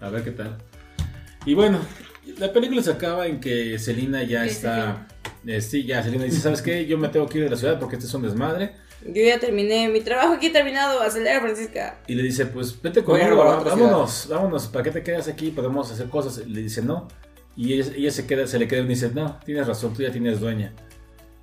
A 0.00 0.08
ver 0.10 0.24
qué 0.24 0.30
tal. 0.32 0.58
Y 1.46 1.54
bueno, 1.54 1.78
la 2.38 2.52
película 2.52 2.82
se 2.82 2.90
acaba 2.90 3.26
en 3.26 3.38
que 3.40 3.78
Selina 3.78 4.22
ya 4.24 4.42
Sí, 4.44 4.50
está. 4.50 5.06
eh, 5.46 5.60
sí, 5.60 5.84
ya 5.84 6.02
Selina 6.02 6.24
dice: 6.24 6.40
¿Sabes 6.40 6.62
qué? 6.62 6.86
Yo 6.86 6.98
me 6.98 7.08
tengo 7.08 7.26
que 7.28 7.38
ir 7.38 7.44
de 7.44 7.50
la 7.50 7.56
ciudad 7.56 7.78
porque 7.78 7.96
este 7.96 8.06
es 8.08 8.14
un 8.14 8.22
desmadre. 8.22 8.72
Yo 9.06 9.22
ya 9.22 9.38
terminé 9.38 9.88
mi 9.88 10.00
trabajo 10.00 10.34
aquí 10.34 10.50
terminado. 10.50 11.00
Acelera, 11.00 11.40
Francisca. 11.40 11.98
Y 12.06 12.14
le 12.14 12.22
dice: 12.22 12.46
Pues 12.46 12.80
vete 12.80 13.04
conmigo, 13.04 13.36
vámonos, 13.36 14.26
vámonos. 14.30 14.66
¿Para 14.68 14.84
qué 14.84 14.90
te 14.90 15.02
quedas 15.02 15.28
aquí? 15.28 15.50
Podemos 15.50 15.90
hacer 15.90 16.08
cosas. 16.08 16.42
Y 16.46 16.50
le 16.50 16.62
dice: 16.62 16.82
No. 16.82 17.08
Y 17.56 17.74
ella, 17.74 17.92
ella 17.94 18.10
se 18.10 18.26
queda, 18.26 18.46
se 18.46 18.58
le 18.58 18.66
queda 18.66 18.80
y 18.80 18.86
dice: 18.86 19.10
No, 19.12 19.38
tienes 19.44 19.66
razón, 19.66 19.92
tú 19.92 20.02
ya 20.02 20.10
tienes 20.10 20.40
dueña. 20.40 20.72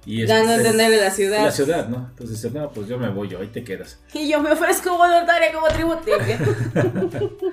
Y 0.06 0.26
Dando 0.26 0.54
a 0.54 0.56
entender 0.56 0.90
de 0.90 0.98
la 0.98 1.12
ciudad. 1.12 1.44
la 1.44 1.52
ciudad, 1.52 1.88
¿no? 1.88 2.08
Entonces 2.10 2.42
dice: 2.42 2.58
No, 2.58 2.72
pues 2.72 2.88
yo 2.88 2.98
me 2.98 3.10
voy, 3.10 3.30
yo, 3.30 3.40
ahí 3.40 3.48
te 3.48 3.64
quedas. 3.64 4.00
Y 4.14 4.28
yo 4.28 4.42
me 4.42 4.52
ofrezco 4.52 4.98
voluntaria 4.98 5.52
como 5.54 5.68
tributo. 5.68 6.12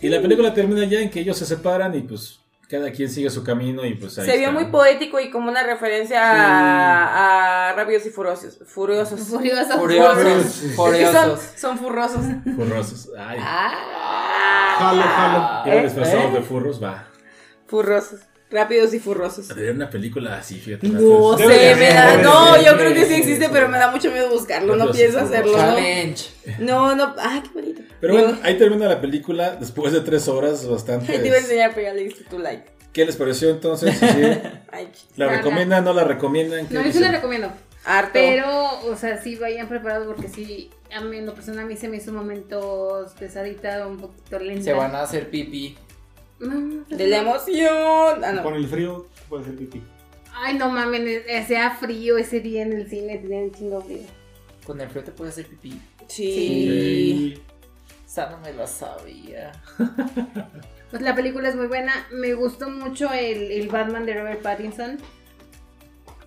Y 0.00 0.08
la 0.08 0.20
película 0.22 0.54
termina 0.54 0.84
ya 0.84 1.00
en 1.00 1.10
que 1.10 1.20
ellos 1.20 1.36
se 1.36 1.44
separan 1.44 1.92
y 1.96 2.02
pues 2.02 2.38
cada 2.68 2.90
quien 2.92 3.08
sigue 3.10 3.30
su 3.30 3.42
camino 3.42 3.84
y 3.86 3.94
pues 3.94 4.18
ahí 4.18 4.26
Se 4.26 4.36
vio 4.36 4.48
está. 4.48 4.60
muy 4.60 4.70
poético 4.70 5.18
y 5.18 5.30
como 5.30 5.48
una 5.50 5.62
referencia 5.62 6.20
a, 6.22 7.70
a 7.70 7.72
Rápidos 7.72 8.04
y 8.06 8.10
Furiosos. 8.10 8.58
Furiosos. 8.66 9.20
Furioso. 9.20 9.78
Furiosos. 9.78 10.52
Son, 10.52 10.70
Furiosos. 10.76 11.40
son 11.56 11.78
furrosos. 11.78 12.24
Furrosos. 12.56 13.10
Ay. 13.18 13.38
Ah, 13.42 14.76
Jalo, 14.78 15.02
jalo. 15.02 15.66
Ya 15.66 15.74
¿eh? 15.80 15.84
disfrazados 15.84 16.24
¿Eh? 16.26 16.34
de 16.36 16.42
furros, 16.42 16.82
va. 16.82 17.06
Furrosos. 17.66 18.20
Rápidos 18.50 18.94
y 18.94 18.98
furrosos. 18.98 19.48
Debería 19.48 19.72
una 19.72 19.90
película 19.90 20.38
así, 20.38 20.58
fíjate. 20.58 20.88
No 20.88 21.36
sé, 21.36 21.74
me 21.76 21.88
da. 21.92 22.16
No, 22.22 22.60
yo 22.62 22.76
creo 22.78 22.94
que 22.94 23.04
sí 23.04 23.14
existe, 23.14 23.48
pero 23.50 23.68
me 23.68 23.76
da 23.78 23.90
mucho 23.90 24.10
miedo 24.10 24.30
buscarlo. 24.30 24.74
No 24.76 24.90
pienso 24.90 25.18
hacerlo, 25.20 25.52
¿no? 25.52 25.58
Challenge. 25.58 26.24
No, 26.60 26.94
no. 26.96 27.14
Ay, 27.18 27.42
qué 27.42 27.48
bonito. 27.52 27.82
Pero 28.00 28.14
bueno, 28.14 28.38
ahí 28.42 28.56
termina 28.56 28.86
la 28.88 29.00
película 29.00 29.56
después 29.56 29.92
de 29.92 30.00
tres 30.00 30.28
horas 30.28 30.66
bastante. 30.70 31.18
Te 31.18 31.26
iba 31.26 31.36
a 31.36 31.40
enseñar, 31.40 31.72
pero 31.74 31.88
ya 31.88 31.94
le 31.94 32.04
diste 32.04 32.24
tu 32.24 32.38
like. 32.38 32.64
¿Qué 32.92 33.04
les 33.04 33.16
pareció 33.16 33.50
entonces? 33.50 34.00
¿La 35.16 35.26
Nada. 35.26 35.36
recomiendan? 35.38 35.84
¿No 35.84 35.92
la 35.92 36.04
recomiendan? 36.04 36.66
¿Qué 36.68 36.74
No, 36.74 36.82
yo 36.82 36.90
sí 36.92 37.00
la 37.00 37.10
recomiendo. 37.12 37.52
harto. 37.84 38.12
Pero, 38.14 38.80
o 38.90 38.96
sea, 38.96 39.20
sí 39.22 39.36
vayan 39.36 39.68
preparados 39.68 40.06
porque 40.06 40.28
sí, 40.28 40.70
a 40.94 41.00
mí 41.02 41.18
en 41.18 41.26
lo 41.26 41.34
personal 41.34 41.64
a 41.64 41.68
mí 41.68 41.76
se 41.76 41.88
me 41.88 41.98
hizo 41.98 42.12
momentos 42.12 43.12
pesadita, 43.18 43.86
un 43.86 43.98
poquito 43.98 44.38
lenta. 44.38 44.64
Se 44.64 44.72
van 44.72 44.94
a 44.94 45.02
hacer 45.02 45.28
pipí. 45.30 45.76
No, 46.40 46.54
no, 46.54 46.84
De 46.96 47.06
la 47.06 47.18
emoción. 47.18 48.24
Ah, 48.24 48.42
Con 48.42 48.54
el 48.54 48.66
frío 48.68 49.06
puede 49.28 49.44
ser 49.44 49.56
pipí. 49.56 49.82
Ay, 50.32 50.56
no 50.56 50.70
mames, 50.70 51.24
eh, 51.26 51.44
sea 51.46 51.72
frío 51.72 52.16
ese 52.16 52.40
día 52.40 52.62
en 52.62 52.72
el 52.72 52.88
cine, 52.88 53.18
tenía 53.18 53.40
un 53.40 53.52
chingo 53.52 53.80
frío. 53.80 54.02
Con 54.64 54.80
el 54.80 54.88
frío 54.88 55.02
te 55.02 55.10
puedes 55.10 55.34
hacer 55.34 55.46
pipí. 55.46 55.80
Sí. 56.06 57.42
Esa 58.06 58.30
no 58.30 58.38
me 58.38 58.52
la 58.52 58.66
sabía. 58.66 59.52
Pues 60.90 61.02
la 61.02 61.14
película 61.14 61.50
es 61.50 61.54
muy 61.54 61.66
buena. 61.66 61.92
Me 62.10 62.32
gustó 62.32 62.70
mucho 62.70 63.12
el, 63.12 63.52
el 63.52 63.68
Batman 63.68 64.06
de 64.06 64.14
Robert 64.14 64.40
Pattinson. 64.40 64.96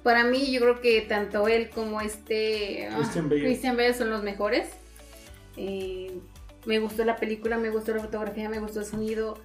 Para 0.03 0.23
mí, 0.23 0.51
yo 0.51 0.61
creo 0.61 0.81
que 0.81 1.01
tanto 1.01 1.47
él 1.47 1.69
como 1.69 2.01
este 2.01 2.87
ah, 2.87 2.97
Christian 2.97 3.29
Bale. 3.29 3.41
Christian 3.41 3.75
Bale 3.75 3.93
son 3.93 4.09
los 4.09 4.21
mejores. 4.23 4.69
Eh, 5.57 6.11
me 6.65 6.79
gustó 6.79 7.03
la 7.05 7.15
película, 7.15 7.57
me 7.57 7.69
gustó 7.69 7.93
la 7.95 8.01
fotografía, 8.01 8.49
me 8.49 8.59
gustó 8.59 8.81
el 8.81 8.85
sonido. 8.85 9.39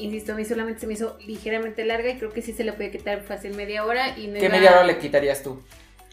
Insisto, 0.00 0.32
a 0.32 0.34
mí 0.36 0.44
solamente 0.44 0.80
se 0.80 0.86
me 0.86 0.94
hizo 0.94 1.16
ligeramente 1.26 1.84
larga 1.84 2.10
y 2.10 2.16
creo 2.18 2.32
que 2.32 2.42
sí 2.42 2.52
se 2.52 2.64
le 2.64 2.72
puede 2.72 2.90
quitar 2.90 3.22
fácil 3.22 3.54
media 3.54 3.84
hora. 3.84 4.18
Y 4.18 4.26
no 4.28 4.34
¿Qué 4.38 4.46
iba- 4.46 4.54
media 4.56 4.70
hora 4.72 4.84
le 4.84 4.98
quitarías 4.98 5.42
tú? 5.42 5.60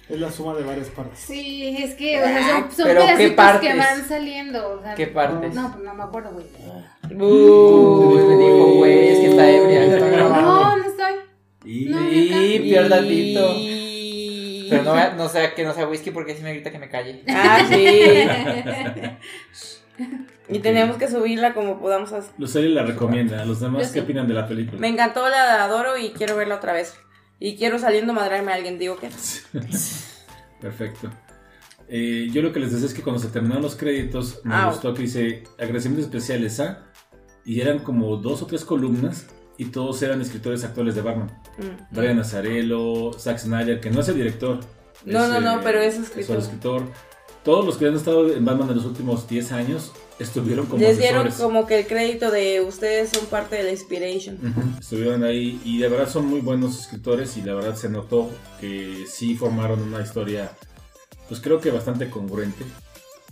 Es 0.09 0.19
la 0.19 0.31
suma 0.31 0.55
de 0.55 0.63
varias 0.63 0.87
partes. 0.87 1.19
Sí, 1.19 1.75
es 1.79 1.93
que 1.95 2.17
o 2.21 2.23
sea, 2.23 2.47
son, 2.61 2.71
son 2.71 2.85
Pero, 2.87 3.01
¿qué 3.01 3.07
pedacitos 3.07 3.29
que 3.29 3.35
partes? 3.35 3.77
van 3.77 4.07
saliendo. 4.07 4.69
o 4.77 4.81
sea, 4.81 4.95
¿Qué 4.95 5.07
partes? 5.07 5.53
No, 5.53 5.71
pues 5.73 5.83
no 5.83 5.93
me 5.93 6.03
acuerdo, 6.03 6.31
güey. 6.31 6.45
Uy, 7.11 8.21
me 8.23 8.37
dijo, 8.37 8.65
güey, 8.75 9.07
es 9.09 9.19
que 9.19 9.27
está 9.31 9.49
ebria, 9.49 9.83
está 9.85 10.07
grabando. 10.07 10.41
No, 10.41 10.77
no 10.77 10.83
estoy. 10.85 11.13
Y- 11.65 11.85
No. 11.89 12.09
Y 12.09 12.67
Pero 14.69 14.83
no, 14.83 14.93
vea- 14.93 15.13
no 15.15 15.29
sea 15.29 15.53
que 15.55 15.63
no 15.63 15.73
sea 15.73 15.87
whisky 15.87 16.11
porque 16.11 16.35
si 16.35 16.43
me 16.43 16.53
grita 16.53 16.71
que 16.71 16.79
me 16.79 16.89
calle. 16.89 17.23
Ah, 17.29 17.65
sí. 17.69 18.27
Y 20.49 20.59
tenemos 20.59 20.95
que 20.95 21.09
subirla 21.09 21.53
como 21.53 21.79
podamos 21.79 22.13
hacer. 22.13 22.31
Lucely 22.37 22.69
la 22.73 22.83
recomienda. 22.83 23.41
¿A 23.41 23.45
los 23.45 23.59
demás 23.59 23.87
Yo 23.87 23.93
qué 23.93 23.99
sí. 23.99 24.03
opinan 24.05 24.29
de 24.29 24.33
la 24.33 24.47
película? 24.47 24.79
Me 24.79 24.87
encantó, 24.87 25.27
la 25.27 25.65
adoro 25.65 25.97
y 25.97 26.11
quiero 26.11 26.37
verla 26.37 26.55
otra 26.55 26.71
vez. 26.71 26.95
Y 27.39 27.57
quiero 27.57 27.77
saliendo 27.79 28.13
madrarme 28.13 28.53
a 28.53 28.55
alguien, 28.55 28.79
digo 28.79 28.97
que. 28.97 29.09
Perfecto. 30.61 31.09
Eh, 31.89 32.29
yo 32.31 32.41
lo 32.41 32.51
que 32.51 32.59
les 32.59 32.71
decía 32.71 32.87
es 32.87 32.93
que 32.93 33.01
cuando 33.01 33.21
se 33.21 33.27
terminaron 33.27 33.61
los 33.61 33.75
créditos, 33.75 34.41
me 34.43 34.55
Au. 34.55 34.71
gustó 34.71 34.93
que 34.93 35.03
dice 35.03 35.43
agradecimientos 35.59 36.05
especiales 36.05 36.59
a. 36.59 36.85
Y 37.45 37.61
eran 37.61 37.79
como 37.79 38.15
dos 38.17 38.41
o 38.41 38.45
tres 38.45 38.63
columnas. 38.65 39.27
Y 39.57 39.65
todos 39.65 40.01
eran 40.03 40.21
escritores 40.21 40.63
actuales 40.63 40.95
de 40.95 41.01
Batman. 41.01 41.31
Mm. 41.57 41.95
Brian 41.95 42.19
Azarello, 42.19 43.11
Zack 43.13 43.39
Snyder, 43.39 43.79
que 43.79 43.89
no 43.89 44.01
es 44.01 44.07
el 44.07 44.15
director. 44.15 44.59
No, 45.03 45.27
no, 45.27 45.39
no, 45.41 45.55
eh, 45.55 45.61
pero 45.63 45.79
es 45.79 45.95
el 45.97 46.03
escritor. 46.03 46.83
Todos 47.47 47.65
los 47.65 47.77
que 47.77 47.85
han 47.87 47.95
estado 47.95 48.29
en 48.29 48.43
Batman 48.43 48.71
en 48.71 48.75
los 48.75 48.85
últimos 48.85 49.25
10 49.25 49.53
años 49.53 49.93
estuvieron 50.19 50.65
como 50.65 50.81
Les 50.81 50.97
dieron 50.97 51.27
asesores. 51.27 51.45
como 51.45 51.65
que 51.65 51.79
el 51.79 51.87
crédito 51.87 52.29
de 52.29 52.59
ustedes 52.59 53.11
son 53.11 53.25
parte 53.27 53.55
de 53.55 53.63
la 53.63 53.71
inspiration. 53.71 54.37
Estuvieron 54.77 55.23
ahí 55.23 55.61
y 55.63 55.77
de 55.77 55.87
verdad 55.87 56.09
son 56.09 56.25
muy 56.25 56.41
buenos 56.41 56.77
escritores 56.77 57.37
y 57.37 57.43
la 57.43 57.53
verdad 57.53 57.77
se 57.77 57.87
notó 57.87 58.29
que 58.59 59.05
sí 59.07 59.37
formaron 59.37 59.81
una 59.81 60.01
historia, 60.01 60.51
pues 61.29 61.39
creo 61.39 61.61
que 61.61 61.71
bastante 61.71 62.09
congruente, 62.09 62.65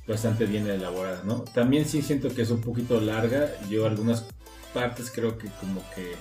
bastante 0.08 0.46
bien 0.46 0.66
elaborada, 0.66 1.22
¿no? 1.26 1.44
También 1.54 1.86
sí 1.86 2.02
siento 2.02 2.30
que 2.30 2.44
es 2.44 2.52
un 2.52 2.62
poquito 2.62 3.02
larga, 3.02 3.52
yo 3.70 3.86
algunas 3.86 4.26
partes 4.74 5.12
creo 5.14 5.38
que 5.38 5.50
como 5.60 5.82
que... 5.94 6.14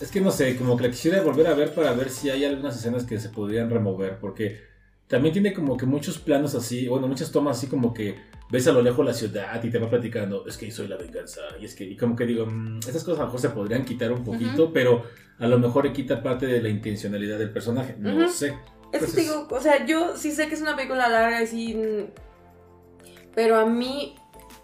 Es 0.00 0.12
que 0.12 0.20
no 0.20 0.30
sé, 0.30 0.54
como 0.56 0.76
que 0.76 0.84
la 0.84 0.90
quisiera 0.92 1.20
volver 1.20 1.48
a 1.48 1.54
ver 1.54 1.74
para 1.74 1.94
ver 1.94 2.10
si 2.10 2.30
hay 2.30 2.44
algunas 2.44 2.76
escenas 2.76 3.02
que 3.02 3.18
se 3.18 3.28
podrían 3.28 3.70
remover, 3.70 4.20
porque 4.20 4.70
también 5.12 5.34
tiene 5.34 5.52
como 5.52 5.76
que 5.76 5.84
muchos 5.84 6.16
planos 6.16 6.54
así, 6.54 6.88
bueno, 6.88 7.06
muchas 7.06 7.30
tomas 7.30 7.58
así 7.58 7.66
como 7.66 7.92
que 7.92 8.16
ves 8.50 8.66
a 8.66 8.72
lo 8.72 8.80
lejos 8.80 9.04
la 9.04 9.12
ciudad 9.12 9.62
y 9.62 9.68
te 9.68 9.78
va 9.78 9.90
platicando, 9.90 10.46
es 10.46 10.56
que 10.56 10.70
soy 10.70 10.88
la 10.88 10.96
venganza, 10.96 11.42
y 11.60 11.66
es 11.66 11.74
que, 11.74 11.84
y 11.84 11.98
como 11.98 12.16
que 12.16 12.24
digo, 12.24 12.46
"Mm, 12.46 12.78
esas 12.78 13.04
cosas 13.04 13.18
a 13.18 13.20
lo 13.20 13.26
mejor 13.26 13.40
se 13.40 13.50
podrían 13.50 13.84
quitar 13.84 14.10
un 14.10 14.24
poquito, 14.24 14.72
pero 14.72 15.04
a 15.38 15.46
lo 15.46 15.58
mejor 15.58 15.84
le 15.84 15.92
quita 15.92 16.22
parte 16.22 16.46
de 16.46 16.62
la 16.62 16.70
intencionalidad 16.70 17.38
del 17.38 17.50
personaje, 17.50 17.94
no 17.98 18.24
Ujú. 18.24 18.32
sé. 18.32 18.56
Es 18.90 19.12
que 19.12 19.20
digo, 19.20 19.46
o 19.50 19.60
sea, 19.60 19.84
yo 19.84 20.16
sí 20.16 20.30
sé 20.32 20.48
que 20.48 20.54
es 20.54 20.62
una 20.62 20.76
película 20.76 21.10
larga 21.10 21.42
y 21.42 21.46
sí. 21.46 21.76
Pero 23.34 23.58
a 23.58 23.66
mí, 23.66 24.14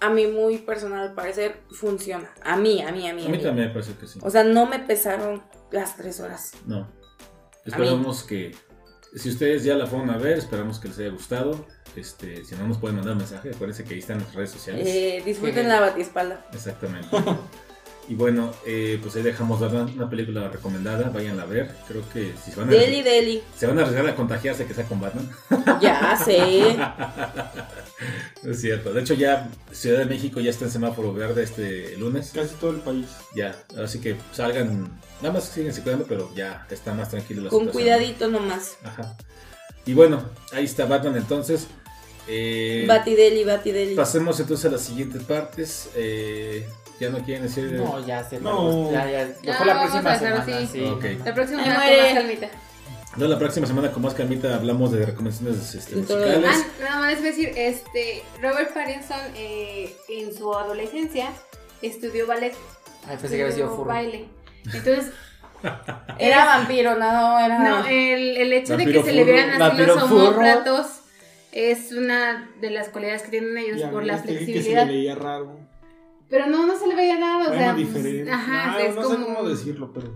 a 0.00 0.08
mi 0.08 0.28
muy 0.28 0.56
personal 0.56 1.12
parecer, 1.14 1.56
funciona. 1.72 2.30
A 2.42 2.56
mí, 2.56 2.80
a 2.80 2.90
mí, 2.90 3.06
a 3.06 3.12
mí. 3.12 3.26
A 3.26 3.28
mí 3.28 3.36
también 3.38 3.68
me 3.68 3.74
parece 3.74 3.92
que 4.00 4.06
sí. 4.06 4.18
O 4.22 4.30
sea, 4.30 4.44
no 4.44 4.64
me 4.64 4.78
pesaron 4.78 5.42
las 5.70 5.94
tres 5.94 6.20
horas. 6.20 6.52
No. 6.66 6.88
Esperamos 7.66 8.22
que, 8.24 8.52
si 9.14 9.28
ustedes 9.30 9.64
ya 9.64 9.74
la 9.74 9.86
fueron 9.86 10.10
a 10.10 10.18
ver, 10.18 10.38
esperamos 10.38 10.78
que 10.78 10.88
les 10.88 10.98
haya 10.98 11.10
gustado. 11.10 11.66
Este, 11.96 12.44
si 12.44 12.54
no 12.54 12.68
nos 12.68 12.78
pueden 12.78 12.96
mandar 12.96 13.16
mensaje, 13.16 13.50
acuérdense 13.50 13.84
que 13.84 13.94
ahí 13.94 14.00
están 14.00 14.18
las 14.18 14.34
redes 14.34 14.50
sociales. 14.50 14.86
Eh, 14.86 15.22
disfruten 15.24 15.64
Sí. 15.64 15.68
la 15.68 15.80
batiespalda. 15.80 16.46
Exactamente. 16.52 17.08
Y 18.08 18.14
bueno, 18.14 18.52
eh, 18.64 18.98
pues 19.02 19.14
ahí 19.16 19.22
dejamos 19.22 19.60
una, 19.60 19.82
una 19.82 20.08
película 20.08 20.48
recomendada, 20.48 21.10
vayan 21.10 21.38
a 21.40 21.44
ver. 21.44 21.74
Creo 21.86 22.02
que 22.10 22.32
si 22.42 22.50
se 22.52 22.56
van 22.56 22.68
a, 22.68 22.72
Deli, 22.72 23.02
deli. 23.02 23.42
se 23.54 23.66
van 23.66 23.78
a 23.78 23.82
arriesgar 23.82 24.06
a 24.06 24.16
contagiarse 24.16 24.64
que 24.64 24.72
sea 24.74 24.84
con 24.84 24.98
Batman. 25.00 25.28
Ya 25.82 26.18
sé. 26.24 26.76
Es 28.44 28.60
cierto. 28.60 28.92
De 28.92 29.00
hecho, 29.00 29.14
ya 29.14 29.48
Ciudad 29.72 29.98
de 29.98 30.04
México 30.06 30.40
ya 30.40 30.50
está 30.50 30.64
en 30.64 30.70
semáforo 30.70 31.12
verde 31.12 31.42
este 31.42 31.96
lunes. 31.96 32.30
Casi 32.34 32.54
todo 32.54 32.70
el 32.70 32.78
país. 32.78 33.06
Ya, 33.34 33.56
así 33.82 34.00
que 34.00 34.16
salgan. 34.32 34.88
Nada 35.20 35.34
más 35.34 35.44
siguen 35.48 35.74
cuidando, 35.82 36.06
pero 36.08 36.32
ya 36.34 36.64
está 36.70 36.94
más 36.94 37.10
tranquilo 37.10 37.42
la 37.42 37.50
Con 37.50 37.66
situación. 37.66 37.82
cuidadito 37.82 38.28
nomás. 38.28 38.76
Ajá. 38.84 39.16
Y 39.84 39.94
bueno, 39.94 40.22
ahí 40.52 40.64
está 40.64 40.86
Batman 40.86 41.16
entonces. 41.16 41.66
Eh, 42.28 42.84
Batideli, 42.86 43.42
batideli. 43.44 43.94
pasemos 43.94 44.38
entonces 44.38 44.66
a 44.66 44.70
las 44.70 44.82
siguientes 44.82 45.22
partes. 45.24 45.90
Eh, 45.96 46.66
ya 47.00 47.10
no 47.10 47.18
quieren 47.18 47.44
decir. 47.44 47.72
No, 47.72 48.04
ya 48.06 48.22
se 48.28 48.40
No. 48.40 48.90
Ya, 48.92 49.10
ya. 49.10 49.28
Mejor 49.44 49.66
la 49.66 49.80
próxima 49.80 50.18
semana. 50.18 50.66
Sí. 50.66 50.80
La 51.24 51.34
próxima 51.34 51.62
semana 51.62 51.78
muere. 51.84 51.96
con 51.96 52.04
más 52.06 52.14
calmita. 52.14 52.48
No, 53.16 53.26
la 53.26 53.38
próxima 53.38 53.66
semana 53.66 53.90
con 53.90 54.02
más 54.02 54.14
calmita 54.14 54.54
hablamos 54.54 54.92
de 54.92 55.04
recomendaciones 55.06 55.74
este, 55.74 55.96
musicales. 55.96 56.44
Ah, 56.46 56.66
nada 56.80 57.00
más 57.00 57.10
les 57.12 57.18
voy 57.20 57.28
a 57.28 57.30
decir, 57.30 57.52
este, 57.56 58.22
Robert 58.40 58.72
Pattinson 58.74 59.18
eh, 59.34 59.96
en 60.08 60.32
su 60.36 60.54
adolescencia 60.54 61.30
estudió 61.82 62.26
ballet. 62.26 62.54
Ay, 63.08 63.16
pensé 63.20 63.36
que 63.36 63.42
había 63.42 63.54
sido 63.54 63.70
furro. 63.70 63.86
baile. 63.86 64.26
Entonces, 64.66 65.12
Era 66.18 66.44
vampiro, 66.44 66.94
no, 66.96 67.38
era. 67.40 67.58
no, 67.58 67.86
el, 67.86 68.36
el 68.36 68.52
hecho 68.52 68.76
de 68.76 68.86
que 68.86 69.02
se 69.02 69.12
le 69.12 69.24
vieran 69.24 69.60
así 69.60 69.82
los 69.82 70.02
homóplatos 70.04 70.86
es 71.50 71.90
una 71.92 72.48
de 72.60 72.70
las 72.70 72.88
cualidades 72.90 73.22
que 73.22 73.30
tienen 73.30 73.56
ellos 73.58 73.78
Ya 73.80 73.90
por 73.90 74.04
la 74.04 74.18
dije 74.18 74.28
que 74.28 74.38
se 74.38 74.44
flexibilidad. 74.44 74.86
le 74.86 74.92
veía 74.92 75.14
raro. 75.16 75.58
Pero 76.30 76.46
no, 76.46 76.66
no 76.66 76.76
se 76.78 76.86
le 76.86 76.94
veía 76.94 77.18
nada, 77.18 77.44
o 77.46 77.48
Bueno, 77.48 77.58
sea, 77.62 77.74
diferente. 77.74 78.30
ajá, 78.30 78.80
es 78.80 78.94
no 78.94 79.02
como, 79.02 79.14
sé 79.16 79.22
cómo 79.24 79.48
decirlo, 79.48 79.92
pero 79.92 80.12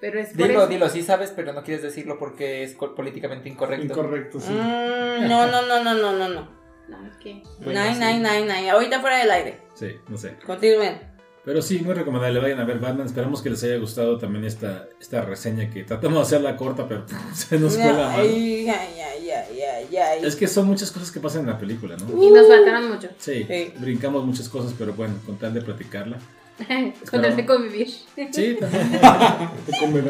pero 0.00 0.18
es 0.18 0.36
Dilo, 0.36 0.60
eso. 0.62 0.66
dilo, 0.66 0.88
sí 0.88 1.02
sabes, 1.02 1.30
pero 1.30 1.52
no 1.52 1.62
quieres 1.62 1.82
decirlo 1.82 2.18
porque 2.18 2.64
es 2.64 2.74
políticamente 2.74 3.48
incorrecto. 3.48 3.84
incorrecto, 3.84 4.40
sí. 4.40 4.52
Mm, 4.52 5.28
no, 5.28 5.46
no, 5.46 5.62
no, 5.66 5.84
no, 5.84 5.94
no, 5.94 6.12
no, 6.12 6.28
no. 6.28 6.62
No, 6.88 6.98
¿qué? 7.20 7.40
Bueno, 7.62 7.80
Nine, 7.84 7.94
sí. 7.94 8.00
nine, 8.00 8.18
nine, 8.18 8.52
nine. 8.52 8.70
Ahorita 8.70 9.00
fuera 9.00 9.18
del 9.18 9.30
aire. 9.30 9.60
Sí, 9.74 9.94
no 10.08 10.16
sé. 10.16 10.36
Continúen. 10.44 11.00
Pero 11.44 11.60
sí, 11.60 11.80
muy 11.80 11.92
recomendable. 11.94 12.38
Vayan 12.38 12.60
a 12.60 12.64
ver 12.64 12.78
Batman. 12.78 13.06
Esperamos 13.06 13.42
que 13.42 13.50
les 13.50 13.62
haya 13.64 13.76
gustado 13.78 14.16
también 14.16 14.44
esta, 14.44 14.86
esta 15.00 15.22
reseña 15.22 15.68
que 15.70 15.82
tratamos 15.82 16.18
de 16.18 16.22
hacerla 16.22 16.56
corta, 16.56 16.86
pero 16.86 17.04
se 17.34 17.58
nos 17.58 17.74
fue 17.74 17.86
la 17.86 17.92
mano. 18.08 18.14
Ay, 18.22 18.68
ay, 18.68 19.00
ay, 19.00 19.30
ay, 19.30 19.60
ay, 19.60 19.96
ay. 19.96 20.24
Es 20.24 20.36
que 20.36 20.46
son 20.46 20.66
muchas 20.66 20.90
cosas 20.92 21.10
que 21.10 21.18
pasan 21.18 21.40
en 21.42 21.48
la 21.48 21.58
película, 21.58 21.96
¿no? 21.96 22.22
Y 22.22 22.30
nos 22.30 22.46
faltaron 22.46 22.88
mucho. 22.92 23.08
Sí, 23.18 23.44
Sí. 23.48 23.72
brincamos 23.78 24.24
muchas 24.24 24.48
cosas, 24.48 24.72
pero 24.78 24.92
bueno, 24.94 25.14
con 25.26 25.36
tal 25.36 25.52
de 25.52 25.62
platicarla. 25.62 26.18
Con 27.10 27.24
el 27.24 27.34
de 27.34 27.44
convivir. 27.46 27.88
Sí, 27.88 28.56
también. 28.60 29.00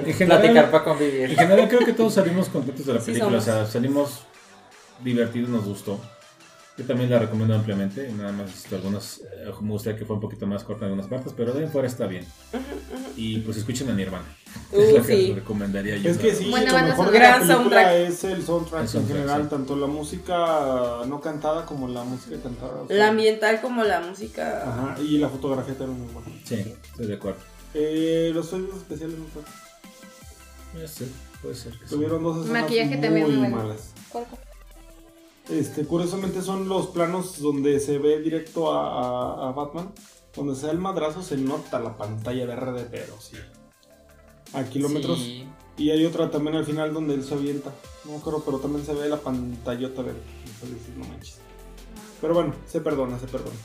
En 0.06 0.26
Platicar 0.28 0.70
para 0.70 0.78
en 0.78 0.90
convivir. 0.90 1.34
general 1.34 1.68
creo 1.68 1.80
que 1.86 1.92
todos 1.92 2.12
salimos 2.14 2.48
contentos 2.48 2.84
de 2.84 2.94
la 2.94 3.00
película. 3.00 3.38
o 3.38 3.40
sea, 3.40 3.64
salimos 3.64 4.24
divertidos, 5.02 5.48
nos 5.48 5.64
gustó. 5.64 5.98
Yo 6.78 6.84
también 6.86 7.10
la 7.10 7.18
recomiendo 7.18 7.54
ampliamente. 7.54 8.10
Nada 8.12 8.32
más 8.32 8.46
visto 8.46 8.76
algunas. 8.76 9.18
eh, 9.18 9.52
me 9.60 9.68
gustaría 9.70 9.98
que 9.98 10.06
fue 10.06 10.16
un 10.16 10.22
poquito 10.22 10.46
más 10.46 10.64
corta 10.64 10.86
en 10.86 10.92
algunas 10.92 11.06
partes, 11.10 11.34
pero 11.36 11.52
de 11.52 11.58
ahí 11.58 11.64
en 11.66 11.70
fuera 11.70 11.86
está 11.86 12.06
bien. 12.06 12.24
Y 13.16 13.40
pues 13.40 13.58
escuchen 13.58 13.90
a 13.90 13.94
Nirvana. 13.94 14.24
Uh, 14.72 14.80
es 14.80 14.92
la 14.94 15.00
que 15.02 15.06
sí. 15.16 15.32
recomendaría 15.34 15.96
yo. 15.98 16.10
Es 16.10 16.16
que 16.18 16.34
sí, 16.34 16.46
lo 16.46 16.52
banda 16.52 16.82
mejor 16.82 17.10
de 17.10 17.18
la 17.18 17.26
Gran 17.26 17.40
película 17.40 17.56
soundtrack. 17.56 17.92
es 18.08 18.24
el 18.24 18.42
soundtrack, 18.42 18.82
El 18.82 18.88
soundtrack, 18.88 18.94
en 18.94 19.08
general, 19.08 19.42
sí. 19.42 19.48
tanto 19.50 19.76
la 19.76 19.86
música 19.86 21.04
no 21.06 21.20
cantada 21.20 21.66
como 21.66 21.88
la 21.88 22.04
música 22.04 22.36
cantada. 22.42 22.82
o 22.82 22.86
sea, 22.88 22.96
La 22.96 23.08
ambiental 23.08 23.60
como 23.60 23.84
la 23.84 24.00
música. 24.00 24.62
Ajá, 24.66 25.00
y 25.00 25.18
la 25.18 25.28
fotografía 25.28 25.74
también 25.76 26.02
muy 26.04 26.12
buena. 26.12 26.28
Sí, 26.44 26.74
estoy 26.90 27.06
de 27.06 27.14
acuerdo. 27.14 27.40
Eh, 27.74 28.30
los 28.34 28.50
efectos 28.52 28.78
especiales 28.78 29.18
no 29.18 29.26
fue. 29.26 29.42
Ya 30.80 30.88
sé, 30.88 31.06
puede 31.42 31.54
ser 31.54 31.72
que 31.72 31.86
sí. 31.86 31.94
Tuvieron 31.94 32.22
dos 32.22 32.38
escenas 32.44 32.62
Maquillaje 32.62 32.96
muy 32.96 33.00
también 33.00 33.26
muy 33.26 33.36
bueno. 33.36 33.56
malas. 33.58 33.92
¿Cuál? 34.08 34.24
Este, 35.52 35.84
curiosamente 35.84 36.40
son 36.42 36.68
los 36.68 36.86
planos 36.88 37.40
donde 37.40 37.78
se 37.80 37.98
ve 37.98 38.20
directo 38.20 38.72
a, 38.72 38.88
a- 39.46 39.48
a 39.48 39.52
Batman. 39.52 39.92
Donde 40.34 40.54
se 40.56 40.66
da 40.66 40.72
el 40.72 40.78
madrazo 40.78 41.22
se 41.22 41.36
nota 41.36 41.78
la 41.78 41.96
pantalla 41.96 42.46
verde, 42.46 42.86
pero 42.90 43.20
sí. 43.20 43.36
A 44.54 44.64
kilómetros. 44.64 45.18
Sí. 45.18 45.46
Y 45.76 45.90
hay 45.90 46.04
otra 46.06 46.30
también 46.30 46.56
al 46.56 46.64
final 46.64 46.92
donde 46.94 47.14
él 47.14 47.24
se 47.24 47.34
avienta. 47.34 47.70
No 48.04 48.12
me 48.12 48.18
acuerdo, 48.18 48.42
pero 48.44 48.58
también 48.58 48.84
se 48.84 48.94
ve 48.94 49.08
la 49.08 49.16
pantallota 49.18 50.02
verde. 50.02 50.20
Entonces, 50.46 50.96
no 50.96 51.04
manches. 51.06 51.38
Pero 52.20 52.34
bueno, 52.34 52.54
se 52.66 52.80
perdona, 52.80 53.18
se 53.18 53.26
perdona. 53.26 53.56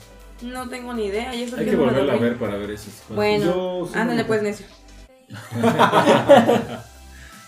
No 0.42 0.68
tengo 0.68 0.92
ni 0.92 1.06
idea. 1.06 1.34
¿y 1.34 1.42
eso 1.44 1.56
Hay 1.56 1.64
que 1.66 1.76
volverla 1.76 2.12
a 2.14 2.16
ver 2.16 2.38
para 2.38 2.56
ver 2.56 2.70
esas 2.72 2.94
cosas. 2.94 3.16
Bueno, 3.16 3.88
ándale 3.94 4.24
pues, 4.24 4.42
necio. 4.42 4.66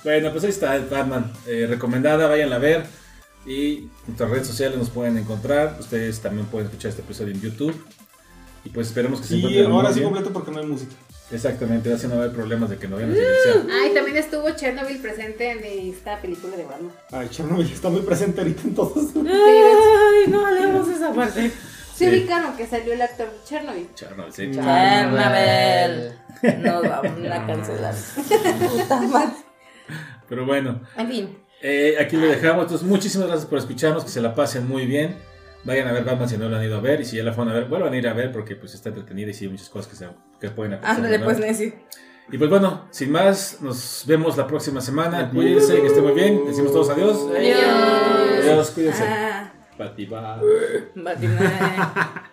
Bueno, 0.03 0.31
pues 0.31 0.45
ahí 0.45 0.51
está 0.51 0.79
Batman. 0.91 1.31
eh, 1.47 1.67
recomendada, 1.69 2.27
váyanla 2.27 2.57
a 2.57 2.59
ver. 2.61 2.87
Y 3.47 3.89
nuestras 4.07 4.31
redes 4.31 4.47
sociales 4.47 4.79
nos 4.79 4.91
pueden 4.91 5.17
encontrar. 5.19 5.77
Ustedes 5.81 6.21
también 6.21 6.47
pueden 6.47 6.67
escuchar 6.69 6.91
este 6.91 7.03
episodio 7.03 7.33
en 7.33 7.41
YouTube. 7.41 7.75
Y 8.65 8.69
pues 8.69 8.89
esperemos 8.89 9.21
que 9.21 9.27
se 9.29 9.35
Y 9.37 9.39
encuentren 9.39 9.67
ahora 9.73 9.89
muy 9.89 9.95
sí 9.95 10.01
bien. 10.01 10.13
completo 10.13 10.33
porque 10.33 10.51
no 10.51 10.59
hay 10.61 10.67
música. 10.67 10.93
Exactamente, 11.33 11.93
así 11.93 12.09
no 12.09 12.17
va 12.17 12.23
a 12.23 12.25
haber 12.25 12.35
problemas 12.37 12.69
de 12.71 12.77
que 12.77 12.89
no 12.89 12.97
vayan 12.97 13.13
a 13.13 13.15
silenciar. 13.15 13.67
Ah, 13.71 13.87
y 13.89 13.95
también 13.95 14.17
estuvo 14.17 14.51
Chernobyl 14.51 14.99
presente 14.99 15.51
en 15.53 15.65
esta 15.95 16.21
película 16.21 16.57
de 16.57 16.65
Batman. 16.65 16.91
Ay, 17.13 17.29
Chernobyl 17.31 17.71
está 17.73 17.89
muy 17.89 18.01
presente 18.01 18.41
ahorita 18.41 18.63
en 18.63 18.75
todos. 18.75 18.97
Ay, 19.17 20.25
no 20.29 20.45
hablemos 20.45 20.89
esa 20.89 21.15
parte. 21.15 21.53
Sí, 21.95 22.09
ubicaron 22.09 22.57
que 22.57 22.67
salió 22.67 22.95
el 22.95 23.03
actor 23.03 23.29
Chernobyl. 23.45 23.87
Chernobyl, 23.95 24.33
sí. 24.33 24.51
Chernobyl. 24.53 26.13
Nos 26.63 26.83
vamos 26.83 27.31
a 27.31 27.47
cancelar. 27.47 27.95
Puta 28.59 29.01
madre. 29.03 29.33
Pero 30.29 30.47
bueno, 30.47 30.81
En 30.97 31.09
fin. 31.09 31.39
Eh, 31.63 31.97
aquí 32.01 32.17
lo 32.17 32.27
dejamos. 32.27 32.63
Entonces, 32.65 32.87
muchísimas 32.87 33.29
gracias 33.29 33.49
por 33.49 33.59
escucharnos. 33.59 34.05
Que 34.05 34.11
se 34.11 34.21
la 34.21 34.35
pasen 34.35 34.67
muy 34.69 34.87
bien. 34.87 35.17
Vayan 35.65 35.89
a 35.89 35.93
ver 35.93 36.05
Batman 36.05 36.29
si 36.29 36.39
no 36.39 36.49
lo 36.49 36.57
han 36.57 36.65
ido 36.65 36.77
a 36.77 36.81
ver. 36.81 37.01
Y 37.01 37.05
si 37.05 37.17
ya 37.17 37.23
la 37.23 37.33
fueron 37.33 37.53
a 37.53 37.57
ver, 37.57 37.67
vuelvan 37.67 37.93
a 37.93 37.97
ir 37.97 38.09
a 38.09 38.15
ver 38.15 38.33
porque 38.33 38.57
pues 38.57 38.75
está 38.75 38.89
entretenida 38.89 39.31
y 39.31 39.35
sí 39.35 39.45
hay 39.45 39.51
muchas 39.51 39.69
cosas 39.69 39.91
que, 39.91 39.97
se, 39.97 40.09
que 40.41 40.51
pueden 40.51 40.75
apreciar. 40.75 40.97
Ándale 40.97 41.19
¿no? 41.19 41.25
pues, 41.25 41.39
necio. 41.39 41.73
Y 42.33 42.39
pues 42.39 42.49
bueno, 42.49 42.87
sin 42.91 43.11
más, 43.11 43.59
nos 43.61 44.05
vemos 44.07 44.37
la 44.37 44.47
próxima 44.47 44.81
semana. 44.81 45.31
Cuídense, 45.31 45.81
que 45.81 45.87
estén 45.87 46.05
muy 46.05 46.13
bien. 46.13 46.47
Decimos 46.47 46.73
todos 46.73 46.91
adiós. 46.91 47.27
Adiós. 47.37 47.59
Adiós, 48.45 48.71
cuídense. 48.71 49.05
Ah. 49.05 49.53
Batman. 49.77 50.41